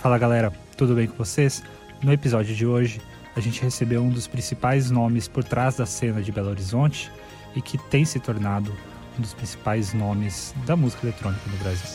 Fala 0.00 0.16
galera, 0.16 0.50
tudo 0.78 0.94
bem 0.94 1.06
com 1.06 1.14
vocês? 1.14 1.62
No 2.02 2.10
episódio 2.10 2.56
de 2.56 2.64
hoje, 2.64 3.02
a 3.36 3.40
gente 3.40 3.60
recebeu 3.60 4.00
um 4.00 4.08
dos 4.08 4.26
principais 4.26 4.90
nomes 4.90 5.28
por 5.28 5.44
trás 5.44 5.76
da 5.76 5.84
cena 5.84 6.22
de 6.22 6.32
Belo 6.32 6.48
Horizonte 6.48 7.12
e 7.54 7.60
que 7.60 7.76
tem 7.90 8.06
se 8.06 8.18
tornado 8.18 8.74
um 9.18 9.20
dos 9.20 9.34
principais 9.34 9.92
nomes 9.92 10.54
da 10.66 10.74
música 10.74 11.06
eletrônica 11.06 11.42
no 11.50 11.56
Brasil. 11.58 11.86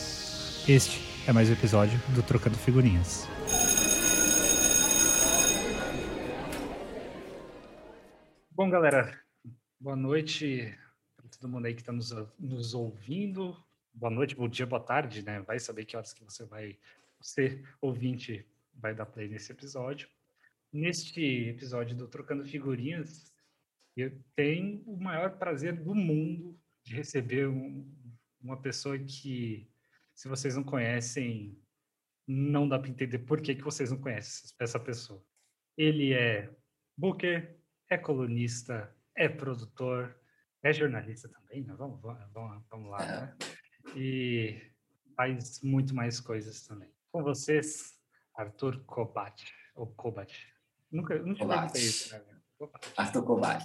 Este 0.72 1.02
é 1.28 1.32
mais 1.32 1.50
um 1.50 1.54
episódio 1.54 1.98
do 2.14 2.22
Trocando 2.22 2.56
Figurinhas. 2.56 3.26
Bom, 8.52 8.70
galera, 8.70 9.20
boa 9.80 9.96
noite 9.96 10.72
para 11.16 11.26
todo 11.26 11.50
mundo 11.50 11.66
aí 11.66 11.74
que 11.74 11.80
está 11.80 11.90
nos, 11.90 12.14
nos 12.38 12.72
ouvindo. 12.72 13.56
Boa 13.92 14.12
noite, 14.12 14.36
bom 14.36 14.48
dia, 14.48 14.64
boa 14.64 14.80
tarde, 14.80 15.22
né? 15.22 15.40
Vai 15.40 15.58
saber 15.58 15.84
que 15.84 15.96
horas 15.96 16.12
que 16.12 16.22
você 16.22 16.44
vai 16.44 16.78
você, 17.20 17.62
ouvinte, 17.80 18.46
vai 18.74 18.94
dar 18.94 19.06
play 19.06 19.28
nesse 19.28 19.52
episódio. 19.52 20.08
Neste 20.72 21.20
episódio 21.48 21.96
do 21.96 22.08
Trocando 22.08 22.44
Figurinhas, 22.44 23.32
eu 23.96 24.12
tenho 24.34 24.82
o 24.86 24.96
maior 24.96 25.38
prazer 25.38 25.74
do 25.82 25.94
mundo 25.94 26.58
de 26.84 26.94
receber 26.94 27.48
um, 27.48 27.90
uma 28.40 28.60
pessoa 28.60 28.98
que, 28.98 29.68
se 30.14 30.28
vocês 30.28 30.54
não 30.54 30.62
conhecem, 30.62 31.58
não 32.26 32.68
dá 32.68 32.78
para 32.78 32.90
entender 32.90 33.20
por 33.20 33.40
que, 33.40 33.54
que 33.54 33.62
vocês 33.62 33.90
não 33.90 34.00
conhecem 34.00 34.50
essa 34.60 34.78
pessoa. 34.78 35.24
Ele 35.76 36.12
é 36.12 36.50
booker, 36.96 37.58
é 37.88 37.96
colunista, 37.96 38.94
é 39.14 39.28
produtor, 39.28 40.18
é 40.62 40.72
jornalista 40.72 41.28
também, 41.28 41.62
né? 41.62 41.74
vamos, 41.74 42.00
vamos, 42.00 42.64
vamos 42.68 42.90
lá, 42.90 42.98
né? 43.06 43.36
E 43.94 44.72
faz 45.14 45.60
muito 45.62 45.94
mais 45.94 46.20
coisas 46.20 46.66
também. 46.66 46.90
Com 47.16 47.22
vocês, 47.22 47.94
Arthur 48.34 48.84
Kobat, 48.84 49.50
ou 49.74 49.86
Kobat. 49.86 50.52
Nunca, 50.92 51.18
nunca 51.18 51.38
Kobat. 51.38 51.78
isso, 51.78 52.12
né? 52.12 52.22
Arthur 52.94 53.24
Kobat. 53.24 53.64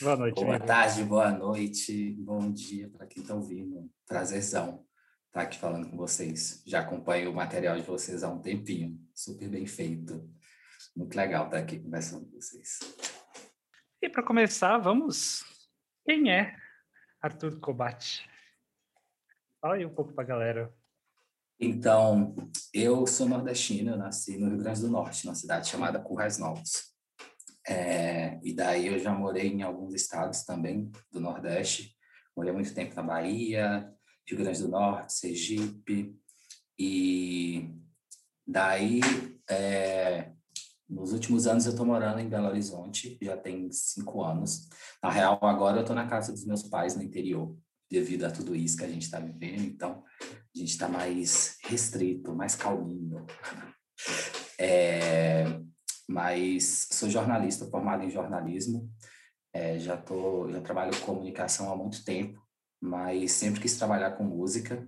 Boa 0.00 0.16
noite. 0.16 0.44
Boa 0.44 0.60
tarde, 0.60 1.02
boa 1.02 1.32
noite, 1.32 2.12
bom 2.12 2.48
dia 2.52 2.88
para 2.90 3.08
quem 3.08 3.24
está 3.24 3.34
ouvindo. 3.34 3.90
Prazerzão 4.06 4.86
estar 5.26 5.40
tá 5.40 5.40
aqui 5.40 5.58
falando 5.58 5.90
com 5.90 5.96
vocês. 5.96 6.62
Já 6.64 6.78
acompanho 6.78 7.32
o 7.32 7.34
material 7.34 7.76
de 7.76 7.82
vocês 7.82 8.22
há 8.22 8.28
um 8.28 8.40
tempinho. 8.40 8.96
Super 9.12 9.48
bem 9.48 9.66
feito. 9.66 10.32
Muito 10.94 11.16
legal 11.16 11.46
estar 11.46 11.58
aqui 11.58 11.80
conversando 11.80 12.24
com 12.24 12.36
vocês. 12.36 12.78
E 14.00 14.08
para 14.08 14.22
começar, 14.22 14.78
vamos. 14.78 15.42
Quem 16.04 16.30
é 16.30 16.56
Arthur 17.20 17.58
Kobat? 17.58 18.24
Fala 19.60 19.74
aí 19.74 19.84
um 19.84 19.92
pouco 19.92 20.12
para 20.12 20.22
a 20.22 20.26
galera 20.28 20.77
então, 21.60 22.34
eu 22.72 23.06
sou 23.06 23.28
nordestino, 23.28 23.90
eu 23.90 23.96
nasci 23.96 24.38
no 24.38 24.48
Rio 24.48 24.58
Grande 24.58 24.80
do 24.80 24.90
Norte, 24.90 25.24
numa 25.24 25.34
cidade 25.34 25.68
chamada 25.68 25.98
Currais 25.98 26.38
Novos. 26.38 26.92
É, 27.66 28.38
e 28.42 28.54
daí 28.54 28.86
eu 28.86 28.98
já 28.98 29.12
morei 29.12 29.48
em 29.48 29.62
alguns 29.62 29.92
estados 29.92 30.44
também 30.44 30.90
do 31.12 31.20
Nordeste. 31.20 31.94
Morei 32.36 32.52
muito 32.52 32.72
tempo 32.72 32.94
na 32.94 33.02
Bahia, 33.02 33.92
Rio 34.26 34.38
Grande 34.38 34.62
do 34.62 34.68
Norte, 34.68 35.12
Sergipe. 35.12 36.16
E 36.78 37.68
daí, 38.46 39.00
é, 39.50 40.32
nos 40.88 41.12
últimos 41.12 41.48
anos 41.48 41.66
eu 41.66 41.72
estou 41.72 41.84
morando 41.84 42.20
em 42.20 42.28
Belo 42.28 42.46
Horizonte, 42.46 43.18
já 43.20 43.36
tem 43.36 43.70
cinco 43.72 44.22
anos. 44.22 44.68
Na 45.02 45.10
real, 45.10 45.38
agora 45.42 45.78
eu 45.78 45.80
estou 45.80 45.96
na 45.96 46.06
casa 46.06 46.32
dos 46.32 46.46
meus 46.46 46.62
pais 46.62 46.94
no 46.94 47.02
interior, 47.02 47.54
devido 47.90 48.24
a 48.24 48.30
tudo 48.30 48.54
isso 48.54 48.76
que 48.76 48.84
a 48.84 48.88
gente 48.88 49.02
está 49.02 49.18
vivendo. 49.18 49.64
Então, 49.64 50.04
a 50.54 50.58
gente 50.58 50.70
está 50.70 50.88
mais 50.88 51.56
restrito, 51.64 52.34
mais 52.34 52.54
calminho. 52.54 53.26
É, 54.58 55.44
mas 56.08 56.88
sou 56.92 57.08
jornalista, 57.08 57.66
formado 57.66 58.02
em 58.02 58.10
jornalismo. 58.10 58.90
É, 59.52 59.78
já 59.78 59.96
tô, 59.96 60.50
já 60.50 60.60
trabalho 60.60 60.96
com 60.98 61.06
comunicação 61.06 61.72
há 61.72 61.76
muito 61.76 62.04
tempo, 62.04 62.42
mas 62.80 63.32
sempre 63.32 63.60
quis 63.60 63.76
trabalhar 63.76 64.12
com 64.12 64.24
música. 64.24 64.86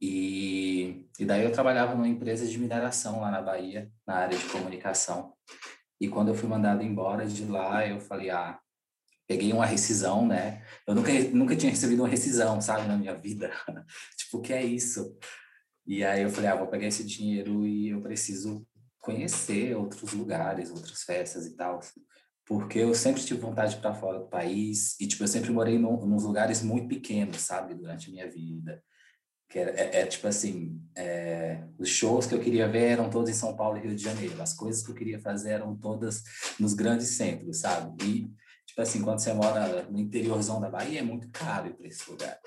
E, 0.00 1.08
e 1.18 1.24
daí 1.24 1.44
eu 1.44 1.52
trabalhava 1.52 1.94
numa 1.94 2.08
empresa 2.08 2.46
de 2.46 2.58
mineração 2.58 3.20
lá 3.20 3.30
na 3.30 3.42
Bahia, 3.42 3.90
na 4.06 4.14
área 4.14 4.38
de 4.38 4.44
comunicação. 4.46 5.34
E 6.00 6.08
quando 6.08 6.28
eu 6.28 6.34
fui 6.34 6.48
mandado 6.48 6.82
embora 6.82 7.26
de 7.26 7.44
lá, 7.44 7.86
eu 7.86 8.00
falei, 8.00 8.30
ah, 8.30 8.58
peguei 9.28 9.52
uma 9.52 9.66
rescisão, 9.66 10.26
né? 10.26 10.62
Eu 10.86 10.94
nunca, 10.94 11.12
nunca 11.32 11.54
tinha 11.54 11.70
recebido 11.70 12.02
uma 12.02 12.08
rescisão, 12.08 12.60
sabe, 12.62 12.88
na 12.88 12.96
minha 12.96 13.14
vida. 13.14 13.52
tipo, 14.16 14.38
o 14.38 14.40
que 14.40 14.54
é 14.54 14.64
isso? 14.64 15.14
E 15.86 16.02
aí 16.02 16.22
eu 16.22 16.30
falei, 16.30 16.50
ah, 16.50 16.56
vou 16.56 16.66
pegar 16.66 16.86
esse 16.86 17.04
dinheiro 17.04 17.66
e 17.66 17.90
eu 17.90 18.00
preciso 18.00 18.66
conhecer 18.98 19.76
outros 19.76 20.14
lugares, 20.14 20.70
outras 20.70 21.02
festas 21.02 21.46
e 21.46 21.54
tal. 21.54 21.78
Porque 22.46 22.78
eu 22.78 22.94
sempre 22.94 23.22
tive 23.22 23.40
vontade 23.40 23.76
para 23.76 23.94
fora 23.94 24.18
do 24.18 24.28
país 24.28 24.98
e, 24.98 25.06
tipo, 25.06 25.22
eu 25.22 25.28
sempre 25.28 25.50
morei 25.50 25.78
num, 25.78 26.06
nos 26.06 26.24
lugares 26.24 26.62
muito 26.62 26.88
pequenos, 26.88 27.42
sabe, 27.42 27.74
durante 27.74 28.08
a 28.08 28.12
minha 28.12 28.30
vida. 28.30 28.82
Que 29.50 29.58
é, 29.58 29.62
é, 29.62 30.00
é 30.00 30.06
tipo 30.06 30.26
assim, 30.26 30.80
é, 30.96 31.64
os 31.78 31.88
shows 31.88 32.26
que 32.26 32.34
eu 32.34 32.40
queria 32.40 32.68
ver 32.68 32.84
eram 32.84 33.10
todos 33.10 33.28
em 33.28 33.34
São 33.34 33.54
Paulo 33.54 33.76
e 33.76 33.80
Rio 33.80 33.94
de 33.94 34.02
Janeiro. 34.02 34.40
As 34.40 34.54
coisas 34.54 34.82
que 34.82 34.90
eu 34.90 34.94
queria 34.94 35.18
fazer 35.18 35.50
eram 35.50 35.76
todas 35.76 36.22
nos 36.58 36.72
grandes 36.72 37.08
centros, 37.16 37.60
sabe? 37.60 38.04
E 38.04 38.30
Tipo 38.78 38.88
assim, 38.88 39.02
quando 39.02 39.18
você 39.18 39.32
mora 39.32 39.82
no 39.90 39.98
interiorzão 39.98 40.60
da 40.60 40.70
Bahia, 40.70 41.00
é 41.00 41.02
muito 41.02 41.28
caro 41.32 41.66
ir 41.66 41.74
para 41.74 41.88
esse 41.88 42.08
lugar. 42.08 42.38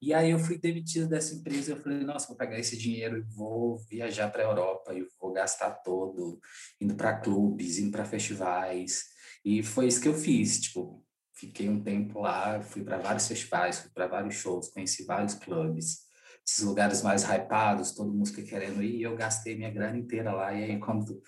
E 0.00 0.14
aí 0.14 0.30
eu 0.30 0.38
fui 0.38 0.56
demitido 0.56 1.08
dessa 1.08 1.34
empresa, 1.34 1.72
eu 1.72 1.76
falei, 1.76 2.04
nossa, 2.04 2.28
vou 2.28 2.36
pegar 2.36 2.56
esse 2.56 2.78
dinheiro 2.78 3.18
e 3.18 3.34
vou 3.34 3.78
viajar 3.90 4.30
para 4.30 4.44
a 4.44 4.46
Europa 4.46 4.94
e 4.94 5.04
vou 5.20 5.32
gastar 5.32 5.70
todo, 5.82 6.38
indo 6.80 6.94
para 6.94 7.18
clubes, 7.18 7.80
indo 7.80 7.90
para 7.90 8.04
festivais. 8.04 9.06
E 9.44 9.60
foi 9.60 9.88
isso 9.88 10.00
que 10.00 10.06
eu 10.06 10.14
fiz, 10.14 10.60
tipo, 10.60 11.04
fiquei 11.32 11.68
um 11.68 11.82
tempo 11.82 12.20
lá, 12.20 12.62
fui 12.62 12.84
para 12.84 12.98
vários 12.98 13.26
festivais, 13.26 13.80
fui 13.80 13.90
para 13.90 14.06
vários 14.06 14.36
shows, 14.36 14.68
conheci 14.68 15.04
vários 15.04 15.34
clubes, 15.34 16.02
esses 16.46 16.62
lugares 16.62 17.02
mais 17.02 17.24
hypados, 17.24 17.90
todo 17.90 18.14
música 18.14 18.40
querendo 18.40 18.80
ir, 18.84 18.98
e 18.98 19.02
eu 19.02 19.16
gastei 19.16 19.56
minha 19.56 19.72
grana 19.72 19.98
inteira 19.98 20.32
lá. 20.32 20.54
E 20.54 20.62
aí, 20.62 20.78
quando 20.78 21.20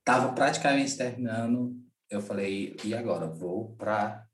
estava 0.00 0.32
praticamente 0.32 0.96
terminando, 0.96 1.80
eu 2.14 2.20
falei, 2.20 2.76
e 2.84 2.94
agora? 2.94 3.26
Vou 3.26 3.74
para 3.76 4.26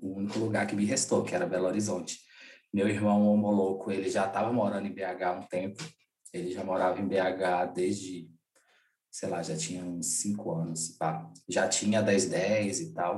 o 0.00 0.16
único 0.16 0.38
lugar 0.38 0.66
que 0.66 0.74
me 0.74 0.84
restou, 0.84 1.22
que 1.22 1.34
era 1.34 1.46
Belo 1.46 1.66
Horizonte. 1.66 2.18
Meu 2.72 2.88
irmão 2.88 3.26
Homo 3.26 3.50
Louco, 3.50 3.90
ele 3.90 4.08
já 4.08 4.26
estava 4.26 4.52
morando 4.52 4.86
em 4.86 4.92
BH 4.92 5.22
há 5.24 5.32
um 5.32 5.42
tempo. 5.42 5.82
Ele 6.32 6.52
já 6.52 6.64
morava 6.64 7.00
em 7.00 7.06
BH 7.06 7.72
desde, 7.74 8.30
sei 9.10 9.28
lá, 9.28 9.42
já 9.42 9.56
tinha 9.56 9.84
uns 9.84 10.20
cinco 10.20 10.52
anos. 10.52 10.96
Tá? 10.96 11.30
Já 11.48 11.68
tinha 11.68 12.00
10, 12.00 12.26
10 12.26 12.80
e 12.80 12.94
tal. 12.94 13.16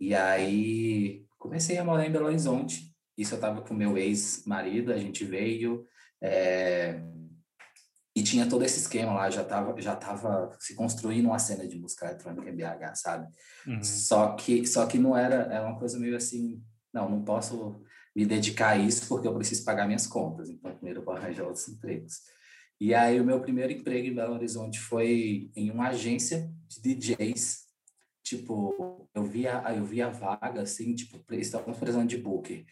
E 0.00 0.14
aí 0.14 1.24
comecei 1.38 1.78
a 1.78 1.84
morar 1.84 2.06
em 2.06 2.12
Belo 2.12 2.26
Horizonte. 2.26 2.94
Isso 3.16 3.34
eu 3.34 3.36
estava 3.36 3.62
com 3.62 3.74
meu 3.74 3.96
ex-marido, 3.96 4.92
a 4.92 4.98
gente 4.98 5.24
veio. 5.24 5.86
É, 6.20 7.00
e 8.20 8.22
tinha 8.22 8.46
todo 8.46 8.62
esse 8.62 8.80
esquema 8.80 9.14
lá, 9.14 9.30
já 9.30 9.40
estava 9.40 9.80
já 9.80 9.96
tava 9.96 10.54
se 10.60 10.74
construindo 10.74 11.26
uma 11.26 11.38
cena 11.38 11.66
de 11.66 11.78
música 11.78 12.06
eletrônica 12.06 12.50
em 12.50 12.54
BH, 12.54 12.94
sabe? 12.94 13.28
Uhum. 13.66 13.82
Só 13.82 14.34
que 14.34 14.66
só 14.66 14.86
que 14.86 14.98
não 14.98 15.16
era, 15.16 15.36
é 15.44 15.60
uma 15.60 15.78
coisa 15.78 15.98
meio 15.98 16.14
assim, 16.14 16.62
não, 16.92 17.08
não 17.08 17.24
posso 17.24 17.82
me 18.14 18.26
dedicar 18.26 18.70
a 18.70 18.76
isso 18.76 19.08
porque 19.08 19.26
eu 19.26 19.34
preciso 19.34 19.64
pagar 19.64 19.86
minhas 19.86 20.06
contas, 20.06 20.50
então 20.50 20.74
primeiro 20.74 21.00
eu 21.00 21.04
vou 21.04 21.14
arranjar 21.14 21.44
outros 21.44 21.66
empregos. 21.68 22.20
E 22.78 22.94
aí 22.94 23.18
o 23.18 23.24
meu 23.24 23.40
primeiro 23.40 23.72
emprego 23.72 24.08
em 24.08 24.14
Belo 24.14 24.34
Horizonte 24.34 24.78
foi 24.78 25.50
em 25.56 25.70
uma 25.70 25.88
agência 25.88 26.50
de 26.68 26.94
DJs. 26.94 27.68
Tipo, 28.22 29.08
eu 29.14 29.24
via, 29.24 29.62
eu 29.74 29.84
via 29.84 30.10
vaga 30.10 30.60
assim, 30.60 30.94
tipo, 30.94 31.18
estávamos 31.34 31.78
precisando 31.78 32.08
de 32.08 32.18
booker. 32.18 32.66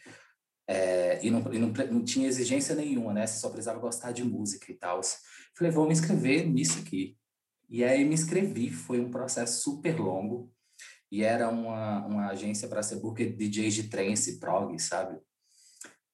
É, 0.71 1.19
e, 1.25 1.31
não, 1.31 1.51
e 1.51 1.57
não, 1.57 1.69
não, 1.69 2.03
tinha 2.05 2.27
exigência 2.27 2.75
nenhuma, 2.75 3.11
né? 3.11 3.25
Você 3.25 3.39
só 3.39 3.49
precisava 3.49 3.79
gostar 3.79 4.11
de 4.11 4.23
música 4.23 4.71
e 4.71 4.75
tal. 4.75 5.01
Falei, 5.57 5.73
vou 5.73 5.87
me 5.87 5.93
inscrever 5.93 6.47
nisso 6.47 6.77
aqui. 6.77 7.17
E 7.67 7.83
aí 7.83 8.05
me 8.05 8.13
inscrevi, 8.13 8.69
foi 8.69 8.99
um 8.99 9.09
processo 9.09 9.63
super 9.63 9.99
longo. 9.99 10.53
E 11.11 11.23
era 11.23 11.49
uma, 11.49 12.05
uma 12.05 12.27
agência 12.27 12.67
para 12.67 12.83
ser 12.83 12.97
booker 12.97 13.35
DJs 13.35 13.73
de 13.73 13.83
trance, 13.89 14.39
prog, 14.39 14.77
sabe? 14.77 15.19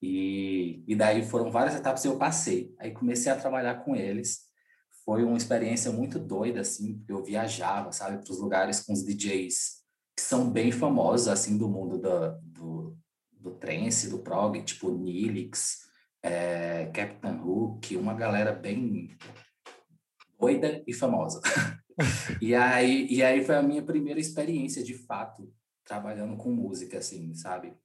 E, 0.01 0.85
e 0.87 0.95
daí 0.95 1.25
foram 1.25 1.51
várias 1.51 1.75
etapas 1.75 2.05
e 2.05 2.07
eu 2.07 2.17
passei. 2.17 2.73
Aí 2.79 2.91
comecei 2.91 3.29
a 3.29 3.35
trabalhar 3.35 3.83
com 3.83 3.93
eles. 3.93 4.45
Foi 5.03 5.21
uma 5.25 5.35
experiência 5.35 5.91
muito 5.91 6.17
doida, 6.17 6.61
assim, 6.61 6.97
porque 6.97 7.11
eu 7.11 7.21
viajava, 7.21 7.91
sabe, 7.91 8.23
para 8.23 8.31
os 8.31 8.39
lugares 8.39 8.79
com 8.79 8.93
os 8.93 9.03
DJs 9.03 9.83
que 10.15 10.23
são 10.23 10.49
bem 10.49 10.71
famosos, 10.71 11.27
assim, 11.27 11.57
do 11.57 11.67
mundo 11.67 11.97
do, 11.97 12.39
do, 12.41 12.97
do 13.45 13.51
trance, 13.51 14.09
do 14.09 14.17
prog, 14.17 14.59
tipo 14.63 14.89
Nilix, 14.89 15.87
é, 16.23 16.87
Captain 16.87 17.39
Hook, 17.39 17.95
uma 17.95 18.15
galera 18.15 18.51
bem 18.51 19.15
doida 20.39 20.83
e 20.87 20.93
famosa. 20.93 21.39
e, 22.41 22.55
aí, 22.55 23.05
e 23.07 23.23
aí 23.23 23.45
foi 23.45 23.55
a 23.55 23.61
minha 23.61 23.83
primeira 23.83 24.19
experiência, 24.19 24.83
de 24.83 24.95
fato, 24.95 25.53
trabalhando 25.83 26.35
com 26.35 26.51
música, 26.51 26.97
assim, 26.97 27.35
sabe? 27.35 27.77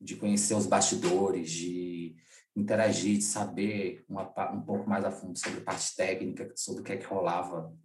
De 0.00 0.14
conhecer 0.14 0.54
os 0.54 0.66
bastidores, 0.66 1.50
de, 1.50 2.16
interagir, 2.54 3.18
de 3.18 3.24
saber 3.24 4.04
uma, 4.08 4.22
um 4.52 4.62
pouco 4.62 4.88
mais 4.88 5.04
a 5.04 5.10
fundo 5.10 5.36
sobre 5.36 5.60
parte 5.60 5.96
técnica, 5.96 6.52
sobre 6.54 6.82
o 6.82 6.84
que 6.84 6.92
é 6.92 6.96
que 6.96 7.06
rolava 7.06 7.76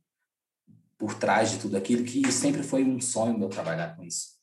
por 0.96 1.16
trás 1.16 1.50
de 1.50 1.60
tudo 1.60 1.76
aquilo, 1.76 2.04
que 2.04 2.32
sempre 2.32 2.62
foi 2.62 2.84
um 2.84 3.02
sonho 3.02 3.38
meu 3.38 3.50
trabalhar 3.50 3.96
com 3.96 4.04
isso. 4.04 4.38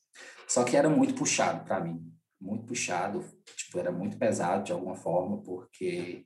Só 0.49 0.65
que 0.65 0.75
era 0.75 0.89
muito 0.89 1.13
puxado 1.13 1.63
para 1.63 1.79
mim, 1.79 2.16
muito 2.39 2.65
puxado, 2.65 3.23
tipo, 3.55 3.79
era 3.79 3.91
muito 3.91 4.17
pesado 4.17 4.63
de 4.63 4.71
alguma 4.71 4.95
forma, 4.95 5.41
porque 5.41 6.25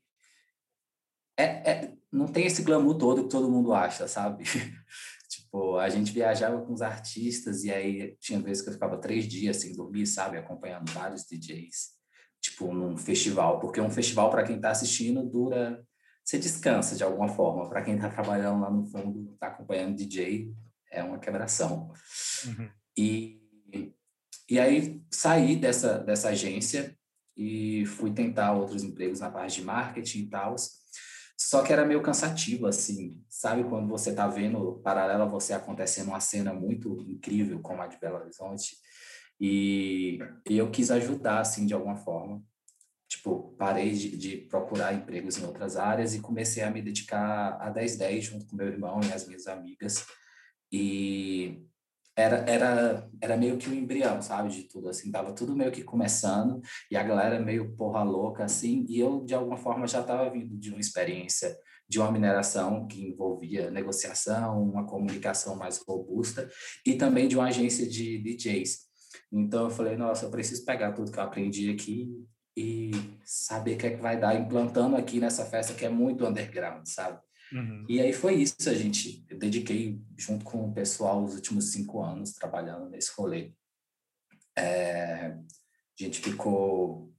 é, 1.38 1.72
é, 1.72 1.98
não 2.12 2.28
tem 2.28 2.46
esse 2.46 2.62
glamour 2.62 2.98
todo 2.98 3.24
que 3.24 3.30
todo 3.30 3.50
mundo 3.50 3.74
acha, 3.74 4.08
sabe? 4.08 4.44
tipo, 5.30 5.78
a 5.78 5.90
gente 5.90 6.12
viajava 6.12 6.62
com 6.62 6.74
os 6.74 6.82
artistas 6.82 7.64
e 7.64 7.72
aí 7.72 8.16
tinha 8.20 8.40
vezes 8.40 8.62
que 8.62 8.70
eu 8.70 8.74
ficava 8.74 8.98
três 8.98 9.26
dias 9.26 9.58
sem 9.58 9.74
dormir, 9.74 10.06
sabe? 10.06 10.38
Acompanhando 10.38 10.92
vários 10.92 11.24
DJs, 11.24 11.92
tipo, 12.42 12.74
num 12.74 12.98
festival. 12.98 13.60
Porque 13.60 13.82
um 13.82 13.90
festival, 13.90 14.30
para 14.30 14.44
quem 14.44 14.58
está 14.58 14.72
assistindo, 14.72 15.28
dura... 15.28 15.84
Você 16.24 16.38
descansa 16.38 16.96
de 16.96 17.04
alguma 17.04 17.28
forma. 17.28 17.68
Para 17.68 17.82
quem 17.82 17.96
está 17.96 18.08
trabalhando 18.08 18.62
lá 18.62 18.70
no 18.70 18.86
fundo, 18.86 19.34
está 19.34 19.48
acompanhando 19.48 19.96
DJ, 19.96 20.54
é 20.92 21.04
uma 21.04 21.18
quebração. 21.18 21.92
Uhum. 22.46 22.70
E, 22.96 23.41
e 24.52 24.60
aí 24.60 25.02
saí 25.10 25.56
dessa, 25.56 25.98
dessa 26.00 26.28
agência 26.28 26.94
e 27.38 27.86
fui 27.86 28.12
tentar 28.12 28.52
outros 28.52 28.84
empregos 28.84 29.22
na 29.22 29.32
parte 29.32 29.62
de 29.62 29.66
marketing 29.66 30.20
e 30.24 30.28
tal. 30.28 30.58
Só 31.38 31.64
que 31.64 31.72
era 31.72 31.86
meio 31.86 32.02
cansativo, 32.02 32.68
assim, 32.68 33.24
sabe? 33.30 33.64
Quando 33.64 33.88
você 33.88 34.14
tá 34.14 34.28
vendo 34.28 34.82
paralela 34.84 35.26
você 35.26 35.54
acontecendo 35.54 36.10
uma 36.10 36.20
cena 36.20 36.54
muito 36.54 37.02
incrível, 37.08 37.62
como 37.62 37.82
a 37.82 37.88
de 37.88 37.98
Belo 37.98 38.18
Horizonte, 38.18 38.76
e, 39.40 40.20
e 40.50 40.58
eu 40.58 40.70
quis 40.70 40.92
ajudar, 40.92 41.40
assim, 41.40 41.66
de 41.66 41.74
alguma 41.74 41.96
forma. 41.96 42.44
Tipo, 43.08 43.56
parei 43.58 43.94
de, 43.94 44.18
de, 44.18 44.38
procurar 44.50 44.94
empregos 44.94 45.38
em 45.38 45.46
outras 45.46 45.78
áreas 45.78 46.14
e 46.14 46.20
comecei 46.20 46.62
a 46.62 46.70
me 46.70 46.82
dedicar 46.82 47.58
a 47.62 47.72
1010 47.72 48.26
junto 48.26 48.48
com 48.48 48.58
meu 48.58 48.68
irmão 48.68 49.00
e 49.02 49.14
as 49.14 49.26
minhas 49.26 49.48
amigas. 49.48 50.06
E 50.70 51.66
era, 52.22 52.38
era, 52.50 53.10
era 53.20 53.38
meio 53.38 53.58
que 53.58 53.68
o 53.68 53.72
um 53.72 53.76
embrião, 53.76 54.22
sabe, 54.22 54.50
de 54.50 54.64
tudo, 54.64 54.90
assim, 54.90 55.12
tava 55.12 55.34
tudo 55.34 55.56
meio 55.56 55.72
que 55.72 55.84
começando, 55.84 56.62
e 56.90 56.96
a 56.96 57.04
galera 57.04 57.40
meio 57.40 57.76
porra 57.76 58.04
louca, 58.04 58.44
assim, 58.44 58.86
e 58.88 59.00
eu, 59.00 59.26
de 59.26 59.34
alguma 59.34 59.58
forma, 59.58 59.88
já 59.88 60.02
estava 60.02 60.30
vindo 60.30 60.58
de 60.58 60.70
uma 60.70 60.80
experiência 60.80 61.56
de 61.90 62.00
uma 62.00 62.10
mineração 62.10 62.88
que 62.88 63.10
envolvia 63.10 63.70
negociação, 63.70 64.64
uma 64.64 64.86
comunicação 64.86 65.58
mais 65.58 65.78
robusta, 65.86 66.50
e 66.86 66.94
também 66.94 67.28
de 67.28 67.36
uma 67.36 67.48
agência 67.48 67.86
de 67.86 68.18
DJs. 68.18 68.78
Então, 69.30 69.66
eu 69.66 69.70
falei, 69.70 69.98
nossa, 69.98 70.26
eu 70.26 70.32
preciso 70.32 70.64
pegar 70.64 70.94
tudo 70.94 71.12
que 71.12 71.20
eu 71.20 71.24
aprendi 71.24 71.70
aqui 71.70 72.10
e 72.56 72.92
saber 73.26 73.76
o 73.76 73.78
que 73.78 73.88
é 73.88 73.90
que 73.92 74.02
vai 74.02 74.18
dar 74.18 74.36
implantando 74.36 74.96
aqui 74.96 75.20
nessa 75.20 75.46
festa 75.46 75.74
que 75.74 75.86
é 75.86 75.90
muito 75.90 76.26
underground, 76.26 76.86
sabe? 76.86 77.20
Uhum. 77.52 77.86
E 77.90 78.00
aí 78.00 78.14
foi 78.14 78.36
isso, 78.36 78.56
a 78.68 78.74
gente, 78.74 79.26
eu 79.30 79.38
dediquei 79.38 80.02
junto 80.18 80.46
com 80.46 80.70
o 80.70 80.74
pessoal 80.74 81.24
os 81.24 81.36
últimos 81.36 81.72
cinco 81.72 82.02
anos 82.02 82.34
trabalhando 82.34 82.90
nesse 82.90 83.12
rolê. 83.16 83.54
É, 84.58 85.28
a 85.28 86.04
gente 86.04 86.22
ficou 86.22 87.14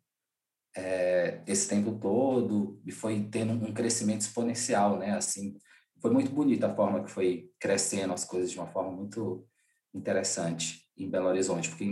é, 0.77 1.43
esse 1.47 1.69
tempo 1.69 1.99
todo 1.99 2.81
e 2.87 2.91
foi 2.91 3.23
tendo 3.31 3.53
um 3.53 3.73
crescimento 3.73 4.23
exponencial, 4.23 4.99
né? 4.99 5.13
Assim, 5.13 5.57
foi 6.01 6.11
muito 6.11 6.33
bonita 6.33 6.67
a 6.67 6.75
forma 6.75 7.05
que 7.05 7.11
foi 7.11 7.51
crescendo 7.61 8.13
as 8.13 8.25
coisas 8.25 8.51
de 8.51 8.59
uma 8.59 8.67
forma 8.67 8.91
muito 8.91 9.47
interessante 9.95 10.83
em 10.97 11.09
Belo 11.09 11.29
Horizonte, 11.29 11.69
porque 11.69 11.85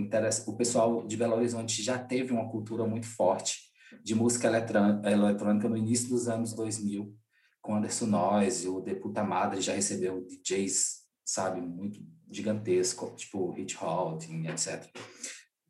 o 0.47 0.57
pessoal 0.57 1.07
de 1.07 1.17
Belo 1.17 1.37
Horizonte 1.37 1.83
já 1.83 1.99
teve 1.99 2.33
uma 2.33 2.49
cultura 2.49 2.87
muito 2.87 3.07
forte 3.07 3.71
de 4.03 4.15
música 4.15 4.47
eletrônica 4.47 5.69
no 5.69 5.77
início 5.77 6.09
dos 6.09 6.29
anos 6.29 6.55
2000, 6.55 7.15
com 7.61 7.77
Anderson 7.77 8.07
Noise, 8.07 8.69
o 8.69 8.81
Deputa 8.81 9.23
Madre 9.23 9.61
já 9.61 9.75
recebeu 9.75 10.25
DJs, 10.25 11.01
sabe, 11.25 11.61
muito 11.61 12.01
gigantesco, 12.31 13.15
tipo 13.17 13.51
Hit 13.53 13.77
Halting, 13.77 14.47
etc. 14.47 14.89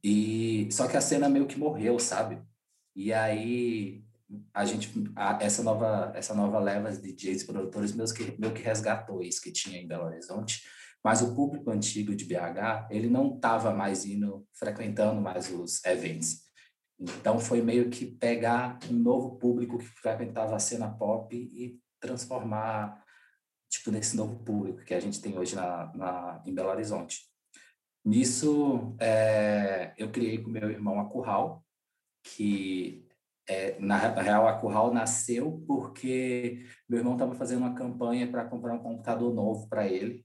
E 0.03 0.69
só 0.71 0.87
que 0.87 0.97
a 0.97 1.01
cena 1.01 1.29
meio 1.29 1.47
que 1.47 1.59
morreu, 1.59 1.99
sabe? 1.99 2.41
E 2.95 3.13
aí 3.13 4.05
a 4.55 4.65
gente 4.65 4.93
a, 5.17 5.39
essa 5.41 5.63
nova 5.63 6.13
essa 6.15 6.35
nova 6.35 6.61
leva 6.61 6.93
de 6.93 7.13
DJs 7.13 7.45
produtores 7.45 7.93
meio 7.93 8.13
que 8.15 8.41
meio 8.41 8.55
que 8.55 8.63
resgatou 8.63 9.23
isso 9.23 9.43
que 9.43 9.51
tinha 9.51 9.81
em 9.81 9.89
Belo 9.89 10.05
Horizonte, 10.05 10.63
mas 11.03 11.23
o 11.23 11.35
público 11.35 11.71
antigo 11.71 12.15
de 12.15 12.25
BH, 12.25 12.89
ele 12.91 13.09
não 13.09 13.35
estava 13.35 13.73
mais 13.73 14.05
indo 14.05 14.47
frequentando 14.53 15.21
mais 15.21 15.51
os 15.51 15.85
eventos. 15.85 16.50
Então 17.01 17.39
foi 17.41 17.63
meio 17.63 17.89
que 17.89 18.05
pegar 18.05 18.79
um 18.91 18.95
novo 18.95 19.37
público 19.39 19.79
que 19.79 19.87
frequentava 19.87 20.55
a 20.55 20.61
cena 20.61 20.91
pop 20.91 21.35
e 21.35 21.81
transformar 21.99 23.03
tipo 23.71 23.91
nesse 23.91 24.17
novo 24.17 24.45
público 24.45 24.85
que 24.85 24.93
a 24.93 25.01
gente 25.01 25.21
tem 25.21 25.39
hoje 25.39 25.57
na, 25.57 25.91
na 25.95 26.43
em 26.45 26.55
Belo 26.55 26.69
Horizonte. 26.69 27.23
Nisso 28.05 28.97
é, 29.01 29.95
eu 29.97 30.11
criei 30.11 30.43
com 30.43 30.51
meu 30.51 30.71
irmão 30.71 31.01
a 31.01 31.09
Curral, 31.09 31.65
que 32.23 33.07
é, 33.49 33.79
na 33.79 33.97
real 33.97 34.47
a 34.47 34.59
Curral 34.59 34.93
nasceu 34.93 35.63
porque 35.67 36.65
meu 36.89 36.99
irmão 36.99 37.15
estava 37.15 37.35
fazendo 37.35 37.61
uma 37.61 37.75
campanha 37.75 38.31
para 38.31 38.45
comprar 38.45 38.75
um 38.75 38.83
computador 38.83 39.33
novo 39.33 39.69
para 39.69 39.87
ele. 39.87 40.25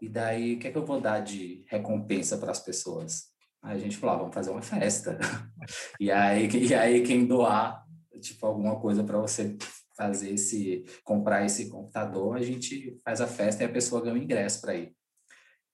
E 0.00 0.08
daí, 0.08 0.54
o 0.54 0.58
que 0.58 0.68
é 0.68 0.72
que 0.72 0.76
eu 0.76 0.84
vou 0.84 1.00
dar 1.00 1.20
de 1.20 1.64
recompensa 1.68 2.36
para 2.36 2.50
as 2.50 2.60
pessoas? 2.60 3.33
Aí 3.64 3.76
a 3.76 3.80
gente 3.80 3.96
falou, 3.96 4.14
ah, 4.14 4.18
vamos 4.18 4.34
fazer 4.34 4.50
uma 4.50 4.60
festa. 4.60 5.18
e, 5.98 6.10
aí, 6.10 6.48
e 6.48 6.74
aí 6.74 7.02
quem 7.02 7.26
doar, 7.26 7.82
tipo, 8.20 8.46
alguma 8.46 8.78
coisa 8.78 9.02
para 9.02 9.18
você 9.18 9.56
fazer 9.96 10.34
esse, 10.34 10.84
comprar 11.02 11.46
esse 11.46 11.70
computador, 11.70 12.36
a 12.36 12.42
gente 12.42 12.98
faz 13.02 13.22
a 13.22 13.26
festa 13.26 13.62
e 13.62 13.66
a 13.66 13.72
pessoa 13.72 14.02
ganha 14.02 14.14
o 14.14 14.18
ingresso 14.18 14.60
para 14.60 14.74
ir. 14.74 14.94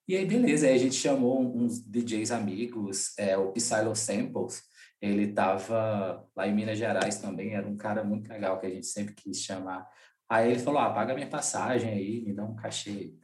E 0.06 0.16
aí, 0.16 0.24
beleza, 0.24 0.68
aí 0.68 0.74
a 0.74 0.78
gente 0.78 0.94
chamou 0.94 1.40
uns 1.40 1.80
DJs 1.80 2.30
amigos, 2.30 3.12
é, 3.18 3.36
o 3.36 3.52
Psylo 3.52 3.96
Samples, 3.96 4.62
ele 5.02 5.30
estava 5.30 6.24
lá 6.36 6.46
em 6.46 6.54
Minas 6.54 6.78
Gerais 6.78 7.18
também, 7.18 7.54
era 7.54 7.66
um 7.66 7.76
cara 7.76 8.04
muito 8.04 8.28
legal 8.28 8.60
que 8.60 8.66
a 8.66 8.70
gente 8.70 8.86
sempre 8.86 9.14
quis 9.14 9.38
chamar. 9.38 9.88
Aí 10.28 10.52
ele 10.52 10.60
falou, 10.60 10.80
ah, 10.80 10.90
paga 10.90 11.14
minha 11.14 11.28
passagem 11.28 11.90
aí, 11.90 12.22
me 12.24 12.32
dá 12.32 12.44
um 12.44 12.54
cachê 12.54 13.14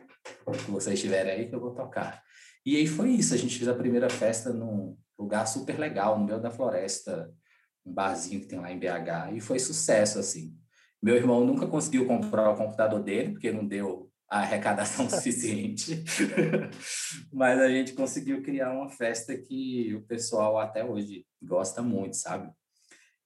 que 0.64 0.70
vocês 0.70 1.00
tiverem 1.00 1.32
aí 1.32 1.48
que 1.48 1.54
eu 1.54 1.60
vou 1.60 1.72
tocar. 1.72 2.25
E 2.66 2.76
aí 2.76 2.86
foi 2.88 3.10
isso, 3.10 3.32
a 3.32 3.36
gente 3.36 3.56
fez 3.56 3.68
a 3.68 3.74
primeira 3.74 4.10
festa 4.10 4.52
num 4.52 4.98
lugar 5.16 5.46
super 5.46 5.78
legal, 5.78 6.18
no 6.18 6.24
meio 6.24 6.40
da 6.40 6.50
floresta, 6.50 7.32
um 7.84 7.94
barzinho 7.94 8.40
que 8.40 8.48
tem 8.48 8.58
lá 8.58 8.72
em 8.72 8.78
BH, 8.78 9.36
e 9.36 9.40
foi 9.40 9.60
sucesso, 9.60 10.18
assim. 10.18 10.52
Meu 11.00 11.14
irmão 11.14 11.46
nunca 11.46 11.68
conseguiu 11.68 12.06
comprar 12.08 12.50
o 12.50 12.56
computador 12.56 13.00
dele, 13.00 13.30
porque 13.30 13.52
não 13.52 13.64
deu 13.64 14.10
a 14.28 14.40
arrecadação 14.40 15.06
suficiente, 15.10 16.02
mas 17.32 17.60
a 17.60 17.68
gente 17.68 17.92
conseguiu 17.92 18.42
criar 18.42 18.72
uma 18.72 18.88
festa 18.88 19.36
que 19.36 19.94
o 19.94 20.02
pessoal 20.02 20.58
até 20.58 20.84
hoje 20.84 21.24
gosta 21.40 21.80
muito, 21.80 22.16
sabe? 22.16 22.50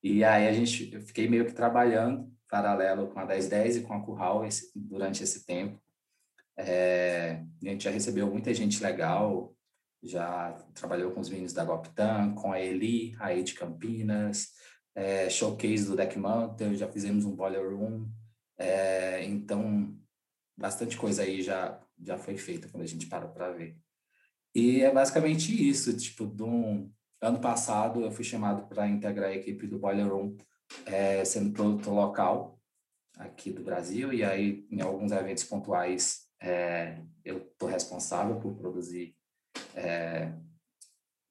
E 0.02 0.22
aí 0.22 0.48
a 0.48 0.52
gente, 0.52 0.92
eu 0.92 1.00
fiquei 1.00 1.26
meio 1.30 1.46
que 1.46 1.54
trabalhando 1.54 2.30
paralelo 2.50 3.08
com 3.08 3.18
a 3.18 3.24
1010 3.24 3.76
e 3.76 3.80
com 3.82 3.94
a 3.94 4.04
Curral 4.04 4.44
esse, 4.44 4.70
durante 4.74 5.22
esse 5.22 5.46
tempo. 5.46 5.80
É, 6.66 7.42
a 7.62 7.68
gente 7.68 7.84
já 7.84 7.90
recebeu 7.90 8.26
muita 8.26 8.52
gente 8.52 8.82
legal, 8.82 9.54
já 10.02 10.52
trabalhou 10.74 11.12
com 11.12 11.20
os 11.20 11.28
meninos 11.28 11.52
da 11.52 11.64
Goptan, 11.64 12.34
com 12.34 12.52
a 12.52 12.60
Eli, 12.60 13.14
a 13.18 13.34
de 13.34 13.54
Campinas, 13.54 14.48
é, 14.94 15.28
showcase 15.28 15.86
do 15.86 15.96
Deck 15.96 16.18
Mountain, 16.18 16.74
já 16.74 16.88
fizemos 16.88 17.24
um 17.24 17.34
Boiler 17.34 17.74
Room, 17.74 18.08
é, 18.58 19.24
então 19.24 19.96
bastante 20.56 20.96
coisa 20.96 21.22
aí 21.22 21.42
já, 21.42 21.80
já 22.02 22.18
foi 22.18 22.36
feita 22.36 22.68
quando 22.68 22.82
a 22.82 22.86
gente 22.86 23.06
parou 23.06 23.30
para 23.30 23.50
ver. 23.50 23.76
E 24.54 24.82
é 24.82 24.92
basicamente 24.92 25.68
isso, 25.68 25.96
tipo, 25.96 26.26
do 26.26 26.90
ano 27.20 27.40
passado 27.40 28.02
eu 28.02 28.10
fui 28.10 28.24
chamado 28.24 28.66
para 28.66 28.88
integrar 28.88 29.30
a 29.30 29.34
equipe 29.34 29.66
do 29.66 29.78
Boiler 29.78 30.08
Room, 30.08 30.36
é, 30.86 31.24
sendo 31.24 31.52
produtor 31.52 31.94
local 31.94 32.60
aqui 33.16 33.50
do 33.50 33.62
Brasil, 33.62 34.12
e 34.12 34.24
aí 34.24 34.66
em 34.70 34.80
alguns 34.80 35.12
eventos 35.12 35.44
pontuais 35.44 36.29
é, 36.40 37.02
eu 37.24 37.38
estou 37.38 37.68
responsável 37.68 38.40
por 38.40 38.56
produzir 38.56 39.14
é, 39.74 40.32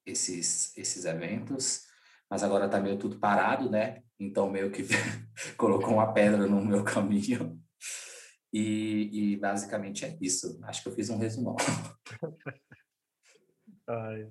esses, 0.06 0.76
esses 0.76 1.04
eventos, 1.04 1.86
mas 2.30 2.42
agora 2.42 2.66
está 2.66 2.80
meio 2.80 2.98
tudo 2.98 3.18
parado, 3.18 3.68
né? 3.68 4.02
Então 4.18 4.48
meio 4.48 4.70
que 4.70 4.82
colocou 5.56 5.94
uma 5.94 6.12
pedra 6.12 6.46
no 6.46 6.64
meu 6.64 6.84
caminho. 6.84 7.60
E, 8.52 9.10
e, 9.12 9.36
basicamente 9.36 10.04
é 10.04 10.18
isso. 10.20 10.58
Acho 10.64 10.82
que 10.82 10.88
eu 10.88 10.92
fiz 10.92 11.08
um 11.08 11.18
resumão. 11.18 11.56
Ai, 13.86 14.28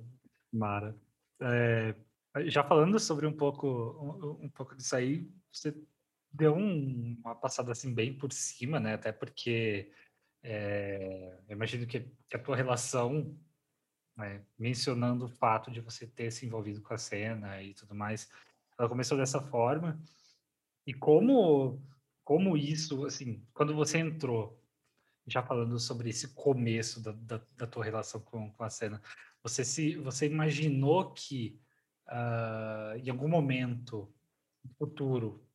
Mara. 0.51 0.95
É, 1.41 1.95
já 2.45 2.63
falando 2.63 3.00
sobre 3.00 3.25
um 3.25 3.31
pouco, 3.31 3.67
um, 3.67 4.45
um, 4.45 4.50
pouco 4.50 4.75
disso 4.75 4.95
aí, 4.95 5.31
você 5.51 5.74
deu 6.31 6.53
um, 6.53 7.17
uma 7.24 7.33
passada 7.33 7.71
assim 7.71 7.93
bem 7.93 8.17
por 8.17 8.31
cima, 8.33 8.79
né? 8.79 8.93
Até 8.95 9.13
porque 9.13 9.91
é, 10.43 11.38
eu 11.48 11.55
imagino 11.55 11.86
que, 11.86 12.01
que, 12.29 12.36
a 12.36 12.39
tua 12.39 12.55
relação, 12.55 13.38
né, 14.15 14.43
mencionando 14.58 15.25
o 15.25 15.29
fato 15.29 15.69
de 15.69 15.81
você 15.81 16.08
ter 16.08 16.31
se 16.31 16.46
envolvido 16.46 16.81
com 16.81 16.93
a 16.93 16.98
cena 16.98 17.62
e 17.62 17.74
tudo 17.74 17.93
mais, 17.93 18.29
ela 18.77 18.89
começou 18.89 19.17
dessa 19.17 19.41
forma. 19.41 20.01
E 20.86 20.93
como, 20.93 21.81
como 22.24 22.58
isso, 22.58 23.05
assim, 23.05 23.46
quando 23.53 23.75
você 23.75 23.98
entrou, 23.98 24.60
já 25.27 25.43
falando 25.43 25.77
sobre 25.79 26.10
esse 26.10 26.29
começo 26.29 27.01
da, 27.01 27.12
da, 27.12 27.41
da 27.55 27.67
tua 27.67 27.84
relação 27.84 28.22
com, 28.22 28.51
com 28.51 28.63
a 28.63 28.69
cena, 28.69 29.01
você 29.43 29.63
se 29.63 29.96
você 29.98 30.25
imaginou 30.25 31.12
que 31.13 31.60
uh, 32.08 32.98
em 32.98 33.10
algum 33.10 33.27
momento 33.27 34.12
no 34.63 34.74
futuro 34.74 35.46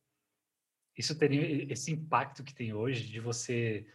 isso 0.97 1.17
teria 1.17 1.71
esse 1.71 1.91
impacto 1.91 2.43
que 2.43 2.53
tem 2.53 2.73
hoje 2.73 3.05
de 3.05 3.19
você 3.19 3.85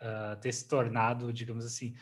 uh, 0.00 0.38
ter 0.40 0.52
se 0.52 0.66
tornado, 0.66 1.32
digamos 1.32 1.64
assim, 1.64 1.94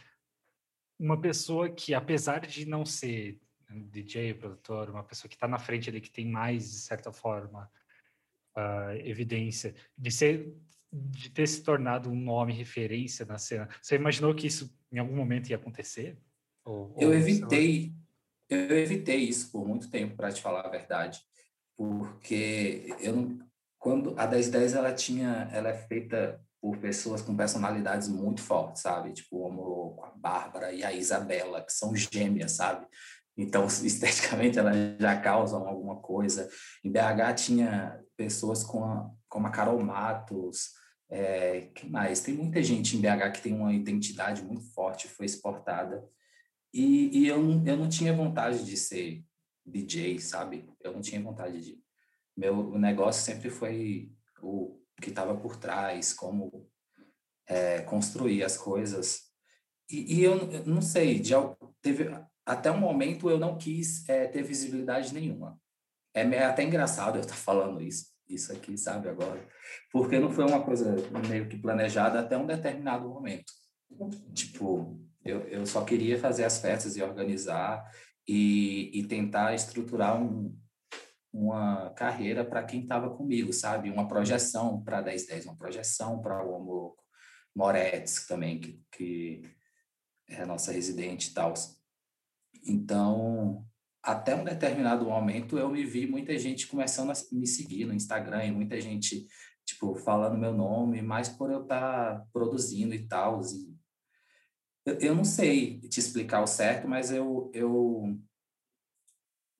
uma 0.99 1.21
pessoa 1.21 1.71
que, 1.71 1.95
apesar 1.95 2.41
de 2.41 2.67
não 2.67 2.85
ser 2.85 3.41
DJ, 3.71 4.35
produtor, 4.35 4.91
uma 4.91 5.05
pessoa 5.05 5.29
que 5.29 5.37
está 5.37 5.47
na 5.47 5.59
frente 5.59 5.89
ali, 5.89 6.01
que 6.01 6.11
tem 6.11 6.27
mais, 6.27 6.71
de 6.71 6.79
certa 6.79 7.13
forma, 7.13 7.71
uh, 8.57 8.93
evidência, 9.05 9.75
de 9.97 10.11
ser 10.11 10.55
de 10.91 11.31
ter 11.31 11.47
se 11.47 11.63
tornado 11.63 12.11
um 12.11 12.19
nome 12.19 12.53
referência 12.53 13.27
na 13.27 13.37
cena. 13.37 13.69
Você 13.83 13.97
imaginou 13.97 14.35
que 14.35 14.47
isso 14.47 14.75
em 14.91 14.99
algum 14.99 15.15
momento 15.15 15.51
ia 15.51 15.57
acontecer? 15.57 16.19
Ou, 16.65 16.95
eu 16.99 17.09
ou 17.09 17.15
evitei, 17.15 17.93
eu 18.49 18.79
evitei 18.79 19.19
isso 19.19 19.53
por 19.53 19.67
muito 19.67 19.91
tempo, 19.91 20.17
para 20.17 20.33
te 20.33 20.41
falar 20.41 20.65
a 20.65 20.71
verdade, 20.71 21.21
porque 21.77 22.95
eu 23.01 23.15
não, 23.15 23.39
quando 23.79 24.19
a 24.19 24.27
1010 24.27 24.75
ela 24.75 24.93
tinha, 24.95 25.49
ela 25.53 25.69
é 25.69 25.75
feita 25.75 26.43
por 26.61 26.77
pessoas 26.79 27.23
com 27.23 27.37
personalidades 27.37 28.09
muito 28.09 28.41
fortes, 28.43 28.83
sabe? 28.83 29.13
Tipo 29.13 29.37
o 29.37 30.05
a 30.05 30.11
Bárbara 30.11 30.73
e 30.73 30.85
a 30.85 30.93
Isabela, 30.93 31.63
que 31.63 31.73
são 31.73 31.95
gêmeas, 31.95 32.53
sabe? 32.53 32.87
Então, 33.37 33.67
esteticamente, 33.85 34.59
elas 34.59 34.77
já 34.99 35.21
causam 35.21 35.67
alguma 35.67 36.01
coisa. 36.01 36.49
Em 36.85 36.91
BH 36.91 37.35
tinha 37.37 38.01
pessoas 38.17 38.65
com 38.65 38.85
a, 38.85 39.11
como 39.29 39.47
a 39.47 39.51
Carol 39.51 39.83
Matos, 39.83 40.71
é, 41.11 41.71
que 41.75 41.89
mais? 41.89 42.21
Tem 42.21 42.35
muita 42.35 42.63
gente 42.63 42.97
em 42.97 43.01
BH 43.01 43.33
que 43.33 43.43
tem 43.43 43.55
uma 43.55 43.73
identidade 43.73 44.43
muito 44.43 44.63
forte, 44.73 45.09
foi 45.09 45.27
exportada. 45.27 46.05
E, 46.75 47.21
e 47.21 47.29
eu, 47.29 47.39
eu 47.65 47.77
não 47.77 47.89
tinha 47.89 48.13
vontade 48.13 48.65
de 48.65 48.77
ser 48.77 49.25
DJ, 49.65 50.19
sabe? 50.19 50.69
Eu 50.81 50.93
não 50.93 51.01
tinha 51.01 51.23
vontade 51.23 51.61
de. 51.61 51.79
Meu 52.37 52.79
negócio 52.79 53.25
sempre 53.25 53.51
foi 53.51 54.13
o 54.41 54.78
que 55.01 55.11
estava 55.11 55.37
por 55.37 55.57
trás, 55.57 56.13
como 56.13 56.69
é, 57.47 57.81
construir 57.83 58.45
as 58.45 58.57
coisas. 58.57 59.29
E, 59.91 60.19
e 60.19 60.25
eu, 60.25 60.37
eu, 60.51 60.67
não 60.67 60.83
sei, 60.83 61.23
teve 61.81 62.11
até 62.45 62.71
um 62.71 62.79
momento 62.79 63.29
eu 63.31 63.39
não 63.39 63.57
quis 63.57 64.09
é, 64.09 64.27
ter 64.27 64.43
visibilidade 64.43 65.13
nenhuma. 65.13 65.59
É, 66.15 66.23
é 66.23 66.45
até 66.45 66.63
engraçado 66.63 67.17
eu 67.17 67.23
estar 67.23 67.37
falando 67.37 67.83
isso, 67.83 68.07
isso 68.29 68.53
aqui, 68.53 68.77
sabe, 68.77 69.09
agora. 69.09 69.47
Porque 69.93 70.19
não 70.19 70.31
foi 70.31 70.45
uma 70.45 70.63
coisa 70.63 70.97
meio 71.29 71.49
que 71.49 71.59
planejada 71.59 72.21
até 72.21 72.37
um 72.37 72.47
determinado 72.47 73.09
momento. 73.09 73.53
Tipo, 74.35 75.01
eu, 75.25 75.41
eu 75.49 75.67
só 75.67 75.85
queria 75.85 76.19
fazer 76.19 76.45
as 76.45 76.59
festas 76.59 76.97
e 76.97 77.03
organizar 77.03 77.85
e, 78.27 78.91
e 78.99 79.07
tentar 79.07 79.55
estruturar 79.55 80.21
um, 80.21 80.55
uma 81.33 81.91
carreira 81.91 82.45
para 82.45 82.65
quem 82.65 82.83
estava 82.83 83.11
comigo, 83.15 83.53
sabe? 83.53 83.91
Uma 83.91 84.09
projeção 84.09 84.83
para 84.83 85.03
1010, 85.03 85.47
uma 85.47 85.57
projeção 85.57 86.21
para 86.21 86.45
o 86.45 86.53
Homo 86.53 86.97
Moretz 87.55 88.27
também, 88.27 88.61
que, 88.61 88.83
que 88.91 89.43
é 90.29 90.43
a 90.43 90.47
nossa 90.47 90.73
residente 90.73 91.31
e 91.31 91.35
tal. 91.35 91.55
Então, 92.67 93.67
até 94.03 94.35
um 94.35 94.45
determinado 94.45 95.05
momento, 95.05 95.59
eu 95.59 95.69
me 95.69 95.85
vi 95.85 96.07
muita 96.07 96.39
gente 96.39 96.67
começando 96.67 97.11
a 97.11 97.15
me 97.33 97.47
seguir 97.47 97.85
no 97.85 97.95
Instagram 97.95 98.45
e 98.47 98.53
muita 98.53 98.81
gente, 98.81 99.27
tipo, 99.67 99.95
falando 99.97 100.39
meu 100.39 100.53
nome, 100.53 101.03
mas 101.03 101.29
por 101.29 101.51
eu 101.51 101.63
estar 101.63 102.21
tá 102.21 102.27
produzindo 102.33 102.95
e 102.95 103.07
tal. 103.07 103.41
Eu, 104.87 104.99
eu 105.01 105.15
não 105.15 105.25
sei 105.25 105.81
te 105.81 106.01
explicar 106.01 106.43
o 106.43 106.47
certo, 106.47 106.89
mas 106.89 107.11
eu, 107.11 107.51
eu 107.53 108.19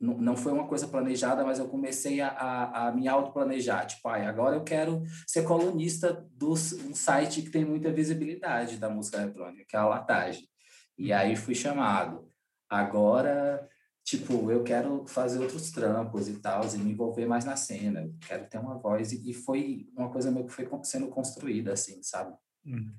não 0.01 0.37
foi 0.37 0.53
uma 0.53 0.67
coisa 0.67 0.87
planejada, 0.87 1.45
mas 1.45 1.59
eu 1.59 1.69
comecei 1.69 2.21
a, 2.21 2.29
a, 2.29 2.89
a 2.89 2.93
me 2.93 3.09
autoplanejar. 3.09 3.87
Tipo, 3.87 4.09
ah, 4.09 4.29
agora 4.29 4.55
eu 4.55 4.63
quero 4.63 5.03
ser 5.27 5.43
colunista 5.43 6.25
de 6.33 6.45
um 6.45 6.95
site 6.95 7.43
que 7.43 7.51
tem 7.51 7.65
muita 7.65 7.93
visibilidade 7.93 8.79
da 8.79 8.89
música 8.89 9.17
eletrônica, 9.17 9.65
que 9.69 9.77
é 9.77 9.79
a 9.79 9.87
Latagem. 9.87 10.49
E 10.97 11.13
aí 11.13 11.35
fui 11.35 11.55
chamado. 11.55 12.31
Agora, 12.71 13.69
tipo, 14.05 14.51
eu 14.53 14.63
quero 14.63 15.05
fazer 15.07 15.41
outros 15.41 15.71
trampos 15.73 16.29
e 16.29 16.39
tal, 16.39 16.65
e 16.65 16.79
me 16.79 16.93
envolver 16.93 17.27
mais 17.27 17.45
na 17.45 17.57
cena. 17.57 18.03
Eu 18.03 18.15
quero 18.21 18.49
ter 18.49 18.59
uma 18.59 18.79
voz. 18.79 19.13
E, 19.13 19.33
foi 19.35 19.89
uma 19.97 20.11
coisa 20.11 20.31
meio 20.31 20.47
que 20.47 20.53
foi 20.53 20.69
sendo 20.85 21.09
construída, 21.09 21.73
assim, 21.73 22.01
sabe? 22.05 22.37
Uhum. 22.65 22.95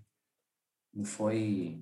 Não 0.94 1.06
foi 1.06 1.82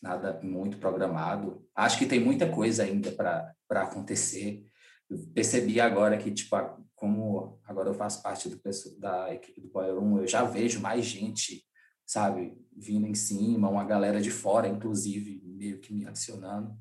nada 0.00 0.40
muito 0.42 0.78
programado. 0.78 1.66
Acho 1.74 1.98
que 1.98 2.06
tem 2.06 2.20
muita 2.20 2.50
coisa 2.50 2.82
ainda 2.82 3.10
para 3.12 3.54
acontecer. 3.82 4.64
Eu 5.08 5.18
percebi 5.34 5.80
agora 5.80 6.16
que, 6.16 6.30
tipo, 6.30 6.56
como 6.94 7.60
agora 7.64 7.90
eu 7.90 7.94
faço 7.94 8.22
parte 8.22 8.48
do, 8.48 8.60
da 8.98 9.34
equipe 9.34 9.60
do 9.60 9.68
Boy 9.68 9.90
Room, 9.90 10.18
eu 10.18 10.26
já 10.26 10.44
vejo 10.44 10.80
mais 10.80 11.04
gente, 11.04 11.64
sabe, 12.06 12.56
vindo 12.76 13.06
em 13.06 13.14
cima, 13.14 13.68
uma 13.68 13.84
galera 13.84 14.20
de 14.20 14.30
fora, 14.30 14.68
inclusive, 14.68 15.42
meio 15.44 15.80
que 15.80 15.92
me 15.92 16.06
adicionando. 16.06 16.76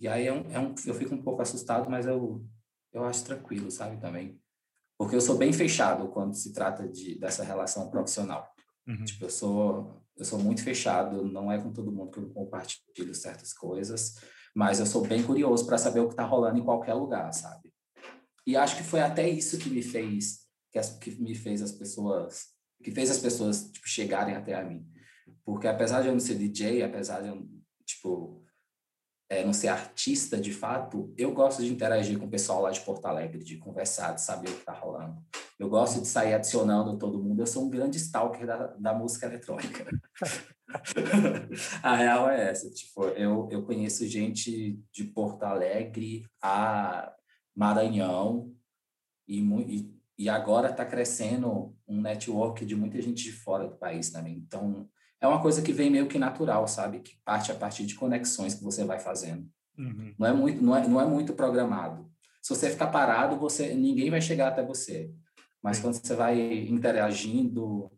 E 0.00 0.08
aí 0.08 0.26
é 0.26 0.32
um, 0.32 0.50
é 0.50 0.58
um, 0.58 0.74
eu 0.86 0.94
fico 0.94 1.14
um 1.14 1.22
pouco 1.22 1.42
assustado, 1.42 1.88
mas 1.88 2.06
eu, 2.06 2.44
eu 2.92 3.04
acho 3.04 3.24
tranquilo, 3.24 3.70
sabe, 3.70 4.00
também. 4.00 4.40
Porque 4.98 5.14
eu 5.14 5.20
sou 5.20 5.36
bem 5.36 5.52
fechado 5.52 6.08
quando 6.08 6.34
se 6.34 6.52
trata 6.52 6.88
de, 6.88 7.18
dessa 7.18 7.44
relação 7.44 7.90
profissional. 7.90 8.52
Uhum. 8.86 9.04
Tipo, 9.04 9.24
eu 9.24 9.30
sou 9.30 10.04
eu 10.16 10.24
sou 10.24 10.38
muito 10.38 10.62
fechado, 10.62 11.24
não 11.24 11.50
é 11.50 11.60
com 11.60 11.72
todo 11.72 11.90
mundo 11.90 12.10
que 12.10 12.18
eu 12.18 12.30
compartilho 12.30 13.14
certas 13.14 13.52
coisas, 13.52 14.14
mas 14.54 14.78
eu 14.78 14.86
sou 14.86 15.06
bem 15.06 15.22
curioso 15.22 15.66
para 15.66 15.76
saber 15.76 16.00
o 16.00 16.06
que 16.06 16.12
está 16.12 16.24
rolando 16.24 16.58
em 16.58 16.64
qualquer 16.64 16.94
lugar, 16.94 17.32
sabe? 17.32 17.72
E 18.46 18.56
acho 18.56 18.76
que 18.76 18.82
foi 18.82 19.00
até 19.00 19.28
isso 19.28 19.58
que 19.58 19.68
me 19.68 19.82
fez, 19.82 20.46
que, 20.70 20.78
as, 20.78 20.90
que 20.96 21.10
me 21.20 21.34
fez 21.34 21.60
as 21.60 21.72
pessoas, 21.72 22.48
que 22.82 22.90
fez 22.90 23.10
as 23.10 23.18
pessoas 23.18 23.70
tipo, 23.72 23.88
chegarem 23.88 24.36
até 24.36 24.54
a 24.54 24.62
mim, 24.62 24.86
porque 25.44 25.66
apesar 25.66 26.02
de 26.02 26.08
eu 26.08 26.12
não 26.12 26.20
ser 26.20 26.36
DJ, 26.36 26.82
apesar 26.82 27.20
de 27.20 27.28
eu 27.28 27.48
tipo 27.84 28.44
é, 29.28 29.44
não 29.44 29.52
ser 29.52 29.68
artista 29.68 30.38
de 30.38 30.52
fato, 30.52 31.12
eu 31.16 31.32
gosto 31.32 31.62
de 31.62 31.72
interagir 31.72 32.18
com 32.18 32.26
o 32.26 32.30
pessoal 32.30 32.62
lá 32.62 32.70
de 32.70 32.80
Porto 32.80 33.06
Alegre, 33.06 33.42
de 33.42 33.56
conversar, 33.56 34.12
de 34.12 34.20
saber 34.20 34.50
o 34.50 34.52
que 34.54 34.60
está 34.60 34.72
rolando. 34.72 35.20
Eu 35.58 35.68
gosto 35.68 36.00
de 36.00 36.08
sair 36.08 36.34
adicionando 36.34 36.98
todo 36.98 37.22
mundo. 37.22 37.40
Eu 37.40 37.46
sou 37.46 37.64
um 37.64 37.70
grande 37.70 37.96
stalker 37.96 38.46
da, 38.46 38.66
da 38.78 38.94
música 38.94 39.26
eletrônica. 39.26 39.86
a 41.82 41.96
real 41.96 42.28
é 42.28 42.50
essa. 42.50 42.68
Tipo, 42.70 43.04
eu, 43.10 43.48
eu 43.50 43.62
conheço 43.62 44.06
gente 44.06 44.80
de 44.92 45.04
Porto 45.04 45.44
Alegre 45.44 46.26
a 46.42 47.12
Maranhão 47.54 48.52
e, 49.28 49.40
e, 49.40 49.94
e 50.18 50.28
agora 50.28 50.70
está 50.70 50.84
crescendo 50.84 51.74
um 51.86 52.00
network 52.00 52.66
de 52.66 52.74
muita 52.74 53.00
gente 53.00 53.22
de 53.22 53.32
fora 53.32 53.68
do 53.68 53.76
país 53.76 54.10
também. 54.10 54.36
Então, 54.36 54.88
é 55.20 55.26
uma 55.28 55.40
coisa 55.40 55.62
que 55.62 55.72
vem 55.72 55.90
meio 55.90 56.08
que 56.08 56.18
natural, 56.18 56.66
sabe? 56.66 56.98
Que 56.98 57.16
parte 57.24 57.52
a 57.52 57.54
partir 57.54 57.86
de 57.86 57.94
conexões 57.94 58.54
que 58.54 58.64
você 58.64 58.84
vai 58.84 58.98
fazendo. 58.98 59.48
Uhum. 59.78 60.14
Não 60.18 60.26
é 60.26 60.32
muito, 60.32 60.62
não 60.62 60.76
é, 60.76 60.88
não 60.88 61.00
é 61.00 61.06
muito 61.06 61.32
programado. 61.32 62.10
Se 62.42 62.54
você 62.54 62.70
ficar 62.70 62.88
parado, 62.88 63.38
você 63.38 63.74
ninguém 63.74 64.10
vai 64.10 64.20
chegar 64.20 64.48
até 64.48 64.62
você. 64.62 65.10
Mas 65.64 65.80
quando 65.80 65.94
você 65.94 66.14
vai 66.14 66.38
interagindo, 66.68 67.90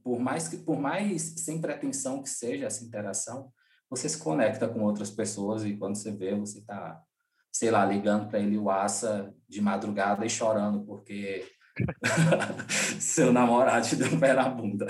por 0.00 0.20
mais 0.20 0.46
que 0.46 0.56
por 0.58 0.78
mais 0.78 1.22
sem 1.38 1.60
pretensão 1.60 2.22
que 2.22 2.30
seja 2.30 2.66
essa 2.66 2.84
interação, 2.84 3.52
você 3.90 4.08
se 4.08 4.16
conecta 4.16 4.68
com 4.68 4.84
outras 4.84 5.10
pessoas 5.10 5.64
e 5.64 5.76
quando 5.76 5.96
você 5.96 6.12
vê, 6.12 6.36
você 6.36 6.60
está, 6.60 7.02
sei 7.50 7.72
lá, 7.72 7.84
ligando 7.84 8.28
para 8.28 8.38
ele 8.38 8.56
o 8.56 8.70
aça 8.70 9.34
de 9.48 9.60
madrugada 9.60 10.24
e 10.24 10.30
chorando 10.30 10.84
porque 10.86 11.44
seu 13.00 13.32
namorado 13.32 13.88
te 13.88 13.96
deu 13.96 14.12
um 14.12 14.20
pé 14.20 14.32
na 14.32 14.48
bunda. 14.48 14.86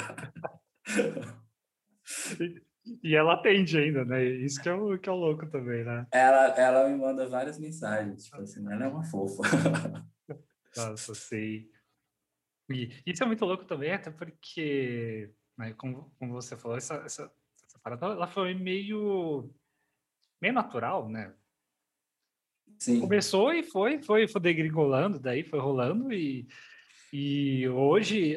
E 3.03 3.17
ela 3.17 3.33
atende 3.33 3.79
ainda, 3.79 4.05
né? 4.05 4.23
Isso 4.23 4.63
que 4.63 4.69
é 4.69 4.75
o, 4.75 4.99
que 4.99 5.09
é 5.09 5.13
o 5.13 5.17
louco 5.17 5.47
também, 5.47 5.83
né? 5.83 6.07
Ela, 6.13 6.49
ela 6.49 6.87
me 6.87 6.99
manda 6.99 7.27
várias 7.27 7.59
mensagens, 7.59 8.25
tipo 8.25 8.43
assim, 8.43 8.63
ela 8.71 8.85
é 8.85 8.89
uma 8.89 9.05
fofa. 9.05 9.43
Nossa, 10.77 11.15
sei. 11.15 11.73
E 12.71 12.91
isso 13.07 13.23
é 13.23 13.27
muito 13.27 13.45
louco 13.45 13.65
também, 13.65 13.93
até 13.93 14.11
porque, 14.11 15.31
né, 15.57 15.75
como, 15.75 16.11
como 16.19 16.33
você 16.33 16.57
falou, 16.57 16.77
essa, 16.77 16.95
essa, 16.97 17.31
essa 17.63 17.79
parada 17.79 18.07
ela 18.07 18.27
foi 18.27 18.55
meio, 18.55 19.51
meio 20.41 20.55
natural, 20.55 21.09
né? 21.09 21.35
Sim. 22.79 23.01
Começou 23.01 23.53
e 23.53 23.63
foi, 23.63 24.03
foi, 24.03 24.27
foi 24.27 24.41
degringolando, 24.41 25.19
daí 25.19 25.43
foi 25.43 25.59
rolando 25.59 26.13
e, 26.13 26.49
e 27.13 27.69
hoje, 27.69 28.35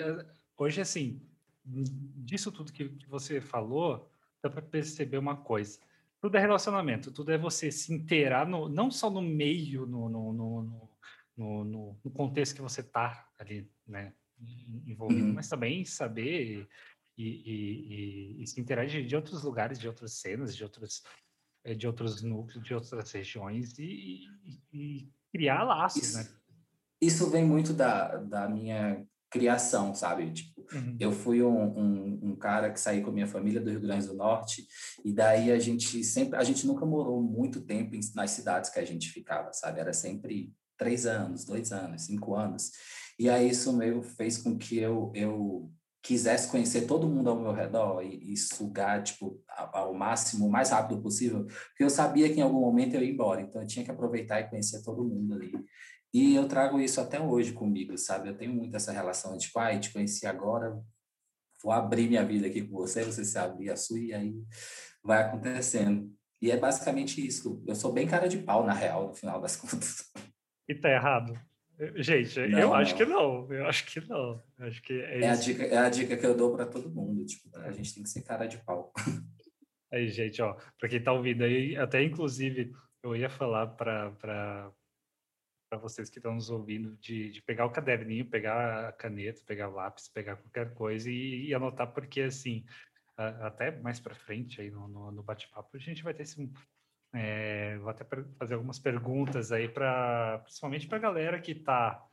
hoje 0.58 0.82
assim, 0.82 1.22
disso 1.66 2.52
tudo 2.52 2.72
que, 2.72 2.90
que 2.90 3.10
você 3.10 3.42
falou, 3.42 4.10
dá 4.42 4.50
para 4.50 4.62
perceber 4.62 5.18
uma 5.18 5.38
coisa. 5.38 5.80
Tudo 6.20 6.36
é 6.38 6.40
relacionamento, 6.40 7.12
tudo 7.12 7.32
é 7.32 7.38
você 7.38 7.72
se 7.72 7.94
inteirar, 7.94 8.48
no, 8.48 8.68
não 8.68 8.90
só 8.90 9.10
no 9.10 9.22
meio, 9.22 9.86
no, 9.86 10.10
no, 10.10 10.34
no, 10.34 10.90
no, 11.38 12.00
no 12.04 12.12
contexto 12.12 12.56
que 12.56 12.62
você 12.62 12.82
está 12.82 13.30
ali, 13.38 13.70
né? 13.88 14.14
envolvido, 14.86 15.26
uhum. 15.26 15.34
mas 15.34 15.48
também 15.48 15.84
saber 15.84 16.68
e, 17.18 17.24
e, 17.26 18.44
e, 18.44 18.48
se 18.48 18.62
interagir 18.62 19.06
de 19.06 19.16
outros 19.16 19.44
lugares, 19.44 19.80
de 19.80 19.88
outras 19.88 20.14
cenas, 20.14 20.56
de 20.56 20.64
outros, 20.64 21.02
eh, 21.64 21.74
de 21.74 21.88
outros 21.88 22.22
núcleos, 22.22 22.64
de 22.64 22.74
outras 22.74 23.12
regiões 23.12 23.78
e, 23.80 24.28
e 24.72 25.10
criar 25.32 25.64
laços, 25.64 26.04
isso, 26.04 26.18
né? 26.18 26.28
Isso 27.02 27.30
vem 27.30 27.46
muito 27.46 27.74
da, 27.74 28.18
da 28.18 28.48
minha 28.48 29.04
criação, 29.30 29.94
sabe? 29.94 30.32
Tipo, 30.32 30.66
uhum. 30.72 30.98
eu 31.00 31.12
fui 31.12 31.44
um, 31.44 31.80
um, 31.80 32.20
um, 32.24 32.36
cara 32.36 32.72
que 32.72 32.80
saí 32.80 33.02
com 33.02 33.10
a 33.10 33.14
minha 33.14 33.28
família 33.28 33.60
do 33.60 33.70
Rio 33.70 33.82
Grande 33.82 34.08
do 34.08 34.14
Norte 34.14 34.68
e 35.04 35.12
daí 35.12 35.52
a 35.52 35.60
gente 35.60 36.04
sempre, 36.04 36.38
a 36.38 36.44
gente 36.44 36.66
nunca 36.66 36.86
morou 36.86 37.22
muito 37.22 37.62
tempo 37.62 37.96
em, 37.96 38.00
nas 38.16 38.32
cidades 38.32 38.70
que 38.70 38.80
a 38.80 38.86
gente 38.86 39.10
ficava, 39.10 39.52
sabe? 39.54 39.80
Era 39.80 39.94
sempre 39.94 40.54
três 40.78 41.06
anos, 41.06 41.46
dois 41.46 41.72
anos, 41.72 42.04
cinco 42.04 42.36
anos. 42.36 42.72
E 43.20 43.30
aí 43.30 43.50
isso 43.50 43.76
meio 43.76 44.02
fez 44.02 44.38
com 44.38 44.58
que 44.58 44.78
eu, 44.78 45.12
eu 45.16 45.72
quisesse 46.04 46.50
conhecer 46.50 46.88
todo 46.88 47.10
mundo 47.10 47.30
ao 47.30 47.40
meu 47.40 47.52
redor 47.52 48.02
e, 48.02 48.32
e 48.32 48.38
sugar, 48.38 49.04
tipo, 49.04 49.44
ao 49.50 49.94
máximo, 49.94 50.46
o 50.46 50.52
mais 50.52 50.70
rápido 50.70 51.02
possível, 51.02 51.46
porque 51.46 51.84
eu 51.84 51.90
sabia 51.90 52.30
que 52.30 52.40
em 52.40 52.44
algum 52.44 52.62
momento 52.62 52.96
eu 52.96 53.04
ia 53.04 53.12
embora, 53.12 53.42
então 53.42 53.62
eu 53.62 53.68
tinha 53.68 53.84
que 53.84 53.92
aproveitar 53.92 54.40
e 54.40 54.50
conhecer 54.50 54.82
todo 54.84 55.04
mundo 55.04 55.34
ali. 55.34 55.52
E 56.14 56.36
eu 56.36 56.48
trago 56.48 56.80
isso 56.80 57.02
até 57.02 57.20
hoje 57.20 57.52
comigo, 57.52 57.98
sabe? 57.98 58.30
Eu 58.30 58.38
tenho 58.38 58.54
muito 58.54 58.76
essa 58.76 58.92
relação 58.92 59.36
de, 59.36 59.46
tipo, 59.46 59.60
ah, 59.60 59.78
te 59.78 59.92
conheci 59.92 60.26
agora, 60.26 60.82
vou 61.62 61.74
abrir 61.74 62.08
minha 62.08 62.24
vida 62.24 62.48
aqui 62.48 62.62
com 62.62 62.78
você, 62.78 63.04
você 63.04 63.26
se 63.26 63.38
abrir 63.38 63.70
a 63.70 63.76
sua 63.76 64.00
e 64.00 64.14
aí 64.14 64.36
vai 65.04 65.24
acontecendo. 65.24 66.10
E 66.42 66.52
é 66.52 66.58
basicamente 66.58 67.26
isso. 67.26 67.62
Eu 67.68 67.76
sou 67.76 67.92
bem 67.92 68.08
cara 68.08 68.30
de 68.30 68.38
pau, 68.38 68.66
na 68.66 68.74
real, 68.74 69.08
no 69.08 69.14
final 69.14 69.42
das 69.42 69.56
contas. 69.60 70.10
E 70.70 70.76
tá 70.76 70.90
errado. 70.90 71.38
Gente, 71.96 72.40
não, 72.48 72.60
eu 72.60 72.74
acho 72.74 72.96
que 72.96 73.06
não. 73.06 73.54
Eu 73.54 73.68
acho 73.68 73.86
que 73.86 74.00
não. 74.08 74.44
Eu 74.58 74.68
acho 74.68 74.82
que 74.82 74.94
é, 74.94 75.22
é 75.22 75.30
a 75.30 75.36
dica, 75.36 75.64
é 75.64 75.78
a 75.78 75.90
dica 75.90 76.18
que 76.18 76.26
eu 76.26 76.36
dou 76.36 76.56
para 76.56 76.66
todo 76.66 76.90
mundo. 76.90 77.24
Tipo, 77.26 77.56
a 77.60 77.72
gente 77.72 77.94
tem 77.94 78.04
que 78.04 78.10
ser 78.10 78.24
cara 78.24 78.48
de 78.48 78.58
pau. 78.58 78.92
Aí, 79.92 80.10
gente, 80.10 80.42
ó, 80.42 80.58
para 80.80 80.90
quem 80.90 81.02
tá 81.02 81.14
ouvindo 81.14 81.46
aí, 81.46 81.78
até 81.78 82.04
inclusive 82.04 82.74
eu 83.02 83.16
ia 83.16 83.30
falar 83.30 83.68
para 83.68 84.12
para 85.70 85.80
vocês 85.80 86.10
que 86.10 86.20
estão 86.20 86.34
nos 86.34 86.50
ouvindo 86.50 86.96
de, 86.98 87.30
de, 87.30 87.42
pegar 87.42 87.66
o 87.66 87.70
caderninho, 87.70 88.30
pegar 88.30 88.88
a 88.88 88.92
caneta, 88.92 89.42
pegar 89.46 89.70
o 89.70 89.74
lápis, 89.74 90.08
pegar 90.08 90.38
qualquer 90.38 90.74
coisa 90.74 91.10
e, 91.10 91.48
e 91.48 91.54
anotar, 91.54 91.92
porque 91.94 92.22
assim, 92.22 92.66
até 93.18 93.72
mais 93.82 94.00
para 94.00 94.16
frente 94.16 94.62
aí 94.62 94.72
no, 94.72 94.88
no, 94.88 95.12
no 95.12 95.24
bate-papo, 95.24 95.76
a 95.76 95.80
gente 95.80 96.04
vai 96.04 96.14
ter 96.14 96.24
esse, 96.24 96.50
é, 97.14 97.78
vou 97.78 97.90
até 97.90 98.06
fazer 98.38 98.56
algumas 98.56 98.80
perguntas 98.80 99.52
aí 99.52 99.68
para, 99.70 100.40
principalmente 100.40 100.88
para 100.88 100.98
a 100.98 101.02
galera 101.02 101.42
que 101.42 101.52
está, 101.52 102.06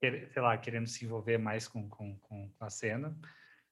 sei 0.00 0.42
lá, 0.42 0.56
querendo 0.58 0.86
se 0.86 1.04
envolver 1.04 1.38
mais 1.38 1.68
com, 1.68 1.88
com, 1.88 2.18
com 2.18 2.50
a 2.60 2.70
cena. 2.70 3.16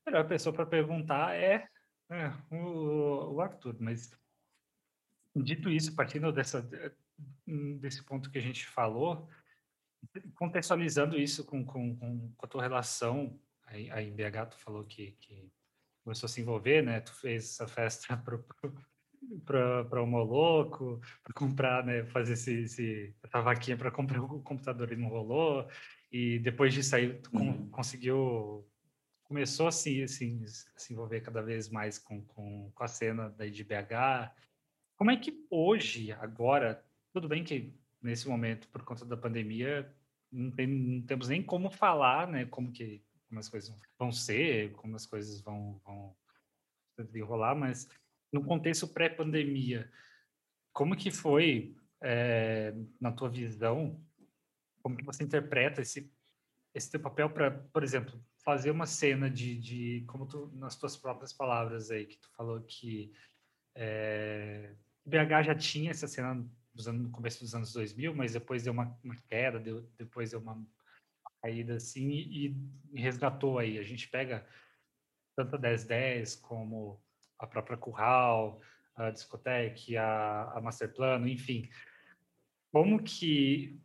A 0.07 0.11
melhor 0.11 0.29
pessoa 0.29 0.55
para 0.55 0.67
perguntar 0.67 1.35
é, 1.35 1.69
é 2.11 2.33
o, 2.51 3.35
o, 3.35 3.41
Arthur, 3.41 3.77
mas 3.81 4.11
dito 5.35 5.69
isso, 5.69 5.95
partindo 5.95 6.33
dessa, 6.33 6.69
desse 7.47 8.03
ponto 8.05 8.31
que 8.31 8.39
a 8.39 8.43
gente 8.43 8.67
falou, 8.67 9.29
contextualizando 10.35 11.19
isso 11.19 11.45
com, 11.45 11.65
com, 11.65 11.97
com 11.97 12.47
a 12.47 12.49
tua 12.49 12.63
relação, 12.63 13.39
em 13.73 14.13
BH 14.13 14.51
tu 14.51 14.57
falou 14.59 14.85
que, 14.85 15.13
que 15.21 15.53
começou 16.03 16.27
a 16.27 16.31
se 16.31 16.41
envolver, 16.41 16.83
né? 16.83 17.01
Tu 17.01 17.15
fez 17.15 17.45
essa 17.45 17.69
festa 17.69 18.17
pro, 18.25 18.45
para 19.45 20.03
o 20.03 20.07
Moloco, 20.07 21.01
para 21.23 21.35
comprar, 21.35 21.85
né, 21.85 22.05
fazer 22.07 22.35
esse, 22.35 22.63
esse, 22.63 23.15
essa 23.23 23.41
vaquinha 23.41 23.77
para 23.77 23.91
comprar 23.91 24.23
o 24.23 24.41
computador 24.43 24.93
e 24.93 24.97
não 24.97 25.09
rolou. 25.09 25.69
E 26.11 26.39
depois 26.39 26.73
disso 26.73 26.97
aí, 26.97 27.15
tu 27.19 27.31
uhum. 27.37 27.69
conseguiu, 27.71 28.67
começou 29.23 29.69
assim, 29.69 30.03
assim, 30.03 30.43
a 30.45 30.79
se 30.79 30.93
envolver 30.93 31.21
cada 31.21 31.43
vez 31.43 31.69
mais 31.69 31.99
com, 31.99 32.23
com, 32.25 32.71
com 32.75 32.85
a 32.85 32.89
cena 32.89 33.31
da 33.31 33.47
IDBH. 33.47 34.35
Como 34.97 35.11
é 35.11 35.17
que 35.17 35.47
hoje, 35.51 36.13
agora, 36.13 36.85
tudo 37.13 37.29
bem 37.29 37.45
que 37.45 37.75
nesse 38.03 38.29
momento, 38.29 38.69
por 38.69 38.83
conta 38.83 39.05
da 39.05 39.17
pandemia, 39.17 39.95
não, 40.33 40.51
tem, 40.51 40.67
não 40.67 41.03
temos 41.03 41.29
nem 41.29 41.43
como 41.43 41.71
falar, 41.71 42.27
né, 42.27 42.47
como 42.47 42.73
que 42.73 43.03
como 43.31 43.39
as 43.39 43.49
coisas 43.49 43.73
vão 43.97 44.11
ser, 44.11 44.73
como 44.73 44.97
as 44.97 45.07
coisas 45.07 45.41
vão, 45.41 45.81
vão 45.85 46.17
desenrolar, 46.99 47.55
mas 47.55 47.89
no 48.33 48.45
contexto 48.45 48.89
pré-pandemia, 48.89 49.91
como 50.73 50.97
que 50.97 51.11
foi, 51.11 51.77
é, 52.03 52.75
na 53.01 53.13
tua 53.13 53.29
visão, 53.29 54.01
como 54.83 54.97
que 54.97 55.05
você 55.05 55.25
interpreta 55.25 55.81
esse, 55.81 56.13
esse 56.75 56.91
teu 56.91 57.01
papel 57.01 57.31
para, 57.31 57.51
por 57.51 57.83
exemplo, 57.83 58.23
fazer 58.45 58.71
uma 58.71 58.87
cena 58.87 59.29
de, 59.29 59.59
de, 59.59 60.05
como 60.07 60.27
tu, 60.27 60.51
nas 60.55 60.77
tuas 60.77 60.97
próprias 60.97 61.33
palavras 61.33 61.91
aí, 61.91 62.07
que 62.07 62.19
tu 62.19 62.31
falou 62.37 62.61
que 62.63 63.13
é, 63.75 64.75
BH 65.05 65.45
já 65.45 65.55
tinha 65.55 65.91
essa 65.91 66.09
cena 66.09 66.35
no 66.93 67.11
começo 67.11 67.41
dos 67.41 67.55
anos 67.55 67.73
2000, 67.73 68.15
mas 68.15 68.33
depois 68.33 68.63
deu 68.63 68.73
uma, 68.73 68.99
uma 69.03 69.17
queda, 69.29 69.59
deu, 69.59 69.83
depois 69.99 70.31
deu 70.31 70.41
uma, 70.41 70.55
uma 70.55 70.67
caída 71.43 71.75
assim 71.75 72.09
e, 72.09 72.57
e, 72.93 73.01
resgatou 73.01 73.59
aí. 73.59 73.79
A 73.79 73.83
gente 73.83 74.09
pega 74.09 74.47
tanto 75.37 75.57
a 75.57 75.59
1010 75.59 76.37
como 76.37 77.03
a 77.41 77.47
própria 77.47 77.77
Curral, 77.77 78.61
a 78.95 79.11
Discotec, 79.11 79.97
a, 79.97 80.53
a 80.55 80.61
Masterplano, 80.61 81.27
enfim. 81.27 81.69
Como 82.71 83.03
que 83.03 83.81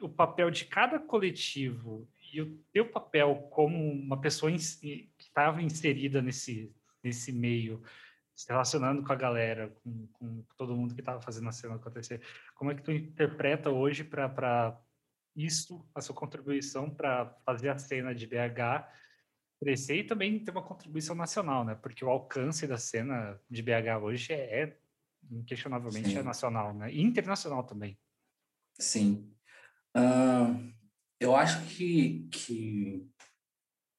o 0.00 0.08
papel 0.08 0.50
de 0.50 0.66
cada 0.66 0.98
coletivo 0.98 2.06
e 2.32 2.42
o 2.42 2.58
teu 2.70 2.88
papel 2.88 3.48
como 3.50 3.92
uma 3.92 4.20
pessoa 4.20 4.52
que 4.52 5.10
estava 5.18 5.62
inserida 5.62 6.20
nesse, 6.20 6.74
nesse 7.02 7.32
meio, 7.32 7.82
se 8.34 8.48
relacionando 8.48 9.02
com 9.02 9.12
a 9.12 9.16
galera, 9.16 9.74
com, 9.82 10.06
com 10.12 10.44
todo 10.56 10.76
mundo 10.76 10.94
que 10.94 11.00
estava 11.00 11.20
fazendo 11.22 11.48
a 11.48 11.52
cena 11.52 11.76
acontecer, 11.76 12.20
como 12.54 12.70
é 12.70 12.74
que 12.74 12.82
tu 12.82 12.92
interpreta 12.92 13.70
hoje 13.70 14.04
para 14.04 14.78
isso, 15.34 15.86
a 15.94 16.00
sua 16.00 16.14
contribuição 16.14 16.90
para 16.90 17.26
fazer 17.44 17.70
a 17.70 17.78
cena 17.78 18.14
de 18.14 18.26
BH 18.26 18.86
crescer 19.60 19.96
e 19.96 20.04
também 20.04 20.42
ter 20.42 20.50
uma 20.50 20.62
contribuição 20.62 21.14
nacional, 21.14 21.64
né? 21.64 21.74
Porque 21.74 22.04
o 22.04 22.10
alcance 22.10 22.66
da 22.66 22.78
cena 22.78 23.40
de 23.48 23.62
BH 23.62 24.02
hoje 24.02 24.32
é, 24.32 24.62
é 24.62 24.78
inquestionavelmente 25.30 26.16
é 26.16 26.22
nacional, 26.22 26.74
né? 26.74 26.92
E 26.92 27.02
internacional 27.02 27.64
também. 27.64 27.98
Sim. 28.78 29.32
Uh, 29.96 30.72
eu 31.18 31.34
acho 31.34 31.64
que, 31.66 32.28
que 32.30 33.08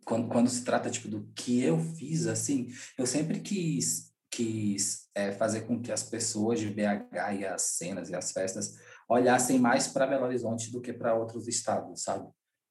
quando, 0.06 0.30
quando 0.30 0.50
se 0.50 0.64
trata 0.64 0.90
tipo 0.90 1.08
do 1.08 1.28
que 1.34 1.64
eu 1.64 1.80
fiz, 1.80 2.28
assim, 2.28 2.72
eu 2.98 3.06
sempre 3.06 3.40
quis 3.40 4.08
quis 4.30 5.10
é, 5.16 5.32
fazer 5.32 5.62
com 5.62 5.82
que 5.82 5.92
as 5.92 6.04
pessoas 6.04 6.60
de 6.60 6.70
BH 6.70 7.40
e 7.40 7.46
as 7.46 7.62
cenas 7.64 8.10
e 8.10 8.16
as 8.16 8.32
festas 8.32 8.78
olhassem 9.10 9.58
mais 9.58 9.88
para 9.88 10.06
Belo 10.06 10.26
Horizonte 10.26 10.72
do 10.72 10.80
que 10.80 10.94
para 10.94 11.16
outros 11.16 11.48
estados, 11.48 12.04
sabe? 12.04 12.30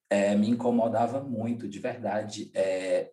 É, 0.09 0.35
me 0.35 0.49
incomodava 0.49 1.21
muito, 1.23 1.69
de 1.69 1.79
verdade, 1.79 2.51
é, 2.55 3.11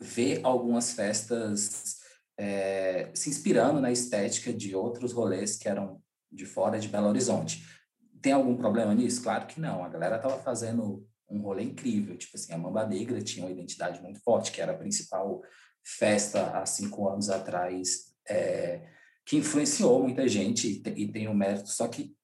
ver 0.00 0.40
algumas 0.42 0.92
festas 0.92 1.96
é, 2.38 3.10
se 3.14 3.30
inspirando 3.30 3.80
na 3.80 3.90
estética 3.90 4.52
de 4.52 4.74
outros 4.74 5.12
rolês 5.12 5.56
que 5.56 5.68
eram 5.68 6.00
de 6.30 6.44
fora 6.44 6.78
de 6.78 6.88
Belo 6.88 7.08
Horizonte. 7.08 7.64
Tem 8.20 8.32
algum 8.32 8.56
problema 8.56 8.94
nisso? 8.94 9.22
Claro 9.22 9.46
que 9.46 9.60
não. 9.60 9.84
A 9.84 9.88
galera 9.88 10.16
estava 10.16 10.38
fazendo 10.38 11.06
um 11.28 11.40
rolê 11.40 11.62
incrível. 11.62 12.16
Tipo 12.16 12.36
assim, 12.36 12.52
a 12.52 12.58
Mamba 12.58 12.86
Negra 12.86 13.20
tinha 13.22 13.44
uma 13.44 13.52
identidade 13.52 14.02
muito 14.02 14.20
forte, 14.20 14.52
que 14.52 14.60
era 14.60 14.72
a 14.72 14.76
principal 14.76 15.42
festa 15.84 16.58
há 16.58 16.66
cinco 16.66 17.08
anos 17.08 17.30
atrás, 17.30 18.12
é, 18.28 18.82
que 19.24 19.36
influenciou 19.36 20.02
muita 20.02 20.26
gente 20.28 20.82
e, 20.84 21.08
tem 21.12 21.28
o 21.28 21.30
um 21.30 21.34
mérito. 21.34 21.68
Só 21.68 21.88
que 21.88 22.14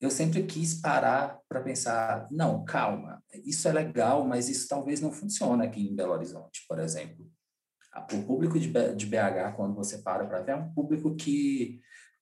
eu 0.00 0.10
sempre 0.10 0.44
quis 0.44 0.74
parar 0.74 1.40
para 1.48 1.60
pensar, 1.60 2.28
não, 2.30 2.64
calma, 2.64 3.22
isso 3.44 3.66
é 3.66 3.72
legal, 3.72 4.24
mas 4.24 4.48
isso 4.48 4.68
talvez 4.68 5.00
não 5.00 5.10
funcione 5.10 5.66
aqui 5.66 5.80
em 5.80 5.94
Belo 5.94 6.12
Horizonte, 6.12 6.64
por 6.68 6.78
exemplo. 6.78 7.28
O 8.12 8.22
público 8.22 8.58
de 8.60 8.68
BH, 9.06 9.56
quando 9.56 9.74
você 9.74 9.98
para 9.98 10.24
para 10.24 10.40
ver, 10.40 10.52
é 10.52 10.56
um 10.56 10.72
público 10.72 11.16
que 11.16 11.80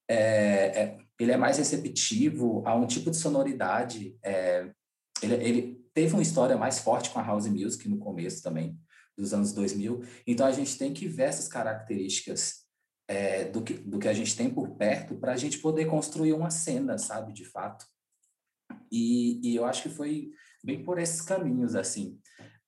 é, 0.09 0.83
é, 0.83 0.99
ele 1.21 1.33
é 1.33 1.37
mais 1.37 1.59
receptivo 1.59 2.63
a 2.67 2.75
um 2.75 2.87
tipo 2.87 3.11
de 3.11 3.17
sonoridade. 3.17 4.17
É, 4.23 4.71
ele, 5.23 5.35
ele 5.35 5.87
teve 5.93 6.15
uma 6.15 6.23
história 6.23 6.57
mais 6.57 6.79
forte 6.79 7.11
com 7.11 7.19
a 7.19 7.23
house 7.27 7.47
music 7.47 7.89
no 7.89 7.99
começo 7.99 8.43
também, 8.43 8.79
dos 9.17 9.35
anos 9.35 9.53
2000. 9.53 10.03
Então, 10.27 10.47
a 10.47 10.53
gente 10.53 10.79
tem 10.79 10.95
que 10.95 11.09
ver 11.09 11.25
essas 11.25 11.49
características 11.49 12.66
é, 13.09 13.45
do, 13.45 13.63
que, 13.63 13.75
do 13.75 13.99
que 13.99 14.09
a 14.09 14.13
gente 14.13 14.37
tem 14.37 14.51
por 14.51 14.71
perto 14.77 15.15
para 15.17 15.33
a 15.33 15.37
gente 15.37 15.59
poder 15.59 15.87
construir 15.87 16.33
uma 16.33 16.51
cena, 16.51 16.99
sabe, 16.99 17.33
de 17.33 17.45
fato. 17.45 17.87
E, 18.91 19.41
e 19.49 19.57
eu 19.57 19.65
acho 19.65 19.83
que 19.83 19.89
foi 19.89 20.31
bem 20.63 20.83
por 20.83 20.99
esses 20.99 21.21
caminhos, 21.21 21.75
assim. 21.75 22.19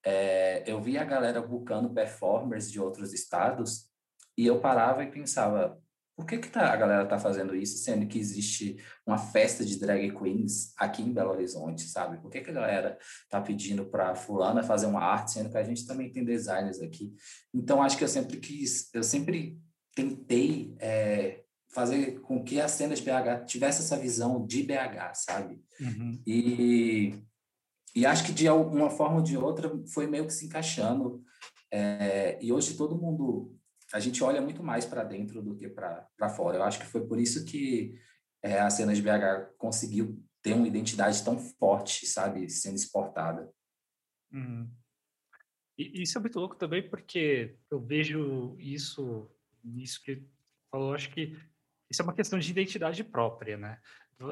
É, 0.05 0.62
eu 0.70 0.81
vi 0.81 0.96
a 0.96 1.05
galera 1.05 1.42
buscando 1.42 1.92
performers 1.92 2.70
de 2.70 2.81
outros 2.81 3.12
estados 3.12 3.88
e 4.37 4.46
eu 4.46 4.61
parava 4.61 5.03
e 5.03 5.11
pensava, 5.11 5.77
por 6.16 6.27
que, 6.27 6.38
que 6.38 6.48
tá, 6.48 6.72
a 6.72 6.77
galera 6.77 7.07
tá 7.07 7.18
fazendo 7.18 7.55
isso, 7.55 7.79
sendo 7.79 8.07
que 8.07 8.18
existe 8.18 8.77
uma 9.07 9.18
festa 9.18 9.64
de 9.64 9.79
drag 9.79 10.11
queens 10.16 10.72
aqui 10.77 11.03
em 11.03 11.12
Belo 11.12 11.31
Horizonte, 11.31 11.83
sabe? 11.83 12.20
Por 12.20 12.29
que, 12.29 12.40
que 12.40 12.51
a 12.51 12.55
galera 12.55 12.98
tá 13.29 13.40
pedindo 13.40 13.87
para 13.87 14.16
fulana 14.16 14.62
fazer 14.62 14.87
uma 14.87 15.01
arte, 15.01 15.33
sendo 15.33 15.51
que 15.51 15.57
a 15.57 15.62
gente 15.62 15.87
também 15.87 16.11
tem 16.11 16.24
designers 16.24 16.81
aqui? 16.81 17.12
Então, 17.55 17.81
acho 17.81 17.96
que 17.96 18.03
eu 18.03 18.09
sempre 18.09 18.37
quis, 18.38 18.92
eu 18.92 19.05
sempre 19.05 19.61
tentei 19.94 20.74
é, 20.79 21.42
fazer 21.70 22.20
com 22.20 22.42
que 22.42 22.61
a 22.61 22.68
cena 22.68 22.94
de 22.94 23.03
BH 23.03 23.46
tivesse 23.46 23.83
essa 23.83 23.96
visão 23.96 24.44
de 24.46 24.62
BH, 24.62 25.14
sabe? 25.14 25.62
Uhum. 25.81 26.22
E, 26.27 27.14
e 27.94 28.07
acho 28.07 28.24
que 28.24 28.33
de 28.33 28.48
uma 28.48 28.90
forma 28.90 29.16
ou 29.16 29.22
de 29.22 29.37
outra 29.37 29.70
foi 29.92 30.07
meio 30.07 30.27
que 30.27 30.33
se 30.33 30.46
encaixando. 30.46 31.22
É, 31.70 32.38
e 32.42 32.53
hoje 32.53 32.77
todo 32.77 32.98
mundo 32.98 33.55
a 33.92 34.01
gente 34.01 34.22
olha 34.22 34.40
muito 34.40 34.62
mais 34.62 34.85
para 34.85 35.05
dentro 35.05 35.42
do 35.42 35.57
que 35.57 35.68
para 35.68 36.29
fora. 36.35 36.59
Eu 36.59 36.62
acho 36.62 36.79
que 36.79 36.87
foi 36.87 37.07
por 37.07 37.18
isso 37.18 37.44
que 37.44 37.94
é, 38.42 38.61
a 38.61 38.70
cena 38.70 38.94
de 38.94 39.03
BH 39.03 39.55
conseguiu 39.57 40.22
ter 40.42 40.55
uma 40.55 40.66
identidade 40.66 41.22
tão 41.24 41.38
forte, 41.38 42.07
sabe, 42.07 42.48
sendo 42.48 42.77
exportada. 42.77 43.51
Uhum. 44.33 44.70
E 45.77 46.03
isso 46.03 46.18
é 46.18 46.20
muito 46.20 46.38
louco 46.38 46.57
também, 46.57 46.88
porque 46.88 47.57
eu 47.70 47.81
vejo 47.81 48.57
isso, 48.59 49.31
isso 49.64 50.03
que 50.03 50.23
falou, 50.71 50.94
acho 50.94 51.11
que 51.11 51.37
isso 51.90 52.03
é 52.03 52.05
uma 52.05 52.14
questão 52.14 52.38
de 52.38 52.51
identidade 52.51 53.03
própria, 53.03 53.57
né? 53.57 53.81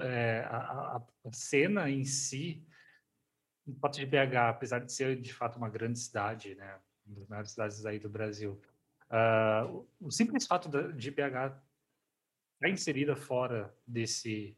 É, 0.03 0.41
a, 0.51 0.97
a, 0.97 1.33
cena 1.33 1.89
em 1.89 2.05
si, 2.05 2.67
o 3.67 3.75
fato 3.77 3.99
de 3.99 4.07
BH, 4.07 4.37
apesar 4.49 4.81
de 4.81 4.93
ser 4.93 5.21
de 5.21 5.33
fato 5.33 5.57
uma 5.57 5.71
grande 5.71 5.99
cidade, 5.99 6.57
né, 6.57 6.79
uma 7.07 7.17
das 7.17 7.29
maiores 7.29 7.51
cidades 7.53 7.87
aí 7.87 7.99
do 7.99 8.09
Brasil, 8.09 8.61
Uh, 9.09 9.87
o 10.01 10.11
simples 10.11 10.47
fato 10.47 10.69
de 10.93 11.11
BH 11.13 11.15
estar 11.15 11.63
tá 12.61 12.69
inserida 12.69 13.15
fora 13.15 13.73
desse 13.87 14.57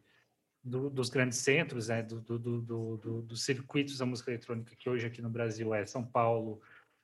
do, 0.64 0.88
dos 0.88 1.10
grandes 1.10 1.38
centros, 1.38 1.88
né, 1.88 2.02
do, 2.02 2.20
do, 2.20 3.22
dos 3.22 3.44
circuitos 3.44 3.98
da 3.98 4.06
música 4.06 4.30
eletrônica 4.30 4.74
que 4.74 4.88
hoje 4.88 5.06
aqui 5.06 5.20
no 5.20 5.28
Brasil 5.28 5.74
é 5.74 5.84
São 5.84 6.04
Paulo 6.04 6.62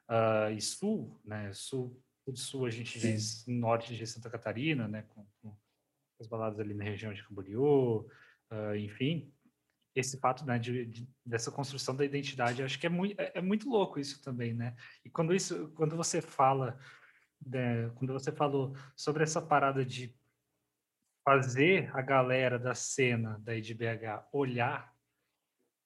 uh, 0.08 0.50
e 0.52 0.60
Sul, 0.60 1.20
né, 1.22 1.52
Sul, 1.52 2.02
de 2.32 2.40
Sul 2.40 2.66
a 2.66 2.70
gente 2.70 2.98
Sim. 2.98 3.12
diz 3.12 3.46
norte 3.46 3.94
de 3.94 4.06
Santa 4.06 4.30
Catarina, 4.30 4.88
né, 4.88 5.02
com, 5.08 5.26
com, 5.40 5.56
as 6.20 6.26
baladas 6.26 6.60
ali 6.60 6.74
na 6.74 6.84
região 6.84 7.12
de 7.12 7.22
Camboriú, 7.24 8.06
uh, 8.50 8.76
enfim, 8.76 9.32
esse 9.94 10.18
fato 10.18 10.44
né, 10.44 10.58
de, 10.58 10.86
de, 10.86 11.08
dessa 11.24 11.50
construção 11.50 11.94
da 11.94 12.04
identidade, 12.04 12.62
acho 12.62 12.78
que 12.78 12.86
é 12.86 12.90
muito, 12.90 13.20
é, 13.20 13.32
é 13.34 13.42
muito 13.42 13.68
louco 13.68 13.98
isso 13.98 14.22
também, 14.22 14.54
né? 14.54 14.76
E 15.04 15.10
quando 15.10 15.34
isso, 15.34 15.68
quando 15.74 15.96
você 15.96 16.22
fala 16.22 16.78
né, 17.46 17.90
quando 17.96 18.12
você 18.12 18.32
falou 18.32 18.74
sobre 18.96 19.22
essa 19.22 19.40
parada 19.40 19.84
de 19.84 20.14
fazer 21.24 21.90
a 21.96 22.02
galera 22.02 22.58
da 22.58 22.74
cena 22.74 23.38
da 23.40 23.54
IDBH 23.54 24.28
olhar 24.32 24.94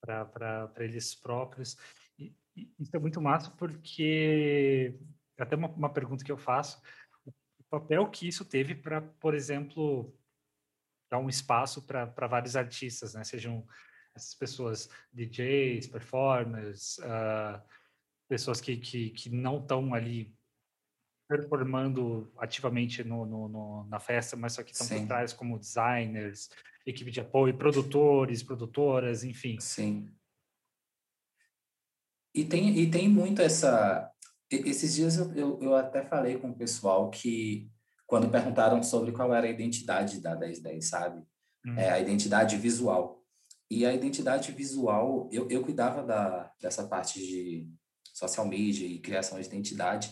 para 0.01 0.73
eles 0.79 1.15
próprios, 1.15 1.77
e, 2.19 2.35
e 2.57 2.73
isso 2.79 2.97
é 2.97 2.99
muito 2.99 3.21
massa 3.21 3.51
porque, 3.53 4.99
até 5.39 5.57
uma, 5.57 5.69
uma 5.69 5.93
pergunta 5.93 6.25
que 6.25 6.33
eu 6.33 6.39
faço, 6.39 6.81
o 7.27 7.33
papel 7.71 8.09
que 8.09 8.27
isso 8.27 8.45
teve 8.45 8.75
para, 8.75 9.01
por 9.01 9.35
exemplo, 9.35 10.15
dar 11.11 11.19
um 11.19 11.29
espaço 11.29 11.83
para 11.83 12.27
vários 12.27 12.57
artistas, 12.57 13.15
né? 13.15 13.25
Sejam 13.25 13.67
essas 14.15 14.35
pessoas 14.35 14.91
DJs, 15.13 15.87
performers, 15.87 16.99
uh, 16.99 17.63
pessoas 18.29 18.61
que, 18.61 18.77
que, 18.77 19.11
que 19.11 19.31
não 19.31 19.59
estão 19.59 19.95
ali 19.95 20.37
performando 21.29 22.33
ativamente 22.39 23.05
no, 23.05 23.27
no, 23.27 23.49
no, 23.49 23.85
na 23.85 24.01
festa, 24.01 24.35
mas 24.35 24.55
só 24.55 24.63
que 24.63 24.73
estão 24.73 24.87
por 24.87 25.07
trás 25.07 25.33
como 25.33 25.59
designers, 25.59 26.49
equipe 26.87 27.11
de 27.11 27.21
apoio, 27.21 27.57
produtores, 27.57 28.43
produtoras, 28.43 29.25
enfim. 29.25 29.61
Sim. 29.61 30.11
E 32.35 32.45
tem, 32.45 32.79
e 32.79 32.91
tem 32.91 33.09
muito 33.09 33.43
essa... 33.43 34.11
Esses 34.51 34.95
dias 34.95 35.17
eu, 35.17 35.33
eu, 35.35 35.59
eu 35.63 35.75
até 35.75 36.05
falei 36.05 36.39
com 36.39 36.51
o 36.51 36.57
pessoal 36.57 37.11
que, 37.11 37.71
quando 38.07 38.31
perguntaram 38.31 38.83
sobre 38.83 39.13
qual 39.13 39.35
era 39.35 39.47
a 39.47 39.51
identidade 39.51 40.21
da 40.21 40.35
1010, 40.37 40.89
sabe? 40.89 41.23
Hum. 41.67 41.75
É, 41.77 41.91
a 41.91 42.01
identidade 42.01 42.57
visual. 42.57 43.23
E 43.71 43.85
a 43.85 43.93
identidade 43.93 44.51
visual, 44.53 45.29
eu, 45.31 45.47
eu 45.51 45.63
cuidava 45.63 46.03
da, 46.03 46.51
dessa 46.61 46.87
parte 46.87 47.19
de 47.21 47.69
social 48.15 48.47
media 48.47 48.87
e 48.87 48.99
criação 48.99 49.39
de 49.39 49.47
identidade, 49.47 50.11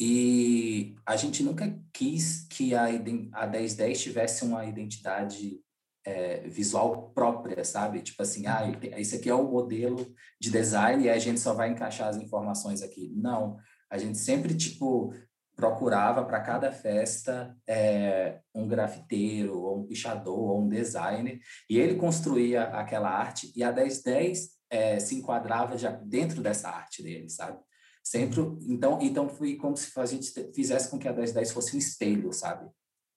e 0.00 0.94
a 1.04 1.16
gente 1.16 1.42
nunca 1.42 1.76
quis 1.92 2.46
que 2.48 2.74
a, 2.74 2.86
a 3.32 3.46
1010 3.46 4.00
tivesse 4.00 4.44
uma 4.44 4.64
identidade 4.64 5.60
é, 6.08 6.40
visual 6.48 7.10
própria, 7.10 7.62
sabe? 7.64 8.00
Tipo 8.00 8.22
assim, 8.22 8.46
ah, 8.46 8.62
esse 8.96 9.16
aqui 9.16 9.28
é 9.28 9.34
o 9.34 9.50
modelo 9.50 10.06
de 10.40 10.50
design 10.50 11.04
e 11.04 11.10
a 11.10 11.18
gente 11.18 11.38
só 11.38 11.52
vai 11.52 11.70
encaixar 11.70 12.08
as 12.08 12.16
informações 12.16 12.82
aqui. 12.82 13.12
Não, 13.14 13.58
a 13.90 13.98
gente 13.98 14.16
sempre, 14.16 14.54
tipo, 14.54 15.12
procurava 15.54 16.24
para 16.24 16.40
cada 16.40 16.72
festa 16.72 17.54
é, 17.66 18.40
um 18.54 18.66
grafiteiro, 18.66 19.60
ou 19.60 19.80
um 19.80 19.86
pichador, 19.86 20.50
ou 20.50 20.62
um 20.62 20.68
designer, 20.68 21.38
e 21.68 21.78
ele 21.78 21.96
construía 21.96 22.64
aquela 22.64 23.10
arte, 23.10 23.52
e 23.54 23.62
a 23.62 23.70
1010 23.70 24.48
é, 24.70 24.98
se 25.00 25.14
enquadrava 25.14 25.76
já 25.76 25.90
dentro 25.90 26.40
dessa 26.40 26.70
arte 26.70 27.02
dele, 27.02 27.28
sabe? 27.28 27.58
Sempre, 28.02 28.40
então, 28.66 28.98
então 29.02 29.28
foi 29.28 29.56
como 29.56 29.76
se 29.76 29.90
a 30.00 30.06
gente 30.06 30.32
fizesse 30.54 30.88
com 30.90 30.98
que 30.98 31.08
a 31.08 31.12
1010 31.12 31.52
fosse 31.52 31.76
um 31.76 31.78
espelho, 31.78 32.32
sabe? 32.32 32.66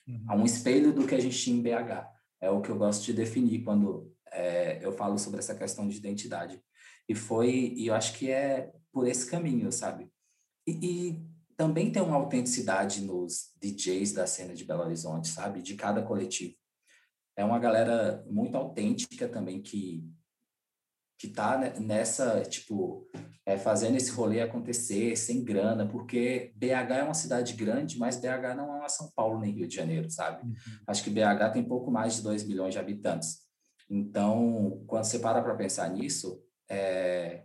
Uhum. 0.07 0.41
Um 0.41 0.45
espelho 0.45 0.91
do 0.91 1.07
que 1.07 1.15
a 1.15 1.19
gente 1.21 1.37
tinha 1.37 1.55
em 1.55 1.61
BH. 1.61 2.10
É 2.41 2.49
o 2.49 2.61
que 2.61 2.69
eu 2.69 2.77
gosto 2.77 3.05
de 3.05 3.13
definir 3.13 3.63
quando 3.63 4.11
é, 4.31 4.83
eu 4.83 4.91
falo 4.91 5.17
sobre 5.17 5.39
essa 5.39 5.55
questão 5.55 5.87
de 5.87 5.97
identidade. 5.97 6.61
E 7.07 7.13
foi, 7.13 7.73
e 7.75 7.87
eu 7.87 7.93
acho 7.93 8.17
que 8.17 8.31
é 8.31 8.71
por 8.91 9.07
esse 9.07 9.29
caminho, 9.29 9.71
sabe? 9.71 10.11
E, 10.67 10.71
e 10.71 11.25
também 11.55 11.91
tem 11.91 12.01
uma 12.01 12.15
autenticidade 12.15 13.01
nos 13.01 13.53
DJs 13.61 14.13
da 14.13 14.25
cena 14.25 14.53
de 14.53 14.65
Belo 14.65 14.83
Horizonte, 14.83 15.27
sabe? 15.27 15.61
De 15.61 15.75
cada 15.75 16.01
coletivo. 16.01 16.55
É 17.35 17.45
uma 17.45 17.59
galera 17.59 18.25
muito 18.29 18.57
autêntica 18.57 19.27
também 19.27 19.61
que 19.61 20.03
que 21.21 21.27
tá 21.27 21.55
nessa, 21.79 22.41
tipo, 22.41 23.07
é, 23.45 23.55
fazendo 23.55 23.95
esse 23.95 24.09
rolê 24.09 24.41
acontecer 24.41 25.15
sem 25.15 25.43
grana, 25.43 25.87
porque 25.87 26.51
BH 26.55 26.97
é 26.97 27.03
uma 27.03 27.13
cidade 27.13 27.53
grande, 27.53 27.99
mas 27.99 28.17
BH 28.17 28.55
não 28.57 28.73
é 28.73 28.79
uma 28.79 28.89
São 28.89 29.11
Paulo 29.15 29.39
nem 29.39 29.53
Rio 29.53 29.67
de 29.67 29.75
Janeiro, 29.75 30.09
sabe? 30.09 30.43
Uhum. 30.43 30.55
Acho 30.87 31.03
que 31.03 31.11
BH 31.11 31.53
tem 31.53 31.63
pouco 31.63 31.91
mais 31.91 32.15
de 32.15 32.23
2 32.23 32.43
milhões 32.45 32.73
de 32.73 32.79
habitantes. 32.79 33.41
Então, 33.87 34.83
quando 34.87 35.03
você 35.03 35.19
para 35.19 35.43
para 35.43 35.53
pensar 35.53 35.87
nisso, 35.91 36.41
é, 36.67 37.43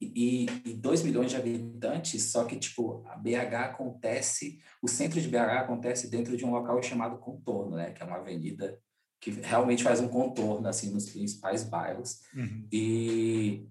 e, 0.00 0.46
e 0.64 0.72
2 0.72 1.02
milhões 1.02 1.30
de 1.30 1.36
habitantes, 1.36 2.32
só 2.32 2.44
que, 2.44 2.56
tipo, 2.56 3.04
a 3.08 3.16
BH 3.16 3.54
acontece, 3.56 4.58
o 4.82 4.88
centro 4.88 5.20
de 5.20 5.28
BH 5.28 5.58
acontece 5.58 6.08
dentro 6.08 6.34
de 6.34 6.46
um 6.46 6.50
local 6.50 6.82
chamado 6.82 7.18
Contorno, 7.18 7.76
né? 7.76 7.90
Que 7.90 8.02
é 8.02 8.06
uma 8.06 8.16
avenida 8.16 8.78
que 9.20 9.30
realmente 9.30 9.82
faz 9.82 10.00
um 10.00 10.08
contorno 10.08 10.68
assim 10.68 10.90
nos 10.90 11.10
principais 11.10 11.64
bairros. 11.64 12.20
Uhum. 12.34 12.68
e 12.72 13.68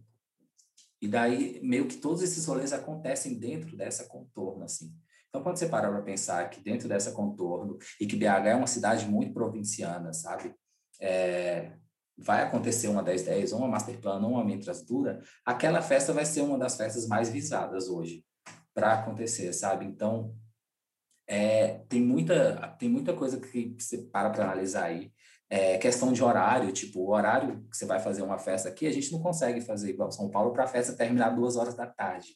e 0.99 1.07
daí 1.07 1.59
meio 1.61 1.87
que 1.87 1.97
todos 1.97 2.23
esses 2.23 2.45
rolês 2.45 2.73
acontecem 2.73 3.37
dentro 3.37 3.77
dessa 3.77 4.05
contorno 4.05 4.63
assim. 4.63 4.91
Então 5.29 5.43
quando 5.43 5.57
você 5.57 5.67
para 5.67 5.89
para 5.89 6.01
pensar 6.01 6.49
que 6.49 6.59
dentro 6.59 6.89
dessa 6.89 7.11
contorno 7.11 7.77
e 7.99 8.07
que 8.07 8.15
BH 8.15 8.47
é 8.47 8.55
uma 8.55 8.67
cidade 8.67 9.05
muito 9.07 9.33
provinciana 9.33 10.11
sabe? 10.11 10.55
É, 10.99 11.73
vai 12.17 12.41
acontecer 12.41 12.87
uma 12.87 13.03
1010 13.03 13.53
ou 13.53 13.59
uma 13.59 13.67
master 13.67 13.99
ou 14.03 14.31
uma 14.31 14.43
Mentras 14.43 14.83
Dura 14.83 15.21
aquela 15.45 15.81
festa 15.83 16.11
vai 16.11 16.25
ser 16.25 16.41
uma 16.41 16.57
das 16.57 16.75
festas 16.75 17.07
mais 17.07 17.29
visadas 17.29 17.87
hoje 17.87 18.25
para 18.73 18.93
acontecer 18.93 19.53
sabe? 19.53 19.85
Então 19.85 20.35
é, 21.27 21.83
tem 21.87 22.01
muita 22.01 22.75
tem 22.79 22.89
muita 22.89 23.13
coisa 23.13 23.39
que 23.39 23.75
você 23.77 23.99
para 23.99 24.31
para 24.31 24.45
analisar 24.45 24.85
aí 24.85 25.11
é, 25.49 25.77
questão 25.77 26.11
de 26.11 26.23
horário, 26.23 26.71
tipo, 26.71 26.99
o 26.99 27.09
horário 27.11 27.65
que 27.69 27.77
você 27.77 27.85
vai 27.85 27.99
fazer 27.99 28.21
uma 28.21 28.37
festa 28.37 28.67
aqui, 28.67 28.85
a 28.85 28.91
gente 28.91 29.11
não 29.11 29.21
consegue 29.21 29.61
fazer 29.61 29.89
igual 29.89 30.11
São 30.11 30.29
Paulo 30.29 30.51
para 30.51 30.65
a 30.65 30.67
festa 30.67 30.93
terminar 30.93 31.29
duas 31.29 31.55
horas 31.55 31.75
da 31.75 31.87
tarde, 31.87 32.27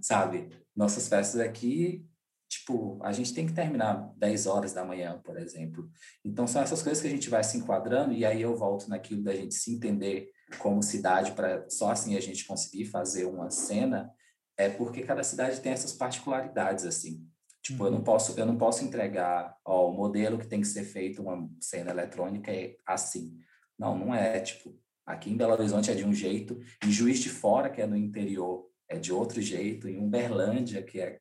sabe? 0.00 0.48
Nossas 0.76 1.08
festas 1.08 1.40
aqui, 1.40 2.06
tipo, 2.48 2.98
a 3.02 3.12
gente 3.12 3.32
tem 3.32 3.46
que 3.46 3.54
terminar 3.54 4.12
10 4.18 4.46
horas 4.46 4.74
da 4.74 4.84
manhã, 4.84 5.18
por 5.24 5.38
exemplo. 5.38 5.90
Então, 6.22 6.46
são 6.46 6.60
essas 6.60 6.82
coisas 6.82 7.00
que 7.00 7.08
a 7.08 7.10
gente 7.10 7.30
vai 7.30 7.42
se 7.42 7.56
enquadrando, 7.56 8.12
e 8.12 8.24
aí 8.24 8.42
eu 8.42 8.54
volto 8.54 8.88
naquilo 8.88 9.22
da 9.22 9.34
gente 9.34 9.54
se 9.54 9.74
entender 9.74 10.28
como 10.58 10.82
cidade, 10.82 11.32
para 11.32 11.68
só 11.70 11.90
assim 11.90 12.16
a 12.16 12.20
gente 12.20 12.44
conseguir 12.44 12.84
fazer 12.84 13.24
uma 13.24 13.50
cena, 13.50 14.12
é 14.58 14.68
porque 14.68 15.02
cada 15.02 15.24
cidade 15.24 15.60
tem 15.60 15.72
essas 15.72 15.94
particularidades, 15.94 16.84
assim. 16.84 17.26
Tipo, 17.62 17.86
eu 17.86 17.90
não 17.92 17.98
uhum. 17.98 18.04
posso, 18.04 18.38
eu 18.38 18.44
não 18.44 18.58
posso 18.58 18.84
entregar, 18.84 19.56
ó, 19.64 19.88
o 19.88 19.92
modelo 19.92 20.38
que 20.38 20.48
tem 20.48 20.60
que 20.60 20.66
ser 20.66 20.84
feito 20.84 21.22
uma 21.22 21.48
cena 21.60 21.90
eletrônica 21.90 22.50
é 22.50 22.76
assim. 22.84 23.38
Não, 23.78 23.96
não 23.96 24.14
é, 24.14 24.40
tipo, 24.40 24.76
aqui 25.06 25.30
em 25.30 25.36
Belo 25.36 25.52
Horizonte 25.52 25.90
é 25.90 25.94
de 25.94 26.04
um 26.04 26.12
jeito, 26.12 26.58
em 26.84 26.90
Juiz 26.90 27.20
de 27.20 27.28
Fora, 27.28 27.70
que 27.70 27.80
é 27.80 27.86
no 27.86 27.96
interior, 27.96 28.68
é 28.88 28.98
de 28.98 29.12
outro 29.12 29.40
jeito, 29.40 29.88
em 29.88 29.98
Uberlândia, 29.98 30.82
que 30.82 31.00
é 31.00 31.20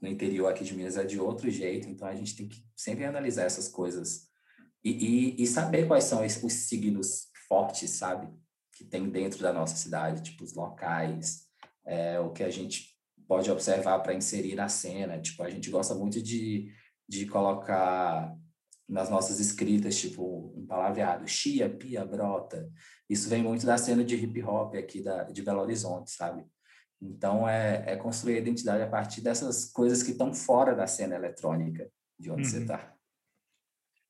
no 0.00 0.08
interior 0.08 0.48
aqui 0.48 0.64
de 0.64 0.74
Minas 0.74 0.96
é 0.96 1.04
de 1.04 1.18
outro 1.18 1.50
jeito, 1.50 1.88
então 1.88 2.06
a 2.06 2.14
gente 2.14 2.36
tem 2.36 2.48
que 2.48 2.62
sempre 2.76 3.04
analisar 3.04 3.44
essas 3.44 3.68
coisas 3.68 4.28
e, 4.84 4.90
e, 5.38 5.42
e 5.42 5.46
saber 5.46 5.86
quais 5.86 6.04
são 6.04 6.24
os 6.24 6.52
signos 6.52 7.28
fortes, 7.48 7.90
sabe? 7.90 8.28
Que 8.72 8.84
tem 8.84 9.08
dentro 9.08 9.40
da 9.40 9.52
nossa 9.52 9.76
cidade, 9.76 10.22
tipo 10.22 10.44
os 10.44 10.54
locais, 10.54 11.46
é, 11.84 12.20
o 12.20 12.30
que 12.30 12.42
a 12.42 12.50
gente 12.50 12.95
pode 13.26 13.50
observar 13.50 13.98
para 14.00 14.14
inserir 14.14 14.54
na 14.54 14.68
cena. 14.68 15.20
Tipo, 15.20 15.42
a 15.42 15.50
gente 15.50 15.70
gosta 15.70 15.94
muito 15.94 16.22
de, 16.22 16.72
de 17.08 17.26
colocar 17.26 18.34
nas 18.88 19.10
nossas 19.10 19.40
escritas, 19.40 19.98
tipo, 19.98 20.52
um 20.56 20.64
palavreado, 20.66 21.26
chia, 21.26 21.68
pia, 21.68 22.04
brota. 22.04 22.70
Isso 23.08 23.28
vem 23.28 23.42
muito 23.42 23.66
da 23.66 23.76
cena 23.76 24.04
de 24.04 24.14
hip 24.14 24.42
hop 24.42 24.74
aqui 24.76 25.02
da, 25.02 25.24
de 25.24 25.42
Belo 25.42 25.60
Horizonte, 25.60 26.10
sabe? 26.10 26.44
Então, 27.00 27.48
é, 27.48 27.84
é 27.86 27.96
construir 27.96 28.36
a 28.36 28.40
identidade 28.40 28.82
a 28.82 28.88
partir 28.88 29.20
dessas 29.20 29.70
coisas 29.70 30.02
que 30.02 30.12
estão 30.12 30.32
fora 30.32 30.74
da 30.74 30.86
cena 30.86 31.16
eletrônica, 31.16 31.90
de 32.18 32.30
onde 32.30 32.42
uhum. 32.42 32.48
você 32.48 32.62
está. 32.62 32.94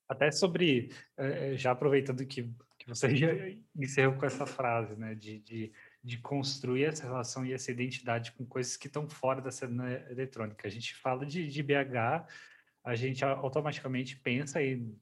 Até 0.08 0.30
sobre, 0.30 0.92
eh, 1.16 1.56
já 1.56 1.72
aproveitando 1.72 2.24
que, 2.24 2.44
que 2.78 2.88
você 2.88 3.08
encerrou 3.74 4.16
com 4.16 4.26
essa 4.26 4.46
frase, 4.46 4.94
né, 4.94 5.14
de, 5.16 5.40
de, 5.40 5.72
de, 6.06 6.18
construir 6.18 6.84
essa 6.84 7.02
relação 7.02 7.44
e 7.44 7.52
essa 7.52 7.70
identidade 7.72 8.30
com 8.32 8.46
coisas 8.46 8.76
que 8.76 8.86
estão 8.86 9.08
fora 9.08 9.40
da 9.40 9.50
cena 9.50 9.92
eletrônica. 10.08 10.66
A 10.66 10.70
gente 10.70 10.94
fala 10.94 11.26
de, 11.26 11.48
de 11.48 11.62
BH, 11.62 12.24
a 12.84 12.94
gente 12.94 13.24
automaticamente 13.24 14.16
pensa 14.16 14.62
em 14.62 14.96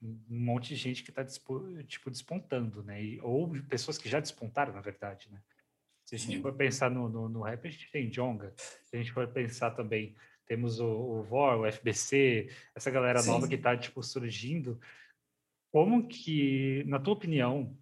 um 0.00 0.18
monte 0.28 0.68
de 0.68 0.76
gente 0.76 1.02
que 1.02 1.10
está 1.10 1.24
tipo 1.24 2.10
despontando, 2.10 2.84
né? 2.84 3.02
E, 3.02 3.20
ou 3.20 3.50
pessoas 3.68 3.98
que 3.98 4.08
já 4.08 4.20
despontaram, 4.20 4.72
na 4.72 4.80
verdade, 4.80 5.28
né? 5.30 5.42
Se 6.04 6.14
a 6.14 6.18
gente 6.18 6.36
Sim. 6.36 6.42
for 6.42 6.52
pensar 6.52 6.90
no, 6.90 7.08
no, 7.08 7.28
no, 7.28 7.42
rap, 7.42 7.66
a 7.66 7.70
gente 7.70 7.90
tem 7.90 8.10
Jonga. 8.10 8.52
Se 8.56 8.94
a 8.94 8.98
gente 8.98 9.10
for 9.10 9.26
pensar 9.26 9.70
também, 9.70 10.14
temos 10.46 10.78
o, 10.78 10.86
o 10.86 11.22
VOR, 11.22 11.60
o 11.60 11.72
FBC, 11.72 12.50
essa 12.74 12.90
galera 12.90 13.20
Sim. 13.20 13.30
nova 13.30 13.48
que 13.48 13.54
está 13.54 13.76
tipo 13.76 14.02
surgindo. 14.02 14.78
Como 15.72 16.06
que, 16.06 16.84
na 16.86 17.00
tua 17.00 17.14
opinião, 17.14 17.74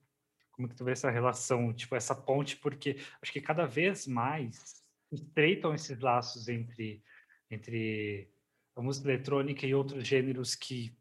como 0.62 0.68
que 0.68 0.76
tu 0.76 0.84
vê 0.84 0.92
essa 0.92 1.10
relação, 1.10 1.72
tipo 1.72 1.96
essa 1.96 2.14
ponte? 2.14 2.56
Porque 2.56 2.96
acho 3.20 3.32
que 3.32 3.40
cada 3.40 3.66
vez 3.66 4.06
mais 4.06 4.82
estreitam 5.10 5.74
esses 5.74 5.98
laços 5.98 6.48
entre 6.48 7.02
entre 7.50 8.30
a 8.76 8.80
música 8.80 9.08
eletrônica 9.08 9.66
e 9.66 9.74
outros 9.74 10.06
gêneros 10.06 10.54
que 10.54 10.96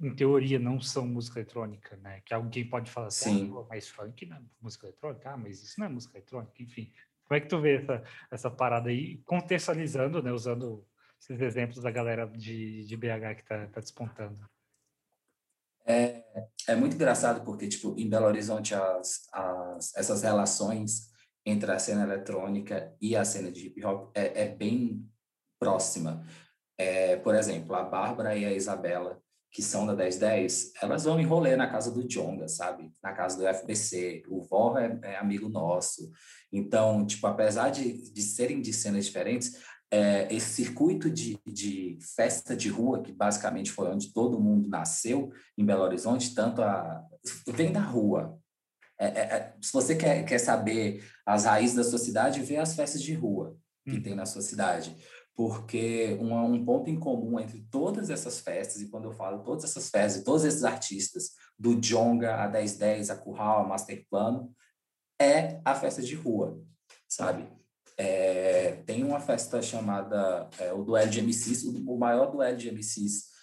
em 0.00 0.12
teoria, 0.14 0.58
não 0.58 0.80
são 0.80 1.06
música 1.06 1.38
eletrônica, 1.38 1.96
né? 1.98 2.20
Que 2.24 2.34
alguém 2.34 2.68
pode 2.68 2.90
falar 2.90 3.06
assim, 3.08 3.52
ah, 3.56 3.64
mas 3.68 3.88
funk 3.88 4.26
não 4.26 4.38
é 4.38 4.42
música 4.60 4.86
eletrônica, 4.86 5.30
ah, 5.30 5.36
mas 5.36 5.62
isso 5.62 5.78
não 5.78 5.86
é 5.86 5.88
música 5.88 6.18
eletrônica, 6.18 6.62
enfim. 6.62 6.92
Como 7.24 7.36
é 7.36 7.40
que 7.40 7.46
tu 7.46 7.60
vê 7.60 7.76
essa, 7.76 8.02
essa 8.30 8.50
parada 8.50 8.90
aí, 8.90 9.18
contextualizando, 9.18 10.20
né? 10.20 10.32
Usando 10.32 10.84
esses 11.20 11.40
exemplos 11.40 11.80
da 11.80 11.90
galera 11.92 12.26
de, 12.26 12.84
de 12.84 12.96
BH 12.96 13.36
que 13.36 13.42
está 13.42 13.66
tá 13.68 13.80
despontando. 13.80 14.50
É, 15.86 16.13
é 16.68 16.74
muito 16.74 16.94
engraçado 16.94 17.44
porque, 17.44 17.68
tipo, 17.68 17.94
em 17.98 18.08
Belo 18.08 18.26
Horizonte, 18.26 18.74
as, 18.74 19.28
as, 19.32 19.94
essas 19.96 20.22
relações 20.22 21.12
entre 21.46 21.70
a 21.70 21.78
cena 21.78 22.02
eletrônica 22.02 22.94
e 23.00 23.14
a 23.14 23.24
cena 23.24 23.52
de 23.52 23.66
hip 23.66 23.84
hop 23.84 24.10
é, 24.14 24.44
é 24.44 24.48
bem 24.48 25.04
próxima. 25.58 26.24
É, 26.78 27.16
por 27.16 27.34
exemplo, 27.34 27.74
a 27.74 27.82
Bárbara 27.82 28.36
e 28.36 28.44
a 28.44 28.52
Isabela, 28.52 29.20
que 29.52 29.62
são 29.62 29.86
da 29.86 29.94
1010, 29.94 30.72
elas 30.82 31.04
vão 31.04 31.20
em 31.20 31.24
rolê 31.24 31.54
na 31.54 31.68
casa 31.68 31.90
do 31.90 32.06
Jonga, 32.08 32.48
sabe? 32.48 32.92
Na 33.02 33.12
casa 33.12 33.38
do 33.38 33.46
FBC. 33.46 34.24
O 34.28 34.42
Vó 34.42 34.76
é, 34.76 34.98
é, 35.02 35.16
amigo 35.16 35.48
nosso. 35.48 36.10
Então, 36.52 37.06
tipo, 37.06 37.26
apesar 37.26 37.70
de, 37.70 38.10
de 38.10 38.22
serem 38.22 38.60
de 38.60 38.72
cenas 38.72 39.04
diferentes, 39.04 39.62
é, 39.94 40.34
esse 40.34 40.64
circuito 40.64 41.08
de, 41.08 41.38
de 41.46 41.98
festa 42.16 42.56
de 42.56 42.68
rua, 42.68 43.02
que 43.02 43.12
basicamente 43.12 43.70
foi 43.70 43.88
onde 43.88 44.12
todo 44.12 44.40
mundo 44.40 44.68
nasceu 44.68 45.32
em 45.56 45.64
Belo 45.64 45.82
Horizonte, 45.82 46.34
tanto 46.34 46.62
a. 46.62 47.04
vem 47.48 47.72
da 47.72 47.80
rua. 47.80 48.38
É, 48.98 49.06
é, 49.06 49.20
é 49.20 49.54
se 49.60 49.72
você 49.72 49.94
quer, 49.94 50.24
quer 50.24 50.38
saber 50.38 51.04
as 51.26 51.44
raízes 51.44 51.76
da 51.76 51.84
sua 51.84 51.98
cidade, 51.98 52.42
vê 52.42 52.56
as 52.56 52.74
festas 52.74 53.02
de 53.02 53.14
rua 53.14 53.56
que 53.84 53.98
hum. 53.98 54.02
tem 54.02 54.14
na 54.14 54.26
sua 54.26 54.42
cidade 54.42 54.96
porque 55.36 56.16
um, 56.20 56.32
um 56.44 56.64
ponto 56.64 56.88
em 56.88 56.98
comum 56.98 57.40
entre 57.40 57.60
todas 57.70 58.08
essas 58.08 58.38
festas, 58.38 58.80
e 58.80 58.88
quando 58.88 59.06
eu 59.06 59.12
falo 59.12 59.42
todas 59.42 59.64
essas 59.64 59.90
festas, 59.90 60.22
todos 60.22 60.44
esses 60.44 60.62
artistas, 60.62 61.32
do 61.58 61.74
Jonga 61.80 62.36
a 62.36 62.48
1010, 62.48 63.10
a 63.10 63.16
Curral, 63.16 63.64
a 63.64 63.68
Master 63.68 64.06
Plano, 64.08 64.54
é 65.20 65.60
a 65.64 65.74
festa 65.74 66.02
de 66.02 66.14
rua, 66.14 66.60
sabe? 67.08 67.48
É, 67.96 68.82
tem 68.86 69.04
uma 69.04 69.20
festa 69.20 69.62
chamada 69.62 70.48
é, 70.58 70.72
o 70.72 70.82
Duelo 70.82 71.10
de 71.10 71.20
MCs, 71.20 71.64
o, 71.64 71.92
o 71.92 71.98
maior 71.98 72.30
duelo 72.30 72.56
de 72.56 72.70
MCs 72.70 73.34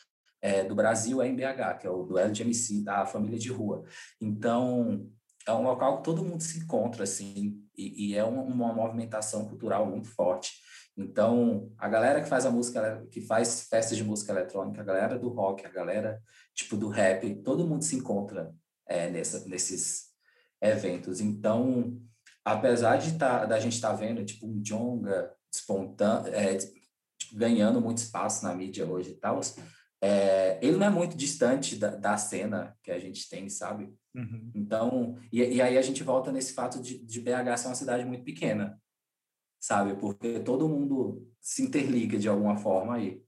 é, 0.42 0.64
do 0.64 0.76
Brasil 0.76 1.22
é 1.22 1.28
em 1.28 1.36
BH, 1.36 1.78
que 1.80 1.88
é 1.88 1.90
o 1.90 2.04
Duelo 2.04 2.34
de 2.34 2.42
MC 2.42 2.84
da 2.84 3.06
família 3.06 3.40
de 3.40 3.50
rua. 3.50 3.86
Então, 4.20 5.10
é 5.48 5.54
um 5.54 5.64
local 5.64 5.98
que 5.98 6.04
todo 6.04 6.24
mundo 6.24 6.42
se 6.42 6.60
encontra, 6.60 7.04
assim, 7.04 7.64
e, 7.78 8.10
e 8.10 8.18
é 8.18 8.24
uma, 8.24 8.42
uma 8.42 8.74
movimentação 8.74 9.46
cultural 9.48 9.86
muito 9.86 10.08
forte. 10.08 10.54
Então, 10.98 11.72
a 11.78 11.88
galera 11.88 12.22
que 12.22 12.28
faz 12.28 12.46
a 12.46 12.52
música, 12.52 13.06
que 13.12 13.22
faz 13.22 13.68
festas 13.70 13.98
de 13.98 14.04
música 14.04 14.32
eletrônica, 14.32 14.82
a 14.82 14.86
galera 14.86 15.18
do 15.18 15.30
rock, 15.30 15.66
a 15.66 15.70
galera 15.70 16.22
tipo 16.54 16.76
do 16.76 16.90
rap, 16.90 17.36
todo 17.44 17.66
mundo 17.66 17.84
se 17.84 17.96
encontra 17.96 18.54
é, 18.86 19.10
nessa, 19.10 19.48
nesses 19.48 20.10
eventos. 20.62 21.22
Então, 21.22 21.98
apesar 22.44 22.98
de 22.98 23.18
tá, 23.18 23.46
da 23.46 23.60
gente 23.60 23.74
estar 23.74 23.90
tá 23.90 23.96
vendo 23.96 24.24
tipo 24.26 24.48
um 24.48 24.62
Jonga 24.62 25.34
é, 26.32 26.58
tipo, 26.58 26.82
ganhando 27.34 27.82
muito 27.82 28.00
espaço 28.00 28.44
na 28.44 28.54
mídia 28.54 28.86
hoje 28.86 29.12
e 29.12 29.16
tal, 29.16 29.40
é, 30.02 30.60
ele 30.62 30.78
não 30.78 30.88
é 30.88 30.90
muito 30.90 31.16
distante 31.16 31.76
da, 31.76 31.96
da, 31.96 32.18
cena 32.18 32.76
que 32.82 32.92
a 32.92 33.00
gente 33.00 33.30
tem, 33.30 33.48
sabe? 33.50 33.94
Uhum. 34.16 34.52
Então, 34.56 35.18
e, 35.32 35.42
e, 35.42 35.62
aí 35.62 35.78
a 35.78 35.82
gente 35.82 36.04
volta 36.04 36.32
nesse 36.32 36.54
fato 36.54 36.82
de, 36.82 36.98
de 37.06 37.22
BH 37.22 37.58
ser 37.58 37.68
uma 37.68 37.76
cidade 37.76 38.04
muito 38.04 38.24
pequena 38.24 38.82
sabe? 39.62 39.94
Porque 39.96 40.40
todo 40.40 40.68
mundo 40.68 41.32
se 41.40 41.62
interliga 41.62 42.18
de 42.18 42.28
alguma 42.28 42.58
forma 42.58 42.96
aí. 42.96 43.24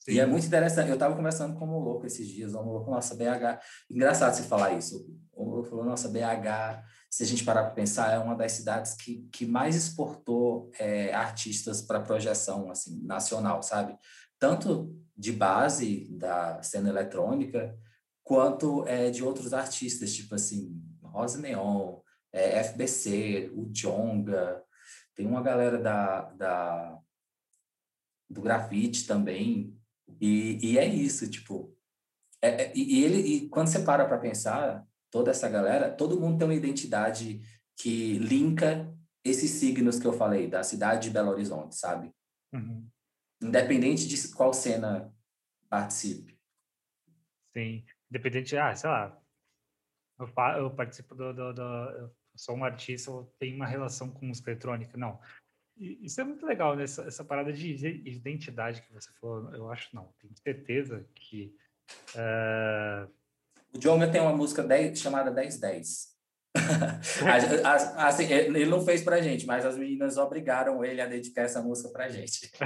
Sim. 0.00 0.12
E 0.12 0.20
é 0.20 0.26
muito 0.26 0.46
interessante. 0.46 0.88
Eu 0.88 0.94
estava 0.94 1.16
conversando 1.16 1.58
com 1.58 1.66
o 1.66 1.82
louco 1.82 2.06
esses 2.06 2.28
dias, 2.28 2.54
o 2.54 2.60
louco, 2.60 2.90
nossa, 2.90 3.14
BH. 3.14 3.60
Engraçado 3.90 4.34
você 4.34 4.42
falar 4.42 4.74
isso. 4.74 5.08
O 5.32 5.48
louco 5.48 5.70
falou, 5.70 5.84
nossa, 5.84 6.08
BH, 6.08 6.84
se 7.16 7.22
a 7.22 7.26
gente 7.26 7.44
parar 7.44 7.62
para 7.62 7.72
pensar, 7.72 8.12
é 8.12 8.18
uma 8.18 8.36
das 8.36 8.52
cidades 8.52 8.92
que, 8.92 9.26
que 9.32 9.46
mais 9.46 9.74
exportou 9.74 10.70
é, 10.78 11.14
artistas 11.14 11.80
para 11.80 11.98
projeção 11.98 12.70
assim, 12.70 13.02
nacional, 13.06 13.62
sabe? 13.62 13.96
Tanto 14.38 14.94
de 15.16 15.32
base 15.32 16.06
da 16.10 16.62
cena 16.62 16.90
eletrônica, 16.90 17.74
quanto 18.22 18.86
é, 18.86 19.08
de 19.08 19.24
outros 19.24 19.54
artistas, 19.54 20.14
tipo 20.14 20.34
assim, 20.34 20.78
Rosa 21.02 21.40
Neon, 21.40 22.00
é, 22.34 22.62
FBC, 22.62 23.50
o 23.54 23.64
Jonga, 23.72 24.62
tem 25.14 25.26
uma 25.26 25.42
galera 25.42 25.78
da, 25.78 26.20
da 26.32 26.98
do 28.28 28.42
grafite 28.42 29.06
também, 29.06 29.74
e, 30.20 30.58
e 30.60 30.78
é 30.78 30.84
isso, 30.84 31.30
tipo, 31.30 31.74
é, 32.42 32.64
é, 32.64 32.72
e 32.76 33.02
ele, 33.02 33.20
e 33.20 33.48
quando 33.48 33.68
você 33.68 33.78
para 33.78 34.04
para 34.04 34.18
pensar, 34.18 34.86
toda 35.16 35.30
essa 35.30 35.48
galera, 35.48 35.90
todo 35.90 36.20
mundo 36.20 36.36
tem 36.36 36.46
uma 36.46 36.54
identidade 36.54 37.40
que 37.74 38.18
linka 38.18 38.94
esses 39.24 39.50
signos 39.50 39.98
que 39.98 40.06
eu 40.06 40.12
falei, 40.12 40.46
da 40.46 40.62
cidade 40.62 41.04
de 41.04 41.10
Belo 41.10 41.30
Horizonte, 41.30 41.74
sabe? 41.74 42.12
Uhum. 42.52 42.86
Independente 43.42 44.06
de 44.06 44.28
qual 44.34 44.52
cena 44.52 45.10
participe. 45.70 46.38
Sim, 47.56 47.82
independente, 48.10 48.58
ah, 48.58 48.76
sei 48.76 48.90
lá, 48.90 49.18
eu, 50.18 50.30
eu 50.58 50.70
participo 50.74 51.14
do, 51.14 51.32
do, 51.32 51.54
do, 51.54 52.14
sou 52.36 52.54
um 52.54 52.64
artista 52.64 53.10
ou 53.10 53.24
tenho 53.38 53.56
uma 53.56 53.66
relação 53.66 54.10
com 54.10 54.26
música 54.26 54.50
eletrônica. 54.50 54.98
Não. 54.98 55.18
Isso 55.78 56.20
é 56.20 56.24
muito 56.24 56.44
legal, 56.44 56.76
né? 56.76 56.84
Essa, 56.84 57.04
essa 57.04 57.24
parada 57.24 57.54
de 57.54 57.70
identidade 58.04 58.82
que 58.82 58.92
você 58.92 59.10
falou. 59.14 59.50
Eu 59.54 59.70
acho, 59.70 59.94
não, 59.96 60.12
tenho 60.20 60.34
certeza 60.36 61.08
que. 61.14 61.56
Uh... 62.14 63.10
O 63.76 63.78
Jonga 63.78 64.08
tem 64.08 64.20
uma 64.20 64.34
música 64.34 64.62
10, 64.62 64.98
chamada 64.98 65.30
1010. 65.30 66.16
assim, 67.96 68.32
ele 68.32 68.66
não 68.66 68.84
fez 68.84 69.02
pra 69.02 69.20
gente, 69.20 69.46
mas 69.46 69.66
as 69.66 69.76
meninas 69.76 70.16
obrigaram 70.16 70.82
ele 70.84 71.00
a 71.00 71.06
dedicar 71.06 71.42
essa 71.42 71.62
música 71.62 71.90
pra 71.90 72.08
gente. 72.08 72.50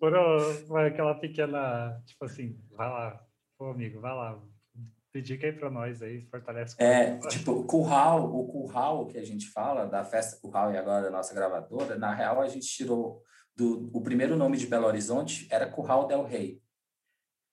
Foram 0.00 0.76
aquela 0.76 1.14
pequena, 1.14 2.02
tipo 2.04 2.24
assim, 2.24 2.58
vai 2.72 2.88
lá, 2.88 3.24
pô, 3.56 3.70
amigo, 3.70 4.00
vai 4.00 4.12
lá, 4.12 4.42
Dedica 5.12 5.46
aí 5.46 5.52
para 5.52 5.70
nós 5.70 6.02
aí, 6.02 6.20
fortalece. 6.26 6.76
É, 6.78 7.16
tipo, 7.28 7.52
o 7.52 7.64
curral, 7.64 8.30
o 8.30 8.46
curral 8.46 9.06
que 9.06 9.16
a 9.16 9.24
gente 9.24 9.48
fala, 9.48 9.86
da 9.86 10.04
festa 10.04 10.38
curral 10.40 10.72
e 10.72 10.76
agora 10.76 11.04
da 11.04 11.10
nossa 11.10 11.34
gravadora, 11.34 11.96
na 11.96 12.14
real 12.14 12.42
a 12.42 12.48
gente 12.48 12.66
tirou 12.66 13.22
do 13.56 13.90
o 13.92 14.02
primeiro 14.02 14.36
nome 14.36 14.56
de 14.56 14.66
Belo 14.66 14.86
Horizonte 14.86 15.48
era 15.50 15.68
Curral 15.68 16.06
del 16.06 16.24
Rei. 16.24 16.60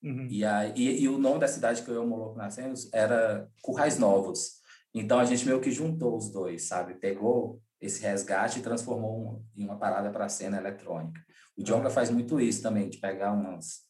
Uhum. 0.05 0.27
E, 0.29 0.45
aí, 0.45 0.71
e, 0.75 1.01
e, 1.01 1.09
o 1.09 1.17
nome 1.17 1.39
da 1.39 1.47
cidade 1.47 1.81
que 1.81 1.89
eu 1.89 1.95
e 1.95 1.97
o 1.97 2.05
Moloco 2.05 2.37
nascemos 2.37 2.87
era 2.93 3.49
Currais 3.63 3.97
Novos. 3.97 4.61
Então 4.93 5.17
a 5.19 5.25
gente 5.25 5.45
meio 5.45 5.59
que 5.59 5.71
juntou 5.71 6.15
os 6.15 6.31
dois, 6.31 6.67
sabe? 6.67 6.93
Pegou 6.93 7.59
esse 7.81 8.01
resgate 8.03 8.59
e 8.59 8.61
transformou 8.61 9.43
em 9.55 9.65
uma 9.65 9.77
parada 9.79 10.11
para 10.11 10.25
a 10.25 10.29
cena 10.29 10.57
eletrônica. 10.57 11.19
O 11.57 11.63
Djonga 11.63 11.89
faz 11.89 12.11
muito 12.11 12.39
isso 12.39 12.61
também, 12.61 12.87
de 12.87 12.99
pegar 12.99 13.31
umas, 13.31 13.81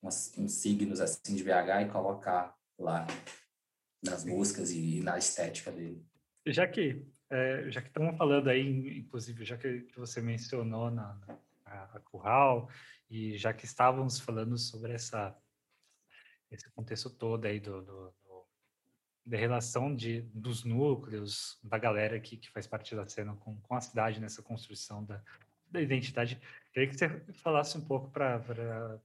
umas, 0.00 0.32
uns 0.38 0.52
signos 0.52 1.00
assim 1.00 1.34
de 1.34 1.42
BH 1.42 1.82
e 1.82 1.90
colocar 1.90 2.54
lá 2.78 3.04
nas 4.02 4.24
músicas 4.24 4.70
e 4.70 5.00
na 5.00 5.18
estética 5.18 5.72
dele. 5.72 6.06
Já 6.46 6.68
que 6.68 7.04
é, 7.30 7.68
já 7.68 7.80
que 7.82 7.88
estamos 7.88 8.16
falando 8.16 8.48
aí, 8.48 8.98
inclusive, 8.98 9.44
já 9.44 9.56
que 9.56 9.88
você 9.96 10.20
mencionou 10.20 10.88
na, 10.90 11.14
na 11.14 11.38
a 11.64 12.00
Curral 12.00 12.68
e 13.10 13.36
já 13.36 13.52
que 13.52 13.64
estávamos 13.64 14.20
falando 14.20 14.56
sobre 14.56 14.92
essa 14.92 15.36
esse 16.54 16.70
contexto 16.70 17.10
todo 17.10 17.44
aí 17.46 17.60
do, 17.60 17.82
do, 17.82 18.14
do 18.22 18.46
da 19.26 19.38
relação 19.38 19.94
de, 19.94 20.20
dos 20.34 20.64
núcleos, 20.64 21.58
da 21.62 21.78
galera 21.78 22.20
que, 22.20 22.36
que 22.36 22.50
faz 22.50 22.66
parte 22.66 22.94
da 22.94 23.06
cena 23.06 23.34
com, 23.36 23.58
com 23.60 23.74
a 23.74 23.80
cidade 23.80 24.20
nessa 24.20 24.42
construção 24.42 25.02
da, 25.04 25.22
da 25.70 25.80
identidade. 25.80 26.40
Queria 26.72 26.88
que 26.88 26.96
você 26.96 27.08
falasse 27.32 27.78
um 27.78 27.84
pouco 27.84 28.10
para 28.10 28.36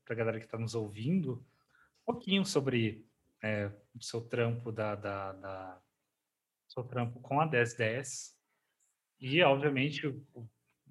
a 0.09 0.13
galera 0.13 0.39
que 0.39 0.45
está 0.45 0.57
nos 0.57 0.75
ouvindo, 0.75 1.45
um 2.01 2.13
pouquinho 2.13 2.45
sobre 2.45 3.07
é, 3.41 3.71
o 3.95 4.03
seu 4.03 4.21
trampo 4.21 4.71
da, 4.71 4.95
da, 4.95 5.31
da 5.33 5.81
seu 6.67 6.83
trampo 6.83 7.19
com 7.19 7.39
a 7.39 7.45
1010 7.45 8.37
e, 9.19 9.41
obviamente, 9.41 10.15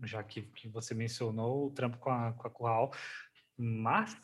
já 0.04 0.22
que, 0.22 0.42
que 0.42 0.68
você 0.68 0.94
mencionou 0.94 1.66
o 1.66 1.70
trampo 1.70 1.98
com 1.98 2.10
a, 2.10 2.32
com 2.32 2.46
a 2.46 2.50
Curral, 2.50 2.92
mas 3.56 4.16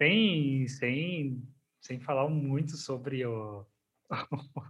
sem, 0.00 0.68
sem, 0.68 1.42
sem 1.80 2.00
falar 2.00 2.28
muito 2.28 2.76
sobre 2.76 3.24
o, 3.24 3.66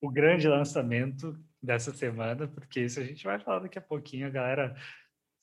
o 0.00 0.10
grande 0.10 0.48
lançamento 0.48 1.38
dessa 1.62 1.92
semana, 1.92 2.46
porque 2.48 2.80
isso 2.80 3.00
a 3.00 3.04
gente 3.04 3.24
vai 3.24 3.38
falar 3.40 3.60
daqui 3.60 3.78
a 3.78 3.82
pouquinho, 3.82 4.26
a 4.26 4.30
galera 4.30 4.76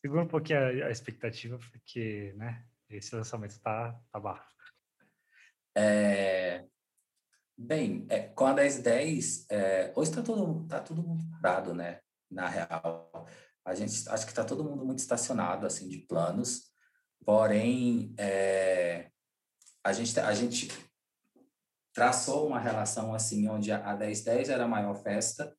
segura 0.02 0.24
um 0.24 0.28
pouquinho 0.28 0.60
a, 0.60 0.88
a 0.88 0.92
expectativa, 0.92 1.58
porque 1.58 2.34
né, 2.38 2.66
esse 2.90 3.16
lançamento 3.16 3.52
está 3.52 3.94
tá 4.12 4.20
baixo. 4.20 4.54
É, 5.76 6.66
bem, 7.58 8.06
é, 8.10 8.22
com 8.22 8.46
a 8.46 8.54
1010, 8.54 9.48
é, 9.50 9.94
hoje 9.96 10.10
está 10.10 10.22
tudo, 10.22 10.68
tá 10.68 10.80
tudo 10.80 11.04
muito 11.04 11.26
parado, 11.42 11.74
né? 11.74 12.00
Na 12.30 12.48
real, 12.48 13.28
a 13.66 13.74
gente 13.76 14.08
acho 14.10 14.26
que 14.26 14.32
está 14.32 14.44
todo 14.44 14.64
mundo 14.64 14.86
muito 14.86 15.00
estacionado 15.00 15.66
assim 15.66 15.88
de 15.88 16.00
planos, 16.00 16.73
porém 17.26 18.14
é, 18.18 19.08
a 19.84 19.92
gente 19.92 20.20
a 20.20 20.34
gente 20.34 20.70
traçou 21.94 22.48
uma 22.48 22.60
relação 22.60 23.14
assim 23.14 23.48
onde 23.48 23.72
a 23.72 23.96
1010 23.96 24.50
era 24.50 24.64
a 24.66 24.68
maior 24.68 24.96
festa 24.96 25.56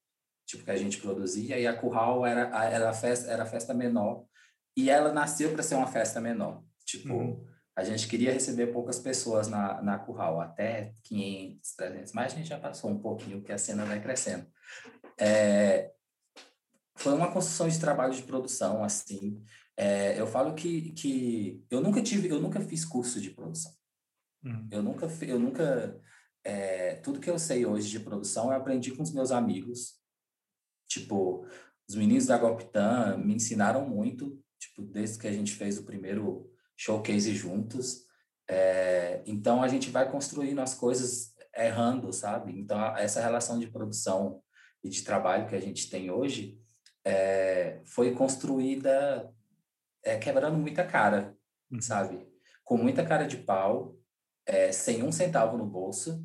tipo 0.47 0.65
que 0.65 0.71
a 0.71 0.77
gente 0.77 0.99
produzia 0.99 1.59
e 1.59 1.67
a 1.67 1.77
Curral 1.77 2.27
era 2.27 2.65
era 2.65 2.91
a 2.91 2.95
festa 2.95 3.31
era 3.31 3.43
a 3.45 3.47
festa 3.47 3.73
menor 3.73 4.25
e 4.77 4.91
ela 4.91 5.13
nasceu 5.13 5.53
para 5.53 5.63
ser 5.63 5.77
uma 5.77 5.87
festa 5.87 6.21
menor 6.21 6.63
tipo 6.85 7.15
uhum. 7.15 7.47
a 7.77 7.85
gente 7.85 8.09
queria 8.09 8.33
receber 8.33 8.69
poucas 8.69 8.99
pessoas 8.99 9.49
na 9.49 9.81
na 9.81 9.99
Curral 9.99 10.41
até 10.41 10.93
500 11.05 11.77
300 11.77 12.13
mas 12.13 12.33
a 12.33 12.37
gente 12.37 12.49
já 12.49 12.59
passou 12.59 12.91
um 12.91 12.99
pouquinho 12.99 13.39
porque 13.39 13.53
a 13.53 13.59
cena 13.59 13.85
vai 13.85 14.01
crescendo 14.01 14.47
é, 15.19 15.93
foi 16.97 17.15
uma 17.15 17.31
construção 17.31 17.69
de 17.69 17.79
trabalho 17.79 18.15
de 18.15 18.23
produção 18.23 18.83
assim 18.83 19.43
é, 19.77 20.19
eu 20.21 20.27
falo 20.27 20.55
que, 20.55 20.93
que 20.93 21.65
eu 21.71 21.81
nunca 21.81 22.03
tive 22.03 22.29
eu 22.29 22.41
nunca 22.41 22.61
fiz 22.61 22.85
curso 22.85 23.21
de 23.21 23.31
produção. 23.31 23.73
Uhum. 24.45 24.69
eu 24.71 24.83
nunca 24.83 25.09
eu 25.23 25.39
nunca 25.39 26.01
é, 26.45 26.97
tudo 26.97 27.19
que 27.19 27.31
eu 27.31 27.39
sei 27.39 27.65
hoje 27.65 27.89
de 27.89 28.01
produção 28.01 28.47
eu 28.47 28.57
aprendi 28.57 28.93
com 28.93 29.03
os 29.03 29.13
meus 29.13 29.31
amigos. 29.31 30.01
Tipo 30.89 31.47
os 31.89 31.95
meninos 31.97 32.27
da 32.27 32.39
Goptan 32.39 33.17
me 33.19 33.35
ensinaram 33.35 33.89
muito 33.89 34.41
tipo 34.59 34.83
desde 34.83 35.19
que 35.19 35.27
a 35.27 35.33
gente 35.33 35.53
fez 35.53 35.79
o 35.79 35.85
primeiro 35.85 36.51
showcase 36.77 37.35
juntos. 37.35 38.05
É, 38.49 39.23
então 39.27 39.63
a 39.63 39.69
gente 39.69 39.91
vai 39.91 40.11
construindo 40.11 40.61
as 40.61 40.75
coisas 40.75 41.35
errando 41.57 42.13
sabe? 42.13 42.59
Então 42.59 42.81
essa 42.97 43.21
relação 43.21 43.59
de 43.59 43.67
produção 43.67 44.41
e 44.85 44.89
de 44.89 45.03
trabalho 45.03 45.49
que 45.49 45.57
a 45.57 45.61
gente 45.61 45.89
tem 45.89 46.11
hoje 46.11 46.61
é, 47.05 47.81
foi 47.85 48.15
construída 48.15 49.34
é, 50.05 50.17
quebrando 50.19 50.59
muita 50.59 50.85
cara, 50.85 51.37
uhum. 51.71 51.81
sabe? 51.81 52.27
Com 52.63 52.77
muita 52.77 53.05
cara 53.05 53.27
de 53.27 53.39
pau, 53.39 53.97
é, 54.47 54.71
sem 54.71 55.03
um 55.03 55.11
centavo 55.11 55.57
no 55.57 55.67
bolso, 55.67 56.25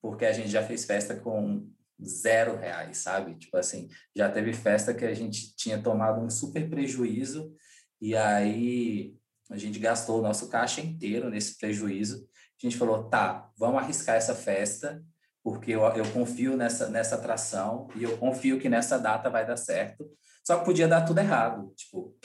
porque 0.00 0.24
a 0.24 0.32
gente 0.32 0.48
já 0.48 0.62
fez 0.62 0.84
festa 0.84 1.14
com 1.16 1.70
zero 2.04 2.56
reais, 2.56 2.98
sabe? 2.98 3.34
Tipo 3.36 3.56
assim, 3.56 3.88
já 4.14 4.30
teve 4.30 4.52
festa 4.52 4.94
que 4.94 5.04
a 5.04 5.14
gente 5.14 5.54
tinha 5.56 5.80
tomado 5.82 6.20
um 6.20 6.30
super 6.30 6.68
prejuízo 6.68 7.54
e 8.00 8.14
aí 8.14 9.16
a 9.50 9.56
gente 9.56 9.78
gastou 9.78 10.18
o 10.18 10.22
nosso 10.22 10.48
caixa 10.48 10.80
inteiro 10.80 11.30
nesse 11.30 11.56
prejuízo. 11.58 12.28
A 12.62 12.66
gente 12.66 12.76
falou, 12.76 13.04
tá, 13.04 13.50
vamos 13.56 13.82
arriscar 13.82 14.16
essa 14.16 14.34
festa 14.34 15.02
porque 15.42 15.70
eu, 15.70 15.82
eu 15.82 16.10
confio 16.12 16.56
nessa, 16.56 16.88
nessa 16.88 17.14
atração 17.14 17.88
e 17.94 18.02
eu 18.02 18.18
confio 18.18 18.58
que 18.58 18.68
nessa 18.68 18.98
data 18.98 19.30
vai 19.30 19.46
dar 19.46 19.56
certo. 19.56 20.10
Só 20.44 20.58
que 20.58 20.64
podia 20.64 20.88
dar 20.88 21.04
tudo 21.04 21.20
errado. 21.20 21.72
Tipo, 21.76 22.16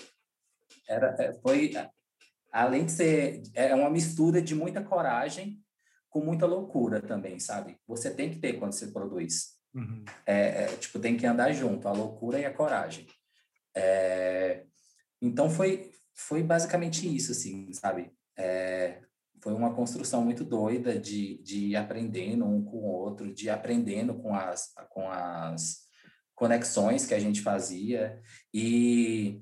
era, 0.91 1.15
é, 1.17 1.33
foi, 1.33 1.71
além 2.51 2.85
de 2.85 2.91
ser, 2.91 3.43
é 3.53 3.73
uma 3.73 3.89
mistura 3.89 4.41
de 4.41 4.53
muita 4.53 4.83
coragem 4.83 5.59
com 6.09 6.19
muita 6.19 6.45
loucura 6.45 7.01
também, 7.01 7.39
sabe? 7.39 7.77
Você 7.87 8.11
tem 8.11 8.29
que 8.29 8.39
ter 8.39 8.53
quando 8.53 8.73
você 8.73 8.87
produz. 8.87 9.53
Uhum. 9.73 10.03
É, 10.25 10.63
é, 10.63 10.67
tipo, 10.75 10.99
tem 10.99 11.15
que 11.15 11.25
andar 11.25 11.53
junto, 11.53 11.87
a 11.87 11.93
loucura 11.93 12.37
e 12.37 12.45
a 12.45 12.53
coragem. 12.53 13.07
É, 13.73 14.65
então, 15.21 15.49
foi, 15.49 15.91
foi 16.13 16.43
basicamente 16.43 17.07
isso, 17.07 17.31
assim, 17.31 17.71
sabe? 17.71 18.11
É, 18.37 19.01
foi 19.41 19.53
uma 19.53 19.73
construção 19.73 20.23
muito 20.23 20.43
doida 20.43 20.99
de, 20.99 21.41
de 21.41 21.67
ir 21.67 21.75
aprendendo 21.77 22.45
um 22.45 22.63
com 22.63 22.77
o 22.77 22.91
outro, 22.91 23.33
de 23.33 23.45
ir 23.45 23.49
aprendendo 23.49 24.15
com 24.15 24.35
as, 24.35 24.73
com 24.89 25.09
as 25.09 25.79
conexões 26.35 27.05
que 27.05 27.13
a 27.13 27.19
gente 27.19 27.41
fazia 27.41 28.21
e 28.53 29.41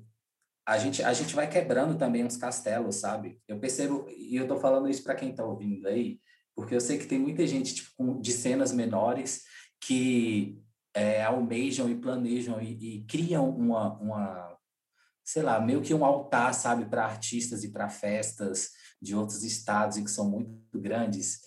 a 0.70 0.78
gente, 0.78 1.02
a 1.02 1.12
gente 1.12 1.34
vai 1.34 1.50
quebrando 1.50 1.98
também 1.98 2.24
uns 2.24 2.36
castelos, 2.36 2.94
sabe? 2.94 3.40
Eu 3.48 3.58
percebo, 3.58 4.06
e 4.08 4.36
eu 4.36 4.46
tô 4.46 4.56
falando 4.56 4.88
isso 4.88 5.02
para 5.02 5.16
quem 5.16 5.34
tá 5.34 5.44
ouvindo 5.44 5.88
aí, 5.88 6.20
porque 6.54 6.72
eu 6.76 6.80
sei 6.80 6.96
que 6.96 7.08
tem 7.08 7.18
muita 7.18 7.44
gente 7.44 7.74
tipo, 7.74 8.20
de 8.20 8.30
cenas 8.30 8.70
menores 8.70 9.42
que 9.80 10.62
é, 10.94 11.24
almejam 11.24 11.90
e 11.90 11.96
planejam 11.96 12.60
e, 12.62 12.98
e 12.98 13.04
criam 13.06 13.50
uma, 13.50 13.98
uma, 13.98 14.56
sei 15.24 15.42
lá, 15.42 15.60
meio 15.60 15.82
que 15.82 15.92
um 15.92 16.04
altar, 16.04 16.54
sabe, 16.54 16.84
para 16.84 17.04
artistas 17.04 17.64
e 17.64 17.72
para 17.72 17.88
festas 17.88 18.70
de 19.02 19.12
outros 19.12 19.42
estados 19.42 19.96
e 19.96 20.04
que 20.04 20.10
são 20.10 20.30
muito 20.30 20.80
grandes. 20.80 21.40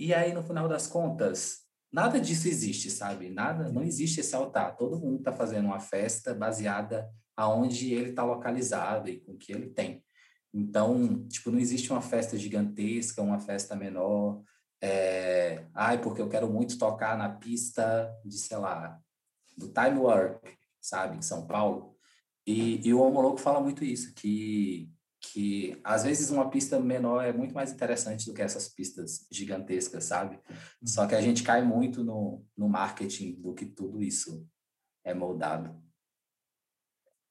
E 0.00 0.12
aí, 0.12 0.34
no 0.34 0.42
final 0.42 0.66
das 0.66 0.88
contas, 0.88 1.58
nada 1.92 2.20
disso 2.20 2.48
existe, 2.48 2.90
sabe? 2.90 3.30
Nada, 3.30 3.70
não 3.70 3.84
existe 3.84 4.18
esse 4.18 4.34
altar. 4.34 4.76
Todo 4.76 4.98
mundo 4.98 5.18
está 5.18 5.32
fazendo 5.32 5.66
uma 5.66 5.78
festa 5.78 6.34
baseada 6.34 7.08
aonde 7.36 7.92
ele 7.92 8.10
está 8.10 8.24
localizado 8.24 9.08
e 9.08 9.20
com 9.20 9.32
o 9.32 9.38
que 9.38 9.52
ele 9.52 9.68
tem. 9.70 10.04
Então, 10.52 11.26
tipo, 11.28 11.50
não 11.50 11.58
existe 11.58 11.90
uma 11.90 12.00
festa 12.00 12.36
gigantesca, 12.36 13.22
uma 13.22 13.40
festa 13.40 13.74
menor. 13.74 14.42
É, 14.80 15.66
ai, 15.74 16.00
porque 16.00 16.22
eu 16.22 16.28
quero 16.28 16.48
muito 16.48 16.78
tocar 16.78 17.18
na 17.18 17.28
pista 17.28 18.12
de, 18.24 18.38
sei 18.38 18.56
lá, 18.56 19.00
do 19.56 19.68
Time 19.68 19.98
Warp, 19.98 20.44
sabe, 20.80 21.16
em 21.16 21.22
São 21.22 21.46
Paulo. 21.46 21.96
E, 22.46 22.86
e 22.86 22.94
o 22.94 23.00
Homologo 23.00 23.38
fala 23.38 23.60
muito 23.60 23.84
isso, 23.84 24.14
que 24.14 24.92
que 25.32 25.80
às 25.82 26.04
vezes 26.04 26.30
uma 26.30 26.50
pista 26.50 26.78
menor 26.78 27.24
é 27.24 27.32
muito 27.32 27.54
mais 27.54 27.72
interessante 27.72 28.26
do 28.26 28.34
que 28.34 28.42
essas 28.42 28.68
pistas 28.68 29.26
gigantescas, 29.30 30.04
sabe? 30.04 30.38
Só 30.84 31.02
uhum. 31.02 31.08
que 31.08 31.14
a 31.14 31.20
gente 31.20 31.42
cai 31.42 31.62
muito 31.62 32.04
no, 32.04 32.44
no 32.56 32.68
marketing 32.68 33.40
do 33.40 33.54
que 33.54 33.64
tudo 33.64 34.02
isso 34.02 34.46
é 35.04 35.14
moldado. 35.14 35.74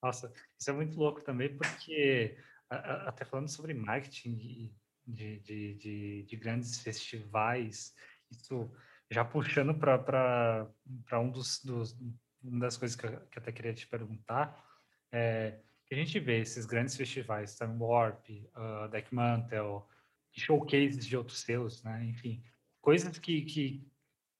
Nossa, 0.03 0.33
isso 0.59 0.69
é 0.69 0.73
muito 0.73 0.99
louco 0.99 1.23
também, 1.23 1.55
porque 1.55 2.37
até 2.69 3.23
falando 3.23 3.47
sobre 3.47 3.73
marketing 3.73 4.35
de, 4.35 5.39
de, 5.39 5.75
de, 5.75 6.23
de 6.23 6.35
grandes 6.35 6.79
festivais, 6.79 7.95
isso 8.29 8.69
já 9.09 9.23
puxando 9.23 9.73
para 9.73 10.67
um 11.13 11.31
dos, 11.31 11.63
dos, 11.63 11.97
uma 12.43 12.59
das 12.59 12.75
coisas 12.75 12.97
que 12.97 13.05
eu, 13.05 13.11
que 13.27 13.37
eu 13.37 13.41
até 13.41 13.51
queria 13.53 13.73
te 13.73 13.87
perguntar, 13.87 14.61
é, 15.09 15.59
que 15.85 15.93
a 15.93 15.97
gente 15.97 16.19
vê 16.19 16.39
esses 16.41 16.65
grandes 16.65 16.97
festivais, 16.97 17.55
Time 17.55 17.77
Warp, 17.77 18.27
uh, 18.29 18.89
Deck 18.89 19.13
Mantle, 19.13 19.83
showcases 20.31 21.05
de 21.05 21.15
outros 21.15 21.41
selos, 21.41 21.81
né? 21.83 22.03
Enfim, 22.05 22.43
coisas 22.81 23.17
que, 23.19 23.43
que, 23.43 23.87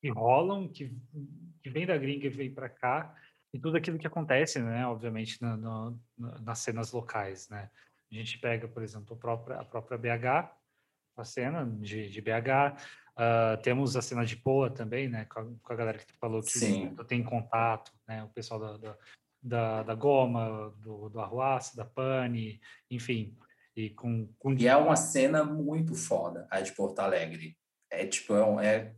que 0.01 0.09
rolam, 0.09 0.67
que, 0.67 0.91
que 1.61 1.69
vem 1.69 1.85
da 1.85 1.97
gringa 1.97 2.25
e 2.25 2.29
vem 2.29 2.53
para 2.53 2.67
cá, 2.67 3.15
e 3.53 3.59
tudo 3.59 3.77
aquilo 3.77 3.99
que 3.99 4.07
acontece, 4.07 4.59
né? 4.59 4.85
Obviamente, 4.87 5.39
nas 6.17 6.59
cenas 6.59 6.91
locais, 6.91 7.47
né? 7.49 7.69
A 8.11 8.15
gente 8.15 8.37
pega, 8.39 8.67
por 8.67 8.83
exemplo, 8.83 9.15
a 9.15 9.19
própria, 9.19 9.57
a 9.57 9.65
própria 9.65 9.97
BH, 9.97 10.51
a 11.17 11.23
cena 11.23 11.65
de, 11.65 12.09
de 12.09 12.21
BH, 12.21 12.27
uh, 12.27 12.77
ah, 13.15 13.59
temos 13.61 13.95
a 13.95 14.01
cena 14.01 14.25
de 14.25 14.35
Poa 14.35 14.69
também, 14.69 15.07
né? 15.07 15.25
Com 15.25 15.39
a, 15.39 15.45
com 15.61 15.73
a 15.73 15.75
galera 15.75 15.97
que 15.99 16.13
falou 16.13 16.41
que 16.41 16.51
Sim. 16.51 16.95
tem 17.07 17.23
contato, 17.23 17.91
né? 18.07 18.23
O 18.23 18.29
pessoal 18.29 18.59
da, 18.59 18.77
da 18.77 18.97
da, 19.43 19.83
da 19.83 19.93
Goma, 19.93 20.73
do, 20.79 21.09
do 21.09 21.19
Arruaça, 21.19 21.75
da 21.75 21.83
Pane, 21.83 22.61
enfim. 22.89 23.37
E, 23.75 23.89
com, 23.89 24.29
com... 24.39 24.53
e 24.53 24.67
é 24.67 24.77
uma 24.77 24.95
cena 24.95 25.43
muito 25.43 25.93
foda, 25.95 26.47
a 26.49 26.61
de 26.61 26.71
Porto 26.71 26.99
Alegre. 26.99 27.57
É 27.91 28.05
tipo, 28.05 28.33
é, 28.59 28.65
é, 28.65 28.95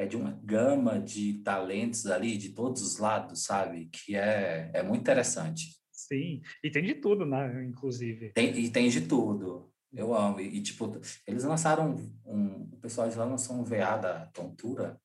é 0.00 0.06
de 0.06 0.16
uma 0.16 0.32
gama 0.42 0.98
de 0.98 1.42
talentos 1.42 2.06
ali, 2.06 2.38
de 2.38 2.50
todos 2.50 2.80
os 2.80 2.98
lados, 2.98 3.44
sabe? 3.44 3.90
Que 3.92 4.16
é, 4.16 4.70
é 4.72 4.82
muito 4.82 5.02
interessante. 5.02 5.78
Sim, 5.92 6.40
e 6.64 6.70
tem 6.70 6.82
de 6.82 6.94
tudo, 6.94 7.26
né? 7.26 7.62
Inclusive. 7.64 8.32
Tem, 8.32 8.58
e 8.58 8.70
tem 8.70 8.88
de 8.88 9.02
tudo. 9.02 9.70
Eu 9.92 10.14
amo. 10.14 10.40
E, 10.40 10.56
e 10.56 10.62
tipo, 10.62 10.98
eles 11.26 11.44
lançaram 11.44 11.96
um. 12.24 12.68
O 12.72 12.78
pessoal 12.78 13.10
de 13.10 13.16
lá 13.16 13.26
lançou 13.26 13.56
um 13.56 13.62
VA 13.62 13.98
da 13.98 14.26
Tontura. 14.28 14.98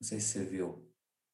Não 0.00 0.08
sei 0.08 0.20
se 0.20 0.28
você 0.28 0.44
viu. 0.44 0.88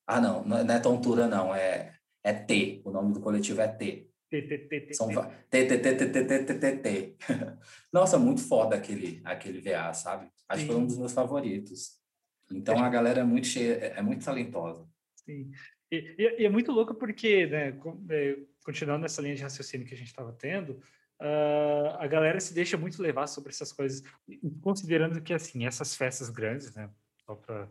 Ah, 0.07 0.21
não, 0.21 0.43
não 0.43 0.59
é 0.59 0.81
Tontura, 0.81 1.29
não. 1.29 1.55
É, 1.55 1.95
é 2.25 2.33
T. 2.33 2.81
O 2.83 2.91
nome 2.91 3.13
do 3.13 3.21
coletivo 3.21 3.61
é 3.61 3.69
T. 3.69 4.11
São 4.93 5.09
T, 5.09 5.67
T, 5.67 5.79
T, 5.79 5.79
T, 5.79 6.07
T, 6.07 6.25
T, 6.25 6.45
T, 6.45 6.55
T, 6.55 6.77
T. 6.79 7.17
Nossa, 7.93 8.19
muito 8.19 8.41
foda 8.41 8.75
aquele, 8.75 9.21
aquele 9.23 9.61
VA, 9.61 9.93
sabe? 9.93 10.29
Acho 10.49 10.63
que 10.63 10.73
foi 10.73 10.81
um 10.81 10.87
dos 10.87 10.97
meus 10.97 11.13
favoritos. 11.13 12.03
Então 12.51 12.83
a 12.85 12.89
galera 12.89 13.21
é 13.21 13.25
muito 13.25 13.47
cheia, 13.47 13.75
é 13.75 14.03
muito 14.03 14.25
talentosa. 14.25 14.87
Sim. 15.17 15.51
E, 15.91 16.15
e, 16.19 16.43
e 16.43 16.45
é 16.45 16.49
muito 16.49 16.73
louco 16.73 16.95
porque, 16.95 17.47
né, 17.47 17.79
continuando 18.65 19.03
nessa 19.03 19.23
linha 19.23 19.35
de 19.35 19.43
raciocínio 19.43 19.87
que 19.87 19.95
a 19.95 19.97
gente 19.97 20.09
estava 20.09 20.33
tendo, 20.33 20.81
uh, 21.21 21.97
a 21.99 22.07
galera 22.07 22.41
se 22.41 22.55
deixa 22.55 22.77
muito 22.77 23.01
levar 23.03 23.27
sobre 23.27 23.51
essas 23.51 23.73
coisas, 23.73 24.03
considerando 24.61 25.21
que, 25.23 25.33
assim, 25.33 25.67
essas 25.67 25.95
festas 25.95 26.31
grandes, 26.31 26.75
né, 26.75 26.91
para 27.27 27.65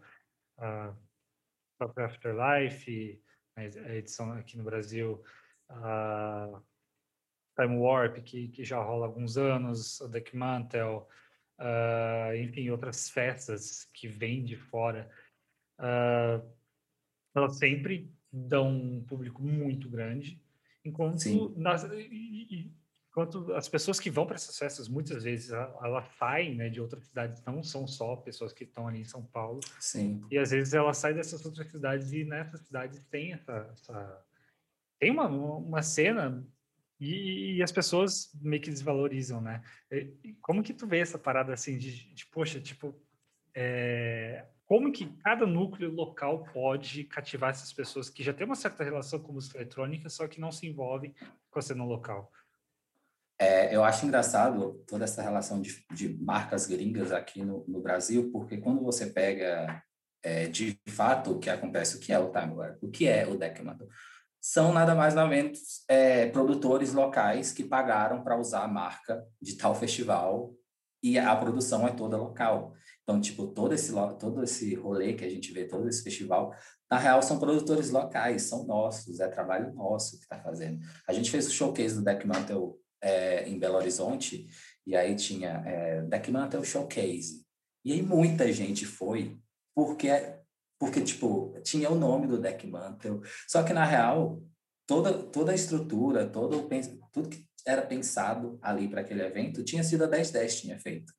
uh, 0.59 0.97
própria 1.78 2.05
Afterlife, 2.05 3.21
a 3.55 3.95
edição 3.95 4.32
aqui 4.34 4.57
no 4.57 4.63
Brasil, 4.63 5.24
uh, 5.69 6.61
Time 7.55 7.78
Warp, 7.78 8.17
que, 8.24 8.47
que 8.47 8.63
já 8.63 8.82
rola 8.82 9.05
há 9.05 9.07
alguns 9.07 9.38
anos, 9.38 10.01
o 10.01 10.07
Deck 10.07 10.36
Mantle, 10.36 11.07
uh, 11.64 12.36
enfim, 12.36 12.70
outras 12.70 13.09
festas 13.09 13.86
que 13.93 14.07
vêm 14.07 14.43
de 14.43 14.57
fora, 14.57 15.09
uh, 15.80 16.45
elas 17.34 17.57
sempre 17.57 18.14
dão 18.32 18.70
um 18.70 19.03
público 19.03 19.41
muito 19.41 19.89
grande, 19.89 20.41
enquanto, 20.84 21.53
nas, 21.55 21.88
enquanto 23.09 23.53
as 23.53 23.70
pessoas 23.70 23.99
que 23.99 24.09
vão 24.09 24.26
para 24.26 24.36
essas 24.36 24.57
festas, 24.57 24.88
muitas 24.88 25.24
vezes, 25.24 25.51
elas 25.51 26.07
saem 26.18 26.55
né, 26.55 26.70
de 26.70 26.82
outras 26.82 27.05
cidades, 27.05 27.43
não 27.45 27.64
são 27.64 27.88
só 27.88 28.16
pessoas 28.16 28.51
que 28.51 28.64
estão 28.64 28.88
ali 28.88 29.01
em 29.01 29.05
São 29.05 29.24
Paulo, 29.24 29.61
Sim. 29.80 30.26
e 30.30 30.38
às 30.38 30.51
vezes 30.51 30.74
elas 30.74 30.97
saem 30.97 31.16
dessas 31.16 31.45
outras 31.45 31.70
cidades 31.70 32.11
e 32.11 32.24
nessas 32.26 32.61
cidades 32.61 32.99
tem 33.09 33.34
essa, 33.34 33.72
essa 33.74 34.26
tem 34.99 35.11
uma, 35.11 35.28
uma 35.28 35.82
cena 35.82 36.45
e, 37.04 37.58
e, 37.58 37.64
as 37.64 37.72
pessoas 37.72 38.30
meio 38.41 38.62
que 38.62 38.70
desvalorizam, 38.70 39.41
né? 39.41 39.62
Como 40.41 40.64
que 40.64 40.74
tu 40.74 40.88
vê 40.88 40.99
essa 40.99 41.18
parada 41.18 41.54
assim 41.54 41.78
de, 41.78 42.14
de 42.14 42.26
poxa, 42.28 42.62
tipo, 42.62 42.95
é, 43.54 44.45
como 44.66 44.91
que 44.91 45.06
cada 45.18 45.45
núcleo 45.45 45.91
local 45.91 46.45
pode 46.54 47.04
cativar 47.04 47.49
essas 47.49 47.74
pessoas 47.74 48.10
que 48.10 48.24
já 48.24 48.34
têm 48.34 48.45
uma 48.45 48.56
certa 48.56 48.84
relação 48.84 49.20
com 49.20 49.34
música 49.34 49.58
eletrônica, 49.58 50.08
só 50.10 50.28
que 50.28 50.39
não 50.39 50.51
se 50.51 50.66
envolvem 50.66 51.14
com 51.51 51.60
a 51.60 51.62
cena 51.62 51.84
local? 51.84 52.32
É, 53.38 53.76
eu 53.76 53.84
acho 53.84 54.06
engraçado 54.06 54.84
toda 54.88 55.04
essa 55.04 55.22
relação 55.22 55.62
de, 55.62 55.86
de 55.91 56.18
marcas 56.24 56.66
gringas 56.66 57.12
aqui 57.12 57.43
no, 57.43 57.66
no, 57.68 57.82
Brasil, 57.82 58.32
porque 58.32 58.58
quando 58.58 58.82
você 58.82 59.08
pega 59.08 59.84
é, 60.24 60.47
de 60.47 60.80
fato 60.88 61.32
o 61.32 61.39
que 61.39 61.49
acontece, 61.49 61.97
o 61.97 61.99
que 61.99 62.14
é 62.14 62.20
o 62.20 62.32
Time 62.32 62.54
Warp, 62.54 62.82
o 62.82 62.89
que 62.89 63.08
é 63.08 63.28
o 63.28 63.38
Deckmantle, 63.38 63.89
são 64.46 64.74
nada 64.74 64.94
mais 64.94 65.16
nada 65.16 65.30
menos 65.30 65.86
é, 65.88 66.26
produtores 66.28 66.91
locais 66.91 67.54
que 67.54 67.64
pagaram 67.64 68.22
para 68.26 68.38
usar 68.38 68.66
a 68.66 68.68
marca 68.68 69.26
de 69.41 69.56
tal 69.56 69.74
festival 69.74 70.54
e 71.02 71.18
a 71.18 71.34
produção 71.34 71.88
é 71.88 71.91
toda 71.91 72.18
local. 72.18 72.74
Então, 73.04 73.22
tipo, 73.22 73.48
todo 73.48 73.74
esse, 73.74 73.94
todo 74.20 74.44
esse 74.44 74.76
rolê 74.76 75.14
que 75.14 75.24
a 75.24 75.30
gente 75.30 75.54
vê, 75.54 75.66
todo 75.66 75.88
esse 75.88 76.04
festival, 76.04 76.54
na 76.91 76.98
real, 76.98 77.22
são 77.22 77.39
produtores 77.39 77.89
locais, 77.89 78.44
são 78.44 78.66
nossos, 78.66 79.22
é 79.22 79.30
trabalho 79.30 79.74
nosso 79.74 80.18
que 80.18 80.24
está 80.24 80.38
fazendo. 80.41 80.80
A 81.08 81.14
gente 81.14 81.32
fez 81.32 81.48
o 81.48 81.52
showcase 81.52 81.96
do 81.96 82.04
Deck 82.04 82.28
Mantle 82.28 82.78
é, 83.02 83.48
em 83.48 83.58
Belo 83.58 83.76
Horizonte, 83.76 84.48
e 84.86 84.94
aí 84.94 85.16
tinha 85.16 85.64
é, 85.66 86.02
Deck 86.02 86.30
Showcase. 86.66 87.46
E 87.86 87.94
aí 87.94 88.02
muita 88.02 88.52
gente 88.52 88.86
foi, 88.86 89.38
porque 89.74 90.10
porque, 90.84 91.00
tipo, 91.00 91.58
tinha 91.64 91.90
o 91.90 91.96
nome 91.96 92.28
do 92.28 92.38
deck 92.38 92.68
mantle, 92.68 93.22
só 93.48 93.64
que, 93.64 93.72
na 93.72 93.86
real, 93.86 94.44
toda, 94.86 95.14
toda 95.14 95.54
a 95.54 95.56
estrutura, 95.56 96.28
todo 96.28 96.68
tudo 97.14 97.30
que 97.30 97.48
era 97.66 97.82
pensado 97.82 98.60
ali 98.62 98.90
para 98.90 99.00
aquele 99.00 99.24
evento 99.24 99.64
tinha 99.64 99.82
sido 99.82 100.04
a 100.04 100.10
1010 100.10 100.60
tinha 100.60 100.78
feito. 100.78 101.14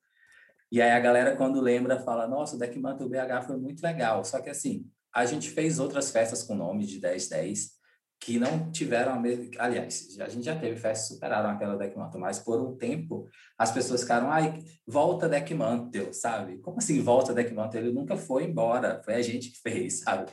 E 0.71 0.79
aí 0.79 0.91
a 0.91 0.99
galera, 0.99 1.35
quando 1.35 1.59
lembra, 1.59 1.99
fala, 1.99 2.27
nossa, 2.27 2.55
o 2.55 2.59
deck 2.59 2.77
BH 2.77 3.47
foi 3.47 3.57
muito 3.57 3.81
legal, 3.81 4.23
só 4.23 4.39
que, 4.39 4.51
assim, 4.51 4.85
a 5.11 5.25
gente 5.25 5.49
fez 5.49 5.79
outras 5.79 6.11
festas 6.11 6.43
com 6.43 6.53
nome 6.53 6.85
de 6.85 7.01
1010, 7.01 7.71
que 8.19 8.39
não 8.39 8.71
tiveram 8.71 9.13
a 9.13 9.19
mesma. 9.19 9.45
Aliás, 9.59 10.17
a 10.19 10.29
gente 10.29 10.45
já 10.45 10.55
teve 10.55 10.75
festas 10.77 11.07
que 11.07 11.13
superaram 11.15 11.49
aquela 11.49 11.77
deck 11.77 11.95
mantle, 11.97 12.19
mas 12.19 12.39
por 12.39 12.59
um 12.59 12.75
tempo 12.75 13.27
as 13.57 13.71
pessoas 13.71 14.01
ficaram, 14.01 14.31
ai, 14.31 14.63
volta 14.87 15.29
deck 15.29 15.53
mantle, 15.53 16.13
sabe? 16.13 16.57
Como 16.59 16.77
assim 16.77 17.01
volta 17.01 17.33
deck 17.33 17.53
mantle? 17.53 17.79
Ele 17.79 17.91
nunca 17.91 18.17
foi 18.17 18.45
embora, 18.45 19.01
foi 19.03 19.15
a 19.15 19.21
gente 19.21 19.51
que 19.51 19.59
fez, 19.61 19.99
sabe? 19.99 20.31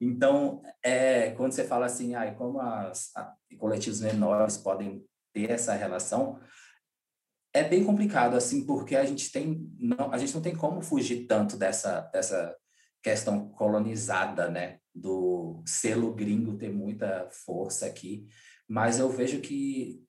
Então, 0.00 0.62
é, 0.82 1.30
quando 1.32 1.52
você 1.52 1.64
fala 1.64 1.86
assim, 1.86 2.14
ai, 2.14 2.34
como 2.34 2.60
as 2.60 3.14
a, 3.14 3.34
coletivos 3.58 4.00
menores 4.00 4.56
podem 4.56 5.04
ter 5.32 5.50
essa 5.50 5.74
relação, 5.74 6.40
é 7.52 7.62
bem 7.64 7.84
complicado, 7.84 8.36
assim, 8.36 8.64
porque 8.64 8.96
a 8.96 9.04
gente 9.04 9.30
tem, 9.30 9.68
não, 9.78 10.12
a 10.12 10.18
gente 10.18 10.34
não 10.34 10.40
tem 10.40 10.54
como 10.54 10.80
fugir 10.80 11.26
tanto 11.26 11.56
dessa, 11.56 12.00
dessa 12.12 12.56
questão 13.02 13.48
colonizada, 13.50 14.48
né? 14.48 14.79
Do 14.94 15.62
selo 15.66 16.14
gringo 16.14 16.56
ter 16.56 16.70
muita 16.70 17.28
força 17.30 17.86
aqui, 17.86 18.26
mas 18.68 18.98
eu 18.98 19.08
vejo 19.08 19.40
que, 19.40 20.04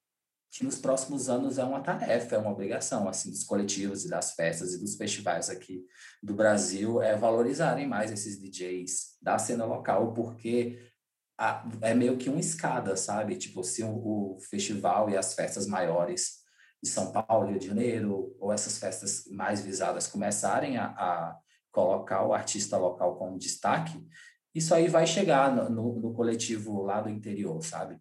que 0.51 0.63
nos 0.63 0.77
próximos 0.77 1.29
anos 1.29 1.57
é 1.57 1.63
uma 1.63 1.81
tarefa, 1.81 2.35
é 2.35 2.39
uma 2.39 2.51
obrigação, 2.51 3.07
assim, 3.07 3.29
dos 3.29 3.43
coletivos 3.43 4.05
e 4.05 4.09
das 4.09 4.33
festas 4.33 4.73
e 4.73 4.79
dos 4.79 4.95
festivais 4.95 5.49
aqui 5.49 5.83
do 6.21 6.35
Brasil 6.35 7.01
é 7.01 7.15
valorizarem 7.15 7.87
mais 7.87 8.11
esses 8.11 8.39
DJs 8.39 9.17
da 9.21 9.37
cena 9.37 9.65
local, 9.65 10.13
porque 10.13 10.91
a, 11.37 11.67
é 11.81 11.93
meio 11.93 12.17
que 12.17 12.29
uma 12.29 12.39
escada, 12.39 12.95
sabe? 12.95 13.35
Tipo, 13.35 13.63
se 13.63 13.83
o, 13.83 14.35
o 14.35 14.37
festival 14.49 15.09
e 15.09 15.17
as 15.17 15.33
festas 15.33 15.65
maiores 15.65 16.41
de 16.83 16.89
São 16.89 17.11
Paulo, 17.11 17.49
Rio 17.49 17.59
de 17.59 17.67
Janeiro, 17.67 18.35
ou 18.39 18.51
essas 18.51 18.77
festas 18.77 19.25
mais 19.31 19.61
visadas 19.61 20.07
começarem 20.07 20.77
a, 20.77 20.85
a 20.85 21.39
colocar 21.71 22.25
o 22.25 22.33
artista 22.33 22.77
local 22.77 23.17
como 23.17 23.39
destaque, 23.39 24.03
isso 24.53 24.73
aí 24.73 24.87
vai 24.87 25.07
chegar 25.07 25.55
no, 25.55 25.69
no, 25.69 25.99
no 26.01 26.13
coletivo 26.13 26.81
lá 26.81 27.01
do 27.01 27.09
interior, 27.09 27.63
sabe? 27.63 27.99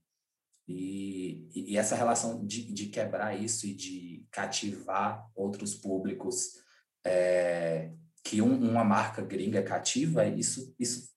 E, 0.69 1.49
e, 1.55 1.77
essa 1.77 1.97
relação 1.97 2.47
de, 2.47 2.73
de, 2.73 2.87
quebrar 2.87 3.35
isso 3.35 3.67
e 3.67 3.75
de 3.75 4.25
cativar 4.31 5.29
outros 5.35 5.75
públicos 5.75 6.61
é, 7.05 7.91
que 8.23 8.41
um, 8.41 8.71
uma 8.71 8.85
marca 8.85 9.21
gringa 9.21 9.63
cativa, 9.63 10.27
isso, 10.27 10.73
isso 10.79 11.11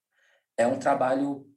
é 0.57 0.65
um 0.65 0.79
trabalho 0.79 1.47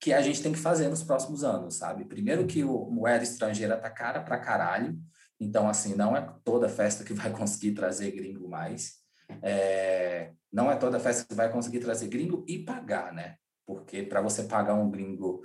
que 0.00 0.12
a 0.12 0.22
gente 0.22 0.42
tem 0.42 0.52
que 0.52 0.58
fazer 0.58 0.88
nos 0.88 1.02
próximos 1.02 1.44
anos, 1.44 1.74
sabe? 1.74 2.06
Primeiro 2.06 2.46
que 2.46 2.64
o 2.64 2.90
moeda 2.90 3.24
estrangeira 3.24 3.76
tá 3.76 3.90
cara 3.90 4.22
pra 4.22 4.38
caralho, 4.38 4.98
então, 5.40 5.68
assim, 5.68 5.94
não 5.94 6.16
é 6.16 6.34
toda 6.44 6.68
festa 6.68 7.04
que 7.04 7.12
vai 7.12 7.30
conseguir 7.36 7.72
trazer 7.72 8.10
gringo 8.10 8.48
mais. 8.48 8.97
É, 9.42 10.32
não 10.52 10.70
é 10.70 10.76
toda 10.76 11.00
festa 11.00 11.26
que 11.26 11.34
vai 11.34 11.50
conseguir 11.50 11.80
trazer 11.80 12.08
gringo 12.08 12.44
e 12.48 12.58
pagar, 12.58 13.12
né? 13.12 13.36
Porque 13.66 14.02
para 14.02 14.20
você 14.20 14.44
pagar 14.44 14.74
um 14.74 14.90
gringo 14.90 15.42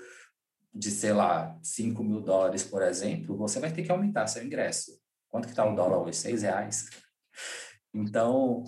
de, 0.73 0.89
sei 0.89 1.13
lá, 1.13 1.57
5 1.61 2.03
mil 2.03 2.21
dólares, 2.21 2.63
por 2.63 2.81
exemplo, 2.81 3.37
você 3.37 3.59
vai 3.59 3.71
ter 3.71 3.83
que 3.83 3.91
aumentar 3.91 4.27
seu 4.27 4.43
ingresso. 4.43 4.99
Quanto 5.29 5.45
que 5.45 5.51
está 5.51 5.65
o 5.65 5.75
dólar 5.75 5.99
hoje? 5.99 6.17
6 6.17 6.41
reais. 6.43 6.89
Então, 7.93 8.63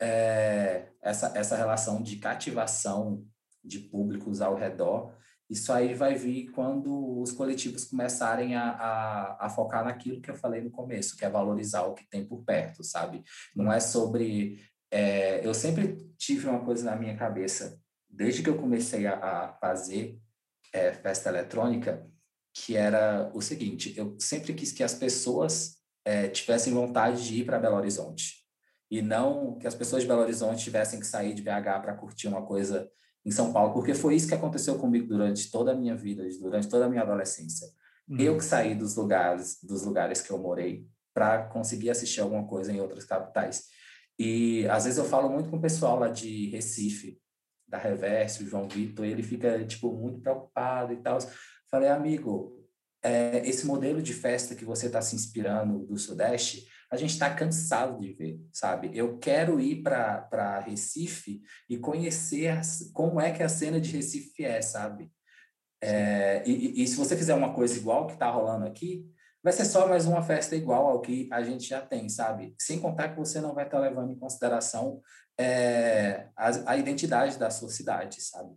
é, 0.00 0.88
essa, 1.00 1.32
essa 1.36 1.56
relação 1.56 2.02
de 2.02 2.16
cativação 2.16 3.26
de 3.64 3.78
públicos 3.78 4.40
ao 4.40 4.56
redor, 4.56 5.16
isso 5.52 5.70
aí 5.70 5.92
vai 5.92 6.14
vir 6.14 6.50
quando 6.50 7.20
os 7.20 7.30
coletivos 7.30 7.84
começarem 7.84 8.56
a, 8.56 8.70
a, 8.70 9.46
a, 9.46 9.50
focar 9.50 9.84
naquilo 9.84 10.20
que 10.20 10.30
eu 10.30 10.34
falei 10.34 10.62
no 10.62 10.70
começo, 10.70 11.14
que 11.14 11.26
é 11.26 11.28
valorizar 11.28 11.82
o 11.82 11.92
que 11.92 12.08
tem 12.08 12.24
por 12.24 12.42
perto, 12.42 12.82
sabe? 12.82 13.22
Não 13.54 13.70
é 13.70 13.78
sobre 13.78 14.58
é, 14.90 15.46
eu 15.46 15.52
sempre 15.52 16.10
tive 16.18 16.48
uma 16.48 16.64
coisa 16.64 16.84
na 16.84 16.96
minha 16.96 17.16
cabeça, 17.16 17.78
desde 18.08 18.42
que 18.42 18.48
eu 18.48 18.58
comecei 18.58 19.06
a, 19.06 19.14
a 19.14 19.52
fazer 19.54 20.18
é, 20.72 20.92
festa 20.92 21.28
eletrônica, 21.28 22.06
que 22.54 22.74
era 22.74 23.30
o 23.34 23.42
seguinte: 23.42 23.94
eu 23.96 24.16
sempre 24.18 24.54
quis 24.54 24.72
que 24.72 24.82
as 24.82 24.94
pessoas 24.94 25.76
é, 26.02 26.28
tivessem 26.28 26.72
vontade 26.72 27.26
de 27.26 27.40
ir 27.40 27.44
para 27.44 27.58
Belo 27.58 27.76
Horizonte. 27.76 28.42
E 28.90 29.00
não 29.00 29.58
que 29.58 29.66
as 29.66 29.74
pessoas 29.74 30.02
de 30.02 30.08
Belo 30.08 30.22
Horizonte 30.22 30.64
tivessem 30.64 30.98
que 30.98 31.06
sair 31.06 31.34
de 31.34 31.42
BH 31.42 31.80
para 31.82 31.94
curtir 31.94 32.28
uma 32.28 32.44
coisa 32.44 32.90
em 33.24 33.30
São 33.30 33.52
Paulo, 33.52 33.72
porque 33.72 33.94
foi 33.94 34.16
isso 34.16 34.28
que 34.28 34.34
aconteceu 34.34 34.76
comigo 34.76 35.06
durante 35.06 35.50
toda 35.50 35.72
a 35.72 35.74
minha 35.74 35.96
vida, 35.96 36.24
durante 36.40 36.68
toda 36.68 36.86
a 36.86 36.88
minha 36.88 37.02
adolescência. 37.02 37.68
Uhum. 38.08 38.18
Eu 38.18 38.36
que 38.36 38.44
saí 38.44 38.74
dos 38.74 38.96
lugares, 38.96 39.58
dos 39.62 39.84
lugares 39.84 40.20
que 40.20 40.30
eu 40.30 40.38
morei 40.38 40.86
para 41.14 41.44
conseguir 41.44 41.90
assistir 41.90 42.20
alguma 42.20 42.46
coisa 42.46 42.72
em 42.72 42.80
outras 42.80 43.04
capitais. 43.04 43.64
E 44.18 44.66
às 44.68 44.84
vezes 44.84 44.98
eu 44.98 45.04
falo 45.04 45.28
muito 45.28 45.48
com 45.48 45.56
o 45.56 45.60
pessoal 45.60 45.98
lá 45.98 46.08
de 46.08 46.48
Recife, 46.50 47.20
da 47.68 47.78
Reverso, 47.78 48.42
o 48.42 48.46
João 48.46 48.68
Vitor, 48.68 49.04
ele 49.04 49.22
fica 49.22 49.64
tipo 49.64 49.92
muito 49.92 50.20
preocupado 50.20 50.92
e 50.92 50.96
tal. 50.96 51.18
Falei, 51.70 51.88
amigo, 51.88 52.62
é, 53.02 53.46
esse 53.48 53.66
modelo 53.66 54.02
de 54.02 54.12
festa 54.12 54.54
que 54.54 54.64
você 54.64 54.86
está 54.86 55.00
se 55.00 55.16
inspirando 55.16 55.86
do 55.86 55.96
Sudeste, 55.96 56.68
a 56.92 56.96
gente 56.98 57.14
está 57.14 57.34
cansado 57.34 57.98
de 57.98 58.12
ver, 58.12 58.38
sabe? 58.52 58.90
Eu 58.92 59.18
quero 59.18 59.58
ir 59.58 59.82
para 59.82 60.60
Recife 60.60 61.40
e 61.66 61.78
conhecer 61.78 62.60
como 62.92 63.18
é 63.18 63.32
que 63.32 63.42
a 63.42 63.48
cena 63.48 63.80
de 63.80 63.90
Recife 63.96 64.44
é, 64.44 64.60
sabe? 64.60 65.10
É, 65.80 66.42
e, 66.46 66.82
e, 66.82 66.86
se 66.86 66.94
você 66.94 67.16
fizer 67.16 67.34
uma 67.34 67.54
coisa 67.54 67.74
igual 67.78 68.06
que 68.06 68.12
está 68.12 68.28
rolando 68.30 68.66
aqui, 68.66 69.10
vai 69.42 69.54
ser 69.54 69.64
só 69.64 69.88
mais 69.88 70.04
uma 70.04 70.22
festa 70.22 70.54
igual 70.54 70.86
ao 70.86 71.00
que 71.00 71.30
a 71.32 71.42
gente 71.42 71.66
já 71.66 71.80
tem, 71.80 72.10
sabe? 72.10 72.54
Sem 72.58 72.78
contar 72.78 73.08
que 73.08 73.18
você 73.18 73.40
não 73.40 73.54
vai 73.54 73.64
estar 73.64 73.78
tá 73.78 73.82
levando 73.82 74.12
em 74.12 74.18
consideração 74.18 75.00
é, 75.40 76.28
a, 76.36 76.72
a, 76.72 76.76
identidade 76.76 77.38
da 77.38 77.48
sua 77.48 77.70
cidade, 77.70 78.20
sabe? 78.20 78.54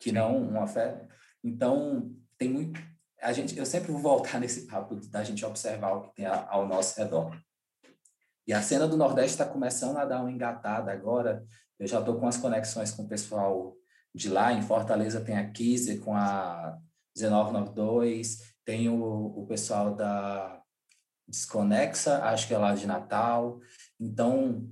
Que 0.00 0.08
Sim. 0.08 0.16
não 0.16 0.34
uma 0.38 0.66
festa. 0.66 1.06
Então, 1.44 2.10
tem 2.38 2.48
muito. 2.48 2.80
A 3.20 3.34
gente, 3.34 3.54
eu 3.54 3.66
sempre 3.66 3.92
vou 3.92 4.00
voltar 4.00 4.40
nesse 4.40 4.66
papo 4.66 4.96
da 5.10 5.22
gente 5.22 5.44
observar 5.44 5.92
o 5.92 6.00
que 6.04 6.14
tem 6.14 6.24
ao 6.24 6.66
nosso 6.66 6.98
redor. 6.98 7.38
E 8.46 8.52
a 8.52 8.62
cena 8.62 8.86
do 8.86 8.96
Nordeste 8.96 9.32
está 9.32 9.44
começando 9.44 9.96
a 9.96 10.04
dar 10.04 10.20
uma 10.20 10.30
engatada 10.30 10.92
agora. 10.92 11.44
Eu 11.78 11.86
já 11.86 11.98
estou 11.98 12.18
com 12.18 12.28
as 12.28 12.36
conexões 12.36 12.92
com 12.92 13.02
o 13.02 13.08
pessoal 13.08 13.74
de 14.14 14.28
lá. 14.28 14.52
Em 14.52 14.62
Fortaleza 14.62 15.20
tem 15.20 15.36
a 15.36 15.50
Kise 15.50 15.98
com 15.98 16.14
a 16.14 16.78
1992, 17.16 18.54
tem 18.64 18.88
o, 18.88 19.02
o 19.02 19.46
pessoal 19.46 19.94
da 19.94 20.60
Desconexa, 21.26 22.22
acho 22.24 22.46
que 22.46 22.54
é 22.54 22.58
lá 22.58 22.74
de 22.74 22.86
Natal. 22.86 23.60
Então, 23.98 24.70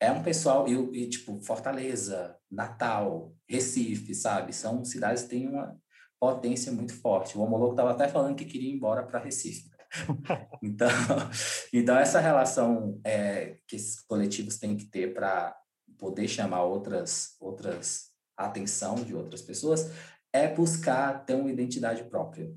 é 0.00 0.12
um 0.12 0.22
pessoal, 0.22 0.68
e, 0.68 1.04
e 1.04 1.08
tipo, 1.08 1.40
Fortaleza, 1.40 2.36
Natal, 2.50 3.32
Recife, 3.48 4.14
sabe? 4.14 4.52
São 4.52 4.84
cidades 4.84 5.22
que 5.22 5.30
têm 5.30 5.48
uma 5.48 5.76
potência 6.20 6.70
muito 6.72 6.94
forte. 6.94 7.38
O 7.38 7.40
Homologo 7.40 7.72
estava 7.72 7.92
até 7.92 8.08
falando 8.08 8.36
que 8.36 8.44
queria 8.44 8.70
ir 8.70 8.74
embora 8.74 9.04
para 9.04 9.20
Recife. 9.20 9.70
então, 10.62 10.88
então, 11.72 11.96
essa 11.96 12.20
relação 12.20 13.00
é, 13.04 13.58
que 13.66 13.76
esses 13.76 14.00
coletivos 14.00 14.58
têm 14.58 14.76
que 14.76 14.86
ter 14.86 15.14
para 15.14 15.56
poder 15.98 16.28
chamar 16.28 16.62
outras, 16.62 17.36
outras 17.40 18.12
atenção 18.36 18.96
de 18.96 19.14
outras 19.14 19.42
pessoas 19.42 19.90
é 20.32 20.46
buscar 20.46 21.24
ter 21.24 21.34
uma 21.34 21.50
identidade 21.50 22.04
própria. 22.04 22.54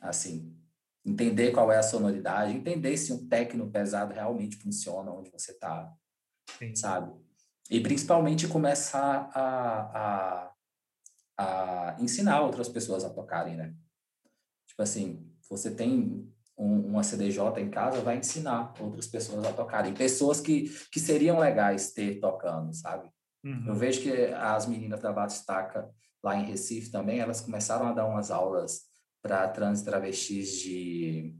Assim, 0.00 0.54
entender 1.04 1.50
qual 1.52 1.72
é 1.72 1.78
a 1.78 1.82
sonoridade, 1.82 2.52
entender 2.52 2.96
se 2.96 3.12
um 3.12 3.26
técnico 3.26 3.70
pesado 3.70 4.12
realmente 4.12 4.56
funciona 4.56 5.10
onde 5.10 5.30
você 5.30 5.52
está, 5.52 5.92
sabe? 6.74 7.12
E 7.70 7.80
principalmente 7.80 8.46
começar 8.46 9.30
a, 9.34 10.48
a, 10.48 10.52
a 11.38 11.96
ensinar 12.00 12.42
outras 12.42 12.68
pessoas 12.68 13.04
a 13.04 13.10
tocarem, 13.10 13.56
né? 13.56 13.74
Tipo 14.66 14.82
assim, 14.82 15.32
você 15.48 15.74
tem 15.74 16.32
um, 16.56 16.80
uma 16.88 17.02
CDJ 17.02 17.60
em 17.60 17.70
casa, 17.70 18.00
vai 18.00 18.16
ensinar 18.16 18.72
outras 18.80 19.06
pessoas 19.06 19.44
a 19.44 19.52
tocarem. 19.52 19.92
Pessoas 19.92 20.40
que, 20.40 20.68
que 20.90 20.98
seriam 20.98 21.38
legais 21.38 21.92
ter 21.92 22.18
tocando, 22.18 22.72
sabe? 22.74 23.10
Uhum. 23.44 23.64
Eu 23.68 23.74
vejo 23.74 24.00
que 24.00 24.10
as 24.34 24.66
meninas 24.66 25.00
da 25.00 25.12
Batistaca, 25.12 25.88
lá 26.22 26.36
em 26.36 26.44
Recife 26.44 26.90
também, 26.90 27.20
elas 27.20 27.40
começaram 27.40 27.86
a 27.86 27.92
dar 27.92 28.06
umas 28.06 28.30
aulas 28.30 28.82
para 29.22 29.48
trans 29.48 29.82
travestis 29.82 30.58
de, 30.58 31.34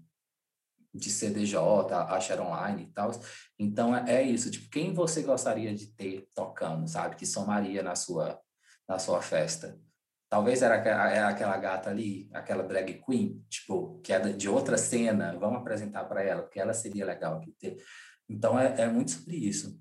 de 0.94 1.10
CDJ, 1.10 1.56
a 1.92 2.20
Sharon 2.20 2.48
Online 2.48 2.82
e 2.82 2.92
tal. 2.92 3.10
Então, 3.58 3.96
é, 3.96 4.16
é 4.16 4.22
isso. 4.22 4.50
Tipo, 4.50 4.68
quem 4.70 4.92
você 4.92 5.22
gostaria 5.22 5.74
de 5.74 5.86
ter 5.86 6.28
tocando, 6.34 6.86
sabe? 6.86 7.16
Que 7.16 7.24
somaria 7.24 7.82
na 7.82 7.94
sua, 7.94 8.38
na 8.88 8.98
sua 8.98 9.22
festa? 9.22 9.78
Talvez 10.28 10.60
era 10.60 10.74
aquela, 10.76 11.10
é 11.12 11.20
aquela 11.20 11.56
gata 11.56 11.90
ali, 11.90 12.28
aquela 12.32 12.64
drag 12.64 13.00
queen, 13.04 13.44
tipo, 13.48 14.00
que 14.00 14.12
é 14.12 14.18
de 14.18 14.48
outra 14.48 14.76
cena, 14.76 15.38
vamos 15.38 15.60
apresentar 15.60 16.04
para 16.04 16.22
ela, 16.22 16.42
porque 16.42 16.58
ela 16.58 16.74
seria 16.74 17.06
legal 17.06 17.36
aqui 17.36 17.52
ter. 17.52 17.76
Então, 18.28 18.58
é, 18.58 18.82
é 18.82 18.88
muito 18.88 19.12
sobre 19.12 19.36
isso. 19.36 19.80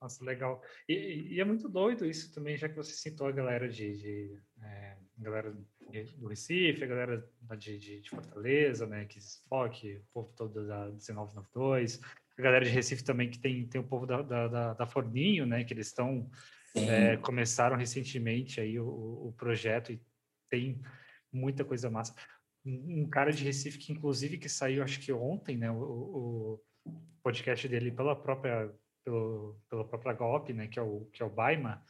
Nossa, 0.00 0.24
legal. 0.24 0.60
E, 0.88 1.34
e, 1.34 1.40
é 1.40 1.44
muito 1.44 1.68
doido 1.68 2.04
isso 2.04 2.34
também, 2.34 2.56
já 2.56 2.68
que 2.68 2.74
você 2.74 2.90
citou 2.90 3.28
a 3.28 3.32
galera 3.32 3.68
de, 3.68 3.96
de 3.96 4.42
é, 4.60 4.96
galera 5.16 5.52
do 5.52 6.26
Recife, 6.26 6.82
a 6.82 6.88
galera 6.88 7.30
de, 7.56 7.78
de, 7.78 8.00
de 8.00 8.10
Fortaleza, 8.10 8.84
né, 8.84 9.04
que 9.04 9.20
Spock, 9.20 9.96
o 9.96 10.04
povo 10.12 10.32
todo 10.36 10.66
da 10.66 10.86
1992, 10.86 12.00
a 12.36 12.42
galera 12.42 12.64
de 12.64 12.72
Recife 12.72 13.04
também 13.04 13.30
que 13.30 13.38
tem, 13.38 13.64
tem 13.68 13.80
o 13.80 13.86
povo 13.86 14.04
da, 14.04 14.22
da, 14.22 14.74
da 14.74 14.86
Forninho, 14.86 15.46
né, 15.46 15.62
que 15.62 15.72
eles 15.72 15.86
estão 15.86 16.28
é, 16.74 17.16
começaram 17.18 17.76
recentemente 17.76 18.60
aí 18.60 18.78
o, 18.78 18.86
o 18.86 19.34
projeto 19.36 19.92
e 19.92 20.00
tem 20.50 20.80
muita 21.32 21.64
coisa 21.64 21.90
massa. 21.90 22.14
Um, 22.64 23.08
cara 23.08 23.32
de 23.32 23.44
Recife 23.44 23.78
que 23.78 23.92
inclusive 23.92 24.38
que 24.38 24.48
saiu 24.48 24.82
acho 24.82 25.00
que 25.00 25.12
ontem, 25.12 25.56
né, 25.56 25.70
o, 25.70 26.60
o 26.84 26.92
podcast 27.22 27.66
dele 27.66 27.90
pela 27.90 28.14
própria 28.14 28.70
pelo, 29.04 29.58
pela 29.68 29.84
própria 29.84 30.12
GOP, 30.12 30.52
né, 30.52 30.68
que 30.68 30.78
é 30.78 30.82
o 30.82 31.08
que 31.12 31.22
é 31.22 31.26
o 31.26 31.30
Baima. 31.30 31.84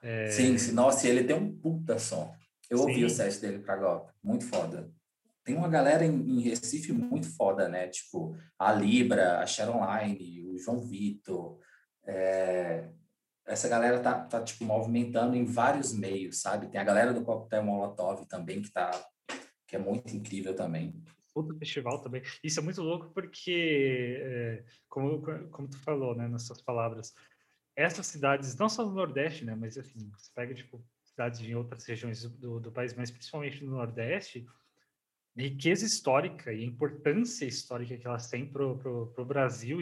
É... 0.00 0.28
Sim, 0.28 0.56
sim, 0.58 0.72
nossa, 0.72 1.08
ele 1.08 1.24
tem 1.24 1.36
um 1.36 1.54
puta 1.56 1.98
som. 1.98 2.34
Eu 2.70 2.78
sim. 2.78 2.84
ouvi 2.84 3.04
o 3.04 3.10
set 3.10 3.40
dele 3.40 3.58
para 3.58 3.76
GOP, 3.76 4.12
muito 4.22 4.44
foda. 4.46 4.90
Tem 5.44 5.56
uma 5.56 5.68
galera 5.68 6.04
em, 6.04 6.14
em, 6.14 6.40
Recife 6.40 6.92
muito 6.92 7.28
foda, 7.28 7.68
né? 7.68 7.88
Tipo, 7.88 8.36
a 8.56 8.72
Libra, 8.72 9.40
a 9.40 9.46
Sharon 9.46 9.80
Line, 9.84 10.44
o 10.44 10.56
João 10.56 10.80
Vitor, 10.80 11.58
é, 12.06 12.88
essa 13.46 13.68
galera 13.68 14.00
tá, 14.00 14.20
tá 14.20 14.42
tipo 14.42 14.64
movimentando 14.64 15.36
em 15.36 15.44
vários 15.44 15.92
meios, 15.92 16.40
sabe? 16.40 16.68
Tem 16.68 16.80
a 16.80 16.84
galera 16.84 17.12
do 17.12 17.24
Coquetel 17.24 17.64
Molotov 17.64 18.26
também 18.26 18.62
que 18.62 18.70
tá 18.70 18.90
que 19.66 19.76
é 19.76 19.78
muito 19.78 20.14
incrível 20.14 20.54
também. 20.54 21.02
Outro 21.34 21.56
festival 21.56 21.98
também. 22.02 22.22
Isso 22.44 22.60
é 22.60 22.62
muito 22.62 22.82
louco 22.82 23.10
porque, 23.14 24.18
é, 24.20 24.64
como, 24.86 25.22
como 25.50 25.66
tu 25.66 25.78
falou, 25.78 26.14
né, 26.14 26.28
nas 26.28 26.42
suas 26.42 26.60
palavras, 26.60 27.14
essas 27.74 28.06
cidades, 28.06 28.54
não 28.54 28.68
só 28.68 28.84
no 28.84 28.92
Nordeste, 28.92 29.46
né, 29.46 29.54
mas 29.54 29.78
assim, 29.78 30.10
você 30.10 30.30
pega, 30.34 30.54
tipo, 30.54 30.84
cidades 31.02 31.40
em 31.40 31.54
outras 31.54 31.86
regiões 31.86 32.22
do, 32.22 32.60
do 32.60 32.70
país, 32.70 32.92
mas 32.92 33.10
principalmente 33.10 33.64
no 33.64 33.72
Nordeste, 33.72 34.46
riqueza 35.34 35.86
histórica 35.86 36.52
e 36.52 36.64
importância 36.64 37.46
histórica 37.46 37.96
que 37.96 38.06
elas 38.06 38.28
têm 38.28 38.46
para 38.46 38.62
o 38.66 39.24
Brasil 39.24 39.78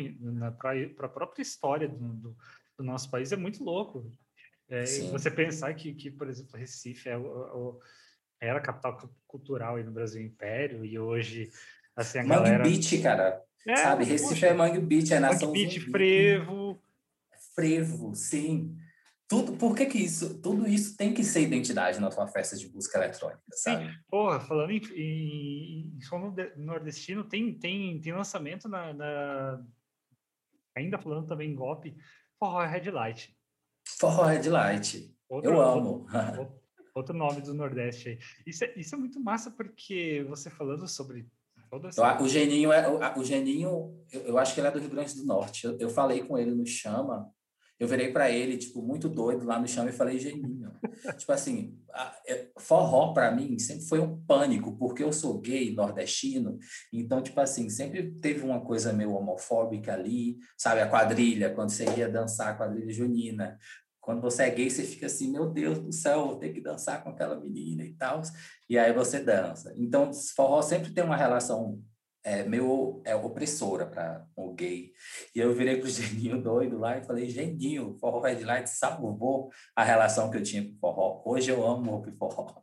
para 0.96 1.06
a 1.06 1.11
própria 1.11 1.42
história 1.42 1.88
do, 1.88 2.14
do, 2.14 2.36
do, 2.81 2.85
nosso 2.85 3.11
país 3.11 3.33
é 3.33 3.37
muito 3.37 3.62
louco. 3.62 4.11
É, 4.68 4.85
você 4.85 5.31
pensar 5.31 5.74
que, 5.74 5.93
que, 5.95 6.11
por 6.11 6.28
exemplo, 6.28 6.59
Recife 6.59 7.09
é 7.09 7.16
o, 7.16 7.22
o 7.22 7.81
era 8.41 8.59
a 8.59 8.62
capital 8.62 8.99
cultural 9.26 9.76
aí 9.76 9.85
no 9.85 9.93
Brasil 9.93 10.22
Império, 10.22 10.85
e 10.85 10.99
hoje, 10.99 11.51
assim, 11.95 12.18
a 12.18 12.22
Mangue 12.22 12.45
galera... 12.45 12.64
Beach, 12.64 12.99
cara. 13.03 13.43
É, 13.66 13.76
Sabe, 13.76 14.05
Recife 14.05 14.31
poxa, 14.31 14.47
é 14.47 14.55
Mangue 14.55 14.81
Beach, 14.81 15.12
é 15.12 15.20
nação 15.20 15.49
Mangue 15.49 15.66
Beach, 15.66 15.81
Frevo... 15.91 16.83
Frevo, 17.55 18.14
sim. 18.14 18.76
Tudo, 19.28 19.53
por 19.53 19.76
que 19.76 19.87
que 19.87 19.99
isso, 19.99 20.41
tudo 20.41 20.66
isso 20.66 20.97
tem 20.97 21.12
que 21.14 21.22
ser 21.22 21.43
identidade 21.43 22.01
na 22.01 22.09
tua 22.09 22.26
festa 22.26 22.57
de 22.57 22.68
música 22.68 22.99
eletrônica, 22.99 23.43
sabe? 23.53 23.87
Sim. 23.87 23.99
Porra, 24.09 24.41
falando 24.41 24.70
em, 24.70 24.81
em, 24.97 25.97
em 25.97 26.01
som 26.01 26.35
nordestino, 26.57 27.22
tem, 27.22 27.53
tem, 27.53 28.01
tem 28.01 28.12
lançamento 28.12 28.68
na, 28.68 28.93
na... 28.93 29.64
Ainda 30.74 30.99
falando 30.99 31.26
também 31.26 31.51
em 31.51 31.55
golpe, 31.55 31.97
Forró 32.41 32.64
Red 32.64 32.91
Light. 32.91 33.36
Forró 33.86 34.24
Red 34.24 34.49
Light. 34.49 35.14
Outro, 35.28 35.51
Eu 35.51 35.61
amo. 35.61 36.07
Outro, 36.38 36.61
outro 36.95 37.16
nome 37.16 37.43
do 37.43 37.53
Nordeste 37.53 38.09
aí. 38.09 38.18
Isso 38.47 38.64
é, 38.64 38.72
isso 38.76 38.95
é 38.95 38.99
muito 38.99 39.20
massa 39.20 39.51
porque 39.51 40.24
você 40.26 40.49
falando 40.49 40.88
sobre. 40.88 41.28
O 42.20 42.26
Geninho, 42.26 42.72
é, 42.72 42.88
o, 43.16 43.22
Geninho 43.22 44.05
eu, 44.11 44.22
eu, 44.22 44.38
acho 44.38 44.55
que 44.55 44.61
ele 44.61 44.66
é 44.66 44.70
do 44.72 44.80
Rio 44.80 44.91
Grande 44.91 45.14
do 45.14 45.24
Norte. 45.24 45.66
Eu, 45.66 45.78
eu 45.78 45.88
falei 45.88 46.24
com 46.24 46.36
ele 46.36 46.51
no 46.51 46.66
Chama, 46.66 47.32
eu 47.81 47.89
virei 47.89 48.12
para 48.12 48.31
ele, 48.31 48.59
tipo, 48.59 48.83
muito 48.83 49.09
doido 49.09 49.47
lá 49.47 49.59
no 49.59 49.66
Chama 49.66 49.89
e 49.89 49.95
falei, 49.95 50.18
Geninho. 50.18 50.70
tipo 51.16 51.33
assim, 51.33 51.78
a, 51.91 52.14
é, 52.26 52.51
forró 52.59 53.14
para 53.14 53.31
mim 53.31 53.59
sempre 53.59 53.87
foi 53.87 53.99
um 53.99 54.22
pânico, 54.24 54.76
porque 54.76 55.03
eu 55.03 55.11
sou 55.12 55.41
gay, 55.41 55.74
nordestino, 55.74 56.59
então, 56.93 57.22
tipo 57.22 57.41
assim, 57.41 57.70
sempre 57.70 58.12
teve 58.20 58.43
uma 58.43 58.61
coisa 58.61 58.93
meio 58.93 59.14
homofóbica 59.14 59.95
ali, 59.95 60.37
sabe? 60.59 60.83
A 60.83 60.91
quadrilha, 60.91 61.55
quando 61.55 61.70
você 61.70 61.87
ia 61.97 62.07
dançar 62.07 62.49
a 62.49 62.55
quadrilha 62.55 62.93
junina, 62.93 63.59
quando 63.99 64.20
você 64.20 64.43
é 64.43 64.51
gay, 64.51 64.68
você 64.68 64.83
fica 64.83 65.07
assim, 65.07 65.31
meu 65.31 65.49
Deus 65.49 65.78
do 65.78 65.93
céu, 65.93 66.26
vou 66.26 66.37
ter 66.37 66.53
que 66.53 66.61
dançar 66.61 67.03
com 67.03 67.09
aquela 67.11 67.39
menina 67.41 67.83
e 67.85 67.95
tal. 67.95 68.20
E 68.68 68.78
aí 68.78 68.93
você 68.93 69.20
dança. 69.20 69.72
Então, 69.76 70.11
forró 70.35 70.61
sempre 70.61 70.93
tem 70.93 71.05
uma 71.05 71.16
relação 71.16 71.83
é 72.22 72.44
meio 72.44 73.02
é, 73.04 73.14
opressora 73.14 73.86
para 73.86 74.26
o 74.36 74.52
gay. 74.52 74.92
E 75.34 75.40
eu 75.40 75.54
virei 75.54 75.78
pro 75.78 75.88
Geninho 75.90 76.42
doido 76.42 76.78
lá 76.78 76.98
e 76.98 77.04
falei, 77.04 77.28
Geninho, 77.28 77.96
forró 77.98 78.20
Red 78.20 78.44
Light 78.44 78.68
salvou 78.68 79.50
a 79.74 79.84
relação 79.84 80.30
que 80.30 80.36
eu 80.36 80.42
tinha 80.42 80.64
com 80.64 80.78
forró. 80.78 81.22
Hoje 81.24 81.50
eu 81.50 81.66
amo 81.66 82.00
o 82.00 82.12
forró. 82.12 82.62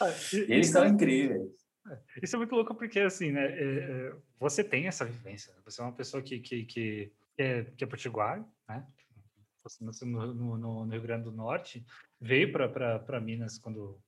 Ah, 0.00 0.08
Eles 0.32 0.68
são 0.68 0.84
é, 0.84 0.88
incríveis. 0.88 1.50
É, 1.88 1.98
isso 2.22 2.36
é 2.36 2.38
muito 2.38 2.54
louco 2.54 2.74
porque, 2.74 3.00
assim, 3.00 3.32
né, 3.32 3.44
é, 3.46 3.78
é, 3.78 4.16
você 4.38 4.62
tem 4.62 4.86
essa 4.86 5.04
vivência. 5.04 5.52
Né? 5.54 5.60
Você 5.64 5.80
é 5.80 5.84
uma 5.84 5.94
pessoa 5.94 6.22
que, 6.22 6.40
que, 6.40 6.64
que, 6.64 7.12
é, 7.38 7.64
que 7.64 7.84
é 7.84 7.86
potiguar, 7.86 8.44
né? 8.68 8.86
Você 9.64 9.84
nasceu 9.84 10.08
no, 10.08 10.34
no, 10.34 10.58
no, 10.58 10.90
Rio 10.90 11.02
Grande 11.02 11.24
do 11.24 11.32
Norte, 11.32 11.86
veio 12.20 12.52
para 12.52 13.20
Minas 13.20 13.58
quando 13.58 14.00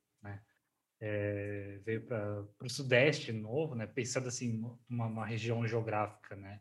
é, 1.01 1.80
veio 1.84 2.03
para 2.03 2.47
o 2.61 2.68
Sudeste 2.68 3.32
novo, 3.32 3.74
né? 3.74 3.86
Pensando 3.86 4.28
assim, 4.28 4.62
uma, 4.88 5.07
uma 5.07 5.26
região 5.26 5.66
geográfica, 5.66 6.36
né? 6.36 6.61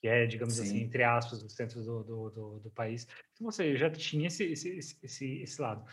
Que 0.00 0.08
é, 0.08 0.26
digamos 0.26 0.58
assim, 0.58 0.68
Sim. 0.68 0.76
assim, 0.76 0.84
entre 0.84 1.02
aspas, 1.02 1.42
o 1.42 1.48
centro 1.48 1.82
do, 1.82 2.04
do, 2.04 2.30
do, 2.30 2.60
do 2.60 2.70
país. 2.70 3.06
Então 3.32 3.50
você 3.50 3.76
já 3.76 3.90
tinha 3.90 4.28
esse, 4.28 4.44
esse, 4.44 4.98
esse, 5.02 5.42
esse 5.42 5.60
lado. 5.60 5.84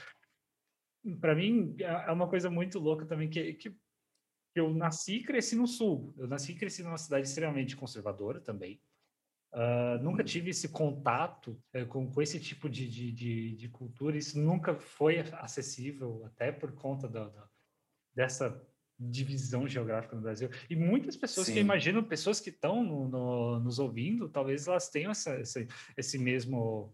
Para 1.20 1.36
mim, 1.36 1.76
é, 1.80 2.10
é 2.10 2.12
uma 2.12 2.28
coisa 2.28 2.50
muito 2.50 2.80
louca 2.80 3.06
também 3.06 3.30
que, 3.30 3.54
que 3.54 3.76
eu 4.54 4.74
nasci 4.74 5.18
e 5.18 5.24
cresci 5.24 5.56
no 5.56 5.68
Sul. 5.68 6.14
Eu 6.18 6.28
nasci 6.28 6.52
e 6.52 6.56
cresci 6.56 6.84
numa 6.84 6.98
cidade 6.98 7.28
extremamente 7.28 7.76
conservadora 7.76 8.40
também. 8.40 8.82
Uh, 9.54 10.02
nunca 10.02 10.24
tive 10.24 10.52
esse 10.52 10.70
contato 10.70 11.62
uh, 11.76 11.86
com, 11.88 12.10
com 12.10 12.22
esse 12.22 12.40
tipo 12.40 12.70
de, 12.70 12.88
de, 12.88 13.12
de, 13.12 13.56
de, 13.58 13.70
cultura. 13.70 14.18
Isso 14.18 14.40
nunca 14.40 14.76
foi 14.76 15.20
acessível, 15.20 16.24
até 16.26 16.54
por 16.54 16.72
conta 16.74 17.06
da, 17.06 17.28
da, 17.28 17.50
dessa 18.14 18.62
divisão 19.00 19.68
geográfica 19.68 20.16
no 20.16 20.22
Brasil. 20.22 20.50
E 20.70 20.76
muitas 20.76 21.16
pessoas 21.18 21.48
Sim. 21.48 21.54
que 21.54 21.60
imaginam, 21.60 22.04
pessoas 22.04 22.40
que 22.40 22.52
estão 22.52 22.84
no, 22.84 23.08
no, 23.08 23.60
nos 23.60 23.80
ouvindo, 23.80 24.30
talvez 24.30 24.68
elas 24.68 24.90
tenham 24.90 25.12
essa, 25.12 25.32
essa, 25.32 25.66
esse 25.98 26.18
mesmo 26.20 26.94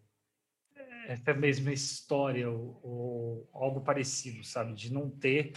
essa 1.07 1.34
mesma 1.34 1.72
história 1.72 2.49
ou, 2.49 2.80
ou, 2.84 3.49
algo 3.53 3.82
parecido, 3.82 4.43
sabe? 4.43 4.74
De 4.74 4.91
não 4.91 5.09
ter 5.09 5.53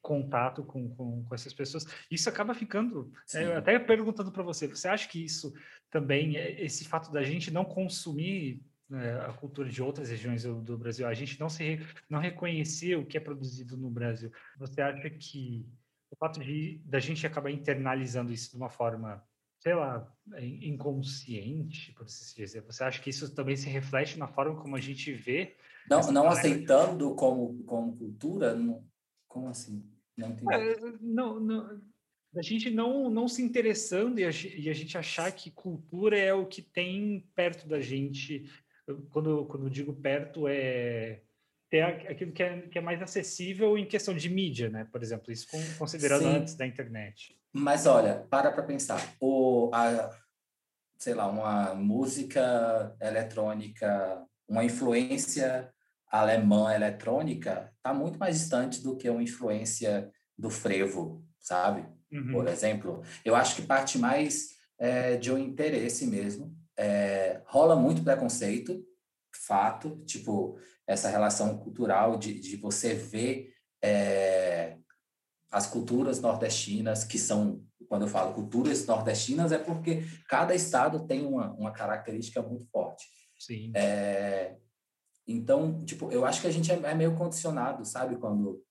contato 0.00 0.64
com, 0.64 0.88
com, 0.94 1.24
com 1.24 1.34
essas 1.34 1.52
pessoas. 1.52 1.84
Isso 2.10 2.28
acaba 2.28 2.54
ficando. 2.54 3.12
É, 3.34 3.56
até 3.56 3.78
perguntando 3.78 4.32
para 4.32 4.42
você, 4.42 4.66
você 4.66 4.88
acha 4.88 5.06
que 5.06 5.22
isso 5.22 5.52
também, 5.90 6.36
é, 6.36 6.62
esse 6.62 6.86
fato 6.86 7.12
da 7.12 7.22
gente 7.22 7.50
não 7.50 7.64
consumir 7.64 8.62
a 9.26 9.32
cultura 9.32 9.68
de 9.68 9.82
outras 9.82 10.10
regiões 10.10 10.44
do, 10.44 10.78
Brasil, 10.78 11.06
a 11.06 11.14
gente 11.14 11.38
não 11.38 11.48
se 11.48 11.78
não 12.08 12.20
reconhecer 12.20 12.96
o 12.96 13.04
que 13.04 13.16
é 13.16 13.20
produzido 13.20 13.76
no 13.76 13.90
Brasil, 13.90 14.32
você 14.58 14.80
acha 14.80 15.10
que 15.10 15.66
o 16.10 16.16
fato 16.16 16.40
de 16.40 16.80
da 16.84 16.98
gente 16.98 17.26
acabar 17.26 17.50
internalizando 17.50 18.32
isso 18.32 18.50
de 18.50 18.56
uma 18.56 18.70
forma 18.70 19.22
sei 19.60 19.74
lá, 19.74 20.08
inconsciente, 20.40 21.92
por 21.92 22.04
assim 22.04 22.34
dizer. 22.36 22.62
Você 22.62 22.84
acha 22.84 23.02
que 23.02 23.10
isso 23.10 23.34
também 23.34 23.56
se 23.56 23.68
reflete 23.68 24.18
na 24.18 24.28
forma 24.28 24.60
como 24.60 24.76
a 24.76 24.80
gente 24.80 25.12
vê? 25.12 25.56
Não, 25.90 26.00
não 26.12 26.28
aceitando 26.28 27.14
como, 27.14 27.62
como 27.64 27.96
cultura? 27.96 28.54
Não, 28.54 28.86
como 29.26 29.48
assim? 29.48 29.84
Não 30.16 30.30
entendi. 30.30 30.54
É, 30.54 30.76
não, 31.00 31.40
não, 31.40 31.80
a 32.36 32.42
gente 32.42 32.70
não, 32.70 33.10
não 33.10 33.26
se 33.26 33.42
interessando 33.42 34.18
e 34.18 34.24
a, 34.24 34.30
e 34.30 34.68
a, 34.68 34.72
gente 34.72 34.96
achar 34.96 35.30
que 35.32 35.50
cultura 35.50 36.16
é 36.16 36.32
o 36.32 36.46
que 36.46 36.62
tem 36.62 37.26
perto 37.34 37.66
da 37.66 37.80
gente. 37.80 38.48
Quando, 39.10 39.44
quando 39.46 39.66
eu 39.66 39.70
digo 39.70 39.92
perto, 39.92 40.46
é 40.48 41.20
ter 41.70 41.82
aquilo 41.82 42.32
que 42.32 42.42
é, 42.42 42.60
que 42.62 42.78
é 42.78 42.80
mais 42.80 43.02
acessível 43.02 43.76
em 43.76 43.84
questão 43.84 44.14
de 44.14 44.28
mídia, 44.28 44.70
né? 44.70 44.86
Por 44.90 45.02
exemplo, 45.02 45.30
isso 45.30 45.46
considerando 45.78 46.22
Sim. 46.22 46.36
antes 46.36 46.54
da 46.54 46.66
internet. 46.66 47.38
Mas 47.52 47.86
olha, 47.86 48.26
para 48.30 48.50
para 48.50 48.62
pensar. 48.62 49.14
O, 49.20 49.70
a, 49.72 50.10
sei 50.98 51.14
lá, 51.14 51.28
uma 51.28 51.74
música 51.74 52.96
eletrônica, 53.00 54.24
uma 54.48 54.64
influência 54.64 55.72
alemã 56.10 56.74
eletrônica 56.74 57.70
está 57.76 57.92
muito 57.92 58.18
mais 58.18 58.38
distante 58.38 58.82
do 58.82 58.96
que 58.96 59.08
uma 59.10 59.22
influência 59.22 60.10
do 60.36 60.50
frevo, 60.50 61.22
sabe? 61.38 61.86
Uhum. 62.10 62.32
Por 62.32 62.48
exemplo, 62.48 63.02
eu 63.24 63.36
acho 63.36 63.56
que 63.56 63.62
parte 63.62 63.98
mais 63.98 64.56
é, 64.78 65.16
de 65.16 65.30
um 65.30 65.38
interesse 65.38 66.06
mesmo. 66.06 66.56
É, 66.78 67.42
rola 67.46 67.74
muito 67.74 68.02
preconceito, 68.04 68.84
fato, 69.34 70.02
tipo, 70.04 70.58
essa 70.86 71.08
relação 71.08 71.58
cultural 71.58 72.16
de, 72.16 72.38
de 72.38 72.56
você 72.56 72.94
ver 72.94 73.52
é, 73.82 74.76
as 75.50 75.66
culturas 75.66 76.20
nordestinas, 76.20 77.04
que 77.04 77.18
são, 77.18 77.64
quando 77.88 78.02
eu 78.02 78.08
falo 78.08 78.34
culturas 78.34 78.86
nordestinas, 78.86 79.52
é 79.52 79.58
porque 79.58 80.02
cada 80.28 80.54
estado 80.54 81.06
tem 81.06 81.26
uma, 81.26 81.52
uma 81.52 81.72
característica 81.72 82.42
muito 82.42 82.66
forte. 82.70 83.06
Sim. 83.38 83.72
É, 83.74 84.56
então, 85.26 85.84
tipo, 85.84 86.10
eu 86.10 86.24
acho 86.24 86.40
que 86.40 86.46
a 86.46 86.50
gente 86.50 86.70
é, 86.70 86.74
é 86.74 86.94
meio 86.94 87.16
condicionado, 87.16 87.84
sabe, 87.84 88.16
quando 88.16 88.62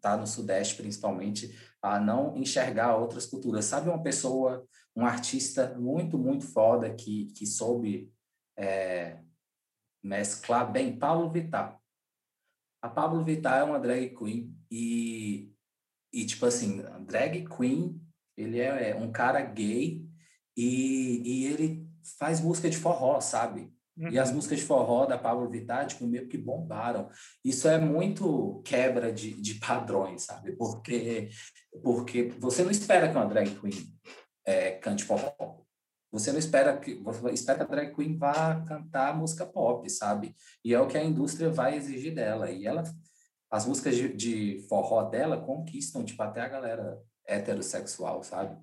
tá 0.00 0.16
no 0.16 0.26
Sudeste, 0.26 0.76
principalmente, 0.76 1.54
a 1.82 2.00
não 2.00 2.36
enxergar 2.36 2.96
outras 2.96 3.26
culturas. 3.26 3.66
Sabe 3.66 3.88
uma 3.88 4.02
pessoa, 4.02 4.66
um 4.96 5.06
artista 5.06 5.74
muito, 5.78 6.18
muito 6.18 6.44
foda 6.46 6.92
que, 6.94 7.26
que 7.32 7.46
soube 7.46 8.12
é, 8.56 9.20
mesclar 10.02 10.70
bem? 10.70 10.98
Pablo 10.98 11.30
Vittar. 11.30 11.80
A 12.82 12.88
Pablo 12.88 13.22
Vittar 13.22 13.60
é 13.60 13.64
uma 13.64 13.78
drag 13.78 14.14
queen 14.16 14.56
e 14.70 15.50
e, 16.12 16.24
tipo 16.24 16.44
assim, 16.46 16.82
drag 17.06 17.46
queen, 17.46 18.00
ele 18.36 18.58
é, 18.58 18.90
é 18.90 18.96
um 18.96 19.12
cara 19.12 19.40
gay 19.40 20.04
e, 20.56 21.22
e 21.24 21.46
ele 21.46 21.88
faz 22.18 22.40
música 22.40 22.68
de 22.68 22.76
forró, 22.76 23.20
sabe? 23.20 23.72
E 24.10 24.18
as 24.18 24.30
uhum. 24.30 24.36
músicas 24.36 24.60
de 24.60 24.64
forró 24.64 25.04
da 25.04 25.18
Pablo 25.18 25.50
Vittar, 25.50 25.86
tipo, 25.86 26.06
meio 26.06 26.26
que 26.26 26.38
bombaram. 26.38 27.10
Isso 27.44 27.68
é 27.68 27.78
muito 27.78 28.62
quebra 28.64 29.12
de, 29.12 29.34
de 29.34 29.54
padrões, 29.56 30.22
sabe? 30.22 30.52
Porque, 30.52 31.28
porque 31.82 32.32
você 32.38 32.62
não 32.62 32.70
espera 32.70 33.08
que 33.08 33.14
uma 33.14 33.26
drag 33.26 33.50
queen 33.60 33.92
é, 34.44 34.72
cante 34.72 35.04
forró. 35.04 35.60
Você 36.12 36.32
não 36.32 36.38
espera 36.38 36.76
que 36.76 36.94
você 36.96 37.30
espera 37.30 37.58
que 37.58 37.64
a 37.64 37.66
drag 37.68 37.94
queen 37.94 38.16
vá 38.16 38.60
cantar 38.62 39.16
música 39.16 39.46
pop, 39.46 39.88
sabe? 39.88 40.34
E 40.64 40.74
é 40.74 40.80
o 40.80 40.88
que 40.88 40.98
a 40.98 41.04
indústria 41.04 41.50
vai 41.50 41.76
exigir 41.76 42.14
dela. 42.14 42.50
E 42.50 42.66
ela 42.66 42.82
as 43.50 43.66
músicas 43.66 43.96
de, 43.96 44.12
de 44.14 44.66
forró 44.68 45.02
dela 45.02 45.40
conquistam, 45.40 46.04
tipo, 46.04 46.22
até 46.22 46.40
a 46.40 46.48
galera 46.48 46.98
heterossexual, 47.26 48.22
sabe? 48.22 48.56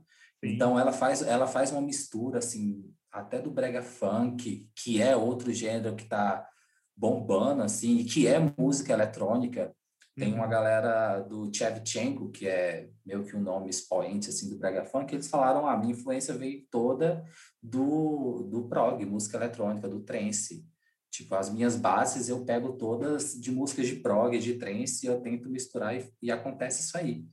Sim. 0.43 0.53
Então 0.53 0.79
ela 0.79 0.93
faz, 0.93 1.21
ela 1.21 1.45
faz 1.45 1.71
uma 1.71 1.81
mistura, 1.81 2.39
assim, 2.39 2.89
até 3.11 3.41
do 3.41 3.51
brega 3.51 3.81
funk, 3.81 4.69
que 4.73 5.01
é 5.01 5.15
outro 5.15 5.51
gênero 5.51 5.95
que 5.95 6.05
tá 6.05 6.47
bombando, 6.95 7.63
assim, 7.63 7.97
e 7.97 8.05
que 8.05 8.27
é 8.27 8.39
música 8.57 8.93
eletrônica. 8.93 9.75
Tem 10.17 10.33
uma 10.33 10.45
uhum. 10.45 10.49
galera 10.49 11.19
do 11.19 11.51
Chevchenko, 11.53 12.31
que 12.31 12.47
é 12.47 12.89
meio 13.05 13.23
que 13.23 13.35
um 13.35 13.41
nome 13.41 13.69
expoente, 13.69 14.29
assim, 14.29 14.49
do 14.49 14.57
brega 14.57 14.83
funk, 14.83 15.13
eles 15.13 15.27
falaram, 15.27 15.67
ah, 15.67 15.73
a 15.73 15.77
minha 15.77 15.93
influência 15.93 16.33
veio 16.33 16.65
toda 16.71 17.23
do, 17.61 18.47
do 18.49 18.67
prog, 18.67 19.05
música 19.05 19.37
eletrônica, 19.37 19.87
do 19.87 19.99
trance. 19.99 20.65
Tipo, 21.11 21.35
as 21.35 21.53
minhas 21.53 21.75
bases 21.75 22.29
eu 22.29 22.43
pego 22.43 22.73
todas 22.73 23.39
de 23.39 23.51
músicas 23.51 23.85
de 23.85 23.97
prog, 23.97 24.35
de 24.39 24.55
trance, 24.55 25.05
e 25.05 25.07
eu 25.07 25.21
tento 25.21 25.51
misturar 25.51 25.95
e, 25.95 26.11
e 26.19 26.31
acontece 26.31 26.81
isso 26.81 26.97
aí. 26.97 27.23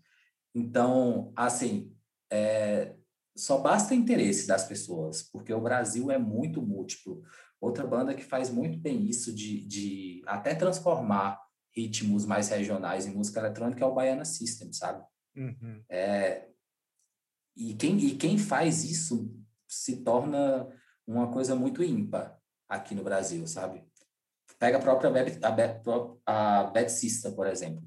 Então, 0.54 1.32
assim, 1.34 1.90
é, 2.30 2.94
só 3.34 3.58
basta 3.58 3.94
interesse 3.94 4.46
das 4.46 4.68
pessoas, 4.68 5.22
porque 5.22 5.54
o 5.54 5.60
Brasil 5.60 6.10
é 6.10 6.18
muito 6.18 6.60
múltiplo. 6.60 7.22
Outra 7.58 7.86
banda 7.86 8.14
que 8.14 8.22
faz 8.22 8.50
muito 8.50 8.78
bem 8.78 9.06
isso 9.06 9.34
de, 9.34 9.66
de 9.66 10.22
até 10.26 10.54
transformar 10.54 11.43
ritmos 11.76 12.24
mais 12.24 12.48
regionais 12.48 13.06
em 13.06 13.14
música 13.14 13.40
eletrônica 13.40 13.82
é 13.82 13.86
o 13.86 13.94
Baiana 13.94 14.24
System, 14.24 14.72
sabe? 14.72 15.04
Uhum. 15.36 15.82
É, 15.88 16.48
e, 17.56 17.74
quem, 17.74 17.98
e 17.98 18.16
quem 18.16 18.38
faz 18.38 18.84
isso 18.84 19.30
se 19.66 20.02
torna 20.02 20.68
uma 21.06 21.30
coisa 21.30 21.54
muito 21.54 21.82
ímpar 21.82 22.38
aqui 22.68 22.94
no 22.94 23.02
Brasil, 23.02 23.46
sabe? 23.46 23.84
Pega 24.58 24.78
a 24.78 24.80
própria 24.80 25.10
Bad, 25.10 25.38
a, 25.42 26.60
a 26.60 26.64
Bad 26.64 26.92
por 27.34 27.46
exemplo. 27.46 27.82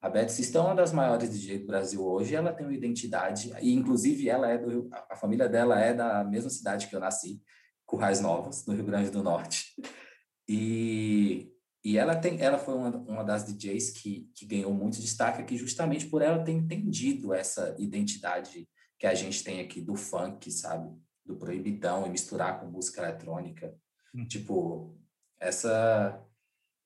A 0.00 0.08
Bad 0.08 0.32
é 0.32 0.60
uma 0.60 0.74
das 0.74 0.92
maiores 0.92 1.30
DJ 1.30 1.58
do 1.58 1.66
Brasil 1.66 2.02
hoje, 2.02 2.34
ela 2.34 2.54
tem 2.54 2.64
uma 2.64 2.74
identidade, 2.74 3.52
e 3.60 3.74
inclusive 3.74 4.30
ela 4.30 4.48
é 4.48 4.56
do 4.56 4.88
a 5.10 5.14
família 5.14 5.46
dela 5.46 5.78
é 5.78 5.92
da 5.92 6.24
mesma 6.24 6.48
cidade 6.48 6.86
que 6.86 6.96
eu 6.96 7.00
nasci, 7.00 7.42
Currais 7.84 8.20
Novos, 8.20 8.64
no 8.64 8.72
Rio 8.72 8.84
Grande 8.84 9.10
do 9.10 9.22
Norte. 9.22 9.74
E, 10.48 11.52
e 11.84 11.96
ela 11.96 12.14
tem 12.14 12.40
ela 12.40 12.58
foi 12.58 12.74
uma, 12.74 12.90
uma 12.90 13.24
das 13.24 13.44
DJs 13.44 13.90
que, 13.90 14.30
que 14.34 14.44
ganhou 14.44 14.72
muito 14.72 15.00
destaque 15.00 15.40
aqui 15.40 15.56
justamente 15.56 16.06
por 16.06 16.20
ela 16.20 16.44
ter 16.44 16.52
entendido 16.52 17.32
essa 17.32 17.74
identidade 17.78 18.68
que 18.98 19.06
a 19.06 19.14
gente 19.14 19.42
tem 19.42 19.60
aqui 19.60 19.80
do 19.80 19.96
funk, 19.96 20.50
sabe? 20.52 20.94
Do 21.24 21.36
proibidão 21.36 22.06
e 22.06 22.10
misturar 22.10 22.60
com 22.60 22.66
música 22.66 23.00
eletrônica. 23.02 23.74
Hum. 24.14 24.26
Tipo, 24.26 24.94
essa. 25.40 26.22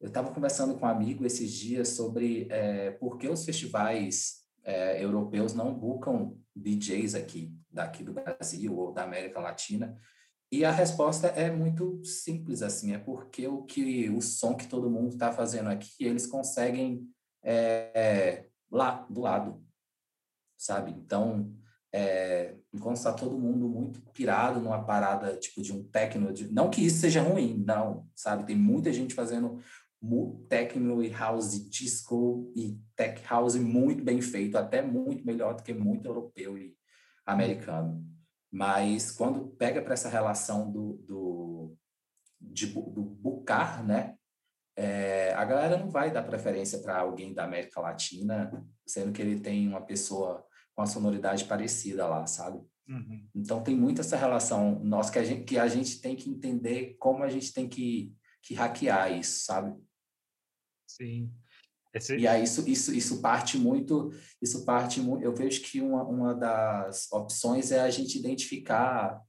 Eu 0.01 0.09
estava 0.09 0.33
conversando 0.33 0.79
com 0.79 0.87
um 0.87 0.89
amigo 0.89 1.27
esses 1.27 1.51
dias 1.51 1.89
sobre 1.89 2.47
é, 2.51 2.93
por 2.93 3.19
que 3.19 3.29
os 3.29 3.45
festivais 3.45 4.45
é, 4.63 5.03
europeus 5.03 5.55
não 5.55 5.75
buscam 5.75 6.37
DJs 6.55 7.15
aqui, 7.15 7.53
daqui 7.71 8.05
do 8.05 8.13
Brasil 8.13 8.77
ou 8.77 8.93
da 8.93 9.03
América 9.03 9.41
Latina. 9.41 9.99
E 10.57 10.65
a 10.65 10.71
resposta 10.71 11.27
é 11.27 11.51
muito 11.51 12.01
simples, 12.05 12.63
assim, 12.63 12.95
é 12.95 12.99
porque 12.99 13.45
o 13.49 13.63
que 13.65 14.09
o 14.09 14.23
som 14.23 14.55
que 14.55 14.69
todo 14.69 14.89
mundo 14.89 15.09
está 15.09 15.33
fazendo 15.33 15.69
aqui, 15.69 16.05
eles 16.05 16.29
conseguem 16.29 17.11
é, 17.43 18.47
lá, 18.71 19.05
do 19.11 19.21
lado, 19.21 19.61
sabe? 20.57 20.93
Então, 20.93 21.53
é, 21.93 22.55
enquanto 22.73 22.99
está 22.99 23.13
todo 23.13 23.37
mundo 23.37 23.69
muito 23.69 24.01
pirado 24.13 24.61
numa 24.61 24.85
parada 24.85 25.37
tipo 25.39 25.61
de 25.61 25.73
um 25.73 25.83
techno, 25.89 26.33
de, 26.33 26.47
não 26.53 26.71
que 26.71 26.87
isso 26.87 27.01
seja 27.01 27.21
ruim, 27.21 27.61
não, 27.67 28.09
sabe? 28.15 28.47
Tem 28.47 28.55
muita 28.55 28.93
gente 28.93 29.13
fazendo 29.13 29.61
techno 30.49 31.03
e 31.03 31.09
house 31.09 31.69
disco 31.69 32.53
e 32.55 32.79
tech 32.95 33.21
house 33.29 33.57
muito 33.57 34.05
bem 34.05 34.23
feito, 34.23 34.57
até 34.57 34.81
muito 34.81 35.27
melhor 35.27 35.57
do 35.57 35.65
que 35.65 35.75
muito 35.75 36.07
europeu 36.07 36.57
e 36.57 36.77
americano. 37.27 38.14
Mas 38.55 39.11
quando 39.11 39.49
pega 39.57 39.83
para 39.83 39.95
essa 39.95 40.09
relação 40.09 40.71
do, 40.71 40.93
do, 41.09 41.77
de, 42.41 42.67
do 42.67 43.03
bucar, 43.03 43.85
né? 43.85 44.17
É, 44.77 45.35
a 45.35 45.45
galera 45.45 45.77
não 45.77 45.91
vai 45.91 46.13
dar 46.13 46.23
preferência 46.23 46.79
para 46.79 46.99
alguém 46.99 47.35
da 47.35 47.43
América 47.43 47.81
Latina, 47.81 48.65
sendo 48.87 49.11
que 49.11 49.21
ele 49.21 49.41
tem 49.41 49.67
uma 49.67 49.81
pessoa 49.81 50.47
com 50.73 50.83
a 50.83 50.87
sonoridade 50.87 51.47
parecida 51.47 52.07
lá, 52.07 52.27
sabe? 52.29 52.65
Uhum. 52.89 53.29
Então 53.35 53.61
tem 53.61 53.75
muito 53.77 54.01
essa 54.01 54.17
relação 54.17 54.79
nossa 54.85 55.11
que 55.11 55.19
a 55.19 55.25
gente 55.25 55.45
que 55.45 55.59
a 55.59 55.67
gente 55.67 56.01
tem 56.01 56.15
que 56.15 56.31
entender 56.31 56.97
como 57.01 57.25
a 57.25 57.29
gente 57.29 57.53
tem 57.53 57.69
que, 57.69 58.15
que 58.41 58.55
hackear 58.55 59.19
isso, 59.19 59.45
sabe? 59.45 59.77
Sim. 60.87 61.33
Esse... 61.95 62.17
E 62.17 62.27
aí 62.27 62.43
isso, 62.43 62.69
isso, 62.69 62.93
isso 62.93 63.23
parte 63.23 63.57
muito, 63.57 64.13
isso 64.43 64.65
parte 64.65 65.01
muito, 65.01 65.23
eu 65.23 65.35
vejo 65.35 65.63
que 65.63 65.81
uma, 65.81 66.03
uma 66.03 66.35
das 66.35 67.11
opções 67.13 67.71
é 67.71 67.81
a 67.81 67.91
gente 67.91 68.19
identificar 68.19 69.23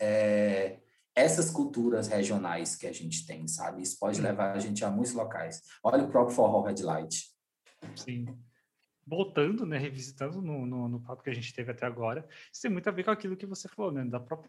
é, 0.00 0.78
essas 1.14 1.50
culturas 1.50 2.06
regionais 2.06 2.76
que 2.76 2.86
a 2.86 2.92
gente 2.92 3.26
tem, 3.26 3.46
sabe? 3.48 3.82
Isso 3.82 3.98
pode 3.98 4.20
uhum. 4.20 4.26
levar 4.26 4.52
a 4.52 4.58
gente 4.58 4.84
a 4.84 4.90
muitos 4.90 5.12
locais. 5.12 5.60
Olha 5.82 6.04
o 6.04 6.08
próprio 6.08 6.34
Forró 6.34 6.62
Red 6.62 6.82
Light. 6.82 7.30
Sim 7.96 8.26
voltando, 9.04 9.66
né, 9.66 9.78
revisitando 9.78 10.40
no, 10.40 10.64
no, 10.64 10.88
no, 10.88 11.00
papo 11.00 11.24
que 11.24 11.30
a 11.30 11.34
gente 11.34 11.52
teve 11.52 11.72
até 11.72 11.84
agora, 11.84 12.26
isso 12.52 12.62
tem 12.62 12.70
muito 12.70 12.88
a 12.88 12.92
ver 12.92 13.04
com 13.04 13.10
aquilo 13.10 13.36
que 13.36 13.46
você 13.46 13.68
falou, 13.68 13.90
né, 13.90 14.04
da 14.04 14.20
própria 14.20 14.48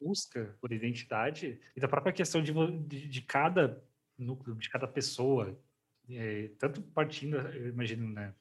busca 0.00 0.56
por 0.60 0.72
identidade 0.72 1.60
e 1.76 1.80
da 1.80 1.86
própria 1.86 2.12
questão 2.12 2.42
de, 2.42 2.52
de, 2.86 3.06
de 3.06 3.22
cada 3.22 3.82
núcleo, 4.16 4.56
de 4.56 4.70
cada 4.70 4.88
pessoa, 4.88 5.58
é, 6.08 6.50
tanto 6.58 6.82
partindo, 6.82 7.36
eu 7.36 7.68
imagino, 7.68 8.08
né, 8.12 8.34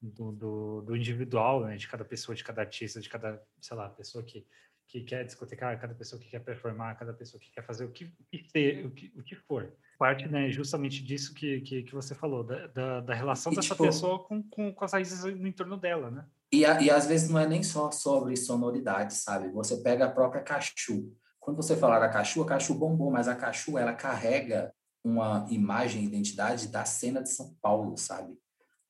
do, 0.00 0.32
do, 0.32 0.82
do, 0.82 0.96
individual, 0.96 1.64
né, 1.64 1.76
de 1.76 1.88
cada 1.88 2.04
pessoa, 2.04 2.34
de 2.34 2.44
cada 2.44 2.62
artista, 2.62 3.00
de 3.00 3.08
cada, 3.08 3.42
sei 3.60 3.76
lá, 3.76 3.88
pessoa 3.88 4.22
que, 4.22 4.46
que 4.86 5.02
quer 5.02 5.24
discotecar, 5.24 5.80
cada 5.80 5.94
pessoa 5.94 6.20
que 6.20 6.28
quer 6.28 6.40
performar, 6.40 6.98
cada 6.98 7.12
pessoa 7.12 7.40
que 7.40 7.50
quer 7.50 7.62
fazer 7.62 7.84
o 7.84 7.90
que, 7.90 8.04
o 8.04 8.24
que, 8.30 8.52
ter, 8.52 8.86
o 8.86 8.90
que, 8.90 9.12
o 9.16 9.22
que 9.22 9.34
for 9.34 9.72
parte 9.98 10.28
né, 10.28 10.48
justamente 10.48 11.02
disso 11.02 11.34
que, 11.34 11.60
que, 11.60 11.82
que 11.82 11.94
você 11.94 12.14
falou, 12.14 12.44
da, 12.44 12.68
da, 12.68 13.00
da 13.00 13.14
relação 13.14 13.52
e, 13.52 13.56
dessa 13.56 13.74
tipo, 13.74 13.84
pessoa 13.84 14.20
com, 14.20 14.42
com, 14.44 14.72
com 14.72 14.84
as 14.84 14.92
raízes 14.92 15.24
no 15.24 15.46
entorno 15.46 15.76
dela, 15.76 16.10
né? 16.10 16.24
E, 16.52 16.64
a, 16.64 16.80
e 16.80 16.88
às 16.88 17.06
vezes 17.06 17.28
não 17.28 17.38
é 17.38 17.46
nem 17.46 17.62
só 17.62 17.90
sobre 17.90 18.36
sonoridade, 18.36 19.12
sabe? 19.14 19.48
Você 19.50 19.76
pega 19.78 20.06
a 20.06 20.10
própria 20.10 20.40
Cachu. 20.40 21.12
Quando 21.40 21.56
você 21.56 21.76
falar 21.76 21.98
da 21.98 22.08
Cachu, 22.08 22.42
a 22.42 22.46
Cachu 22.46 22.74
bombou, 22.74 23.10
mas 23.10 23.26
a 23.26 23.34
Cachu, 23.34 23.76
ela 23.76 23.92
carrega 23.92 24.72
uma 25.08 25.46
imagem, 25.50 26.04
identidade 26.04 26.68
da 26.68 26.84
cena 26.84 27.22
de 27.22 27.30
São 27.30 27.54
Paulo, 27.60 27.96
sabe? 27.96 28.36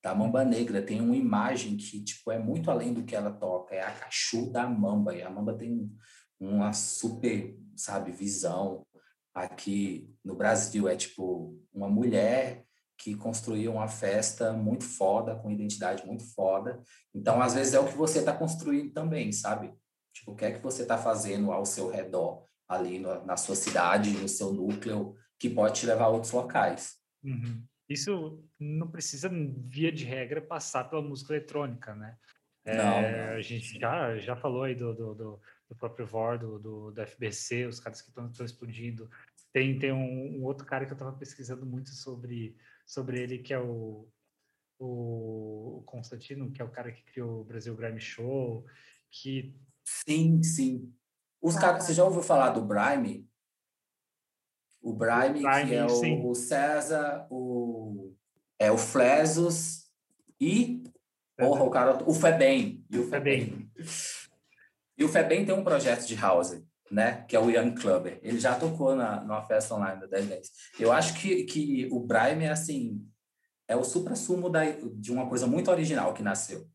Da 0.03 0.13
Mamba 0.13 0.43
Negra. 0.45 0.81
Tem 0.81 1.01
uma 1.01 1.15
imagem 1.15 1.77
que, 1.77 2.03
tipo, 2.03 2.31
é 2.31 2.39
muito 2.39 2.69
além 2.69 2.93
do 2.93 3.03
que 3.03 3.15
ela 3.15 3.31
toca. 3.31 3.75
É 3.75 3.81
a 3.81 3.91
Cachu 3.91 4.51
da 4.51 4.67
Mamba. 4.67 5.15
E 5.15 5.21
a 5.21 5.29
Mamba 5.29 5.53
tem 5.53 5.91
uma 6.39 6.71
super, 6.73 7.57
sabe, 7.75 8.11
visão, 8.11 8.85
aqui 9.33 10.13
no 10.23 10.35
Brasil 10.35 10.87
é 10.87 10.95
tipo 10.95 11.57
uma 11.73 11.87
mulher 11.87 12.65
que 12.97 13.15
construiu 13.15 13.71
uma 13.71 13.87
festa 13.87 14.51
muito 14.51 14.83
foda, 14.83 15.35
com 15.35 15.49
identidade 15.49 16.05
muito 16.05 16.23
foda. 16.33 16.81
Então, 17.15 17.41
às 17.41 17.53
vezes, 17.53 17.73
é 17.73 17.79
o 17.79 17.87
que 17.87 17.95
você 17.95 18.19
está 18.19 18.33
construindo 18.33 18.91
também, 18.91 19.31
sabe? 19.31 19.73
Tipo, 20.13 20.31
o 20.31 20.35
que 20.35 20.43
é 20.43 20.51
que 20.51 20.61
você 20.61 20.81
está 20.81 20.97
fazendo 20.97 21.51
ao 21.53 21.65
seu 21.65 21.89
redor, 21.89 22.43
ali 22.67 22.99
no, 22.99 23.25
na 23.25 23.37
sua 23.37 23.55
cidade, 23.55 24.11
no 24.11 24.27
seu 24.27 24.51
núcleo, 24.51 25.15
que 25.39 25.49
pode 25.49 25.79
te 25.79 25.85
levar 25.85 26.05
a 26.05 26.09
outros 26.09 26.31
locais. 26.33 26.97
Uhum. 27.23 27.63
Isso 27.87 28.43
não 28.59 28.89
precisa, 28.89 29.29
via 29.65 29.91
de 29.91 30.05
regra, 30.05 30.41
passar 30.41 30.83
pela 30.83 31.01
música 31.01 31.33
eletrônica, 31.33 31.95
né? 31.95 32.17
É, 32.65 32.77
não, 32.77 33.01
não, 33.01 33.33
A 33.35 33.41
gente 33.41 33.79
já, 33.79 34.17
já 34.17 34.35
falou 34.35 34.63
aí 34.63 34.75
do, 34.75 34.93
do, 34.93 35.15
do 35.15 35.41
do 35.69 35.75
próprio 35.75 36.05
VOR, 36.07 36.39
do, 36.39 36.59
do, 36.59 36.91
do 36.91 37.01
FBC, 37.01 37.67
os 37.67 37.79
caras 37.79 38.01
que 38.01 38.09
estão 38.09 38.45
explodindo. 38.45 39.09
Tem, 39.53 39.77
tem 39.77 39.91
um, 39.91 40.37
um, 40.37 40.43
outro 40.43 40.65
cara 40.65 40.85
que 40.85 40.91
eu 40.91 40.95
estava 40.95 41.15
pesquisando 41.15 41.65
muito 41.65 41.91
sobre, 41.91 42.57
sobre 42.85 43.21
ele, 43.21 43.37
que 43.37 43.53
é 43.53 43.59
o, 43.59 44.09
o 44.79 45.83
Constantino, 45.85 46.51
que 46.51 46.61
é 46.61 46.65
o 46.65 46.71
cara 46.71 46.91
que 46.91 47.03
criou 47.03 47.41
o 47.41 47.43
Brasil 47.43 47.75
Grime 47.75 48.01
Show, 48.01 48.65
que... 49.11 49.55
Sim, 49.85 50.41
sim. 50.41 50.93
Os 51.41 51.55
ah, 51.55 51.61
caras, 51.61 51.83
você 51.83 51.93
já 51.93 52.03
ouviu 52.03 52.21
falar 52.21 52.49
do 52.49 52.65
Brime? 52.65 53.28
O 54.81 54.93
Brime, 54.93 55.41
que 55.67 55.75
é 55.75 55.85
o, 55.85 56.29
o, 56.29 56.35
César, 56.35 57.27
o, 57.29 58.13
é 58.57 58.71
o 58.71 58.77
Flesos 58.77 59.89
e 60.39 60.83
porra, 61.37 61.63
o 61.63 61.69
cara, 61.69 62.03
o 62.05 62.13
Febem. 62.13 62.85
E 62.89 62.97
o 62.97 63.07
Febem. 63.09 63.69
E 64.97 65.03
o 65.03 65.09
Febem 65.09 65.45
tem 65.45 65.55
um 65.55 65.63
projeto 65.63 66.05
de 66.05 66.15
house, 66.15 66.61
né? 66.91 67.23
Que 67.27 67.35
é 67.35 67.39
o 67.39 67.49
Young 67.49 67.75
Clubber. 67.75 68.19
Ele 68.21 68.39
já 68.39 68.55
tocou 68.55 68.95
na, 68.95 69.21
numa 69.21 69.41
festa 69.41 69.75
online 69.75 70.01
da 70.01 70.07
1010. 70.07 70.51
Eu 70.79 70.91
acho 70.91 71.13
que, 71.19 71.43
que 71.43 71.87
o 71.91 71.99
Brime 71.99 72.45
é 72.45 72.51
assim, 72.51 73.05
é 73.67 73.75
o 73.75 73.83
supra-sumo 73.83 74.51
de 74.95 75.11
uma 75.11 75.27
coisa 75.29 75.47
muito 75.47 75.71
original 75.71 76.13
que 76.13 76.23
nasceu, 76.23 76.67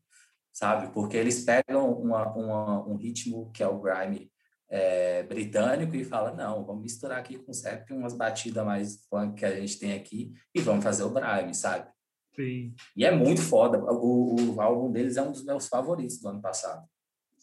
sabe? 0.51 0.91
Porque 0.93 1.17
eles 1.17 1.43
pegam 1.43 1.91
uma, 1.91 2.33
uma, 2.33 2.87
um 2.87 2.95
ritmo 2.95 3.51
que 3.51 3.61
é 3.61 3.67
o 3.67 3.79
grime 3.79 4.31
é, 4.69 5.23
britânico 5.23 5.95
e 5.95 6.03
falam, 6.03 6.35
não, 6.35 6.65
vamos 6.65 6.83
misturar 6.83 7.19
aqui 7.19 7.37
com 7.37 7.51
o 7.51 7.97
umas 7.97 8.13
batidas 8.13 8.65
mais 8.65 9.05
funk 9.07 9.35
que 9.35 9.45
a 9.45 9.55
gente 9.55 9.79
tem 9.79 9.93
aqui 9.93 10.33
e 10.53 10.61
vamos 10.61 10.83
fazer 10.83 11.03
o 11.03 11.11
grime, 11.11 11.53
sabe? 11.53 11.89
Sim. 12.35 12.75
E 12.95 13.05
é 13.05 13.11
muito 13.11 13.41
foda. 13.41 13.79
O, 13.79 14.55
o 14.55 14.61
álbum 14.61 14.91
deles 14.91 15.17
é 15.17 15.21
um 15.21 15.31
dos 15.31 15.45
meus 15.45 15.67
favoritos 15.67 16.19
do 16.19 16.27
ano 16.27 16.41
passado. 16.41 16.85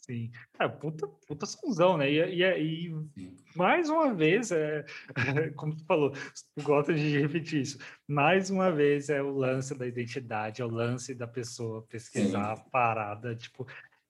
Sim. 0.05 0.33
É, 0.59 0.67
puta, 0.67 1.07
puta 1.29 1.47
sonzão, 1.47 1.97
né? 1.97 2.11
E, 2.11 2.19
e, 2.19 2.89
e 3.17 3.37
mais 3.55 3.89
uma 3.89 4.13
vez, 4.13 4.51
é, 4.51 4.85
como 5.57 5.77
tu 5.77 5.85
falou, 5.87 6.11
tu 6.11 6.63
gosta 6.63 6.93
de 6.93 7.21
repetir 7.21 7.63
isso, 7.63 7.79
mais 8.07 8.51
uma 8.51 8.73
vez 8.73 9.09
é 9.09 9.23
o 9.23 9.31
lance 9.31 9.75
da 9.77 9.87
identidade, 9.87 10.61
é 10.61 10.65
o 10.65 10.71
lance 10.71 11.15
da 11.15 11.29
pessoa 11.29 11.87
pesquisar 11.89 12.57
Sim. 12.57 12.63
a 12.63 12.71
parada, 12.71 13.37
tipo, 13.37 13.65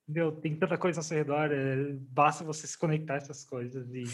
meu, 0.08 0.32
tem 0.32 0.56
tanta 0.56 0.76
coisa 0.76 1.00
ao 1.00 1.04
seu 1.04 1.16
redor, 1.16 1.50
é, 1.52 1.92
basta 2.10 2.44
você 2.44 2.66
se 2.66 2.76
conectar 2.78 3.14
a 3.14 3.16
essas 3.18 3.44
coisas 3.44 3.92
e... 3.94 4.04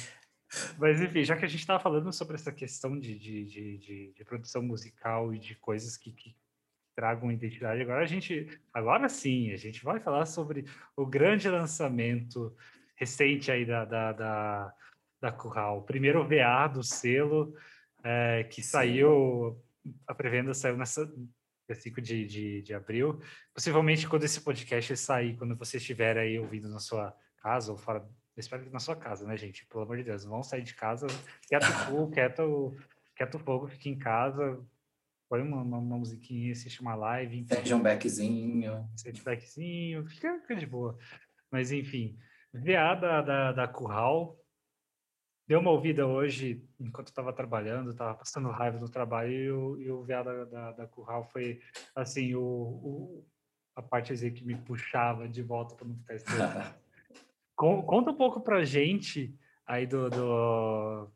Mas 0.79 0.99
enfim, 1.01 1.23
já 1.25 1.37
que 1.37 1.45
a 1.45 1.49
gente 1.49 1.61
estava 1.61 1.79
falando 1.79 2.11
sobre 2.11 2.35
essa 2.35 2.51
questão 2.51 2.99
de, 2.99 3.19
de, 3.19 3.45
de, 3.45 4.13
de, 4.17 4.25
produção 4.25 4.63
musical 4.63 5.35
e 5.35 5.39
de 5.39 5.55
coisas 5.55 5.95
que, 5.95 6.11
que 6.11 6.35
tragam 6.97 7.31
identidade. 7.31 7.83
Agora 7.83 8.03
a 8.03 8.07
gente, 8.07 8.59
agora 8.73 9.11
sim, 9.11 9.53
a 9.53 9.59
gente 9.59 9.85
vai 9.85 10.01
falar 10.01 10.25
sobre 10.25 10.65
o 10.97 11.05
grande 11.05 11.51
lançamento 11.51 12.57
recente 12.97 13.53
aí 13.53 13.65
da, 13.65 13.85
da, 13.85 14.13
da, 14.13 14.75
da 15.21 15.33
Curral. 15.33 15.79
O 15.79 15.83
primeiro 15.83 16.27
VA 16.27 16.67
do 16.67 16.83
selo, 16.83 17.55
é, 18.03 18.45
que 18.45 18.63
saiu, 18.63 19.63
a 20.07 20.15
pré-venda 20.15 20.55
saiu 20.55 20.77
nessa 20.77 21.07
dia 21.69 21.81
5 21.81 22.01
de, 22.01 22.27
de, 22.27 22.63
de 22.63 22.75
abril. 22.75 23.21
Possivelmente 23.53 24.09
quando 24.09 24.25
esse 24.25 24.41
podcast 24.41 24.97
sair, 24.97 25.37
quando 25.37 25.55
você 25.55 25.77
estiver 25.77 26.17
aí 26.17 26.39
ouvindo 26.39 26.69
na 26.69 26.79
sua 26.81 27.15
casa 27.37 27.71
ou 27.71 27.79
fora 27.79 28.09
eu 28.37 28.41
espero 28.41 28.63
que 28.63 28.71
na 28.71 28.79
sua 28.79 28.95
casa, 28.95 29.27
né, 29.27 29.37
gente? 29.37 29.67
Pelo 29.67 29.83
amor 29.83 29.97
de 29.97 30.05
Deus, 30.05 30.25
vão 30.25 30.45
sair 30.45 30.63
de 30.63 30.73
casa, 30.73 31.09
quieto 31.49 31.67
o 31.93 32.07
quieto, 32.09 32.77
quieto 33.17 33.37
fogo, 33.41 33.67
fique 33.67 33.89
em 33.91 33.99
casa, 33.99 34.65
põe 35.29 35.43
uma, 35.43 35.61
uma, 35.61 35.79
uma 35.79 35.99
musiquinha, 35.99 36.53
assiste 36.53 36.81
uma 36.81 36.95
live. 36.95 37.45
Sente 37.49 37.75
um 37.75 37.83
backzinho. 37.83 38.89
Sente 38.95 39.21
um 39.21 39.25
backzinho, 39.25 40.07
fica, 40.07 40.39
fica 40.43 40.55
de 40.55 40.67
boa. 40.67 40.97
Mas 41.51 41.73
enfim, 41.73 42.17
VA 42.53 42.95
da, 42.95 43.23
da, 43.23 43.53
da 43.53 43.67
Curral, 43.67 44.39
deu 45.49 45.61
uma 45.61 45.71
ouvida 45.71 46.07
hoje, 46.07 46.63
enquanto 46.79 47.09
estava 47.09 47.33
trabalhando, 47.33 47.93
estava 47.93 48.15
passando 48.15 48.51
raiva 48.51 48.79
no 48.79 48.89
trabalho, 48.89 49.33
e 49.33 49.51
o, 49.51 49.81
e 49.81 49.91
o 49.91 50.05
VA 50.05 50.23
da, 50.23 50.45
da, 50.45 50.73
da 50.73 50.87
Curral 50.87 51.25
foi, 51.25 51.61
assim, 51.97 52.35
o, 52.35 52.43
o, 52.43 53.27
a 53.75 53.81
parte 53.81 54.13
assim, 54.13 54.31
que 54.31 54.45
me 54.45 54.55
puxava 54.55 55.27
de 55.27 55.43
volta 55.43 55.75
para 55.75 55.89
não 55.89 55.97
ficar 55.97 56.15
estranho. 56.17 56.75
Conta 57.57 58.11
um 58.11 58.15
pouco 58.15 58.41
pra 58.41 58.63
gente 58.63 59.35
aí 59.67 59.85
do, 59.87 60.09
do 60.09 61.11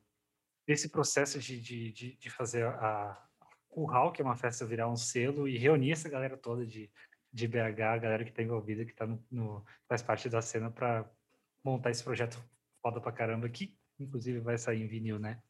desse 0.66 0.88
processo 0.88 1.38
de, 1.38 1.60
de, 1.60 1.92
de, 1.92 2.16
de 2.16 2.30
fazer 2.30 2.64
a, 2.64 3.22
Curral, 3.68 4.12
que 4.12 4.20
é 4.20 4.24
uma 4.24 4.36
festa 4.36 4.66
virar 4.66 4.88
um 4.88 4.96
selo, 4.96 5.48
e 5.48 5.56
reunir 5.56 5.92
essa 5.92 6.08
galera 6.08 6.36
toda 6.36 6.66
de, 6.66 6.90
de 7.32 7.48
BH, 7.48 7.80
a 7.80 7.98
galera 7.98 8.24
que 8.24 8.30
está 8.30 8.42
envolvida, 8.42 8.84
que 8.84 8.94
tá 8.94 9.06
no, 9.06 9.22
no, 9.30 9.64
faz 9.88 10.02
parte 10.02 10.28
da 10.28 10.42
cena 10.42 10.70
para 10.70 11.08
montar 11.64 11.90
esse 11.90 12.04
projeto 12.04 12.38
foda 12.82 13.00
pra 13.00 13.12
caramba, 13.12 13.48
que 13.48 13.78
inclusive 13.98 14.40
vai 14.40 14.58
sair 14.58 14.82
em 14.82 14.88
vinil, 14.88 15.18
né? 15.18 15.40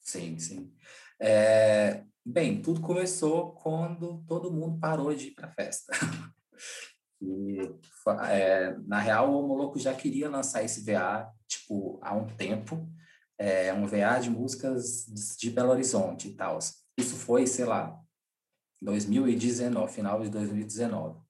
Sim, 0.00 0.38
sim. 0.38 0.72
É, 1.20 2.04
bem, 2.24 2.60
tudo 2.60 2.80
começou 2.80 3.52
quando 3.54 4.24
todo 4.26 4.52
mundo 4.52 4.78
parou 4.78 5.14
de 5.14 5.28
ir 5.28 5.34
para 5.34 5.52
festa. 5.52 5.92
e, 7.20 7.58
é, 8.28 8.76
na 8.86 8.98
real, 8.98 9.32
o 9.32 9.46
Moloco 9.46 9.78
já 9.78 9.94
queria 9.94 10.28
lançar 10.28 10.62
esse 10.62 10.84
VA, 10.84 11.30
tipo, 11.48 11.98
há 12.02 12.14
um 12.14 12.26
tempo, 12.26 12.86
é, 13.38 13.72
um 13.72 13.86
VA 13.86 14.18
de 14.20 14.30
músicas 14.30 15.06
de 15.38 15.50
Belo 15.50 15.70
Horizonte 15.70 16.28
e 16.28 16.34
tal. 16.34 16.58
Isso 16.98 17.16
foi, 17.16 17.46
sei 17.46 17.64
lá, 17.64 17.98
2019, 18.82 19.92
final 19.92 20.22
de 20.22 20.28
2019. 20.30 21.24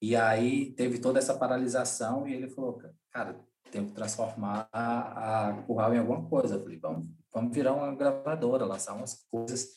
E 0.00 0.16
aí 0.16 0.72
teve 0.74 0.98
toda 0.98 1.18
essa 1.18 1.38
paralisação 1.38 2.26
e 2.26 2.34
ele 2.34 2.50
falou, 2.50 2.82
cara, 3.10 3.40
tenho 3.72 3.86
que 3.86 3.92
transformar 3.92 4.68
a, 4.70 5.48
a 5.48 5.62
Curral 5.62 5.94
em 5.94 5.98
alguma 5.98 6.22
coisa. 6.28 6.54
Eu 6.54 6.62
falei, 6.62 6.78
vamos, 6.78 7.08
vamos 7.32 7.54
virar 7.54 7.72
uma 7.72 7.94
gravadora, 7.94 8.64
lançar 8.64 8.94
umas 8.94 9.24
coisas. 9.30 9.68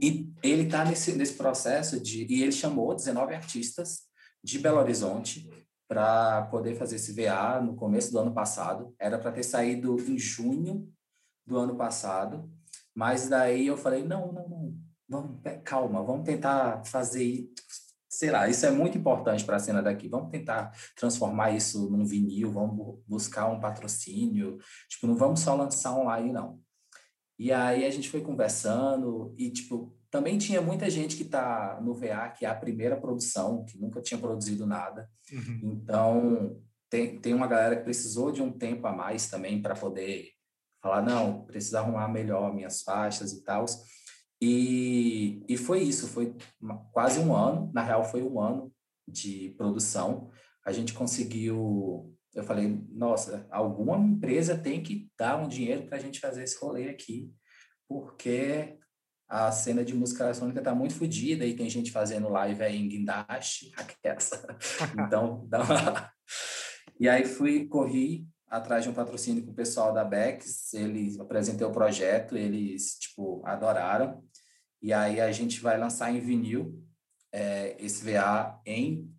E 0.00 0.30
ele 0.42 0.64
está 0.64 0.84
nesse, 0.84 1.12
nesse 1.12 1.34
processo 1.34 2.00
de... 2.00 2.26
E 2.26 2.42
ele 2.42 2.52
chamou 2.52 2.94
19 2.94 3.34
artistas 3.34 4.00
de 4.42 4.58
Belo 4.58 4.78
Horizonte 4.78 5.48
para 5.88 6.42
poder 6.46 6.74
fazer 6.74 6.96
esse 6.96 7.12
VA 7.12 7.60
no 7.60 7.76
começo 7.76 8.10
do 8.10 8.18
ano 8.18 8.34
passado. 8.34 8.94
Era 8.98 9.18
para 9.18 9.32
ter 9.32 9.44
saído 9.44 9.96
em 10.00 10.18
junho 10.18 10.92
do 11.46 11.56
ano 11.56 11.76
passado, 11.76 12.50
mas 12.94 13.28
daí 13.28 13.68
eu 13.68 13.76
falei, 13.76 14.02
não, 14.02 14.32
não, 14.32 14.48
não, 14.48 14.74
vamos, 15.08 15.40
calma, 15.62 16.02
vamos 16.02 16.26
tentar 16.26 16.84
fazer, 16.84 17.48
sei 18.16 18.30
lá, 18.30 18.48
isso 18.48 18.64
é 18.64 18.70
muito 18.70 18.96
importante 18.96 19.44
para 19.44 19.56
a 19.56 19.58
cena 19.58 19.82
daqui, 19.82 20.08
vamos 20.08 20.30
tentar 20.30 20.72
transformar 20.96 21.50
isso 21.50 21.90
num 21.90 22.02
vinil, 22.02 22.50
vamos 22.50 22.98
buscar 23.06 23.46
um 23.48 23.60
patrocínio, 23.60 24.56
tipo, 24.88 25.06
não 25.06 25.14
vamos 25.14 25.40
só 25.40 25.54
lançar 25.54 25.94
online, 25.94 26.32
não. 26.32 26.58
E 27.38 27.52
aí 27.52 27.84
a 27.84 27.90
gente 27.90 28.08
foi 28.08 28.22
conversando 28.22 29.34
e, 29.36 29.50
tipo, 29.50 29.94
também 30.10 30.38
tinha 30.38 30.62
muita 30.62 30.88
gente 30.88 31.14
que 31.14 31.24
está 31.24 31.78
no 31.82 31.92
VA, 31.92 32.30
que 32.30 32.46
é 32.46 32.48
a 32.48 32.54
primeira 32.54 32.96
produção, 32.96 33.66
que 33.66 33.78
nunca 33.78 34.00
tinha 34.00 34.18
produzido 34.18 34.64
nada. 34.64 35.10
Uhum. 35.30 35.72
Então, 35.74 36.62
tem, 36.88 37.20
tem 37.20 37.34
uma 37.34 37.46
galera 37.46 37.76
que 37.76 37.84
precisou 37.84 38.32
de 38.32 38.40
um 38.40 38.50
tempo 38.50 38.86
a 38.86 38.92
mais 38.94 39.28
também 39.28 39.60
para 39.60 39.74
poder 39.74 40.30
falar, 40.80 41.02
não, 41.02 41.44
preciso 41.44 41.76
arrumar 41.76 42.08
melhor 42.08 42.54
minhas 42.54 42.80
faixas 42.80 43.32
e 43.32 43.44
tal. 43.44 43.66
E, 44.40 45.42
e 45.48 45.56
foi 45.56 45.82
isso, 45.82 46.06
foi 46.08 46.34
quase 46.92 47.18
um 47.18 47.34
ano, 47.34 47.70
na 47.72 47.82
real 47.82 48.04
foi 48.04 48.22
um 48.22 48.40
ano 48.40 48.72
de 49.08 49.54
produção. 49.56 50.30
A 50.64 50.72
gente 50.72 50.92
conseguiu, 50.92 52.14
eu 52.34 52.44
falei, 52.44 52.84
nossa, 52.90 53.46
alguma 53.50 53.96
empresa 53.96 54.58
tem 54.58 54.82
que 54.82 55.10
dar 55.18 55.36
um 55.36 55.48
dinheiro 55.48 55.86
para 55.86 55.96
a 55.96 56.00
gente 56.00 56.20
fazer 56.20 56.44
esse 56.44 56.58
rolê 56.58 56.88
aqui, 56.88 57.32
porque 57.88 58.78
a 59.28 59.50
cena 59.50 59.84
de 59.84 59.94
música 59.94 60.24
eletrônica 60.24 60.60
está 60.60 60.74
muito 60.74 60.94
fodida 60.94 61.44
e 61.44 61.56
tem 61.56 61.68
gente 61.68 61.90
fazendo 61.90 62.28
live 62.28 62.62
aí 62.62 62.76
em 62.76 62.88
guindaste, 62.88 63.72
aquela. 63.76 64.18
então, 65.06 65.46
dá 65.48 65.62
uma... 65.62 66.12
E 66.98 67.08
aí 67.08 67.24
fui, 67.24 67.66
corri 67.66 68.26
atrás 68.48 68.84
de 68.84 68.90
um 68.90 68.94
patrocínio 68.94 69.44
com 69.44 69.50
o 69.50 69.54
pessoal 69.54 69.92
da 69.92 70.04
Bex, 70.04 70.72
eles 70.74 71.18
apresentei 71.18 71.66
o 71.66 71.72
projeto, 71.72 72.36
eles, 72.36 72.98
tipo, 72.98 73.42
adoraram. 73.44 74.22
E 74.80 74.92
aí 74.92 75.20
a 75.20 75.32
gente 75.32 75.60
vai 75.60 75.78
lançar 75.78 76.14
em 76.14 76.20
vinil 76.20 76.82
é, 77.32 77.76
esse 77.78 78.04
VA 78.04 78.60
em 78.64 79.10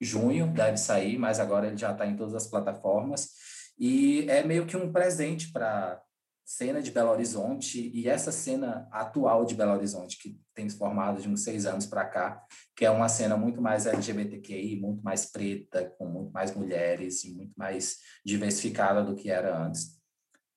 junho, 0.00 0.52
deve 0.52 0.76
sair, 0.76 1.18
mas 1.18 1.40
agora 1.40 1.66
ele 1.66 1.76
já 1.76 1.92
está 1.92 2.06
em 2.06 2.16
todas 2.16 2.34
as 2.34 2.46
plataformas. 2.46 3.30
E 3.78 4.28
é 4.28 4.42
meio 4.42 4.66
que 4.66 4.76
um 4.76 4.92
presente 4.92 5.52
para 5.52 6.00
cena 6.48 6.80
de 6.80 6.90
Belo 6.90 7.10
Horizonte 7.10 7.90
e 7.92 8.08
essa 8.08 8.32
cena 8.32 8.88
atual 8.90 9.44
de 9.44 9.54
Belo 9.54 9.74
Horizonte, 9.74 10.16
que 10.16 10.40
tem 10.54 10.66
se 10.66 10.78
formado 10.78 11.20
de 11.20 11.28
uns 11.28 11.44
seis 11.44 11.66
anos 11.66 11.84
para 11.84 12.06
cá, 12.06 12.42
que 12.74 12.86
é 12.86 12.90
uma 12.90 13.06
cena 13.06 13.36
muito 13.36 13.60
mais 13.60 13.84
LGBTQI, 13.84 14.80
muito 14.80 15.02
mais 15.02 15.26
preta, 15.26 15.94
com 15.98 16.06
muito 16.06 16.32
mais 16.32 16.56
mulheres 16.56 17.22
e 17.22 17.34
muito 17.34 17.52
mais 17.54 17.98
diversificada 18.24 19.04
do 19.04 19.14
que 19.14 19.30
era 19.30 19.62
antes. 19.62 20.00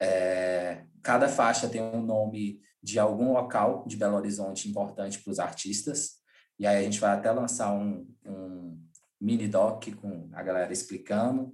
É, 0.01 0.85
cada 1.03 1.27
faixa 1.27 1.67
tem 1.67 1.81
um 1.81 2.01
nome 2.01 2.61
de 2.81 2.97
algum 2.97 3.33
local 3.33 3.83
de 3.85 3.97
Belo 3.97 4.15
Horizonte 4.15 4.69
importante 4.69 5.19
para 5.19 5.31
os 5.31 5.39
artistas, 5.39 6.21
e 6.57 6.65
aí 6.65 6.77
a 6.77 6.83
gente 6.83 7.01
vai 7.01 7.17
até 7.17 7.29
lançar 7.31 7.73
um, 7.73 8.07
um 8.25 8.81
mini 9.19 9.45
doc 9.45 9.89
com 9.95 10.29
a 10.31 10.41
galera 10.41 10.71
explicando 10.71 11.53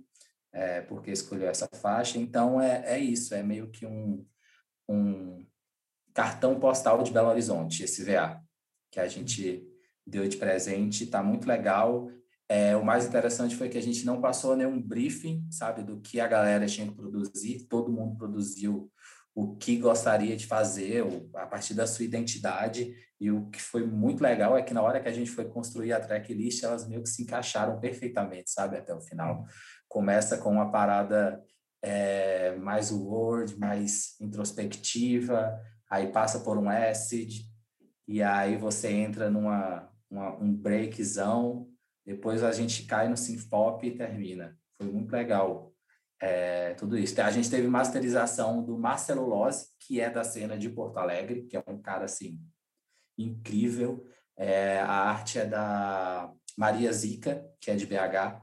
é, 0.58 0.82
porque 0.82 1.12
escolheu 1.12 1.48
essa 1.48 1.68
faixa. 1.68 2.18
Então, 2.18 2.60
é, 2.60 2.84
é 2.96 3.00
isso, 3.00 3.36
é 3.36 3.44
meio 3.44 3.70
que 3.70 3.86
um, 3.86 4.26
um 4.90 5.46
cartão 6.16 6.60
postal 6.60 7.04
de 7.04 7.12
Belo 7.12 7.30
Horizonte, 7.30 7.84
esse 7.84 8.04
VA, 8.04 8.42
que 8.92 9.00
a 9.00 9.08
gente 9.08 9.64
deu 10.06 10.28
de 10.28 10.36
presente, 10.36 11.04
está 11.04 11.22
muito 11.22 11.48
legal. 11.48 12.10
É, 12.50 12.76
o 12.76 12.84
mais 12.84 13.06
interessante 13.06 13.56
foi 13.56 13.70
que 13.70 13.78
a 13.78 13.82
gente 13.82 14.04
não 14.04 14.20
passou 14.20 14.56
nenhum 14.56 14.82
briefing, 14.82 15.46
sabe, 15.52 15.84
do 15.84 16.02
que 16.02 16.20
a 16.20 16.28
galera 16.28 16.66
tinha 16.66 16.88
que 16.88 16.96
produzir, 16.96 17.68
todo 17.70 17.92
mundo 17.92 18.18
produziu 18.18 18.92
o 19.36 19.56
que 19.56 19.78
gostaria 19.78 20.36
de 20.36 20.48
fazer, 20.48 21.04
a 21.36 21.46
partir 21.46 21.76
da 21.76 21.86
sua 21.86 22.04
identidade, 22.04 22.96
e 23.22 23.30
o 23.30 23.48
que 23.52 23.62
foi 23.62 23.86
muito 23.86 24.22
legal 24.22 24.58
é 24.58 24.64
que 24.64 24.74
na 24.74 24.82
hora 24.82 25.00
que 25.00 25.08
a 25.08 25.14
gente 25.14 25.30
foi 25.30 25.46
construir 25.46 25.94
a 25.94 26.00
tracklist, 26.00 26.64
elas 26.64 26.88
meio 26.88 27.04
que 27.04 27.10
se 27.10 27.22
encaixaram 27.22 27.80
perfeitamente, 27.80 28.50
sabe, 28.50 28.78
até 28.78 28.96
o 28.96 29.02
final 29.02 29.46
começa 29.88 30.38
com 30.38 30.52
uma 30.52 30.72
parada 30.72 31.44
é, 31.82 32.56
mais 32.56 32.92
word, 32.92 33.58
mais 33.58 34.20
introspectiva, 34.20 35.60
aí 35.90 36.12
passa 36.12 36.40
por 36.40 36.58
um 36.58 36.70
acid, 36.70 37.46
e 38.08 38.22
aí 38.24 38.56
você 38.58 38.90
entra 38.90 39.30
numa 39.30 39.90
uma, 40.10 40.36
um 40.38 40.54
breakzão, 40.54 41.68
depois 42.06 42.44
a 42.44 42.52
gente 42.52 42.84
cai 42.84 43.10
no 43.10 43.18
synth 43.18 43.50
pop 43.50 43.86
e 43.86 43.96
termina. 43.96 44.58
Foi 44.78 44.90
muito 44.90 45.12
legal 45.12 45.74
é, 46.22 46.74
tudo 46.76 46.98
isso. 46.98 47.20
A 47.22 47.32
gente 47.32 47.50
teve 47.50 47.68
masterização 47.68 48.64
do 48.64 48.78
Marcelo 48.78 49.28
Loz, 49.28 49.74
que 49.80 50.00
é 50.00 50.10
da 50.10 50.24
cena 50.24 50.58
de 50.58 50.70
Porto 50.70 50.98
Alegre, 50.98 51.44
que 51.44 51.58
é 51.58 51.64
um 51.68 51.82
cara 51.82 52.06
assim 52.06 52.40
incrível. 53.18 54.06
É, 54.36 54.80
a 54.80 55.10
arte 55.10 55.40
é 55.40 55.46
da 55.46 56.32
Maria 56.58 56.92
Zica, 56.92 57.46
que 57.60 57.72
é 57.72 57.76
de 57.76 57.86
BH, 57.86 58.42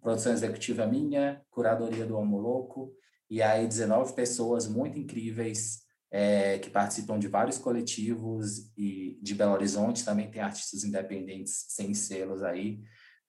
produção 0.00 0.32
executiva 0.32 0.86
minha, 0.86 1.42
curadoria 1.50 2.06
do 2.06 2.16
Homo 2.16 2.38
Louco, 2.38 2.92
e 3.28 3.42
aí 3.42 3.66
19 3.66 4.14
pessoas 4.14 4.66
muito 4.66 4.98
incríveis 4.98 5.82
é, 6.10 6.58
que 6.58 6.68
participam 6.70 7.18
de 7.18 7.28
vários 7.28 7.58
coletivos 7.58 8.72
e 8.76 9.18
de 9.22 9.34
Belo 9.34 9.52
Horizonte, 9.52 10.04
também 10.04 10.30
tem 10.30 10.42
artistas 10.42 10.82
independentes 10.82 11.66
sem 11.68 11.94
selos 11.94 12.42
aí, 12.42 12.82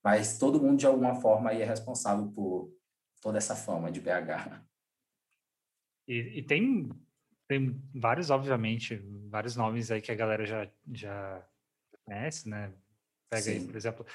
mas 0.03 0.39
todo 0.39 0.61
mundo 0.61 0.80
de 0.80 0.88
alguma 0.88 1.15
forma 1.15 1.51
é 1.51 1.63
responsável 1.63 2.28
por 2.32 2.74
toda 3.22 3.38
essa 3.38 3.55
fama 3.55 3.91
de 3.91 4.01
BH. 4.01 4.63
E, 6.07 6.39
e 6.39 6.43
tem, 6.43 6.89
tem 7.47 7.80
vários, 7.93 8.32
obviamente, 8.32 8.97
vários 9.30 9.55
nomes 9.55 9.91
aí 9.91 10.01
que 10.01 10.11
a 10.11 10.15
galera 10.15 10.45
já, 10.45 10.67
já 10.91 11.47
conhece, 12.03 12.49
né? 12.49 12.74
Pega 13.30 13.43
Sim. 13.43 13.51
aí, 13.51 13.65
por 13.67 13.76
exemplo, 13.76 14.05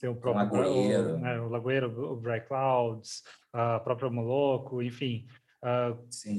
tem 0.00 0.10
o 0.10 0.16
próprio 0.16 0.44
Lagoeiro, 0.44 1.14
o, 1.14 1.18
né, 1.18 1.40
o, 1.40 1.48
Lagoeiro, 1.48 2.12
o 2.12 2.16
Bright 2.16 2.46
Clouds, 2.46 3.22
a 3.52 3.80
própria 3.80 4.10
Moloco, 4.10 4.82
enfim. 4.82 5.26
Uh, 5.62 5.96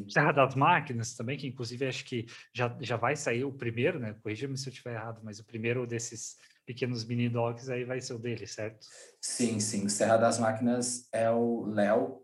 Serra 0.08 0.32
das 0.32 0.53
Máquinas 0.53 1.16
também, 1.16 1.38
que 1.38 1.47
inclusive 1.47 1.88
acho 1.88 2.06
que 2.06 2.28
já, 2.53 2.76
já 2.80 2.95
vai 2.95 3.16
sair 3.16 3.43
o 3.43 3.51
primeiro, 3.51 3.97
né? 3.99 4.16
Corrija-me 4.22 4.56
se 4.56 4.70
eu 4.70 4.72
estiver 4.72 4.93
errado, 4.93 5.20
mas 5.24 5.39
o 5.39 5.45
primeiro 5.45 5.88
desses 5.88 6.38
pequenos 6.66 7.03
mini 7.03 7.28
docs 7.28 7.70
aí 7.70 7.84
vai 7.84 7.99
ser 8.01 8.14
o 8.14 8.20
dele, 8.20 8.45
certo? 8.45 8.86
Sim, 9.22 9.60
sim. 9.60 9.89
Serra 9.89 10.18
das 10.18 10.38
Máquinas 10.38 11.08
é 11.12 11.30
o 11.32 11.66
Léo, 11.66 12.22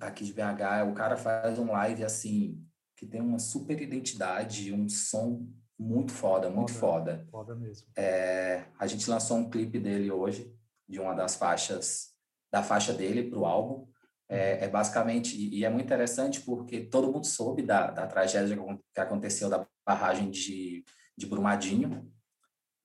aqui 0.00 0.24
de 0.24 0.32
BH. 0.32 0.90
O 0.90 0.94
cara 0.94 1.16
faz 1.16 1.58
um 1.58 1.70
live 1.72 2.04
assim, 2.04 2.62
que 2.96 3.06
tem 3.06 3.20
uma 3.20 3.38
super 3.38 3.80
identidade, 3.80 4.72
um 4.72 4.88
som 4.88 5.48
muito 5.78 6.12
foda, 6.12 6.50
muito 6.50 6.72
foda. 6.72 7.18
Foda, 7.30 7.30
foda 7.30 7.54
mesmo. 7.54 7.86
É, 7.96 8.64
a 8.78 8.86
gente 8.86 9.08
lançou 9.08 9.36
um 9.36 9.48
clipe 9.48 9.78
dele 9.78 10.10
hoje, 10.10 10.52
de 10.88 10.98
uma 10.98 11.14
das 11.14 11.36
faixas, 11.36 12.14
da 12.50 12.62
faixa 12.62 12.92
dele 12.92 13.30
para 13.30 13.38
o 13.38 13.46
álbum. 13.46 13.86
É, 14.28 14.64
é, 14.64 14.68
basicamente, 14.68 15.36
e 15.36 15.64
é 15.64 15.70
muito 15.70 15.86
interessante 15.86 16.40
porque 16.40 16.80
todo 16.80 17.10
mundo 17.10 17.26
soube 17.26 17.62
da, 17.62 17.90
da 17.90 18.06
tragédia 18.06 18.58
que 18.92 19.00
aconteceu 19.00 19.48
da 19.48 19.66
barragem 19.86 20.30
de, 20.30 20.84
de 21.16 21.26
Brumadinho. 21.26 22.12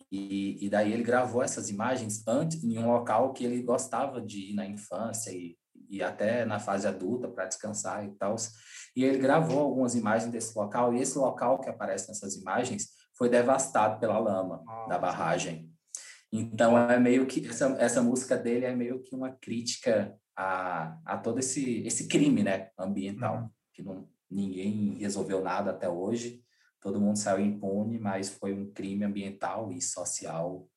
E, 0.10 0.64
e 0.64 0.70
daí 0.70 0.94
ele 0.94 1.04
gravou 1.04 1.42
essas 1.42 1.70
imagens 1.70 2.26
antes 2.28 2.64
em 2.64 2.78
um 2.78 2.92
local 2.92 3.34
que 3.34 3.44
ele 3.44 3.64
gostava 3.64 4.22
de 4.22 4.52
ir 4.52 4.54
na 4.54 4.66
infância 4.66 5.32
e, 5.32 5.58
e 5.94 6.02
até 6.02 6.44
na 6.44 6.60
fase 6.60 6.88
adulta 6.88 7.28
para 7.28 7.46
descansar 7.46 8.04
e 8.04 8.10
tal. 8.16 8.36
E 8.96 9.04
ele 9.04 9.20
gravou 9.20 9.60
algumas 9.60 9.94
imagens 9.94 10.32
desse 10.32 10.58
local, 10.58 10.94
e 10.94 11.00
esse 11.00 11.18
local 11.18 11.60
que 11.60 11.70
aparece 11.70 12.08
nessas 12.08 12.36
imagens 12.36 12.90
foi 13.16 13.30
devastado 13.30 14.00
pela 14.00 14.18
lama 14.18 14.64
da 14.90 14.98
barragem. 14.98 15.72
Então 16.32 16.78
é 16.78 17.00
meio 17.00 17.28
que 17.28 17.48
essa, 17.48 17.68
essa 17.80 18.02
música 18.02 18.36
dele 18.36 18.66
é 18.66 18.76
meio 18.76 19.04
que 19.04 19.16
uma 19.16 19.32
crítica 19.32 20.18
a, 20.36 20.98
a 21.06 21.18
todo 21.18 21.38
esse 21.38 21.86
esse 21.86 22.08
crime, 22.08 22.42
né, 22.42 22.70
ambiental, 22.78 23.36
uhum. 23.36 23.50
que 23.72 23.84
não 23.84 24.08
ninguém 24.32 24.96
resolveu 24.96 25.44
nada 25.44 25.70
até 25.70 25.88
hoje. 25.88 26.44
Todo 26.82 27.00
mundo 27.00 27.18
saiu 27.18 27.46
impune, 27.46 28.00
mas 28.00 28.30
foi 28.30 28.52
um 28.52 28.72
crime 28.72 29.06
ambiental 29.06 29.72
e 29.72 29.80
social. 29.80 30.68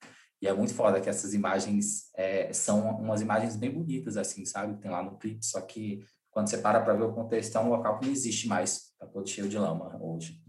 E 0.40 0.46
é 0.46 0.52
muito 0.52 0.74
foda 0.74 1.00
que 1.00 1.08
essas 1.08 1.32
imagens 1.32 2.10
é, 2.14 2.52
são 2.52 2.90
umas 2.98 3.20
imagens 3.20 3.56
bem 3.56 3.70
bonitas, 3.70 4.16
assim, 4.16 4.44
sabe? 4.44 4.80
Tem 4.80 4.90
lá 4.90 5.02
no 5.02 5.18
clipe, 5.18 5.44
só 5.44 5.60
que 5.60 6.04
quando 6.30 6.48
você 6.48 6.58
para 6.58 6.80
para 6.82 6.94
ver 6.94 7.04
o 7.04 7.14
contexto, 7.14 7.56
é 7.56 7.60
um 7.60 7.70
local 7.70 7.98
que 7.98 8.06
não 8.06 8.12
existe 8.12 8.46
mais, 8.46 8.94
tá 8.98 9.06
todo 9.06 9.28
cheio 9.28 9.48
de 9.48 9.58
lama 9.58 9.96
hoje. 10.02 10.42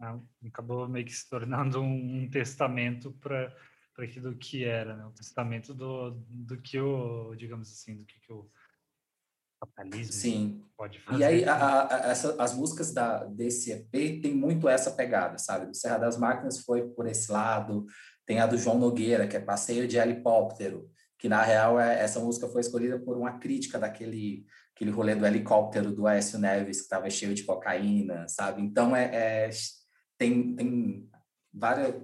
Ah, 0.00 0.18
acabou 0.46 0.88
meio 0.88 1.04
que 1.04 1.12
se 1.12 1.28
tornando 1.28 1.80
um 1.80 2.28
testamento 2.30 3.12
para 3.20 3.54
para 3.94 4.04
aquilo 4.04 4.34
que 4.36 4.64
era, 4.64 4.96
né? 4.96 5.06
O 5.06 5.12
testamento 5.12 5.72
do, 5.72 6.10
do 6.28 6.60
que 6.60 6.78
o, 6.80 7.34
digamos 7.36 7.70
assim, 7.70 7.96
do 7.96 8.04
que, 8.04 8.18
que 8.18 8.32
o 8.32 8.50
capitalismo 9.60 10.12
Sim. 10.12 10.64
pode 10.76 10.98
fazer. 11.00 11.20
E 11.20 11.24
aí, 11.24 11.44
a, 11.44 11.86
a, 11.86 12.10
essa, 12.10 12.42
as 12.42 12.54
músicas 12.54 12.92
da, 12.92 13.24
desse 13.24 13.70
EP 13.70 14.20
tem 14.20 14.34
muito 14.34 14.68
essa 14.68 14.90
pegada, 14.90 15.38
sabe? 15.38 15.70
O 15.70 15.74
Serra 15.74 15.98
das 15.98 16.18
Máquinas 16.18 16.58
foi 16.60 16.88
por 16.88 17.06
esse 17.06 17.30
lado, 17.30 17.86
tem 18.26 18.40
a 18.40 18.46
do 18.46 18.56
João 18.56 18.78
Nogueira, 18.78 19.26
que 19.26 19.36
é 19.36 19.40
Passeio 19.40 19.86
de 19.86 19.96
Helicóptero, 19.96 20.90
que 21.18 21.28
na 21.28 21.42
real 21.42 21.78
é, 21.78 22.00
essa 22.00 22.20
música 22.20 22.48
foi 22.48 22.60
escolhida 22.60 22.98
por 22.98 23.16
uma 23.16 23.38
crítica 23.38 23.78
daquele 23.78 24.46
aquele 24.74 24.90
rolê 24.90 25.14
do 25.14 25.24
helicóptero 25.24 25.94
do 25.94 26.04
Aécio 26.04 26.36
Neves, 26.36 26.78
que 26.78 26.82
estava 26.82 27.08
cheio 27.08 27.32
de 27.32 27.44
cocaína, 27.44 28.26
sabe? 28.26 28.60
Então, 28.60 28.94
é, 28.94 29.46
é 29.46 29.50
tem, 30.18 30.56
tem 30.56 31.08
várias 31.52 31.94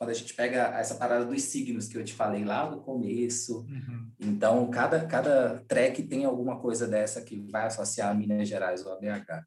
quando 0.00 0.10
a 0.10 0.14
gente 0.14 0.32
pega 0.32 0.78
essa 0.78 0.94
parada 0.94 1.26
dos 1.26 1.42
signos 1.42 1.86
que 1.86 1.98
eu 1.98 2.02
te 2.02 2.14
falei 2.14 2.42
lá 2.42 2.70
no 2.70 2.80
começo. 2.80 3.66
Uhum. 3.66 4.10
Então, 4.18 4.70
cada, 4.70 5.06
cada 5.06 5.62
track 5.64 6.02
tem 6.04 6.24
alguma 6.24 6.58
coisa 6.58 6.88
dessa 6.88 7.20
que 7.20 7.38
vai 7.50 7.66
associar 7.66 8.08
a 8.08 8.14
Minas 8.14 8.48
Gerais 8.48 8.82
ou 8.86 8.94
a 8.94 8.96
BH. 8.96 9.44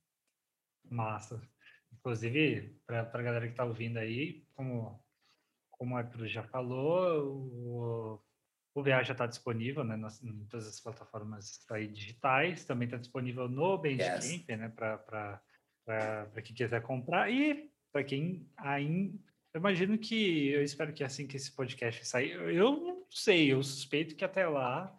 Massa. 0.92 1.42
Inclusive, 1.92 2.80
para 2.86 3.02
a 3.02 3.22
galera 3.24 3.48
que 3.48 3.54
está 3.54 3.66
ouvindo 3.66 3.98
aí, 3.98 4.44
como, 4.54 5.03
como 5.84 5.96
o 5.96 5.98
Arthur 5.98 6.28
já 6.28 6.44
falou, 6.44 7.36
o, 7.36 8.22
o 8.74 8.82
VA 8.82 9.04
já 9.04 9.12
está 9.12 9.26
disponível 9.26 9.84
né, 9.84 9.98
nas, 9.98 10.24
em 10.24 10.46
todas 10.46 10.66
as 10.66 10.80
plataformas 10.80 11.60
aí 11.70 11.90
digitais, 11.90 12.64
também 12.64 12.86
está 12.86 12.96
disponível 12.96 13.50
no 13.50 13.78
Bandcamp, 13.78 14.24
yes. 14.24 14.48
né, 14.48 14.70
para 14.70 16.32
quem 16.42 16.56
quiser 16.56 16.82
comprar. 16.82 17.30
E 17.30 17.70
para 17.92 18.02
quem 18.02 18.50
ainda 18.56 19.20
eu 19.54 19.60
imagino 19.60 19.98
que, 19.98 20.48
eu 20.48 20.64
espero 20.64 20.94
que 20.94 21.04
assim 21.04 21.28
que 21.28 21.36
esse 21.36 21.52
podcast 21.52 22.06
sair, 22.08 22.32
eu 22.32 22.80
não 22.80 23.06
sei, 23.12 23.52
eu 23.52 23.62
suspeito 23.62 24.16
que 24.16 24.24
até 24.24 24.48
lá 24.48 24.98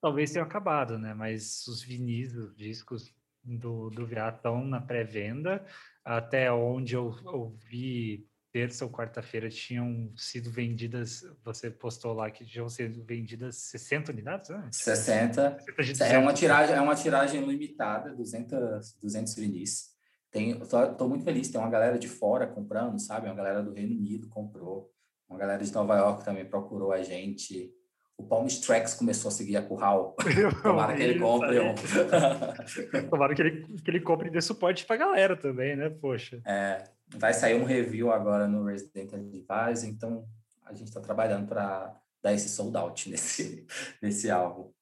talvez 0.00 0.30
tenha 0.30 0.44
acabado, 0.44 0.98
né? 0.98 1.14
Mas 1.14 1.66
os 1.66 1.82
vinis, 1.82 2.36
os 2.36 2.54
discos 2.54 3.12
do, 3.42 3.88
do 3.88 4.06
VA 4.06 4.28
estão 4.28 4.62
na 4.62 4.80
pré-venda, 4.80 5.66
até 6.04 6.52
onde 6.52 6.94
eu 6.94 7.18
ouvi 7.24 8.28
terça 8.56 8.86
ou 8.86 8.90
quarta-feira 8.90 9.50
tinham 9.50 10.10
sido 10.16 10.50
vendidas, 10.50 11.22
você 11.44 11.70
postou 11.70 12.14
lá 12.14 12.30
que 12.30 12.42
tinham 12.42 12.70
sido 12.70 13.04
vendidas 13.04 13.56
60 13.56 14.12
unidades, 14.12 14.48
né? 14.48 14.66
60. 14.72 15.58
60 15.76 16.04
é 16.06 16.16
uma 16.16 16.32
tiragem, 16.32 16.74
é 16.74 16.80
uma 16.80 16.94
tiragem 16.94 17.44
limitada, 17.44 18.14
200, 18.14 18.94
200 18.94 19.34
vinis. 19.34 19.90
Tem, 20.30 20.58
tô, 20.58 20.94
tô, 20.94 21.06
muito 21.06 21.22
feliz, 21.22 21.50
tem 21.50 21.60
uma 21.60 21.68
galera 21.68 21.98
de 21.98 22.08
fora 22.08 22.46
comprando, 22.46 22.98
sabe? 22.98 23.26
Uma 23.26 23.34
galera 23.34 23.62
do 23.62 23.74
Reino 23.74 23.94
Unido 23.94 24.26
comprou, 24.30 24.90
uma 25.28 25.38
galera 25.38 25.62
de 25.62 25.70
Nova 25.74 25.94
York 25.94 26.24
também 26.24 26.46
procurou 26.46 26.92
a 26.92 27.02
gente. 27.02 27.70
O 28.16 28.22
Palm 28.22 28.46
Tracks 28.46 28.94
começou 28.94 29.28
a 29.28 29.32
seguir 29.32 29.58
a 29.58 29.62
Curral. 29.62 30.16
Tomara 30.62 30.96
que 30.96 31.02
ele 31.02 31.20
compre. 31.20 31.58
Tomara 33.10 33.34
que 33.34 33.42
ele, 33.42 33.66
que 33.84 33.90
ele 33.90 34.00
compre 34.00 34.28
e 34.28 34.32
dê 34.32 34.40
suporte 34.40 34.86
pra 34.86 34.96
galera 34.96 35.36
também, 35.36 35.76
né? 35.76 35.90
Poxa. 35.90 36.40
É, 36.46 36.95
vai 37.14 37.32
sair 37.32 37.54
um 37.54 37.64
review 37.64 38.12
agora 38.12 38.48
no 38.48 38.64
Resident 38.64 39.12
Advice, 39.12 39.86
então 39.86 40.26
a 40.64 40.72
gente 40.72 40.88
está 40.88 41.00
trabalhando 41.00 41.46
para 41.46 41.94
dar 42.22 42.32
esse 42.32 42.48
sold 42.48 42.76
out 42.76 43.08
nesse, 43.10 43.66
nesse 44.02 44.30
álbum. 44.30 44.72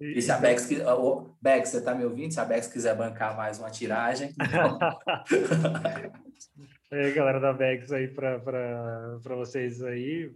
E, 0.00 0.20
se 0.20 0.30
a 0.30 0.38
Bex, 0.38 0.68
oh, 0.86 1.34
Bex, 1.40 1.68
você 1.68 1.78
está 1.78 1.94
me 1.94 2.04
ouvindo? 2.04 2.32
Se 2.32 2.40
a 2.40 2.44
Bex 2.44 2.66
quiser 2.66 2.96
bancar 2.96 3.36
mais 3.36 3.58
uma 3.58 3.70
tiragem. 3.70 4.34
é, 6.90 7.10
galera 7.12 7.38
da 7.38 7.52
Bex 7.52 7.92
aí 7.92 8.08
para 8.08 9.36
vocês 9.36 9.82
aí. 9.82 10.34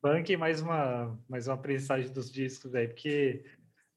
Banquem 0.00 0.36
mais 0.36 0.60
uma, 0.60 1.18
mais 1.28 1.48
uma 1.48 1.56
prensagem 1.56 2.12
dos 2.12 2.30
discos 2.30 2.74
aí, 2.74 2.86
porque 2.86 3.44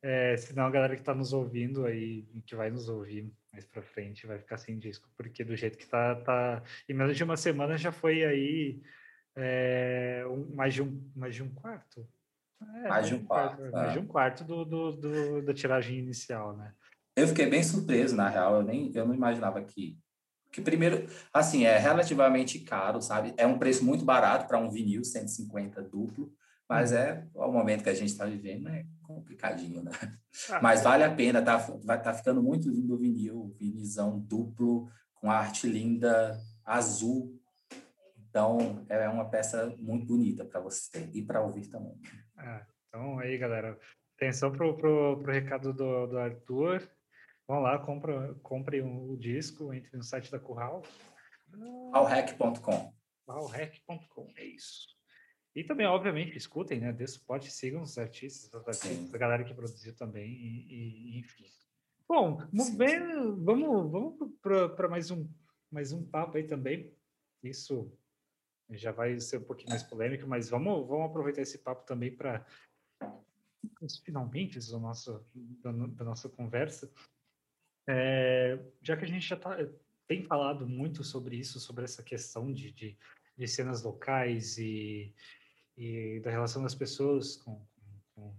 é, 0.01 0.37
senão 0.37 0.65
a 0.65 0.71
galera 0.71 0.95
que 0.95 1.01
está 1.01 1.13
nos 1.13 1.33
ouvindo 1.33 1.85
aí, 1.85 2.23
que 2.45 2.55
vai 2.55 2.69
nos 2.69 2.87
ouvir 2.87 3.29
mais 3.55 3.65
para 3.65 3.81
frente, 3.81 4.27
vai 4.27 4.37
ficar 4.37 4.57
sem 4.57 4.77
disco, 4.77 5.09
porque 5.15 5.43
do 5.43 5.55
jeito 5.55 5.77
que 5.77 5.87
tá, 5.87 6.15
tá. 6.15 6.61
Em 6.89 6.93
menos 6.93 7.15
de 7.15 7.23
uma 7.23 7.37
semana 7.37 7.77
já 7.77 7.91
foi 7.91 8.25
aí 8.25 8.81
é, 9.35 10.25
um, 10.29 10.53
mais, 10.53 10.73
de 10.73 10.83
um, 10.83 11.01
mais 11.15 11.33
de 11.33 11.41
um 11.41 11.49
quarto 11.49 12.05
é, 12.61 12.87
mais 12.87 13.07
de 13.07 13.15
um 13.15 13.23
quarto. 13.23 13.57
quarto 13.57 13.71
mais 13.71 13.91
de 13.91 13.97
é. 13.97 14.01
um 14.01 14.05
quarto 14.05 14.43
do, 14.43 14.65
do, 14.65 14.91
do, 14.91 15.41
da 15.41 15.53
tiragem 15.53 15.97
inicial, 15.99 16.55
né? 16.55 16.73
Eu 17.15 17.27
fiquei 17.27 17.49
bem 17.49 17.63
surpreso, 17.63 18.15
na 18.15 18.27
real. 18.27 18.55
Eu, 18.55 18.63
nem, 18.63 18.91
eu 18.93 19.07
não 19.07 19.13
imaginava 19.13 19.61
que. 19.61 19.97
Que 20.51 20.61
primeiro, 20.61 21.05
assim, 21.33 21.65
é 21.65 21.77
relativamente 21.77 22.59
caro, 22.59 23.01
sabe? 23.01 23.33
É 23.35 23.45
um 23.45 23.59
preço 23.59 23.83
muito 23.83 24.05
barato 24.05 24.47
para 24.47 24.57
um 24.57 24.69
vinil 24.69 25.03
150 25.03 25.81
duplo, 25.81 26.31
mas 26.67 26.91
uhum. 26.91 26.97
é 26.97 27.27
o 27.33 27.51
momento 27.51 27.83
que 27.83 27.89
a 27.89 27.93
gente 27.93 28.09
está 28.09 28.25
vivendo, 28.25 28.69
é 28.69 28.85
complicadinho, 29.05 29.83
né? 29.83 29.91
Ah, 30.49 30.59
mas 30.61 30.83
vale 30.83 31.03
a 31.03 31.13
pena, 31.13 31.41
tá, 31.41 31.57
vai, 31.83 32.01
tá 32.01 32.13
ficando 32.13 32.41
muito 32.43 32.69
lindo 32.69 32.93
o 32.93 32.97
vinil, 32.97 33.55
vinizão 33.59 34.19
duplo, 34.19 34.89
com 35.15 35.31
arte 35.31 35.67
linda, 35.67 36.37
azul. 36.63 37.39
Então, 38.29 38.85
é 38.89 39.07
uma 39.07 39.29
peça 39.29 39.73
muito 39.77 40.05
bonita 40.05 40.43
para 40.43 40.59
você 40.59 40.91
ter 40.91 41.15
e 41.15 41.21
para 41.21 41.41
ouvir 41.41 41.67
também. 41.67 41.97
É, 42.37 42.65
então 42.89 43.17
aí, 43.19 43.37
galera, 43.37 43.79
atenção 44.17 44.51
pro, 44.51 44.75
pro, 44.75 45.19
pro 45.21 45.31
recado 45.31 45.73
do, 45.73 46.07
do 46.07 46.17
Arthur. 46.17 46.87
Vão 47.47 47.59
lá, 47.59 47.77
compra, 47.77 48.33
compre 48.41 48.81
o 48.81 49.13
um, 49.13 49.17
disco, 49.17 49.73
entre 49.73 49.95
no 49.95 50.03
site 50.03 50.31
da 50.31 50.39
Curral. 50.39 50.81
Curralhack.com. 51.51 52.93
Curralhack.com, 53.25 54.33
é 54.35 54.45
isso. 54.45 54.94
E 55.55 55.63
também, 55.63 55.87
obviamente, 55.87 56.37
escutem, 56.37 56.81
né? 56.81 56.91
Dê 56.91 57.07
suporte, 57.07 57.49
sigam 57.49 57.81
os 57.81 57.97
artistas, 57.97 58.53
os 58.53 58.67
artistas 58.67 59.13
a 59.13 59.17
galera 59.17 59.43
que 59.43 59.53
produziu 59.53 59.95
também, 59.95 60.29
e, 60.29 61.13
e 61.15 61.19
enfim. 61.19 61.45
Bom, 62.07 62.39
sim, 62.61 62.77
bem, 62.77 62.99
sim. 62.99 63.43
vamos, 63.43 63.91
vamos 63.91 64.33
para 64.41 64.89
mais 64.89 65.09
um, 65.09 65.27
mais 65.71 65.93
um 65.93 66.05
papo 66.05 66.37
aí 66.37 66.43
também. 66.43 66.93
Isso 67.41 67.91
já 68.71 68.91
vai 68.91 69.19
ser 69.19 69.37
um 69.37 69.43
pouquinho 69.43 69.69
mais 69.69 69.83
polêmico, 69.83 70.27
mas 70.27 70.49
vamos, 70.49 70.85
vamos 70.87 71.09
aproveitar 71.09 71.41
esse 71.41 71.57
papo 71.59 71.85
também 71.85 72.13
para 72.13 72.45
finalmente 74.03 74.59
do 74.59 74.79
nosso, 74.79 75.25
da, 75.33 75.71
da 75.71 76.03
nossa 76.03 76.27
conversa. 76.27 76.91
É, 77.87 78.59
já 78.81 78.97
que 78.97 79.05
a 79.05 79.07
gente 79.07 79.27
já 79.27 79.37
tá, 79.37 79.57
tem 80.07 80.23
falado 80.23 80.67
muito 80.67 81.03
sobre 81.03 81.37
isso, 81.37 81.59
sobre 81.59 81.85
essa 81.85 82.03
questão 82.03 82.51
de, 82.51 82.71
de, 82.71 82.97
de 83.37 83.47
cenas 83.47 83.83
locais 83.83 84.57
e, 84.57 85.13
e, 85.77 86.19
da 86.21 86.31
relação 86.31 86.63
das 86.63 86.75
pessoas 86.75 87.37
com, 87.37 87.65
com, 88.13 88.35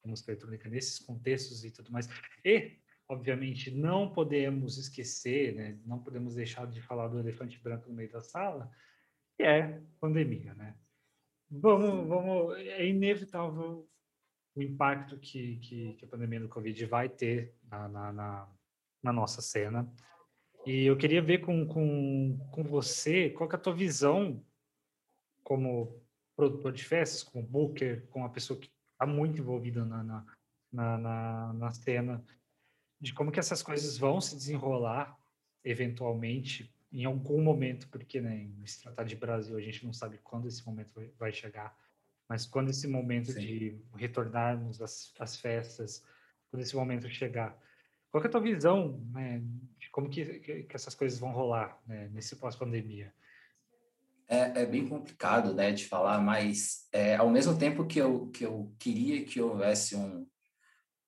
com 0.00 0.08
música 0.08 0.32
eletrônica 0.32 0.68
nesses 0.68 0.98
contextos 0.98 1.64
e 1.64 1.70
tudo 1.70 1.92
mais. 1.92 2.08
E, 2.44 2.78
obviamente, 3.08 3.70
não 3.70 4.12
podemos 4.12 4.78
esquecer, 4.78 5.54
né, 5.54 5.78
não 5.84 5.98
podemos 5.98 6.34
deixar 6.34 6.66
de 6.66 6.80
falar 6.80 7.08
do 7.08 7.18
elefante 7.18 7.60
branco 7.62 7.88
no 7.88 7.94
meio 7.94 8.10
da 8.10 8.20
sala, 8.20 8.70
que 9.36 9.42
é 9.42 9.80
pandemia, 10.00 10.54
né? 10.54 10.76
Vamos, 11.50 12.08
vamos, 12.08 12.56
é 12.56 12.86
inevitável 12.86 13.88
o 14.56 14.62
impacto 14.62 15.18
que, 15.18 15.56
que, 15.56 15.94
que 15.94 16.04
a 16.04 16.08
pandemia 16.08 16.40
do 16.40 16.48
Covid 16.48 16.86
vai 16.86 17.08
ter 17.08 17.54
na, 17.64 17.88
na, 17.88 18.12
na, 18.12 18.48
na 19.02 19.12
nossa 19.12 19.42
cena. 19.42 19.92
E 20.64 20.84
eu 20.84 20.96
queria 20.96 21.20
ver 21.20 21.38
com, 21.38 21.66
com, 21.66 22.38
com 22.50 22.62
você 22.62 23.30
qual 23.30 23.50
é 23.50 23.54
a 23.54 23.58
tua 23.58 23.74
visão 23.74 24.42
como 25.42 26.02
produtor 26.36 26.72
de 26.72 26.84
festas, 26.84 27.22
como 27.22 27.46
booker, 27.46 28.06
como 28.10 28.24
uma 28.24 28.32
pessoa 28.32 28.58
que 28.58 28.70
está 28.92 29.06
muito 29.06 29.40
envolvida 29.40 29.84
na, 29.84 30.02
na, 30.02 30.26
na, 30.72 30.98
na, 30.98 31.52
na 31.52 31.70
cena, 31.70 32.24
de 33.00 33.12
como 33.12 33.30
que 33.30 33.40
essas 33.40 33.62
coisas 33.62 33.98
vão 33.98 34.20
se 34.20 34.34
desenrolar 34.34 35.18
eventualmente 35.64 36.72
em 36.92 37.04
algum 37.04 37.42
momento, 37.42 37.88
porque 37.88 38.20
né, 38.20 38.48
se 38.64 38.82
tratar 38.82 39.04
de 39.04 39.16
Brasil, 39.16 39.56
a 39.56 39.60
gente 39.60 39.84
não 39.84 39.92
sabe 39.92 40.18
quando 40.22 40.46
esse 40.46 40.64
momento 40.64 40.92
vai 41.18 41.32
chegar, 41.32 41.76
mas 42.28 42.46
quando 42.46 42.70
esse 42.70 42.86
momento 42.86 43.32
Sim. 43.32 43.40
de 43.40 43.80
retornarmos 43.96 44.80
às, 44.80 45.12
às, 45.18 45.36
festas, 45.36 46.04
quando 46.50 46.62
esse 46.62 46.76
momento 46.76 47.08
chegar, 47.08 47.58
qual 48.10 48.22
é 48.22 48.26
a 48.28 48.30
tua 48.30 48.40
visão 48.40 49.00
né, 49.10 49.42
de 49.76 49.90
como 49.90 50.08
que, 50.08 50.38
que 50.38 50.76
essas 50.76 50.94
coisas 50.94 51.18
vão 51.18 51.32
rolar 51.32 51.76
né, 51.84 52.08
nesse 52.12 52.36
pós-pandemia? 52.36 53.12
É, 54.26 54.62
é, 54.62 54.66
bem 54.66 54.88
complicado, 54.88 55.52
né, 55.52 55.70
de 55.70 55.86
falar, 55.86 56.18
mas 56.18 56.88
é, 56.90 57.16
ao 57.16 57.28
mesmo 57.28 57.58
tempo 57.58 57.86
que 57.86 57.98
eu, 57.98 58.28
que 58.28 58.44
eu 58.44 58.74
queria 58.78 59.22
que 59.22 59.38
houvesse 59.38 59.94
um, 59.94 60.26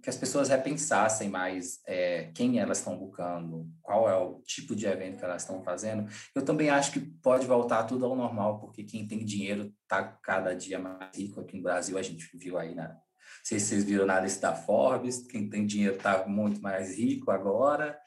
que 0.06 0.10
as 0.10 0.16
pessoas 0.16 0.48
repensassem 0.48 1.28
mais 1.28 1.80
é, 1.84 2.30
quem 2.32 2.60
elas 2.60 2.78
estão 2.78 2.96
buscando, 2.96 3.68
qual 3.82 4.08
é 4.08 4.16
o 4.16 4.40
tipo 4.42 4.76
de 4.76 4.86
evento 4.86 5.18
que 5.18 5.24
elas 5.24 5.42
estão 5.42 5.64
fazendo. 5.64 6.08
Eu 6.32 6.44
também 6.44 6.70
acho 6.70 6.92
que 6.92 7.00
pode 7.00 7.44
voltar 7.44 7.82
tudo 7.82 8.04
ao 8.04 8.14
normal, 8.14 8.60
porque 8.60 8.84
quem 8.84 9.08
tem 9.08 9.24
dinheiro 9.24 9.74
está 9.82 10.04
cada 10.22 10.54
dia 10.54 10.78
mais 10.78 11.16
rico 11.16 11.40
aqui 11.40 11.56
no 11.56 11.64
Brasil. 11.64 11.98
A 11.98 12.02
gente 12.02 12.24
viu 12.34 12.56
aí 12.56 12.72
na. 12.72 12.90
Não 12.90 12.98
sei 13.42 13.58
se 13.58 13.66
vocês 13.66 13.82
viram 13.82 14.06
na 14.06 14.20
lista 14.20 14.48
da 14.48 14.54
Forbes, 14.54 15.26
quem 15.26 15.48
tem 15.50 15.66
dinheiro 15.66 15.96
está 15.96 16.24
muito 16.24 16.62
mais 16.62 16.96
rico 16.96 17.32
agora. 17.32 17.98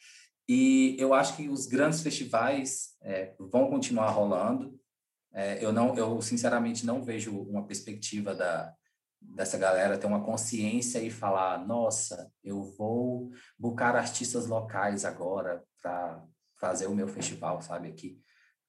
E 0.48 0.96
eu 0.98 1.14
acho 1.14 1.36
que 1.36 1.50
os 1.50 1.66
grandes 1.66 2.02
festivais 2.02 2.96
é, 3.02 3.36
vão 3.38 3.70
continuar 3.70 4.10
rolando. 4.12 4.79
É, 5.34 5.64
eu 5.64 5.72
não, 5.72 5.96
eu 5.96 6.22
sinceramente 6.22 6.86
não 6.86 7.04
vejo 7.04 7.38
uma 7.44 7.66
perspectiva 7.66 8.34
da, 8.34 8.74
dessa 9.22 9.58
galera 9.58 9.98
ter 9.98 10.08
uma 10.08 10.24
consciência 10.24 11.00
e 11.00 11.12
falar, 11.12 11.66
nossa, 11.66 12.32
eu 12.44 12.64
vou 12.64 13.32
buscar 13.58 13.96
artistas 13.96 14.48
locais 14.48 15.06
agora 15.06 15.64
para 15.82 16.24
fazer 16.58 16.88
o 16.88 16.96
meu 16.96 17.08
festival, 17.08 17.62
sabe, 17.62 17.88
aqui, 17.90 18.20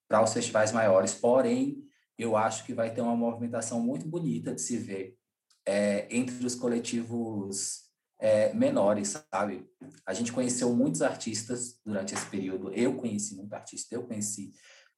para 0.08 0.22
os 0.22 0.32
festivais 0.32 0.72
maiores. 0.72 1.14
Porém, 1.14 1.82
eu 2.18 2.36
acho 2.36 2.64
que 2.64 2.74
vai 2.74 2.92
ter 2.92 3.00
uma 3.00 3.16
movimentação 3.16 3.80
muito 3.80 4.06
bonita 4.06 4.54
de 4.54 4.60
se 4.60 4.76
ver 4.76 5.16
é, 5.66 6.06
entre 6.14 6.44
os 6.44 6.54
coletivos 6.54 7.90
é, 8.18 8.52
menores, 8.52 9.18
sabe? 9.32 9.66
A 10.04 10.12
gente 10.12 10.32
conheceu 10.32 10.74
muitos 10.74 11.00
artistas 11.00 11.80
durante 11.84 12.14
esse 12.14 12.26
período. 12.26 12.72
Eu 12.74 12.96
conheci 12.96 13.34
muito 13.34 13.54
artista, 13.54 13.94
eu 13.94 14.02
conheci 14.02 14.52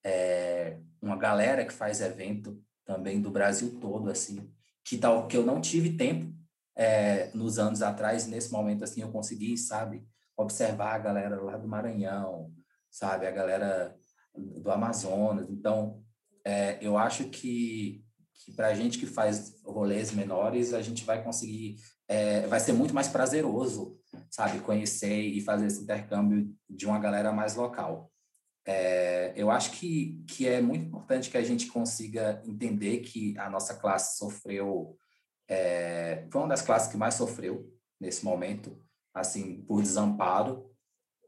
é, 0.05 0.79
uma 1.01 1.17
galera 1.17 1.65
que 1.65 1.73
faz 1.73 2.01
evento 2.01 2.61
também 2.85 3.21
do 3.21 3.31
Brasil 3.31 3.79
todo, 3.81 4.11
assim 4.11 4.51
que 4.85 4.99
tal 4.99 5.27
que 5.27 5.37
eu 5.37 5.45
não 5.45 5.61
tive 5.61 5.97
tempo 5.97 6.33
é, 6.77 7.31
nos 7.35 7.59
anos 7.59 7.83
atrás 7.83 8.27
nesse 8.27 8.51
momento 8.51 8.85
assim 8.85 9.03
eu 9.03 9.11
consegui 9.11 9.57
sabe 9.57 10.05
observar 10.37 10.95
a 10.95 10.99
galera 10.99 11.41
lá 11.41 11.57
do 11.57 11.69
Maranhão 11.69 12.53
sabe 12.91 13.27
a 13.27 13.31
galera 13.31 13.97
do 14.35 14.71
Amazonas. 14.71 15.49
Então 15.51 16.03
é, 16.45 16.79
eu 16.81 16.99
acho 16.99 17.25
que, 17.25 18.05
que 18.35 18.53
para 18.53 18.69
a 18.69 18.75
gente 18.75 18.99
que 18.99 19.07
faz 19.07 19.63
rolês 19.65 20.13
menores 20.13 20.75
a 20.75 20.83
gente 20.83 21.05
vai 21.05 21.23
conseguir 21.23 21.77
é, 22.09 22.47
vai 22.47 22.61
ser 22.61 22.73
muito 22.73 22.95
mais 22.95 23.09
prazeroso 23.09 23.99
sabe 24.31 24.59
conhecer 24.61 25.21
e 25.21 25.41
fazer 25.41 25.67
esse 25.67 25.83
intercâmbio 25.83 26.53
de 26.69 26.87
uma 26.87 26.99
galera 26.99 27.33
mais 27.33 27.55
local 27.55 28.12
é, 28.65 29.33
eu 29.35 29.51
acho 29.51 29.73
que, 29.73 30.23
que 30.29 30.47
é 30.47 30.61
muito 30.61 30.87
importante 30.87 31.31
que 31.31 31.37
a 31.37 31.43
gente 31.43 31.67
consiga 31.67 32.43
entender 32.47 33.01
que 33.01 33.37
a 33.39 33.51
nossa 33.51 33.75
classe 33.75 34.19
sofreu, 34.19 34.97
é, 35.49 36.27
foi 36.31 36.41
uma 36.41 36.49
das 36.49 36.63
classes 36.63 36.91
que 36.91 36.97
mais 36.97 37.15
sofreu 37.15 37.73
nesse 38.01 38.25
momento, 38.25 38.81
assim, 39.13 39.63
por 39.63 39.83
desamparo. 39.83 40.71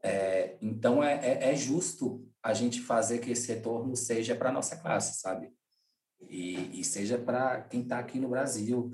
É, 0.01 0.57
então, 0.61 1.03
é, 1.03 1.15
é, 1.15 1.51
é 1.51 1.55
justo 1.55 2.25
a 2.41 2.53
gente 2.53 2.81
fazer 2.81 3.19
que 3.19 3.31
esse 3.31 3.51
retorno 3.51 3.95
seja 3.95 4.35
para 4.35 4.49
a 4.49 4.53
nossa 4.53 4.77
classe, 4.77 5.19
sabe? 5.19 5.51
E, 6.29 6.79
e 6.79 6.83
seja 6.83 7.17
para 7.17 7.61
quem 7.63 7.81
está 7.81 7.99
aqui 7.99 8.19
no 8.19 8.29
Brasil, 8.29 8.91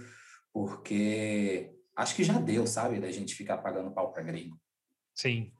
porque 0.51 1.75
acho 1.95 2.15
que 2.15 2.23
já 2.23 2.39
deu, 2.39 2.65
sabe, 2.65 2.99
da 2.99 3.11
gente 3.11 3.35
ficar 3.35 3.57
pagando 3.59 3.91
pau 3.91 4.11
para 4.11 4.23
gringo. 4.23 4.59
Sim. 5.13 5.51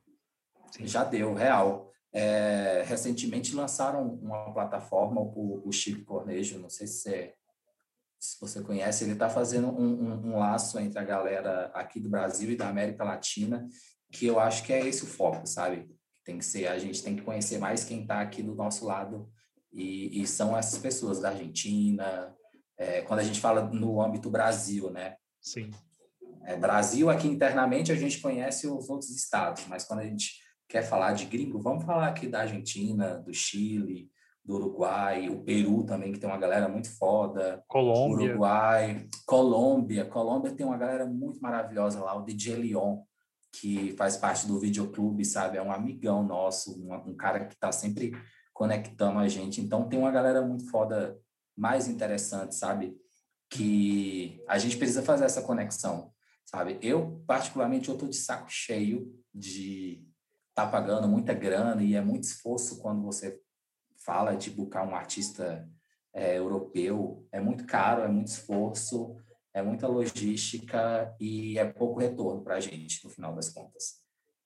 Sim. 0.72 0.88
Já 0.88 1.04
deu, 1.04 1.34
real. 1.34 1.91
É, 2.14 2.84
recentemente 2.86 3.56
lançaram 3.56 4.16
uma 4.16 4.54
plataforma, 4.54 5.22
o, 5.22 5.62
o 5.66 5.72
Chico 5.72 6.04
Cornejo, 6.04 6.60
não 6.60 6.70
sei 6.70 6.86
se, 6.86 7.14
é, 7.14 7.34
se 8.20 8.40
você 8.40 8.62
conhece, 8.62 9.04
ele 9.04 9.14
está 9.14 9.30
fazendo 9.30 9.70
um, 9.70 10.10
um, 10.10 10.28
um, 10.28 10.38
laço 10.38 10.78
entre 10.78 11.00
a 11.00 11.04
galera 11.04 11.72
aqui 11.74 12.00
do 12.00 12.10
Brasil 12.10 12.52
e 12.52 12.56
da 12.58 12.68
América 12.68 13.04
Latina, 13.04 13.66
que 14.12 14.26
eu 14.26 14.40
acho 14.40 14.64
que 14.64 14.74
é 14.74 14.86
esse 14.86 15.04
o 15.04 15.08
foco, 15.08 15.48
sabe? 15.48 15.90
Tem 16.26 16.38
que 16.38 16.46
ser, 16.46 16.68
a 16.68 16.78
gente 16.78 17.02
tem 17.02 17.16
que 17.16 17.22
conhecer 17.22 17.58
mais 17.58 17.86
quem 17.86 18.02
está 18.02 18.20
aqui 18.20 18.44
do 18.44 18.54
nosso 18.54 18.86
lado, 18.86 19.32
e, 19.72 20.22
e, 20.22 20.28
são 20.28 20.58
essas 20.58 20.78
pessoas 20.78 21.22
da 21.22 21.30
Argentina, 21.30 22.36
é, 22.78 23.02
quando 23.04 23.22
a 23.22 23.24
gente 23.24 23.40
fala 23.40 23.70
no 23.70 24.02
âmbito 24.02 24.30
Brasil, 24.30 24.90
né? 24.90 25.16
Sim. 25.40 25.72
É, 26.44 26.58
Brasil, 26.58 27.10
aqui 27.10 27.28
internamente, 27.28 27.92
a 27.92 27.96
gente 27.96 28.20
conhece 28.20 28.68
os 28.68 28.90
outros 28.90 29.10
estados, 29.12 29.66
mas 29.68 29.86
quando 29.86 30.00
a 30.00 30.06
gente 30.06 30.42
quer 30.72 30.84
falar 30.84 31.12
de 31.12 31.26
gringo, 31.26 31.60
vamos 31.60 31.84
falar 31.84 32.08
aqui 32.08 32.28
da 32.28 32.40
Argentina, 32.40 33.18
do 33.18 33.34
Chile, 33.34 34.10
do 34.44 34.56
Uruguai, 34.56 35.28
o 35.28 35.44
Peru 35.44 35.84
também, 35.84 36.14
que 36.14 36.20
tem 36.20 36.30
uma 36.30 36.38
galera 36.38 36.70
muito 36.70 36.90
foda. 36.98 37.62
Colômbia. 37.68 38.30
Uruguai, 38.30 39.08
Colômbia. 39.26 40.06
Colômbia 40.06 40.54
tem 40.54 40.66
uma 40.66 40.78
galera 40.78 41.06
muito 41.06 41.42
maravilhosa 41.42 42.00
lá, 42.00 42.16
o 42.16 42.24
DJ 42.24 42.56
Leon, 42.56 43.02
que 43.52 43.94
faz 43.98 44.16
parte 44.16 44.48
do 44.48 44.62
videoclube, 44.62 45.26
sabe? 45.26 45.58
É 45.58 45.62
um 45.62 45.74
amigão 45.74 46.24
nosso, 46.24 46.82
um, 46.82 46.94
um 46.94 47.16
cara 47.18 47.46
que 47.46 47.54
está 47.54 47.70
sempre 47.74 48.14
conectando 48.54 49.20
a 49.20 49.28
gente. 49.28 49.60
Então, 49.60 49.90
tem 49.90 50.00
uma 50.00 50.10
galera 50.10 50.42
muito 50.42 50.70
foda, 50.70 51.20
mais 51.56 51.90
interessante, 51.90 52.56
sabe? 52.56 52.96
Que 53.50 54.42
a 54.48 54.58
gente 54.58 54.78
precisa 54.78 55.04
fazer 55.04 55.26
essa 55.26 55.42
conexão, 55.42 56.14
sabe? 56.46 56.80
Eu, 56.82 57.22
particularmente, 57.28 57.90
eu 57.90 57.98
tô 57.98 58.08
de 58.08 58.16
saco 58.16 58.50
cheio 58.50 59.14
de 59.36 60.10
está 60.52 60.68
pagando 60.68 61.08
muita 61.08 61.34
grana 61.34 61.82
e 61.82 61.96
é 61.96 62.02
muito 62.02 62.26
esforço 62.26 62.80
quando 62.82 63.02
você 63.02 63.40
fala 64.06 64.36
de 64.36 64.50
buscar 64.50 64.88
um 64.88 64.96
artista 64.96 65.68
é, 66.14 66.38
europeu. 66.38 67.26
É 67.32 67.40
muito 67.40 67.66
caro, 67.66 68.04
é 68.04 68.08
muito 68.08 68.28
esforço, 68.28 69.16
é 69.54 69.62
muita 69.62 69.88
logística 69.88 71.16
e 71.20 71.58
é 71.58 71.66
pouco 71.66 72.00
retorno 72.00 72.44
para 72.44 72.56
a 72.56 72.60
gente, 72.60 73.04
no 73.04 73.10
final 73.10 73.34
das 73.34 73.50
contas. 73.50 74.02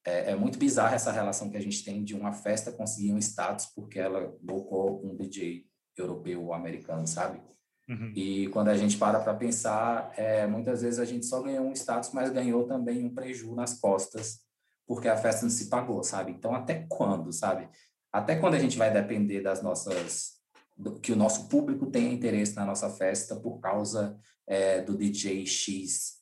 É, 0.06 0.32
é, 0.32 0.36
muito 0.36 0.60
bizarra 0.60 0.96
essa 0.96 1.12
relação 1.12 1.50
que 1.50 1.58
a 1.58 1.62
gente 1.62 1.84
tem 1.84 2.04
de 2.04 2.14
uma 2.14 2.32
festa 2.32 2.72
conseguir 2.72 3.12
um 3.12 3.18
status 3.18 3.66
porque 3.76 4.00
ela 4.00 4.36
bocou 4.40 5.04
um 5.04 5.16
DJ 5.16 5.66
europeu 5.98 6.44
ou 6.44 6.54
americano, 6.54 7.08
sabe? 7.08 7.42
Uhum. 7.90 8.12
E 8.16 8.48
quando 8.50 8.68
a 8.68 8.78
gente 8.78 8.98
para 8.98 9.20
para 9.20 9.34
pensar, 9.34 10.12
é, 10.16 10.46
muitas 10.46 10.84
vezes 10.84 11.00
a 11.00 11.06
gente 11.06 11.26
só 11.26 11.42
ganhou 11.42 11.66
um 11.66 11.72
status, 11.72 12.12
mas 12.14 12.30
ganhou 12.30 12.68
também 12.68 13.04
um 13.04 13.14
prejuízo 13.14 13.56
nas 13.56 13.80
costas 13.80 14.45
porque 14.88 15.08
a 15.08 15.18
festa 15.18 15.44
não 15.44 15.50
se 15.50 15.70
pagou, 15.70 16.04
sabe? 16.04 16.32
Então, 16.32 16.54
até 16.54 16.86
quando, 16.90 17.32
sabe? 17.32 17.70
Até 18.12 18.36
quando 18.36 18.54
a 18.54 18.60
gente 18.60 18.78
vai 18.78 18.92
depender 18.92 19.42
das 19.42 19.62
nossas. 19.62 20.36
Do, 20.78 21.00
que 21.00 21.14
o 21.14 21.16
nosso 21.16 21.48
público 21.48 21.86
tenha 21.86 22.12
interesse 22.12 22.54
na 22.54 22.66
nossa 22.66 22.90
festa 22.90 23.36
por 23.38 23.60
causa 23.60 24.20
é, 24.46 24.82
do 24.82 24.98
DJ 24.98 25.46
X 25.46 26.22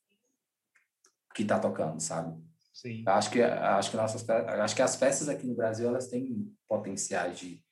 que 1.34 1.42
está 1.42 1.60
tocando, 1.60 2.00
sabe? 2.00 2.40
Sim. 2.72 3.04
Acho 3.08 3.32
que, 3.32 3.42
acho, 3.42 3.90
que 3.90 3.98
nossas, 3.98 4.30
acho 4.30 4.76
que 4.76 4.82
as 4.82 4.96
festas 4.96 5.28
aqui 5.28 5.48
no 5.48 5.56
Brasil 5.56 5.88
elas 5.88 6.08
têm 6.08 6.56
potencial 6.68 7.32
de, 7.32 7.64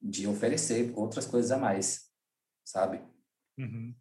de 0.00 0.28
oferecer 0.28 0.92
outras 0.94 1.26
coisas 1.26 1.50
a 1.50 1.58
mais, 1.58 2.08
sabe? 2.64 3.02
Uhum. 3.58 3.94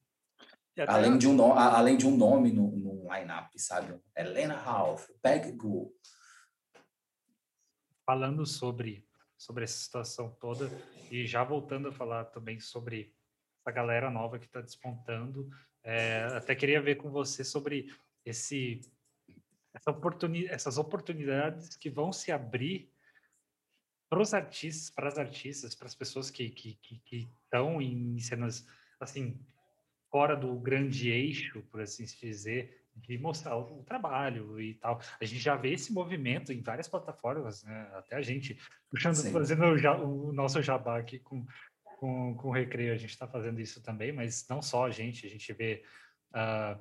Além, 0.88 1.18
de 1.18 1.28
um, 1.28 1.54
além 1.54 1.98
de 1.98 2.06
um 2.06 2.16
nome 2.16 2.52
no, 2.52 2.70
no 2.70 3.12
line-up, 3.12 3.50
sabe? 3.60 4.00
Helena 4.16 4.56
Ralph, 4.56 5.08
Peg 5.24 5.58
falando 8.08 8.46
sobre, 8.46 9.06
sobre 9.38 9.66
essa 9.66 9.78
situação 9.78 10.30
toda 10.40 10.72
e 11.12 11.28
já 11.28 11.44
voltando 11.44 11.90
a 11.90 11.92
falar 11.92 12.24
também 12.24 12.58
sobre 12.58 13.14
essa 13.60 13.70
galera 13.70 14.10
nova 14.10 14.40
que 14.40 14.46
está 14.46 14.62
despontando, 14.62 15.50
é, 15.84 16.24
até 16.34 16.56
queria 16.56 16.82
ver 16.82 16.96
com 16.96 17.12
você 17.12 17.44
sobre 17.44 17.94
esse, 18.26 18.80
essa 19.74 19.92
oportuni 19.92 20.46
essas 20.46 20.78
oportunidades 20.78 21.76
que 21.76 21.90
vão 21.90 22.14
se 22.14 22.32
abrir 22.32 22.90
para 24.10 24.22
os 24.22 24.34
artistas, 24.34 24.90
para 24.90 25.10
as 25.10 25.18
artistas, 25.18 25.76
para 25.76 25.88
as 25.88 25.96
pessoas 25.96 26.32
que 26.32 26.44
estão 26.44 26.80
que, 26.82 27.00
que 27.00 27.30
em 27.84 28.18
cenas 28.20 28.66
assim 29.02 29.38
fora 30.10 30.34
do 30.34 30.56
grande 30.56 31.10
eixo, 31.10 31.62
por 31.64 31.82
assim 31.82 32.06
dizer, 32.06 32.87
de 33.02 33.18
mostrar 33.18 33.56
o, 33.56 33.80
o, 33.80 33.84
trabalho 33.84 34.60
e 34.60 34.76
tal. 34.76 35.00
A 35.20 35.26
gente 35.26 35.40
já 35.40 35.56
vê 35.56 35.74
esse 35.74 35.94
movimento 35.94 36.52
em 36.52 36.62
várias 36.62 36.88
plataformas, 36.88 37.64
né? 37.64 37.90
Até 37.94 38.16
a 38.16 38.22
gente 38.22 38.58
puxando, 38.90 39.16
Sim. 39.16 39.32
fazendo 39.32 39.64
o, 39.66 40.30
o, 40.30 40.34
nosso 40.34 40.62
jabá 40.62 40.98
aqui 40.98 41.20
com, 41.20 41.46
com, 42.00 42.36
com 42.36 42.48
o 42.50 42.52
Recreio, 42.52 42.94
a 42.94 42.98
gente 42.98 43.12
está 43.12 43.28
fazendo 43.28 43.60
isso 43.60 43.82
também, 43.82 44.12
mas 44.12 44.46
não 44.50 44.62
só 44.62 44.86
a 44.86 44.90
gente, 44.90 45.26
a 45.26 45.30
gente 45.30 45.52
vê 45.54 45.84
uh, 46.32 46.80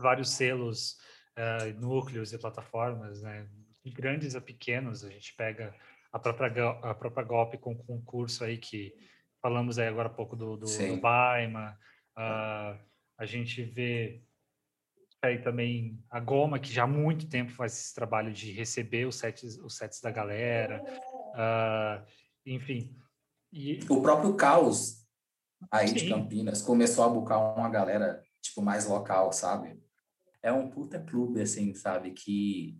vários 0.00 0.30
selos, 0.30 0.98
uh, 1.38 1.80
núcleos 1.80 2.32
e 2.32 2.38
plataformas, 2.38 3.22
né? 3.22 3.46
De 3.84 3.90
grandes 3.90 4.34
a 4.34 4.40
pequenos, 4.40 5.04
a 5.04 5.10
gente 5.10 5.34
pega 5.34 5.74
a 6.12 6.18
própria, 6.18 6.70
a 6.82 6.94
própria 6.94 7.24
Golpe 7.24 7.58
com 7.58 7.74
concurso 7.74 8.44
aí 8.44 8.58
que 8.58 8.94
falamos 9.40 9.78
aí 9.78 9.88
agora 9.88 10.08
há 10.08 10.12
pouco 10.12 10.36
do, 10.36 10.56
do, 10.56 10.66
do 10.66 10.96
Baima, 11.00 11.76
uh, 12.16 12.78
a 13.18 13.26
gente 13.26 13.62
vê 13.62 14.22
aí 15.22 15.40
também 15.40 15.98
a 16.10 16.18
Goma, 16.18 16.58
que 16.58 16.72
já 16.72 16.84
há 16.84 16.86
muito 16.86 17.28
tempo 17.28 17.52
faz 17.52 17.72
esse 17.72 17.94
trabalho 17.94 18.32
de 18.32 18.50
receber 18.52 19.06
os 19.06 19.16
sets, 19.16 19.58
os 19.58 19.76
sets 19.76 20.00
da 20.00 20.10
galera, 20.10 20.82
uh, 21.34 22.04
enfim. 22.44 22.96
E... 23.52 23.80
O 23.88 24.02
próprio 24.02 24.34
Caos 24.34 25.02
aí 25.70 25.88
Sim. 25.88 25.94
de 25.94 26.08
Campinas, 26.08 26.62
começou 26.62 27.04
a 27.04 27.08
buscar 27.08 27.38
uma 27.38 27.68
galera, 27.68 28.22
tipo, 28.40 28.62
mais 28.62 28.86
local, 28.86 29.32
sabe? 29.32 29.80
É 30.42 30.52
um 30.52 30.68
puta 30.68 30.98
clube, 30.98 31.40
assim, 31.40 31.74
sabe? 31.74 32.10
Que 32.10 32.78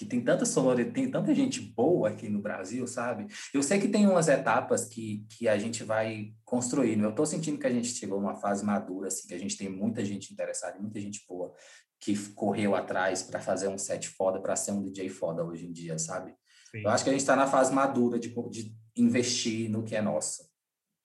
que 0.00 0.06
tem 0.06 0.24
tanta 0.24 0.46
sonoridade, 0.46 0.94
tem 0.94 1.10
tanta 1.10 1.34
gente 1.34 1.60
boa 1.60 2.08
aqui 2.08 2.26
no 2.26 2.40
Brasil, 2.40 2.86
sabe? 2.86 3.26
Eu 3.52 3.62
sei 3.62 3.78
que 3.78 3.86
tem 3.86 4.06
umas 4.06 4.28
etapas 4.28 4.86
que, 4.86 5.26
que 5.28 5.46
a 5.46 5.58
gente 5.58 5.84
vai 5.84 6.32
construindo. 6.42 7.04
Eu 7.04 7.10
estou 7.10 7.26
sentindo 7.26 7.58
que 7.58 7.66
a 7.66 7.70
gente 7.70 7.88
chegou 7.88 8.16
a 8.16 8.20
uma 8.22 8.34
fase 8.34 8.64
madura, 8.64 9.08
assim, 9.08 9.28
que 9.28 9.34
a 9.34 9.38
gente 9.38 9.58
tem 9.58 9.68
muita 9.68 10.02
gente 10.02 10.32
interessada, 10.32 10.78
muita 10.78 10.98
gente 10.98 11.22
boa 11.28 11.52
que 12.00 12.16
correu 12.30 12.74
atrás 12.74 13.22
para 13.22 13.40
fazer 13.40 13.68
um 13.68 13.76
set 13.76 14.08
foda, 14.08 14.40
para 14.40 14.56
ser 14.56 14.72
um 14.72 14.82
DJ 14.82 15.10
foda 15.10 15.44
hoje 15.44 15.66
em 15.66 15.72
dia, 15.72 15.98
sabe? 15.98 16.34
Sim. 16.70 16.80
Eu 16.80 16.88
acho 16.88 17.04
que 17.04 17.10
a 17.10 17.12
gente 17.12 17.20
está 17.20 17.36
na 17.36 17.46
fase 17.46 17.70
madura 17.70 18.18
de, 18.18 18.30
de 18.50 18.74
investir 18.96 19.70
no 19.70 19.84
que 19.84 19.94
é 19.94 20.00
nosso. 20.00 20.50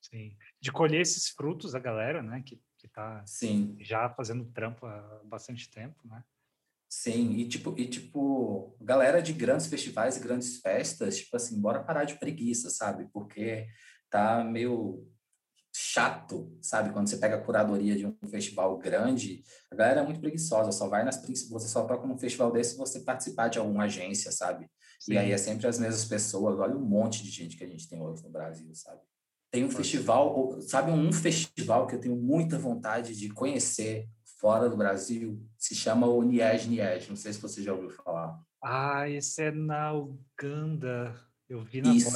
Sim. 0.02 0.38
De 0.62 0.72
colher 0.72 1.02
esses 1.02 1.28
frutos 1.28 1.74
da 1.74 1.80
galera, 1.80 2.24
né? 2.24 2.42
Que, 2.46 2.62
que 2.78 2.88
tá 2.88 3.22
Sim. 3.26 3.76
já 3.82 4.10
fazendo 4.12 4.46
trampo 4.54 4.86
há 4.86 5.22
bastante 5.26 5.70
tempo, 5.70 6.00
né? 6.08 6.24
Sim, 6.98 7.34
e 7.34 7.46
tipo, 7.46 7.76
e 7.78 7.90
tipo, 7.90 8.74
galera 8.80 9.22
de 9.22 9.34
grandes 9.34 9.68
festivais 9.68 10.16
e 10.16 10.22
grandes 10.22 10.62
festas, 10.62 11.18
tipo 11.18 11.36
assim, 11.36 11.60
bora 11.60 11.84
parar 11.84 12.06
de 12.06 12.18
preguiça, 12.18 12.70
sabe? 12.70 13.10
Porque 13.12 13.68
tá 14.10 14.46
meio 14.46 15.06
chato, 15.76 16.58
sabe? 16.62 16.94
Quando 16.94 17.10
você 17.10 17.18
pega 17.18 17.36
a 17.36 17.42
curadoria 17.42 17.98
de 17.98 18.08
um 18.08 18.16
festival 18.30 18.78
grande, 18.78 19.44
a 19.70 19.76
galera 19.76 20.00
é 20.00 20.04
muito 20.06 20.22
preguiçosa, 20.22 20.72
só 20.72 20.88
vai 20.88 21.04
nas 21.04 21.22
você 21.50 21.68
só 21.68 21.84
toca 21.84 22.08
num 22.08 22.18
festival 22.18 22.50
desse 22.50 22.72
se 22.72 22.78
você 22.78 23.02
participar 23.02 23.50
de 23.50 23.60
alguma 23.60 23.84
agência, 23.84 24.32
sabe? 24.32 24.66
Sim. 24.98 25.16
E 25.16 25.18
aí 25.18 25.32
é 25.34 25.38
sempre 25.38 25.68
as 25.68 25.78
mesmas 25.78 26.06
pessoas, 26.06 26.58
olha 26.58 26.78
um 26.78 26.86
monte 26.86 27.22
de 27.24 27.30
gente 27.30 27.58
que 27.58 27.66
a 27.66 27.68
gente 27.68 27.90
tem 27.90 28.02
hoje 28.02 28.24
no 28.24 28.30
Brasil, 28.30 28.74
sabe? 28.74 29.02
Tem 29.52 29.66
um 29.66 29.70
festival, 29.70 30.62
sabe 30.62 30.92
um 30.92 31.12
festival 31.12 31.88
que 31.88 31.96
eu 31.96 32.00
tenho 32.00 32.16
muita 32.16 32.58
vontade 32.58 33.14
de 33.14 33.28
conhecer 33.30 34.08
fora 34.40 34.70
do 34.70 34.78
Brasil, 34.78 35.42
se 35.58 35.76
chama 35.76 36.08
o 36.08 36.22
Niege 36.22 36.70
Niege, 36.70 37.10
não 37.10 37.16
sei 37.16 37.34
se 37.34 37.40
você 37.40 37.62
já 37.62 37.74
ouviu 37.74 37.90
falar. 37.90 38.40
Ah, 38.64 39.10
esse 39.10 39.44
é 39.44 39.52
na 39.52 39.94
Uganda, 39.94 41.16
eu 41.48 41.64
vi 41.64 41.82
na 41.82 41.94
Isso. 41.94 42.16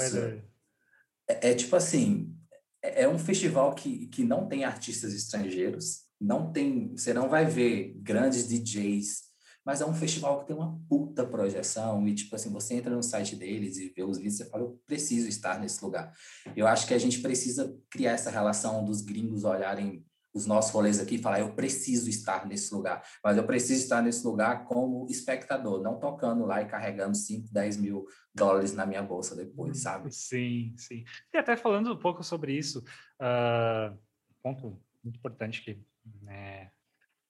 É, 1.27 1.51
é 1.51 1.53
tipo 1.53 1.75
assim, 1.75 2.35
é, 2.81 3.03
é 3.03 3.09
um 3.09 3.19
festival 3.19 3.73
que, 3.75 4.07
que 4.07 4.23
não 4.23 4.47
tem 4.47 4.63
artistas 4.65 5.13
estrangeiros, 5.13 6.05
não 6.19 6.51
tem, 6.51 6.91
você 6.95 7.13
não 7.13 7.29
vai 7.29 7.45
ver 7.45 7.93
grandes 7.97 8.47
DJs, 8.47 9.29
mas 9.65 9.81
é 9.81 9.85
um 9.85 9.93
festival 9.93 10.39
que 10.39 10.47
tem 10.47 10.55
uma 10.55 10.79
puta 10.89 11.25
projeção 11.25 12.07
e 12.07 12.15
tipo 12.15 12.35
assim, 12.35 12.49
você 12.49 12.73
entra 12.73 12.95
no 12.95 13.03
site 13.03 13.35
deles 13.35 13.77
e 13.77 13.89
vê 13.89 14.03
os 14.03 14.17
vídeos 14.17 14.39
e 14.39 14.49
fala, 14.49 14.63
eu 14.63 14.81
preciso 14.87 15.27
estar 15.27 15.59
nesse 15.59 15.83
lugar. 15.83 16.11
Eu 16.55 16.65
acho 16.65 16.87
que 16.87 16.93
a 16.93 16.97
gente 16.97 17.21
precisa 17.21 17.77
criar 17.89 18.13
essa 18.13 18.31
relação 18.31 18.83
dos 18.83 19.01
gringos 19.01 19.43
olharem 19.43 20.03
os 20.33 20.45
nossos 20.45 20.71
rolês 20.71 20.99
aqui 20.99 21.15
e 21.15 21.21
falar, 21.21 21.39
eu 21.39 21.53
preciso 21.53 22.09
estar 22.09 22.45
nesse 22.45 22.73
lugar, 22.73 23.03
mas 23.23 23.37
eu 23.37 23.45
preciso 23.45 23.81
estar 23.81 24.01
nesse 24.01 24.25
lugar 24.25 24.65
como 24.65 25.07
espectador, 25.09 25.81
não 25.81 25.99
tocando 25.99 26.45
lá 26.45 26.61
e 26.61 26.67
carregando 26.67 27.15
5, 27.15 27.51
10 27.51 27.77
mil 27.77 28.05
dólares 28.33 28.73
na 28.73 28.85
minha 28.85 29.01
bolsa 29.01 29.35
depois, 29.35 29.71
hum, 29.71 29.81
sabe? 29.81 30.11
Sim, 30.13 30.73
sim. 30.77 31.03
E 31.33 31.37
até 31.37 31.55
falando 31.57 31.91
um 31.91 31.97
pouco 31.97 32.23
sobre 32.23 32.53
isso, 32.53 32.83
uh, 33.19 33.97
ponto 34.41 34.79
muito 35.03 35.17
importante 35.17 35.63
que, 35.63 35.81
né, 36.21 36.71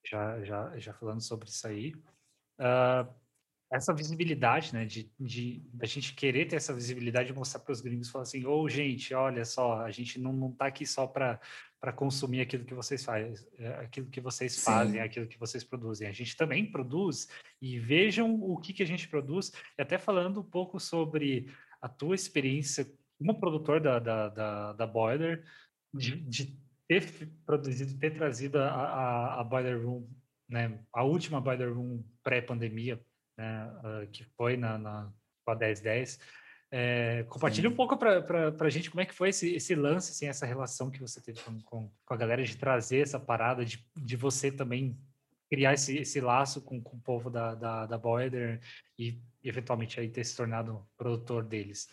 já, 0.04 0.42
já, 0.44 0.78
já 0.78 0.94
falando 0.94 1.20
sobre 1.20 1.48
isso 1.48 1.66
aí, 1.66 1.94
uh, 2.60 3.08
essa 3.72 3.94
visibilidade, 3.94 4.74
né, 4.74 4.84
de, 4.84 5.10
de 5.18 5.62
a 5.80 5.86
gente 5.86 6.12
querer 6.14 6.46
ter 6.46 6.56
essa 6.56 6.74
visibilidade 6.74 7.30
e 7.30 7.34
mostrar 7.34 7.60
para 7.60 7.72
os 7.72 7.80
gringos, 7.80 8.10
falar 8.10 8.22
assim, 8.22 8.44
ô, 8.44 8.62
oh, 8.62 8.68
gente, 8.68 9.14
olha 9.14 9.44
só, 9.44 9.82
a 9.82 9.90
gente 9.90 10.18
não, 10.20 10.32
não 10.32 10.50
tá 10.50 10.66
aqui 10.66 10.84
só 10.84 11.06
para 11.06 11.40
para 11.80 11.94
consumir 11.94 12.42
aquilo 12.42 12.64
que 12.64 12.74
vocês 12.74 13.02
fazem, 13.02 13.34
é, 13.58 13.68
aquilo 13.76 14.06
que 14.08 14.20
vocês 14.20 14.52
Sim. 14.52 14.60
fazem, 14.60 15.00
aquilo 15.00 15.26
que 15.26 15.38
vocês 15.38 15.64
produzem. 15.64 16.06
A 16.06 16.12
gente 16.12 16.36
também 16.36 16.70
produz 16.70 17.26
e 17.60 17.78
vejam 17.78 18.34
o 18.34 18.58
que, 18.58 18.74
que 18.74 18.82
a 18.82 18.86
gente 18.86 19.08
produz. 19.08 19.50
E 19.78 19.82
até 19.82 19.96
falando 19.96 20.40
um 20.40 20.44
pouco 20.44 20.78
sobre 20.78 21.50
a 21.80 21.88
tua 21.88 22.14
experiência 22.14 22.86
como 23.18 23.40
produtor 23.40 23.80
da, 23.80 23.98
da, 23.98 24.28
da, 24.28 24.72
da 24.74 24.86
Boiler, 24.86 25.42
de, 25.94 26.14
uhum. 26.14 26.28
de, 26.28 26.60
ter 26.86 27.06
produzido, 27.46 27.98
ter 27.98 28.10
trazido 28.10 28.58
a, 28.58 28.68
a, 28.68 29.40
a 29.40 29.44
Boiler 29.44 29.80
Room, 29.80 30.06
né, 30.48 30.80
a 30.92 31.04
última 31.04 31.40
Boiler 31.40 31.72
Room 31.72 32.02
pré-pandemia, 32.22 33.00
né, 33.40 33.72
uh, 33.82 34.06
que 34.08 34.22
foi 34.36 34.58
na, 34.58 34.76
na, 34.76 35.10
com 35.44 35.52
a 35.52 35.54
1010, 35.54 36.18
é, 36.70 37.24
compartilha 37.28 37.68
um 37.68 37.74
pouco 37.74 37.96
para 37.96 38.54
a 38.60 38.70
gente 38.70 38.90
como 38.90 39.00
é 39.00 39.06
que 39.06 39.14
foi 39.14 39.30
esse, 39.30 39.54
esse 39.54 39.74
lance, 39.74 40.12
assim, 40.12 40.26
essa 40.26 40.44
relação 40.44 40.90
que 40.90 41.00
você 41.00 41.20
teve 41.20 41.40
com, 41.40 41.58
com, 41.62 41.90
com, 42.04 42.14
a 42.14 42.16
galera 42.16 42.44
de 42.44 42.56
trazer 42.56 43.00
essa 43.00 43.18
parada, 43.18 43.64
de, 43.64 43.84
de 43.96 44.16
você 44.16 44.52
também 44.52 44.96
criar 45.48 45.72
esse, 45.72 45.96
esse 45.96 46.20
laço 46.20 46.60
com, 46.60 46.80
com 46.80 46.96
o 46.96 47.00
povo 47.00 47.30
da, 47.30 47.54
da, 47.54 47.86
da 47.86 47.98
Boiler 47.98 48.60
e 48.96 49.20
eventualmente 49.42 49.98
aí 49.98 50.08
ter 50.08 50.22
se 50.22 50.36
tornado 50.36 50.86
produtor 50.96 51.42
deles. 51.42 51.88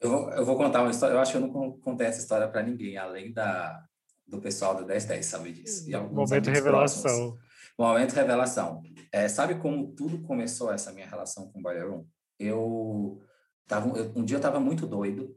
Eu 0.00 0.10
vou, 0.10 0.30
eu 0.30 0.44
vou 0.44 0.56
contar 0.56 0.80
uma 0.80 0.90
história, 0.90 1.14
eu 1.14 1.20
acho 1.20 1.32
que 1.32 1.36
eu 1.36 1.42
não 1.42 1.78
contei 1.78 2.06
essa 2.06 2.20
história 2.20 2.48
para 2.48 2.62
ninguém, 2.62 2.96
além 2.96 3.32
da, 3.32 3.84
do 4.26 4.40
pessoal 4.40 4.74
do 4.74 4.86
1010 4.86 5.26
sabe 5.26 5.52
disso. 5.52 5.88
E 5.88 5.96
momento 5.96 6.50
revelação. 6.50 7.32
Próximos. 7.32 7.47
Momento 7.78 8.12
revelação. 8.12 8.82
É, 9.12 9.28
sabe 9.28 9.54
como 9.56 9.92
tudo 9.94 10.20
começou 10.22 10.72
essa 10.72 10.92
minha 10.92 11.06
relação 11.06 11.50
com 11.50 11.60
o 11.60 11.62
Boiler 11.62 11.88
Room? 11.88 12.06
Eu 12.38 13.22
Tava, 13.68 13.96
eu, 13.98 14.10
um 14.16 14.24
dia 14.24 14.36
eu 14.36 14.38
estava 14.38 14.58
muito 14.58 14.86
doido, 14.86 15.36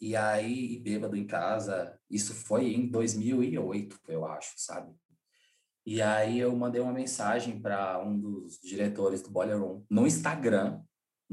e 0.00 0.14
aí, 0.14 0.78
bêbado 0.78 1.16
em 1.16 1.26
casa, 1.26 1.98
isso 2.08 2.32
foi 2.32 2.72
em 2.72 2.86
2008, 2.88 3.98
eu 4.08 4.24
acho, 4.24 4.52
sabe? 4.56 4.94
E 5.84 6.00
aí 6.00 6.38
eu 6.38 6.54
mandei 6.54 6.80
uma 6.80 6.92
mensagem 6.92 7.60
para 7.60 7.98
um 8.02 8.18
dos 8.18 8.58
diretores 8.62 9.22
do 9.22 9.30
Boiler 9.30 9.58
no 9.90 10.06
Instagram, 10.06 10.80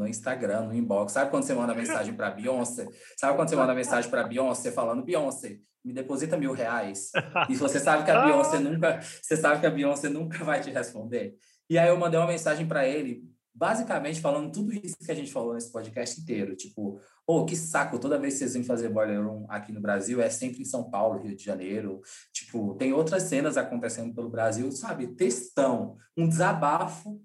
no 0.02 0.08
Instagram, 0.08 0.64
no 0.64 0.76
inbox. 0.76 1.14
Sabe 1.14 1.30
quando 1.30 1.44
você 1.44 1.54
manda 1.54 1.76
mensagem 1.76 2.14
para 2.14 2.32
Beyoncé? 2.32 2.88
Sabe 3.18 3.36
quando 3.36 3.50
você 3.50 3.56
manda 3.56 3.74
mensagem 3.74 4.10
para 4.10 4.24
Beyoncé 4.24 4.72
falando 4.72 5.04
Beyoncé, 5.04 5.60
me 5.86 5.94
deposita 5.94 6.36
mil 6.38 6.54
reais? 6.54 7.12
E 7.48 7.56
você 7.56 7.80
sabe 7.80 8.04
que 8.04 8.12
a 8.12 8.26
Beyoncé 8.26 8.60
nunca, 8.60 9.00
você 9.00 9.38
sabe 9.38 9.62
que 9.62 9.68
a 9.68 9.72
Beyoncé 9.72 10.10
nunca 10.10 10.44
vai 10.44 10.60
te 10.60 10.72
responder. 10.72 11.36
E 11.70 11.78
aí 11.78 11.88
eu 11.88 11.98
mandei 11.98 12.20
uma 12.20 12.28
mensagem 12.28 12.68
para 12.68 12.88
ele 12.88 13.24
basicamente 13.54 14.22
falando 14.22 14.52
tudo 14.52 14.74
isso 14.74 14.98
que 14.98 15.12
a 15.12 15.16
gente 15.16 15.32
falou 15.32 15.54
nesse 15.54 15.72
podcast 15.72 16.20
inteiro. 16.20 16.56
Tipo, 16.56 17.00
oh, 17.28 17.46
que 17.46 17.56
saco, 17.56 18.00
toda 18.00 18.18
vez 18.18 18.34
que 18.34 18.40
vocês 18.40 18.54
vêm 18.54 18.64
fazer 18.64 18.90
Boiler 18.90 19.24
Room 19.24 19.46
aqui 19.50 19.72
no 19.72 19.82
Brasil, 19.82 20.22
é 20.22 20.30
sempre 20.30 20.62
em 20.62 20.66
São 20.66 20.90
Paulo, 20.90 21.22
Rio 21.22 21.36
de 21.36 21.44
Janeiro. 21.44 22.02
Tipo, 22.34 22.76
tem 22.76 22.94
outras 22.94 23.24
cenas 23.24 23.58
acontecendo 23.58 24.14
pelo 24.16 24.30
Brasil, 24.30 24.72
sabe? 24.72 25.08
Textão, 25.16 25.96
um 26.18 26.28
desabafo 26.28 27.22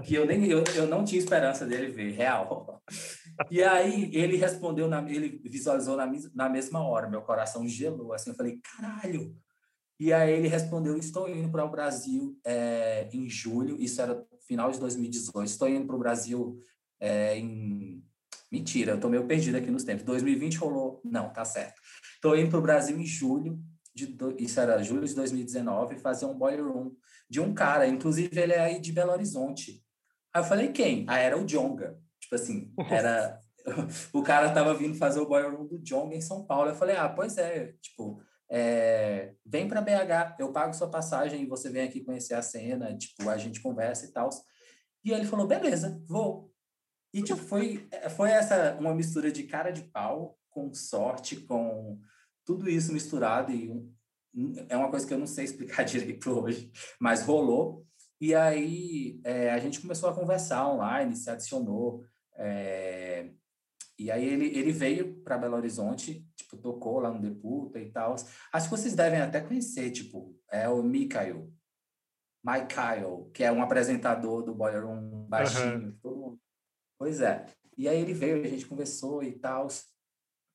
que 0.00 0.14
eu 0.14 0.26
nem 0.26 0.46
eu, 0.46 0.64
eu 0.74 0.86
não 0.86 1.04
tinha 1.04 1.20
esperança 1.20 1.66
dele 1.66 1.88
ver, 1.88 2.12
real. 2.12 2.82
E 3.50 3.62
aí 3.62 4.10
ele 4.14 4.36
respondeu, 4.36 4.88
na, 4.88 5.00
ele 5.10 5.40
visualizou 5.44 5.96
na, 5.96 6.10
na 6.34 6.48
mesma 6.48 6.86
hora, 6.86 7.10
meu 7.10 7.22
coração 7.22 7.66
gelou, 7.68 8.12
assim, 8.12 8.30
eu 8.30 8.36
falei, 8.36 8.60
caralho, 8.62 9.36
e 10.02 10.12
aí 10.12 10.32
ele 10.32 10.48
respondeu: 10.48 10.96
Estou 10.96 11.28
indo 11.28 11.48
para 11.48 11.64
o 11.64 11.70
Brasil 11.70 12.36
é, 12.44 13.08
em 13.12 13.28
julho, 13.28 13.80
isso 13.80 14.02
era 14.02 14.26
final 14.48 14.68
de 14.68 14.80
2018. 14.80 15.46
Estou 15.46 15.68
indo 15.68 15.86
para 15.86 15.94
o 15.94 15.98
Brasil 16.00 16.58
é, 16.98 17.38
em. 17.38 18.02
Mentira, 18.50 18.90
eu 18.90 18.96
estou 18.96 19.08
meio 19.08 19.28
perdido 19.28 19.56
aqui 19.56 19.70
nos 19.70 19.84
tempos. 19.84 20.04
2020 20.04 20.56
rolou. 20.56 21.00
Não, 21.04 21.32
tá 21.32 21.44
certo. 21.44 21.80
Estou 22.16 22.36
indo 22.36 22.50
para 22.50 22.58
o 22.58 22.62
Brasil 22.62 22.98
em 22.98 23.06
julho, 23.06 23.62
de, 23.94 24.16
isso 24.40 24.58
era 24.58 24.82
julho 24.82 25.06
de 25.06 25.14
2019, 25.14 25.96
fazer 26.00 26.26
um 26.26 26.36
boiler 26.36 26.66
room 26.66 26.94
de 27.30 27.40
um 27.40 27.54
cara, 27.54 27.86
inclusive 27.86 28.38
ele 28.38 28.52
é 28.52 28.60
aí 28.60 28.80
de 28.80 28.90
Belo 28.92 29.12
Horizonte. 29.12 29.81
Aí 30.34 30.42
eu 30.42 30.46
falei: 30.46 30.72
Quem? 30.72 31.04
Ah, 31.08 31.18
era 31.18 31.38
o 31.38 31.44
Jonga. 31.44 31.98
Tipo 32.20 32.34
assim, 32.34 32.72
era. 32.90 33.40
o 34.12 34.22
cara 34.22 34.48
estava 34.48 34.74
vindo 34.74 34.96
fazer 34.96 35.20
o 35.20 35.28
boiler 35.28 35.54
room 35.54 35.66
do 35.66 35.78
Jonga 35.78 36.14
em 36.14 36.20
São 36.20 36.44
Paulo. 36.44 36.70
Eu 36.70 36.74
falei: 36.74 36.96
Ah, 36.96 37.08
pois 37.08 37.38
é, 37.38 37.74
tipo 37.80 38.22
é, 38.54 39.32
vem 39.46 39.66
para 39.66 39.80
BH, 39.80 40.36
eu 40.38 40.52
pago 40.52 40.74
sua 40.74 40.90
passagem 40.90 41.42
e 41.42 41.46
você 41.46 41.70
vem 41.70 41.84
aqui 41.84 42.04
conhecer 42.04 42.34
a 42.34 42.42
cena, 42.42 42.94
tipo, 42.94 43.26
a 43.30 43.38
gente 43.38 43.62
conversa 43.62 44.04
e 44.04 44.12
tal. 44.12 44.28
E 45.02 45.10
ele 45.10 45.24
falou, 45.24 45.46
beleza, 45.46 45.98
vou. 46.06 46.52
E, 47.14 47.22
tipo, 47.22 47.40
foi, 47.40 47.88
foi 48.14 48.30
essa, 48.30 48.76
uma 48.78 48.94
mistura 48.94 49.32
de 49.32 49.44
cara 49.44 49.70
de 49.70 49.84
pau 49.84 50.38
com 50.50 50.72
sorte, 50.74 51.36
com 51.36 51.98
tudo 52.44 52.68
isso 52.68 52.92
misturado 52.92 53.50
e 53.52 53.72
é 54.68 54.76
uma 54.76 54.90
coisa 54.90 55.06
que 55.06 55.14
eu 55.14 55.18
não 55.18 55.26
sei 55.26 55.44
explicar 55.46 55.84
direito 55.84 56.30
hoje, 56.30 56.70
mas 57.00 57.22
rolou. 57.22 57.86
E 58.22 58.36
aí 58.36 59.20
é, 59.24 59.50
a 59.50 59.58
gente 59.58 59.80
começou 59.80 60.08
a 60.08 60.14
conversar 60.14 60.68
online, 60.68 61.16
se 61.16 61.28
adicionou. 61.28 62.04
É, 62.36 63.32
e 63.98 64.12
aí 64.12 64.24
ele, 64.24 64.46
ele 64.56 64.70
veio 64.70 65.20
para 65.24 65.36
Belo 65.36 65.56
Horizonte, 65.56 66.24
tipo, 66.36 66.56
tocou 66.56 67.00
lá 67.00 67.10
no 67.10 67.20
Deputa 67.20 67.80
e 67.80 67.90
tal. 67.90 68.14
Acho 68.52 68.66
que 68.66 68.70
vocês 68.70 68.94
devem 68.94 69.20
até 69.20 69.40
conhecer, 69.40 69.90
tipo, 69.90 70.38
é 70.48 70.68
o 70.68 70.84
Mikael. 70.84 71.50
Mikael, 72.44 73.28
que 73.34 73.42
é 73.42 73.50
um 73.50 73.60
apresentador 73.60 74.44
do 74.44 74.54
Boiler 74.54 74.86
Room 74.86 75.26
baixinho. 75.28 75.98
Uhum. 76.04 76.38
Pois 76.96 77.20
é. 77.20 77.46
E 77.76 77.88
aí 77.88 78.00
ele 78.00 78.14
veio, 78.14 78.40
a 78.44 78.48
gente 78.48 78.66
conversou 78.66 79.24
e 79.24 79.32
tal. 79.32 79.66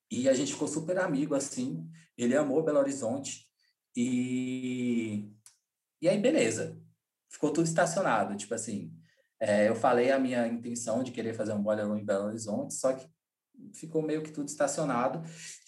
E 0.10 0.30
a 0.30 0.34
gente 0.34 0.54
ficou 0.54 0.70
super 0.70 1.00
amigo, 1.00 1.36
assim. 1.36 1.86
Ele 2.18 2.34
amou 2.34 2.64
Belo 2.64 2.80
Horizonte. 2.80 3.46
E, 3.94 5.30
e 6.02 6.08
aí, 6.08 6.18
beleza. 6.18 6.87
Ficou 7.30 7.52
tudo 7.52 7.66
estacionado. 7.66 8.36
Tipo 8.36 8.54
assim, 8.54 8.92
é, 9.40 9.68
eu 9.68 9.76
falei 9.76 10.12
a 10.12 10.20
minha 10.20 10.48
intenção 10.48 11.04
de 11.04 11.12
querer 11.12 11.34
fazer 11.34 11.54
um 11.54 11.62
boiler 11.62 11.88
room 11.88 11.98
em 11.98 12.06
Belo 12.06 12.26
Horizonte, 12.26 12.74
só 12.74 12.94
que 12.94 13.08
ficou 13.74 14.02
meio 14.02 14.24
que 14.24 14.32
tudo 14.32 14.48
estacionado. 14.48 15.22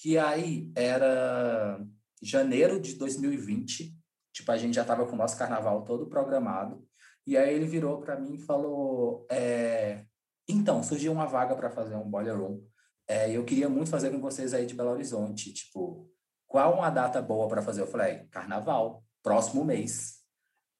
E 0.03 0.17
aí, 0.17 0.71
era 0.75 1.79
janeiro 2.21 2.79
de 2.79 2.95
2020. 2.95 3.95
Tipo, 4.33 4.51
a 4.51 4.57
gente 4.57 4.75
já 4.75 4.81
estava 4.81 5.05
com 5.05 5.13
o 5.13 5.17
nosso 5.17 5.37
carnaval 5.37 5.83
todo 5.83 6.07
programado. 6.07 6.85
E 7.25 7.37
aí 7.37 7.53
ele 7.53 7.65
virou 7.65 7.99
para 7.99 8.19
mim 8.19 8.35
e 8.35 8.41
falou: 8.41 9.27
é, 9.29 10.05
Então, 10.47 10.81
surgiu 10.81 11.11
uma 11.11 11.25
vaga 11.25 11.55
para 11.55 11.69
fazer 11.69 11.95
um 11.95 12.09
boiler 12.09 12.37
room. 12.37 12.63
É, 13.07 13.31
eu 13.31 13.43
queria 13.43 13.69
muito 13.69 13.89
fazer 13.89 14.11
com 14.11 14.19
vocês 14.19 14.53
aí 14.53 14.65
de 14.65 14.73
Belo 14.73 14.91
Horizonte. 14.91 15.53
Tipo, 15.53 16.09
qual 16.47 16.75
uma 16.75 16.89
data 16.89 17.21
boa 17.21 17.47
para 17.47 17.61
fazer? 17.61 17.81
Eu 17.81 17.87
falei: 17.87 18.25
Carnaval, 18.31 19.03
próximo 19.21 19.65
mês. 19.65 20.18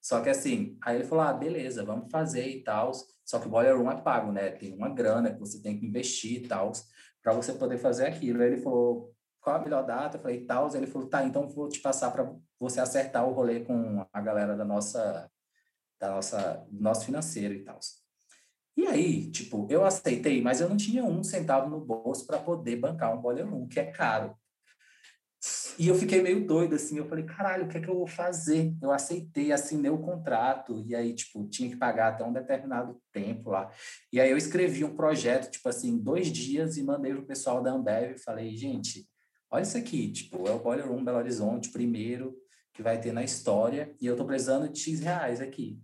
Só 0.10 0.22
que 0.22 0.30
assim, 0.30 0.76
aí 0.82 0.96
ele 0.96 1.06
falou: 1.06 1.24
Ah, 1.24 1.34
beleza, 1.34 1.86
vamos 1.86 2.10
fazer 2.12 2.48
e 2.48 2.64
tal. 2.64 2.92
Só 3.24 3.38
que 3.38 3.46
o 3.46 3.50
boiler 3.50 3.78
room 3.78 3.92
é 3.92 4.02
pago, 4.02 4.32
né? 4.32 4.50
Tem 4.50 4.74
uma 4.74 4.90
grana 4.90 5.32
que 5.32 5.40
você 5.40 5.62
tem 5.62 5.78
que 5.80 5.86
investir 5.86 6.46
e 6.46 6.48
tal, 6.48 6.72
para 7.22 7.32
você 7.32 7.54
poder 7.54 7.78
fazer 7.78 8.08
aquilo. 8.08 8.42
Aí 8.42 8.48
ele 8.48 8.58
falou: 8.58 9.14
qual 9.40 9.58
a 9.58 9.60
melhor 9.60 9.86
data? 9.86 10.18
Eu 10.18 10.22
falei, 10.22 10.44
tal. 10.46 10.76
Ele 10.76 10.88
falou, 10.88 11.08
tá, 11.08 11.24
então 11.24 11.48
vou 11.48 11.70
te 11.70 11.80
passar 11.80 12.10
para 12.10 12.28
você 12.60 12.80
acertar 12.82 13.28
o 13.30 13.34
rolê 13.34 13.60
com 13.60 14.04
a 14.12 14.20
galera 14.20 14.58
da 14.58 14.66
nossa 14.66 15.30
da 16.00 16.10
nossa, 16.10 16.66
do 16.72 16.82
nosso 16.82 17.06
financeiro 17.06 17.54
e 17.54 17.64
tal. 17.64 17.78
E 18.76 18.88
aí, 18.88 19.30
tipo, 19.30 19.68
eu 19.70 19.86
aceitei, 19.86 20.42
mas 20.42 20.60
eu 20.60 20.70
não 20.70 20.78
tinha 20.78 21.04
um 21.04 21.24
centavo 21.24 21.70
no 21.70 21.80
bolso 21.80 22.26
para 22.26 22.40
poder 22.40 22.78
bancar 22.78 23.16
um 23.16 23.22
boiler 23.22 23.48
room, 23.48 23.68
que 23.68 23.80
é 23.80 23.92
caro. 23.92 24.36
E 25.80 25.88
eu 25.88 25.96
fiquei 25.96 26.22
meio 26.22 26.46
doido, 26.46 26.76
assim, 26.76 26.98
eu 26.98 27.08
falei, 27.08 27.24
caralho, 27.24 27.66
o 27.66 27.68
que 27.70 27.78
é 27.78 27.82
que 27.82 27.90
eu 27.90 27.96
vou 27.96 28.08
fazer? 28.08 28.76
Eu 28.82 28.92
aceitei, 28.92 29.52
assinei 29.52 29.90
o 29.90 29.98
contrato, 29.98 30.84
e 30.86 30.94
aí, 30.94 31.14
tipo, 31.14 31.48
tinha 31.48 31.70
que 31.70 31.78
pagar 31.78 32.10
até 32.10 32.24
um 32.24 32.34
determinado 32.34 33.02
tempo 33.14 33.50
lá. 33.50 33.72
E 34.12 34.20
aí 34.20 34.30
eu 34.30 34.38
escrevi 34.38 34.84
um 34.84 34.96
projeto, 34.96 35.50
tipo 35.50 35.70
assim, 35.70 35.98
dois 35.98 36.28
dias, 36.28 36.76
e 36.76 36.84
mandei 36.84 37.14
pro 37.14 37.26
pessoal 37.26 37.64
da 37.64 37.72
Ambev, 37.72 38.16
e 38.16 38.20
falei, 38.20 38.56
gente, 38.58 39.08
olha 39.50 39.64
isso 39.64 39.78
aqui, 39.78 40.12
tipo, 40.12 40.48
é 40.48 40.52
o 40.52 40.60
Boiler 40.60 40.88
Room 40.88 41.04
Belo 41.04 41.18
Horizonte, 41.18 41.72
primeiro 41.72 42.36
que 42.74 42.84
vai 42.84 43.00
ter 43.00 43.14
na 43.14 43.24
história, 43.24 43.96
e 44.02 44.06
eu 44.06 44.18
tô 44.18 44.26
precisando 44.26 44.70
de 44.70 44.80
X 44.80 45.00
reais 45.00 45.40
aqui 45.40 45.82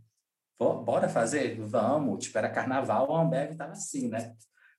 bora 0.57 1.09
fazer? 1.09 1.59
Vamos. 1.59 2.25
Tipo, 2.25 2.37
era 2.37 2.49
carnaval, 2.49 3.13
a 3.13 3.21
Ambev 3.21 3.55
tava 3.55 3.73
assim, 3.73 4.07
né? 4.07 4.33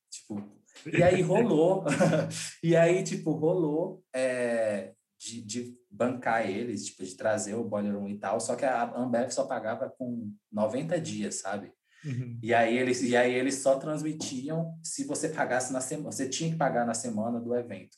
Tipo, 0.09 0.43
e 0.85 1.03
aí 1.03 1.21
rolou. 1.21 1.85
e 2.63 2.75
aí, 2.75 3.03
tipo, 3.03 3.31
rolou 3.31 4.03
é, 4.13 4.93
de, 5.17 5.41
de 5.41 5.77
bancar 5.89 6.47
eles, 6.49 6.85
tipo, 6.85 7.03
de 7.03 7.15
trazer 7.15 7.55
o 7.55 7.63
Boiler 7.63 7.95
Room 7.95 8.09
e 8.09 8.19
tal, 8.19 8.39
só 8.39 8.55
que 8.55 8.65
a 8.65 8.95
Ambev 8.95 9.31
só 9.31 9.45
pagava 9.45 9.89
com 9.89 10.31
90 10.51 10.99
dias, 11.01 11.35
sabe? 11.35 11.71
Uhum. 12.05 12.39
E, 12.41 12.53
aí 12.53 12.77
eles, 12.77 13.01
e 13.01 13.17
aí 13.17 13.33
eles 13.33 13.55
só 13.55 13.77
transmitiam 13.79 14.77
se 14.83 15.03
você 15.03 15.29
pagasse 15.29 15.73
na 15.73 15.81
semana. 15.81 16.11
Você 16.11 16.29
tinha 16.29 16.51
que 16.51 16.55
pagar 16.55 16.85
na 16.85 16.93
semana 16.93 17.39
do 17.39 17.55
evento. 17.55 17.97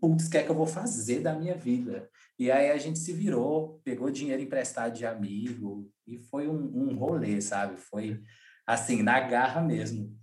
Putz, 0.00 0.26
o 0.26 0.30
que 0.30 0.38
é 0.38 0.42
que 0.42 0.50
eu 0.50 0.54
vou 0.54 0.66
fazer 0.66 1.20
da 1.20 1.34
minha 1.34 1.54
vida? 1.54 2.08
E 2.38 2.50
aí 2.50 2.70
a 2.70 2.78
gente 2.78 2.98
se 2.98 3.12
virou, 3.12 3.80
pegou 3.84 4.10
dinheiro 4.10 4.42
emprestado 4.42 4.94
de 4.94 5.06
amigo 5.06 5.90
e 6.06 6.18
foi 6.18 6.48
um, 6.48 6.90
um 6.90 6.96
rolê, 6.96 7.40
sabe? 7.40 7.76
Foi 7.76 8.22
assim, 8.66 9.02
na 9.02 9.20
garra 9.20 9.60
mesmo. 9.60 10.14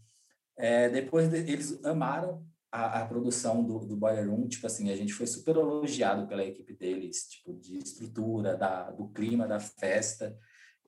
É, 0.58 0.90
depois 0.90 1.30
de, 1.30 1.38
eles 1.38 1.84
amaram 1.84 2.46
a, 2.74 3.02
a, 3.02 3.06
produção 3.06 3.64
do, 3.64 3.86
do 3.86 3.96
Boiler 3.96 4.28
Room, 4.28 4.48
tipo 4.48 4.66
assim, 4.66 4.90
a 4.90 4.96
gente 4.96 5.14
foi 5.14 5.28
super 5.28 5.56
elogiado 5.56 6.28
pela 6.28 6.44
equipe 6.44 6.74
deles, 6.74 7.30
tipo, 7.30 7.54
de 7.54 7.78
estrutura, 7.78 8.58
da, 8.58 8.90
do 8.90 9.10
clima 9.10 9.48
da 9.48 9.60
festa. 9.60 10.36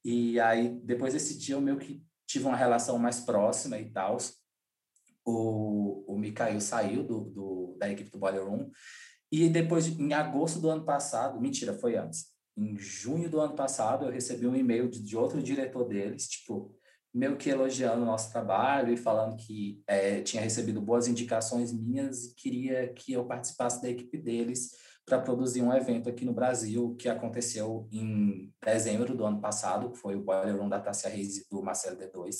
E 0.04 0.40
aí, 0.40 0.80
depois 0.84 1.14
desse 1.14 1.38
dia, 1.38 1.54
eu 1.54 1.62
meio 1.62 1.78
que 1.78 2.04
tive 2.26 2.46
uma 2.46 2.58
relação 2.58 2.98
mais 2.98 3.20
próxima 3.20 3.78
e 3.78 3.92
tal. 3.92 4.18
O, 5.24 6.12
o 6.12 6.18
Mikael 6.18 6.60
saiu 6.60 7.04
do, 7.04 7.26
do, 7.26 7.78
da 7.78 7.88
equipe 7.92 8.10
do 8.10 8.18
Boiler 8.18 8.44
Room 8.44 8.72
e 9.32 9.48
depois, 9.48 9.88
em 9.88 10.12
agosto 10.12 10.60
do 10.60 10.72
ano 10.72 10.86
passado, 10.86 11.40
mentira, 11.40 11.72
foi 11.72 11.98
antes. 11.98 12.34
Em 12.58 12.76
junho 12.80 13.30
do 13.30 13.40
ano 13.40 13.56
passado, 13.56 14.06
eu 14.06 14.12
recebi 14.12 14.48
um 14.48 14.56
e-mail 14.56 14.90
de, 14.90 15.04
de 15.04 15.16
outro 15.16 15.40
diretor 15.40 15.88
deles, 15.88 16.28
tipo, 16.28 16.76
meio 17.16 17.38
que 17.38 17.50
elogiando 17.50 18.02
o 18.02 18.06
nosso 18.06 18.30
trabalho 18.30 18.94
e 18.94 18.98
falando 18.98 19.38
que 19.38 19.82
é, 19.88 20.22
tinha 20.22 20.44
recebido 20.44 20.82
boas 20.82 21.08
indicações 21.08 21.72
minhas 21.72 22.26
e 22.26 22.36
queria 22.36 22.92
que 22.92 23.14
eu 23.14 23.26
participasse 23.26 23.82
da 23.82 23.90
equipe 23.90 24.18
deles 24.18 24.72
para 25.06 25.22
produzir 25.22 25.62
um 25.62 25.74
evento 25.74 26.10
aqui 26.10 26.26
no 26.26 26.34
Brasil 26.34 26.94
que 27.00 27.08
aconteceu 27.08 27.88
em 27.90 28.54
dezembro 28.62 29.16
do 29.16 29.24
ano 29.24 29.40
passado, 29.40 29.92
que 29.92 29.98
foi 29.98 30.16
o 30.16 30.22
Boiler 30.22 30.58
Room 30.58 30.68
da 30.68 30.80
Tássia 30.80 31.10
Reis 31.10 31.38
e 31.38 31.50
do 31.50 31.64
Marcelo 31.64 31.98
D2. 31.98 32.36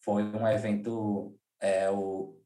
Foi 0.00 0.24
um 0.24 0.48
evento, 0.48 1.38
é, 1.60 1.88
o, 1.88 2.36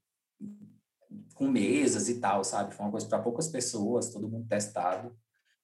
com 1.34 1.48
mesas 1.48 2.10
e 2.10 2.20
tal, 2.20 2.44
sabe? 2.44 2.74
Foi 2.74 2.84
uma 2.84 2.92
coisa 2.92 3.08
para 3.08 3.22
poucas 3.22 3.48
pessoas, 3.48 4.10
todo 4.10 4.28
mundo 4.28 4.46
testado. 4.46 5.16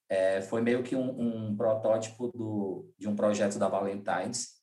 É, 0.08 0.40
foi 0.40 0.62
meio 0.62 0.82
que 0.82 0.96
um, 0.96 1.48
um, 1.50 1.56
protótipo 1.56 2.28
do, 2.28 2.90
de 2.98 3.08
um 3.08 3.16
projeto 3.16 3.58
da 3.58 3.68
Valentine's. 3.68 4.61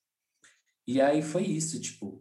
E 0.91 0.99
aí 0.99 1.21
foi 1.21 1.43
isso, 1.43 1.79
tipo, 1.79 2.19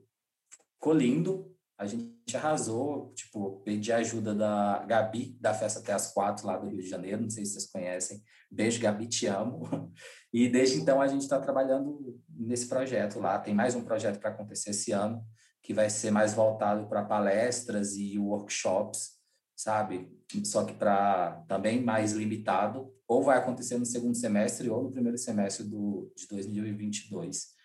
ficou 0.75 0.93
lindo, 0.93 1.57
a 1.79 1.87
gente 1.87 2.37
arrasou, 2.37 3.15
tipo, 3.15 3.63
pedi 3.63 3.91
ajuda 3.91 4.35
da 4.35 4.85
Gabi, 4.85 5.39
da 5.41 5.55
Festa 5.55 5.81
Até 5.81 5.95
as 5.95 6.13
Quatro, 6.13 6.47
lá 6.47 6.59
do 6.59 6.69
Rio 6.69 6.83
de 6.83 6.87
Janeiro, 6.87 7.23
não 7.23 7.31
sei 7.31 7.47
se 7.47 7.53
vocês 7.53 7.71
conhecem. 7.71 8.23
Beijo, 8.51 8.79
Gabi, 8.79 9.09
te 9.09 9.27
amo. 9.27 9.63
E 10.31 10.47
desde 10.47 10.79
então 10.79 11.01
a 11.01 11.07
gente 11.07 11.23
está 11.23 11.41
trabalhando 11.41 12.21
nesse 12.29 12.69
projeto 12.69 13.19
lá. 13.19 13.39
Tem 13.39 13.55
mais 13.55 13.75
um 13.75 13.83
projeto 13.83 14.21
para 14.21 14.29
acontecer 14.29 14.71
esse 14.71 14.93
ano, 14.93 15.25
que 15.63 15.73
vai 15.73 15.89
ser 15.89 16.11
mais 16.11 16.35
voltado 16.35 16.87
para 16.87 17.03
palestras 17.03 17.97
e 17.97 18.19
workshops, 18.19 19.13
sabe? 19.57 20.15
Só 20.45 20.67
que 20.67 20.75
para 20.75 21.43
também 21.49 21.83
mais 21.83 22.13
limitado, 22.13 22.95
ou 23.07 23.23
vai 23.23 23.39
acontecer 23.39 23.79
no 23.79 23.87
segundo 23.87 24.15
semestre 24.15 24.69
ou 24.69 24.83
no 24.83 24.93
primeiro 24.93 25.17
semestre 25.17 25.65
do, 25.65 26.13
de 26.15 26.29
2022. 26.29 27.57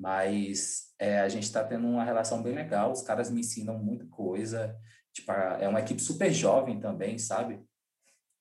Mas 0.00 0.94
é, 0.98 1.20
a 1.20 1.28
gente 1.28 1.42
está 1.42 1.62
tendo 1.62 1.86
uma 1.86 2.02
relação 2.02 2.42
bem 2.42 2.54
legal, 2.54 2.90
os 2.90 3.02
caras 3.02 3.30
me 3.30 3.40
ensinam 3.40 3.78
muita 3.78 4.06
coisa, 4.06 4.74
tipo, 5.12 5.30
é 5.30 5.68
uma 5.68 5.80
equipe 5.80 6.00
super 6.00 6.32
jovem 6.32 6.80
também, 6.80 7.18
sabe? 7.18 7.62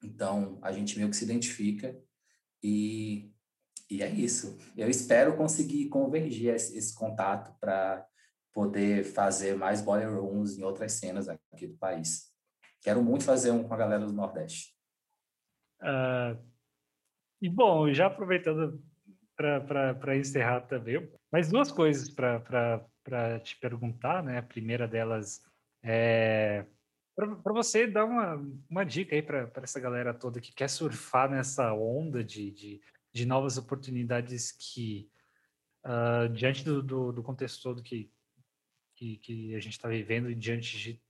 Então, 0.01 0.57
a 0.61 0.71
gente 0.71 0.97
meio 0.97 1.09
que 1.09 1.17
se 1.17 1.25
identifica 1.25 1.93
e, 2.63 3.29
e 3.89 4.01
é 4.01 4.09
isso. 4.09 4.57
Eu 4.77 4.89
espero 4.89 5.35
conseguir 5.35 5.89
convergir 5.89 6.53
esse, 6.55 6.77
esse 6.77 6.95
contato 6.95 7.53
para 7.59 8.07
poder 8.53 9.03
fazer 9.03 9.53
mais 9.53 9.81
boiler 9.81 10.17
rooms 10.17 10.57
em 10.57 10.63
outras 10.63 10.93
cenas 10.93 11.27
aqui 11.27 11.67
do 11.67 11.77
país. 11.77 12.33
Quero 12.81 13.03
muito 13.03 13.25
fazer 13.25 13.51
um 13.51 13.67
com 13.67 13.73
a 13.73 13.77
galera 13.77 14.05
do 14.05 14.13
Nordeste. 14.13 14.73
Uh, 15.81 16.41
e 17.41 17.49
bom, 17.49 17.91
já 17.93 18.07
aproveitando 18.07 18.81
para 19.39 20.17
encerrar 20.17 20.61
também, 20.61 21.09
mais 21.31 21.49
duas 21.49 21.71
coisas 21.71 22.09
para 22.09 23.39
te 23.41 23.57
perguntar, 23.57 24.21
né? 24.21 24.39
A 24.39 24.43
primeira 24.43 24.87
delas 24.87 25.41
é 25.81 26.65
para 27.43 27.53
você 27.53 27.85
dar 27.85 28.05
uma, 28.05 28.35
uma 28.69 28.85
dica 28.85 29.13
aí 29.13 29.21
para 29.21 29.51
essa 29.61 29.79
galera 29.79 30.13
toda 30.13 30.39
que 30.39 30.53
quer 30.53 30.69
surfar 30.69 31.29
nessa 31.29 31.73
onda 31.73 32.23
de, 32.23 32.49
de, 32.51 32.81
de 33.13 33.25
novas 33.25 33.57
oportunidades 33.57 34.53
que, 34.53 35.09
uh, 35.85 36.29
diante 36.29 36.63
do, 36.63 36.81
do, 36.81 37.11
do, 37.11 37.21
contexto 37.21 37.61
todo 37.61 37.83
que, 37.83 38.09
que, 38.95 39.17
que 39.17 39.55
a 39.55 39.59
gente 39.59 39.73
está 39.73 39.89
vivendo 39.89 40.31
e 40.31 40.35
diante 40.35 40.77
de 40.77 41.01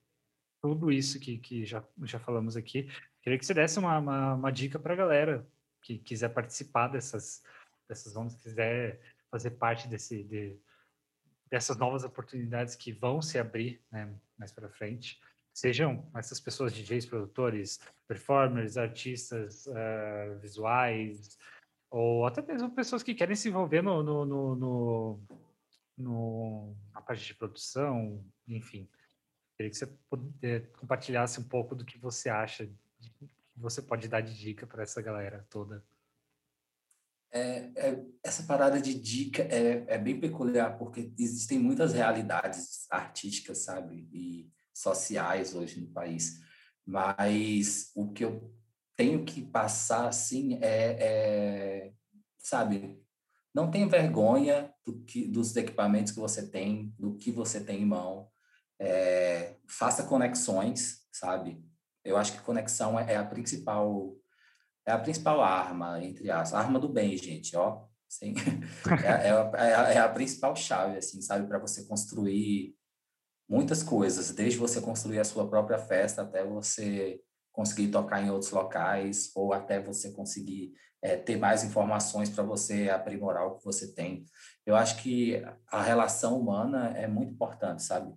tudo 0.63 0.91
isso 0.91 1.19
que, 1.19 1.37
que 1.37 1.63
já, 1.63 1.83
já 2.03 2.17
falamos 2.17 2.57
aqui, 2.57 2.89
queria 3.21 3.37
que 3.37 3.45
você 3.45 3.53
desse 3.53 3.77
uma, 3.77 3.99
uma, 3.99 4.33
uma 4.33 4.51
dica 4.51 4.79
para 4.79 4.93
a 4.93 4.97
galera 4.97 5.47
que 5.81 5.99
quiser 5.99 6.29
participar 6.29 6.87
dessas, 6.87 7.43
dessas 7.89 8.15
ondas, 8.15 8.35
quiser 8.35 9.01
fazer 9.29 9.51
parte 9.51 9.87
desse, 9.87 10.23
de, 10.23 10.57
dessas 11.49 11.75
novas 11.75 12.03
oportunidades 12.03 12.75
que 12.75 12.93
vão 12.93 13.21
se 13.21 13.37
abrir 13.37 13.81
né, 13.91 14.13
mais 14.37 14.51
para 14.51 14.69
frente. 14.69 15.19
Sejam 15.53 16.09
essas 16.15 16.39
pessoas, 16.39 16.71
DJs, 16.71 17.05
produtores, 17.07 17.79
performers, 18.07 18.77
artistas 18.77 19.65
uh, 19.65 20.39
visuais, 20.39 21.37
ou 21.89 22.25
até 22.25 22.41
mesmo 22.41 22.71
pessoas 22.71 23.03
que 23.03 23.15
querem 23.15 23.35
se 23.35 23.49
envolver 23.49 23.81
no, 23.81 24.01
no, 24.01 24.25
no, 24.25 24.55
no 24.55 25.19
no, 25.99 26.73
na 26.93 27.01
parte 27.01 27.25
de 27.25 27.35
produção, 27.35 28.23
enfim. 28.47 28.89
Queria 29.55 29.69
que 29.69 29.77
você 29.77 29.85
poder, 30.09 30.71
compartilhasse 30.71 31.39
um 31.39 31.43
pouco 31.43 31.75
do 31.75 31.83
que 31.83 31.97
você 31.97 32.29
acha, 32.29 32.65
que 32.97 33.29
você 33.55 33.81
pode 33.81 34.07
dar 34.07 34.21
de 34.21 34.35
dica 34.35 34.65
para 34.65 34.83
essa 34.83 35.01
galera 35.01 35.45
toda. 35.49 35.83
É, 37.31 37.71
é, 37.75 38.05
essa 38.23 38.43
parada 38.43 38.81
de 38.81 38.93
dica 38.93 39.43
é, 39.43 39.85
é 39.87 39.97
bem 39.97 40.19
peculiar, 40.19 40.77
porque 40.77 41.13
existem 41.17 41.59
muitas 41.59 41.93
realidades 41.93 42.87
artísticas, 42.89 43.59
sabe, 43.59 44.07
e 44.11 44.49
sociais 44.73 45.53
hoje 45.53 45.79
no 45.79 45.87
país. 45.87 46.39
Mas 46.85 47.91
o 47.95 48.11
que 48.11 48.25
eu 48.25 48.53
tenho 48.95 49.23
que 49.23 49.41
passar, 49.41 50.07
assim, 50.07 50.55
é, 50.61 50.97
é 50.99 51.93
sabe, 52.39 52.99
não 53.53 53.69
tenha 53.69 53.87
vergonha 53.87 54.73
do 54.85 54.99
que, 55.03 55.27
dos 55.27 55.55
equipamentos 55.55 56.11
que 56.11 56.19
você 56.19 56.47
tem, 56.47 56.93
do 56.97 57.15
que 57.15 57.31
você 57.31 57.63
tem 57.63 57.81
em 57.81 57.85
mão. 57.85 58.29
É, 58.79 59.55
faça 59.67 60.03
conexões, 60.03 61.01
sabe? 61.11 61.63
Eu 62.03 62.17
acho 62.17 62.33
que 62.33 62.41
conexão 62.41 62.99
é, 62.99 63.13
é 63.13 63.17
a 63.17 63.25
principal 63.25 64.15
é 64.85 64.91
a 64.91 64.99
principal 64.99 65.41
arma 65.41 66.03
entre 66.03 66.29
as 66.31 66.53
arma 66.53 66.79
do 66.79 66.89
bem, 66.89 67.17
gente, 67.17 67.55
ó. 67.55 67.85
Sim. 68.07 68.33
É, 69.05 69.29
é, 69.29 69.91
é, 69.91 69.93
é, 69.95 69.97
a 69.99 70.09
principal 70.09 70.55
chave, 70.55 70.97
assim, 70.97 71.21
sabe, 71.21 71.47
para 71.47 71.59
você 71.59 71.85
construir 71.85 72.75
muitas 73.47 73.83
coisas, 73.83 74.31
desde 74.31 74.57
você 74.57 74.81
construir 74.81 75.19
a 75.19 75.23
sua 75.23 75.47
própria 75.47 75.77
festa 75.77 76.21
até 76.21 76.43
você 76.43 77.21
conseguir 77.51 77.89
tocar 77.89 78.21
em 78.21 78.29
outros 78.29 78.51
locais 78.51 79.31
ou 79.35 79.53
até 79.53 79.81
você 79.81 80.11
conseguir 80.11 80.73
é, 81.01 81.15
ter 81.15 81.37
mais 81.37 81.63
informações 81.63 82.29
para 82.29 82.43
você 82.43 82.89
aprimorar 82.89 83.47
o 83.47 83.57
que 83.57 83.65
você 83.65 83.93
tem. 83.93 84.25
Eu 84.65 84.75
acho 84.75 85.01
que 85.01 85.41
a 85.67 85.81
relação 85.81 86.39
humana 86.39 86.93
é 86.95 87.07
muito 87.07 87.33
importante, 87.33 87.83
sabe? 87.83 88.13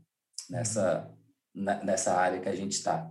Nessa, 0.51 1.11
uhum. 1.55 1.85
nessa 1.85 2.15
área 2.15 2.41
que 2.41 2.49
a 2.49 2.55
gente 2.55 2.73
está. 2.73 3.11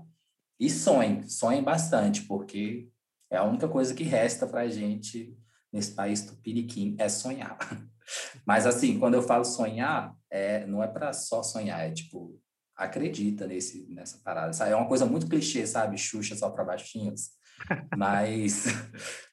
E 0.59 0.69
sonhe, 0.69 1.27
sonhe 1.29 1.61
bastante, 1.61 2.23
porque 2.23 2.87
é 3.31 3.37
a 3.37 3.43
única 3.43 3.67
coisa 3.67 3.93
que 3.93 4.03
resta 4.03 4.45
para 4.45 4.61
a 4.61 4.67
gente 4.67 5.35
nesse 5.71 5.93
país 5.93 6.21
tupiniquim 6.21 6.95
é 6.99 7.07
sonhar. 7.07 7.57
Mas 8.45 8.67
assim, 8.67 8.99
quando 8.99 9.13
eu 9.13 9.23
falo 9.23 9.45
sonhar, 9.45 10.13
é, 10.29 10.65
não 10.67 10.83
é 10.83 10.87
para 10.87 11.13
só 11.13 11.41
sonhar, 11.41 11.79
é 11.87 11.91
tipo, 11.91 12.37
acredita 12.75 13.47
nesse, 13.47 13.87
nessa 13.89 14.19
parada. 14.23 14.51
Sabe? 14.51 14.71
É 14.71 14.75
uma 14.75 14.87
coisa 14.87 15.05
muito 15.05 15.27
clichê, 15.27 15.65
sabe? 15.65 15.97
Xuxa 15.97 16.35
só 16.35 16.49
para 16.49 16.65
baixinhos. 16.65 17.29
Mas, 17.95 18.65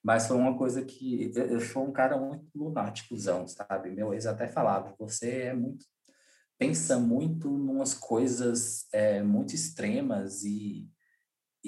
mas 0.05 0.27
foi 0.27 0.37
uma 0.37 0.55
coisa 0.55 0.85
que 0.85 1.33
eu, 1.35 1.47
eu 1.47 1.61
sou 1.63 1.89
um 1.89 1.93
cara 1.93 2.19
muito 2.19 2.47
lunáticozão, 2.55 3.49
sabe? 3.49 3.91
Meu 3.91 4.13
ex 4.13 4.27
até 4.27 4.47
falava, 4.47 4.95
você 4.99 5.45
é 5.45 5.55
muito 5.55 5.87
pensa 6.59 6.99
muito 6.99 7.49
numas 7.49 7.95
coisas 7.95 8.87
é, 8.93 9.23
muito 9.23 9.55
extremas 9.55 10.43
e 10.43 10.91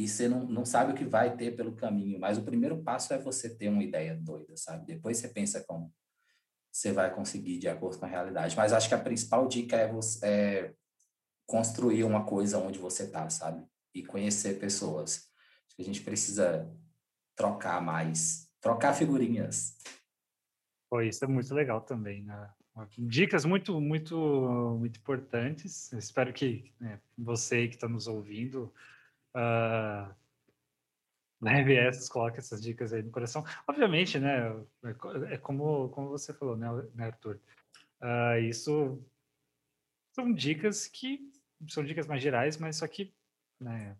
e 0.00 0.08
você 0.08 0.28
não, 0.28 0.46
não 0.46 0.64
sabe 0.64 0.92
o 0.92 0.94
que 0.94 1.04
vai 1.04 1.36
ter 1.36 1.54
pelo 1.54 1.76
caminho. 1.76 2.18
Mas 2.18 2.38
o 2.38 2.42
primeiro 2.42 2.82
passo 2.82 3.12
é 3.12 3.18
você 3.18 3.54
ter 3.54 3.68
uma 3.68 3.82
ideia 3.82 4.14
doida, 4.14 4.56
sabe? 4.56 4.86
Depois 4.86 5.18
você 5.18 5.28
pensa 5.28 5.62
como 5.62 5.92
você 6.72 6.90
vai 6.90 7.14
conseguir 7.14 7.58
de 7.58 7.68
acordo 7.68 7.98
com 7.98 8.06
a 8.06 8.08
realidade. 8.08 8.56
Mas 8.56 8.72
acho 8.72 8.88
que 8.88 8.94
a 8.94 9.00
principal 9.00 9.46
dica 9.46 9.76
é 9.76 9.92
você 9.92 10.26
é 10.26 10.74
construir 11.46 12.04
uma 12.04 12.24
coisa 12.24 12.58
onde 12.58 12.78
você 12.78 13.04
está, 13.04 13.28
sabe? 13.28 13.62
E 13.94 14.02
conhecer 14.02 14.58
pessoas. 14.58 15.28
Acho 15.66 15.76
que 15.76 15.82
a 15.82 15.84
gente 15.84 16.00
precisa 16.00 16.72
trocar 17.36 17.82
mais, 17.82 18.48
trocar 18.60 18.94
figurinhas. 18.94 19.76
Pô, 20.88 21.02
isso 21.02 21.24
é 21.24 21.28
muito 21.28 21.52
legal 21.54 21.82
também, 21.82 22.22
né? 22.22 22.50
Dicas 22.96 23.44
muito, 23.44 23.78
muito, 23.80 24.16
muito 24.78 24.98
importantes. 24.98 25.92
Espero 25.92 26.32
que 26.32 26.72
né, 26.80 26.98
você 27.18 27.68
que 27.68 27.74
está 27.74 27.88
nos 27.88 28.06
ouvindo 28.06 28.72
uh, 29.36 30.14
leve 31.40 31.76
essas, 31.76 32.08
coloque 32.08 32.38
essas 32.38 32.62
dicas 32.62 32.92
aí 32.92 33.02
no 33.02 33.10
coração. 33.10 33.44
Obviamente, 33.66 34.18
né, 34.18 34.50
é, 34.84 35.34
é 35.34 35.38
como, 35.38 35.88
como 35.90 36.08
você 36.08 36.32
falou, 36.32 36.56
né, 36.56 36.68
né 36.94 37.06
Arthur? 37.06 37.40
Uh, 38.02 38.40
isso 38.42 39.02
são 40.14 40.32
dicas 40.32 40.86
que 40.86 41.30
são 41.68 41.84
dicas 41.84 42.06
mais 42.06 42.22
gerais, 42.22 42.56
mas 42.56 42.76
só 42.76 42.86
que, 42.86 43.14
né, 43.60 43.96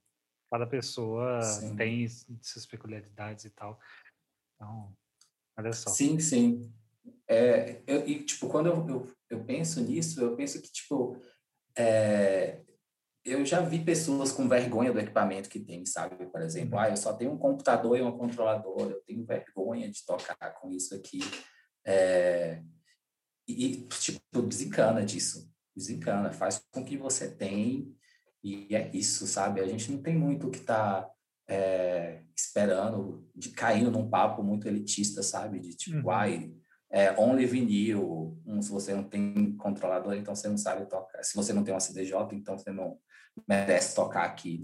cada 0.51 0.67
pessoa 0.67 1.43
sim. 1.43 1.77
tem 1.77 2.07
suas 2.41 2.67
peculiaridades 2.67 3.45
e 3.45 3.51
tal. 3.51 3.79
Então, 4.55 4.97
olha 5.57 5.73
só. 5.73 5.91
Sim, 5.91 6.19
sim. 6.19 6.73
É, 7.29 7.83
eu, 7.87 8.07
e, 8.09 8.25
tipo, 8.25 8.49
quando 8.49 8.67
eu, 8.67 8.89
eu, 8.89 9.13
eu 9.31 9.45
penso 9.45 9.81
nisso, 9.81 10.21
eu 10.21 10.35
penso 10.35 10.61
que, 10.61 10.71
tipo, 10.71 11.21
é, 11.77 12.61
eu 13.25 13.45
já 13.45 13.61
vi 13.61 13.85
pessoas 13.85 14.33
com 14.33 14.49
vergonha 14.49 14.93
do 14.93 14.99
equipamento 14.99 15.49
que 15.49 15.61
tem, 15.61 15.85
sabe? 15.85 16.27
Por 16.27 16.41
exemplo, 16.41 16.75
uhum. 16.75 16.81
ah, 16.81 16.91
eu 16.91 16.97
só 16.97 17.13
tenho 17.13 17.33
um 17.33 17.39
computador 17.39 17.97
e 17.97 18.01
uma 18.01 18.17
controladora, 18.17 18.93
eu 18.93 19.03
tenho 19.03 19.25
vergonha 19.25 19.91
de 19.91 20.05
tocar 20.05 20.51
com 20.61 20.71
isso 20.71 20.95
aqui. 20.95 21.21
É... 21.85 22.63
E, 23.47 23.87
tipo, 23.99 24.43
desencana 24.43 25.05
disso. 25.05 25.51
Desencana, 25.77 26.33
faz 26.33 26.65
com 26.71 26.85
que 26.85 26.97
você 26.97 27.29
tem 27.29 27.95
e 28.43 28.75
é 28.75 28.91
isso, 28.95 29.27
sabe? 29.27 29.61
A 29.61 29.67
gente 29.67 29.91
não 29.93 30.03
tem 30.03 30.17
muito 30.17 30.51
que 30.51 30.61
tá 30.61 31.11
é, 31.49 32.23
esperando, 32.35 33.29
de 33.35 33.51
caindo 33.51 33.91
num 33.91 34.09
papo 34.09 34.43
muito 34.43 34.67
elitista, 34.67 35.23
sabe? 35.23 35.59
De 35.59 35.77
tipo, 35.77 36.09
uhum. 36.09 36.11
ai, 36.11 36.55
é, 36.91 37.13
only 37.19 37.47
vinil, 37.47 38.37
um, 38.45 38.61
se 38.61 38.71
você 38.71 38.93
não 38.95 39.05
tem 39.05 39.57
controlador, 39.57 40.15
então 40.15 40.35
você 40.35 40.49
não 40.49 40.59
sabe 40.59 40.87
tocar. 40.87 41.23
Se 41.23 41.37
você 41.37 41.53
não 41.53 41.63
tem 41.63 41.73
uma 41.73 41.81
CDJ, 41.81 42.17
então 42.33 42.59
você 42.59 42.73
não 42.73 42.99
merece 43.49 43.95
tocar 43.95 44.25
aqui. 44.25 44.61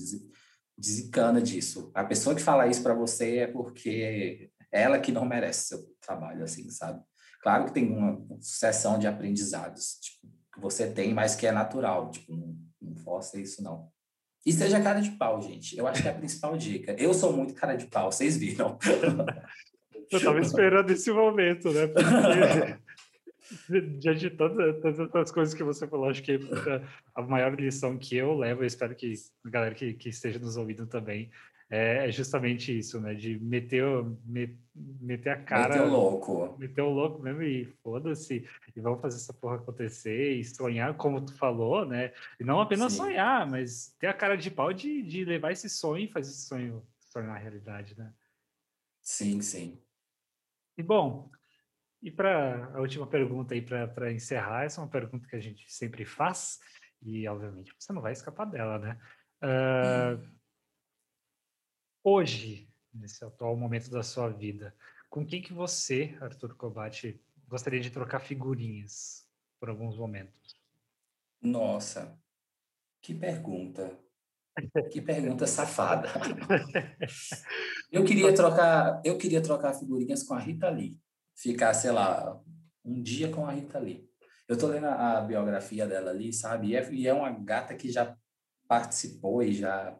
Desencana 0.77 1.41
disso. 1.41 1.91
A 1.95 2.05
pessoa 2.05 2.35
que 2.35 2.43
fala 2.43 2.67
isso 2.67 2.83
para 2.83 2.95
você 2.95 3.39
é 3.39 3.47
porque 3.47 4.51
ela 4.73 4.99
que 4.99 5.13
não 5.13 5.25
merece 5.25 5.69
seu 5.69 5.79
trabalho, 6.01 6.43
assim, 6.43 6.69
sabe? 6.71 7.01
Claro 7.41 7.67
que 7.67 7.73
tem 7.73 7.89
uma 7.97 8.21
sucessão 8.41 8.99
de 8.99 9.07
aprendizados 9.07 9.99
tipo, 10.01 10.27
que 10.53 10.61
você 10.61 10.91
tem, 10.91 11.15
mas 11.15 11.37
que 11.37 11.47
é 11.47 11.53
natural. 11.53 12.11
Tipo, 12.11 12.35
não, 12.35 12.57
não 12.83 12.97
força 12.97 13.39
isso, 13.39 13.63
não. 13.63 13.89
E 14.45 14.53
seja 14.53 14.81
cara 14.81 15.01
de 15.01 15.11
pau, 15.13 15.41
gente. 15.41 15.77
Eu 15.77 15.87
acho 15.87 16.03
que 16.03 16.09
é 16.09 16.11
a 16.11 16.15
principal 16.15 16.57
dica. 16.57 16.93
Eu 16.93 17.15
sou 17.15 17.33
muito 17.33 17.55
cara 17.55 17.75
de 17.75 17.87
pau, 17.87 18.13
vocês 18.13 18.37
viram. 18.37 18.79
Eu 20.11 20.23
tava 20.23 20.41
esperando 20.41 20.91
esse 20.91 21.11
momento, 21.13 21.73
né? 21.73 21.87
Porque 21.87 22.79
diante 23.99 24.21
de 24.21 24.31
todas, 24.31 24.81
todas 24.81 25.15
as 25.15 25.31
coisas 25.31 25.55
que 25.55 25.63
você 25.63 25.87
falou, 25.87 26.09
acho 26.09 26.23
que 26.23 26.39
a 27.15 27.23
maior 27.23 27.55
lição 27.59 27.97
que 27.97 28.17
eu 28.17 28.37
levo, 28.37 28.63
eu 28.63 28.67
espero 28.67 28.95
que 28.95 29.15
a 29.45 29.51
galera 29.51 29.75
que, 29.75 29.95
que 29.95 30.09
esteja 30.09 30.39
nos 30.39 30.57
ouvindo 30.57 30.87
também, 30.87 31.31
é, 31.69 32.09
é 32.09 32.13
justamente 32.13 32.77
isso, 32.77 33.01
né? 33.01 33.15
De 33.15 33.39
meter, 33.41 33.85
me, 34.25 34.57
meter 34.75 35.31
a 35.31 35.43
cara. 35.43 35.75
Meter 35.75 35.89
o 35.89 35.91
louco. 35.91 36.57
Meter 36.59 36.83
o 36.83 36.91
louco 36.91 37.21
mesmo 37.21 37.43
e 37.43 37.65
foda-se. 37.83 38.49
E 38.75 38.81
vamos 38.81 39.01
fazer 39.01 39.17
essa 39.17 39.33
porra 39.33 39.57
acontecer 39.57 40.35
e 40.35 40.45
sonhar, 40.45 40.95
como 40.95 41.21
tu 41.21 41.35
falou, 41.35 41.85
né? 41.85 42.13
E 42.39 42.45
não 42.45 42.61
apenas 42.61 42.93
Sim. 42.93 42.99
sonhar, 42.99 43.51
mas 43.51 43.95
ter 43.99 44.07
a 44.07 44.15
cara 44.15 44.37
de 44.37 44.51
pau 44.51 44.73
de, 44.73 45.03
de 45.03 45.25
levar 45.25 45.51
esse 45.51 45.69
sonho 45.69 46.05
e 46.05 46.13
fazer 46.13 46.31
esse 46.31 46.47
sonho 46.47 46.87
se 47.01 47.13
tornar 47.13 47.37
realidade, 47.37 47.99
né? 47.99 48.13
Sim, 49.03 49.41
sim. 49.41 49.79
E 50.77 50.83
bom, 50.83 51.31
e 52.03 52.11
para 52.11 52.73
a 52.75 52.81
última 52.81 53.07
pergunta 53.07 53.55
aí 53.55 53.63
para 53.63 54.13
encerrar, 54.13 54.65
essa 54.65 54.81
é 54.81 54.85
uma 54.85 54.91
pergunta 54.91 55.27
que 55.29 55.37
a 55.37 55.41
gente 55.41 55.71
sempre 55.73 56.05
faz 56.05 56.61
e 57.03 57.27
obviamente 57.29 57.75
você 57.79 57.93
não 57.93 58.03
vai 58.03 58.13
escapar 58.13 58.45
dela, 58.47 58.79
né? 58.79 58.99
Uh, 59.43 60.37
hoje, 62.03 62.69
nesse 62.93 63.25
atual 63.25 63.57
momento 63.57 63.91
da 63.91 64.03
sua 64.03 64.29
vida, 64.29 64.75
com 65.09 65.25
quem 65.25 65.41
que 65.41 65.53
você, 65.53 66.17
Arthur 66.21 66.55
Cobate, 66.57 67.21
gostaria 67.49 67.81
de 67.81 67.91
trocar 67.91 68.21
figurinhas 68.21 69.29
por 69.59 69.69
alguns 69.69 69.97
momentos? 69.97 70.57
Nossa, 71.41 72.21
que 73.01 73.15
pergunta. 73.15 73.99
Que 74.91 75.01
pergunta 75.01 75.47
safada. 75.47 76.09
Eu 77.93 78.05
queria 78.05 78.35
trocar, 78.35 79.01
eu 79.05 79.17
queria 79.17 79.41
trocar 79.41 79.75
figurinhas 79.75 80.23
com 80.23 80.35
a 80.35 80.39
Rita 80.39 80.69
Lee 80.69 80.99
ficar, 81.37 81.75
sei 81.75 81.91
lá, 81.91 82.41
um 82.85 83.03
dia 83.03 83.31
com 83.31 83.47
a 83.47 83.53
Rita 83.53 83.79
Lee. 83.79 84.09
Eu 84.49 84.57
tô 84.57 84.67
lendo 84.67 84.87
a, 84.87 85.19
a 85.19 85.21
biografia 85.21 85.87
dela 85.87 86.11
ali, 86.11 86.33
sabe? 86.33 86.69
E 86.69 86.77
é, 86.77 86.93
e 86.93 87.07
é 87.07 87.13
uma 87.13 87.31
gata 87.31 87.75
que 87.75 87.91
já 87.91 88.17
participou 88.67 89.43
e 89.43 89.53
já 89.53 89.97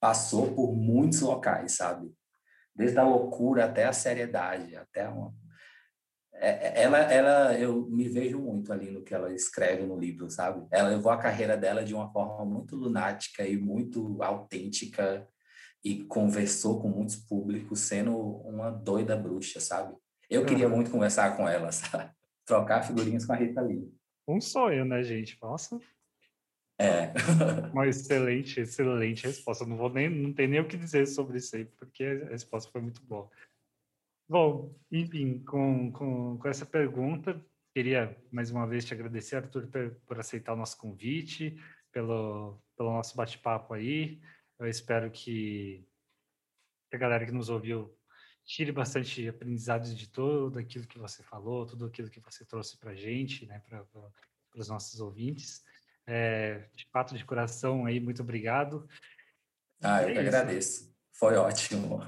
passou 0.00 0.54
por 0.54 0.74
muitos 0.74 1.20
locais, 1.20 1.72
sabe? 1.72 2.12
Desde 2.74 2.98
a 2.98 3.02
loucura 3.02 3.64
até 3.64 3.84
a 3.84 3.92
seriedade, 3.92 4.76
até 4.76 5.08
uma... 5.08 5.34
É, 6.40 6.50
é, 6.50 6.82
ela, 6.82 6.98
ela, 6.98 7.58
eu 7.58 7.86
me 7.88 8.08
vejo 8.08 8.38
muito 8.38 8.72
ali 8.72 8.90
no 8.90 9.02
que 9.02 9.12
ela 9.12 9.32
escreve 9.34 9.84
no 9.84 9.98
livro, 9.98 10.30
sabe? 10.30 10.64
Ela 10.70 10.90
levou 10.90 11.10
a 11.10 11.18
carreira 11.18 11.56
dela 11.56 11.84
de 11.84 11.94
uma 11.94 12.10
forma 12.12 12.44
muito 12.44 12.76
lunática 12.76 13.46
e 13.46 13.56
muito 13.56 14.22
autêntica 14.22 15.26
e 15.84 16.04
conversou 16.04 16.80
com 16.80 16.88
muitos 16.88 17.16
públicos 17.16 17.80
sendo 17.80 18.16
uma 18.16 18.70
doida 18.70 19.16
bruxa, 19.16 19.60
sabe? 19.60 19.96
Eu 20.30 20.46
queria 20.46 20.68
muito 20.68 20.90
conversar 20.90 21.36
com 21.36 21.48
ela, 21.48 21.70
sabe? 21.72 22.10
Trocar 22.46 22.82
figurinhas 22.82 23.24
com 23.24 23.32
a 23.32 23.36
Rita 23.36 23.60
Lee. 23.60 23.92
Um 24.26 24.40
sonho, 24.40 24.84
né, 24.84 25.02
gente? 25.02 25.36
Nossa. 25.42 25.80
É. 26.80 27.12
Uma 27.72 27.88
excelente, 27.88 28.60
excelente 28.60 29.26
resposta. 29.26 29.66
Não 29.66 29.76
vou 29.76 29.92
nem, 29.92 30.08
não 30.08 30.32
tenho 30.32 30.50
nem 30.50 30.60
o 30.60 30.68
que 30.68 30.76
dizer 30.76 31.06
sobre 31.06 31.38
isso 31.38 31.56
aí, 31.56 31.64
porque 31.64 32.04
a 32.04 32.30
resposta 32.30 32.70
foi 32.70 32.80
muito 32.80 33.02
boa. 33.02 33.28
Bom, 34.28 34.74
enfim, 34.92 35.42
com, 35.44 35.90
com, 35.90 36.36
com 36.36 36.48
essa 36.48 36.66
pergunta, 36.66 37.42
queria 37.72 38.14
mais 38.30 38.50
uma 38.50 38.66
vez 38.66 38.84
te 38.84 38.92
agradecer, 38.92 39.36
Arthur, 39.36 39.68
por, 39.68 39.90
por 40.06 40.20
aceitar 40.20 40.52
o 40.52 40.56
nosso 40.56 40.76
convite, 40.76 41.58
pelo, 41.90 42.60
pelo 42.76 42.92
nosso 42.92 43.16
bate-papo 43.16 43.72
aí. 43.72 44.20
Eu 44.58 44.68
espero 44.68 45.10
que 45.10 45.82
a 46.92 46.98
galera 46.98 47.24
que 47.24 47.32
nos 47.32 47.48
ouviu 47.48 47.96
tire 48.44 48.70
bastante 48.70 49.26
aprendizado 49.28 49.94
de 49.94 50.08
tudo 50.08 50.58
aquilo 50.58 50.86
que 50.86 50.98
você 50.98 51.22
falou, 51.22 51.64
tudo 51.64 51.86
aquilo 51.86 52.10
que 52.10 52.20
você 52.20 52.44
trouxe 52.44 52.76
para 52.78 52.90
a 52.90 52.94
gente, 52.94 53.46
né, 53.46 53.62
para 53.66 53.86
os 54.56 54.68
nossos 54.68 55.00
ouvintes. 55.00 55.64
É, 56.06 56.68
de 56.74 56.86
fato, 56.90 57.16
de 57.16 57.24
coração 57.24 57.86
aí, 57.86 57.98
muito 57.98 58.22
obrigado. 58.22 58.86
Ah, 59.82 60.02
eu 60.02 60.08
é 60.08 60.12
que 60.12 60.18
agradeço. 60.18 60.94
Foi 61.12 61.34
ótimo. 61.36 61.98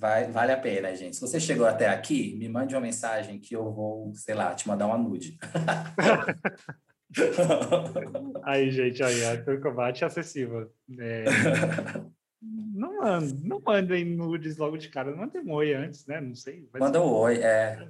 Vai, 0.00 0.32
vale 0.32 0.50
a 0.50 0.56
pena, 0.56 0.96
gente. 0.96 1.16
Se 1.16 1.20
você 1.20 1.38
chegou 1.38 1.66
até 1.66 1.86
aqui, 1.86 2.34
me 2.38 2.48
mande 2.48 2.74
uma 2.74 2.80
mensagem 2.80 3.38
que 3.38 3.54
eu 3.54 3.70
vou, 3.70 4.10
sei 4.14 4.34
lá, 4.34 4.54
te 4.54 4.66
mandar 4.66 4.86
uma 4.86 4.96
nude. 4.96 5.36
aí, 8.42 8.70
gente, 8.70 9.02
aí, 9.02 9.22
Arthur 9.26 9.60
Combate 9.60 10.02
é 10.02 10.06
acessível. 10.06 10.72
É... 10.98 11.24
Não, 12.42 13.02
manda, 13.02 13.36
não 13.42 13.60
mandem 13.60 14.02
nudes 14.02 14.56
logo 14.56 14.78
de 14.78 14.88
cara, 14.88 15.14
mandem 15.14 15.42
um 15.42 15.52
oi 15.52 15.74
antes, 15.74 16.06
né? 16.06 16.22
Não 16.22 16.34
sei. 16.34 16.66
Manda 16.72 16.98
um 16.98 17.12
oi, 17.12 17.36
é. 17.36 17.86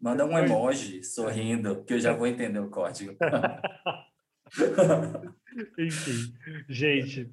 Manda 0.00 0.24
um 0.24 0.38
emoji 0.38 1.04
sorrindo, 1.04 1.84
que 1.84 1.92
eu 1.92 2.00
já 2.00 2.14
vou 2.14 2.26
entender 2.26 2.60
o 2.60 2.70
código. 2.70 3.14
Enfim, 5.78 6.32
gente, 6.66 7.30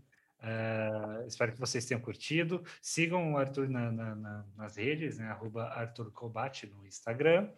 Uh, 0.48 1.28
espero 1.28 1.52
que 1.52 1.60
vocês 1.60 1.86
tenham 1.86 2.00
curtido. 2.00 2.64
Sigam 2.82 3.34
o 3.34 3.38
Arthur 3.38 3.68
na, 3.68 3.92
na, 3.92 4.16
na, 4.16 4.46
nas 4.56 4.78
redes, 4.78 5.18
né? 5.18 5.26
Arroba 5.26 5.66
Arthur 5.66 6.10
Cobate 6.12 6.68
no 6.68 6.86
Instagram. 6.86 7.50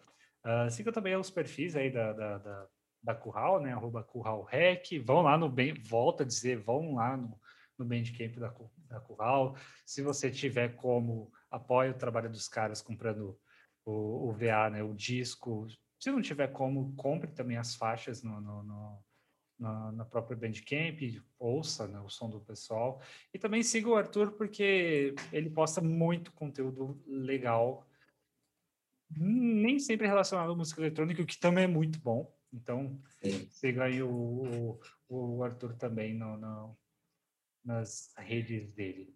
Uh, 0.43 0.69
sigam 0.71 0.91
também 0.91 1.15
os 1.15 1.29
perfis 1.29 1.75
aí 1.75 1.91
da, 1.91 2.13
da, 2.13 2.37
da, 2.39 2.67
da 3.03 3.15
Curral, 3.15 3.61
né? 3.61 3.73
Arroba 3.73 4.03
Curral 4.03 4.43
Rec. 4.43 4.97
Vão 5.05 5.21
lá 5.21 5.37
no 5.37 5.47
bem, 5.47 5.73
volta 5.73 6.23
a 6.23 6.25
dizer, 6.25 6.57
vão 6.57 6.95
lá 6.95 7.15
no, 7.15 7.39
no 7.77 7.85
Bandcamp 7.85 8.35
da, 8.37 8.51
da 8.87 8.99
Curral. 8.99 9.55
Se 9.85 10.01
você 10.01 10.31
tiver 10.31 10.75
como, 10.75 11.31
apoie 11.51 11.91
o 11.91 11.97
trabalho 11.97 12.29
dos 12.29 12.47
caras 12.47 12.81
comprando 12.81 13.37
o, 13.85 14.29
o 14.29 14.33
VA, 14.33 14.67
né? 14.71 14.81
O 14.81 14.95
disco. 14.95 15.67
Se 15.99 16.09
não 16.09 16.23
tiver 16.23 16.47
como, 16.47 16.95
compre 16.95 17.29
também 17.31 17.57
as 17.57 17.75
faixas 17.75 18.23
no, 18.23 18.41
no, 18.41 18.63
no 18.63 19.03
na, 19.59 19.91
na 19.91 20.05
própria 20.05 20.37
Bandcamp, 20.37 20.99
ouça 21.37 21.87
né, 21.87 21.99
o 21.99 22.09
som 22.09 22.29
do 22.29 22.39
pessoal. 22.39 23.01
E 23.33 23.37
também 23.37 23.61
siga 23.61 23.89
o 23.89 23.95
Arthur, 23.95 24.31
porque 24.31 25.13
ele 25.33 25.49
posta 25.49 25.81
muito 25.81 26.31
conteúdo 26.31 27.01
legal, 27.05 27.85
nem 29.09 29.79
sempre 29.79 30.07
relacionado 30.07 30.51
à 30.51 30.55
música 30.55 30.81
eletrônica, 30.81 31.21
o 31.21 31.25
que 31.25 31.37
também 31.37 31.65
é 31.65 31.67
muito 31.67 31.99
bom. 31.99 32.33
Então, 32.53 32.99
Sim. 33.21 33.47
siga 33.51 33.83
aí 33.83 34.01
o, 34.01 34.09
o, 34.09 34.79
o 35.07 35.43
Arthur 35.43 35.75
também 35.75 36.13
no, 36.13 36.37
no, 36.37 36.77
nas 37.63 38.13
redes 38.17 38.71
dele. 38.71 39.13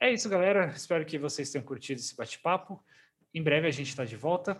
É 0.00 0.12
isso, 0.12 0.28
galera. 0.28 0.66
Espero 0.66 1.04
que 1.04 1.18
vocês 1.18 1.50
tenham 1.50 1.64
curtido 1.64 1.98
esse 1.98 2.14
bate-papo. 2.14 2.82
Em 3.32 3.42
breve 3.42 3.66
a 3.66 3.70
gente 3.70 3.88
está 3.88 4.04
de 4.04 4.16
volta. 4.16 4.52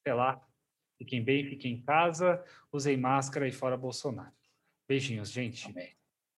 Até 0.00 0.14
lá. 0.14 0.49
Fiquem 1.00 1.24
bem, 1.24 1.46
fiquem 1.46 1.72
em 1.72 1.80
casa, 1.80 2.44
usem 2.70 2.94
máscara 2.94 3.48
e 3.48 3.52
fora 3.52 3.74
Bolsonaro. 3.74 4.34
Beijinhos, 4.86 5.30
gente. 5.30 5.66
Amém. 5.66 5.99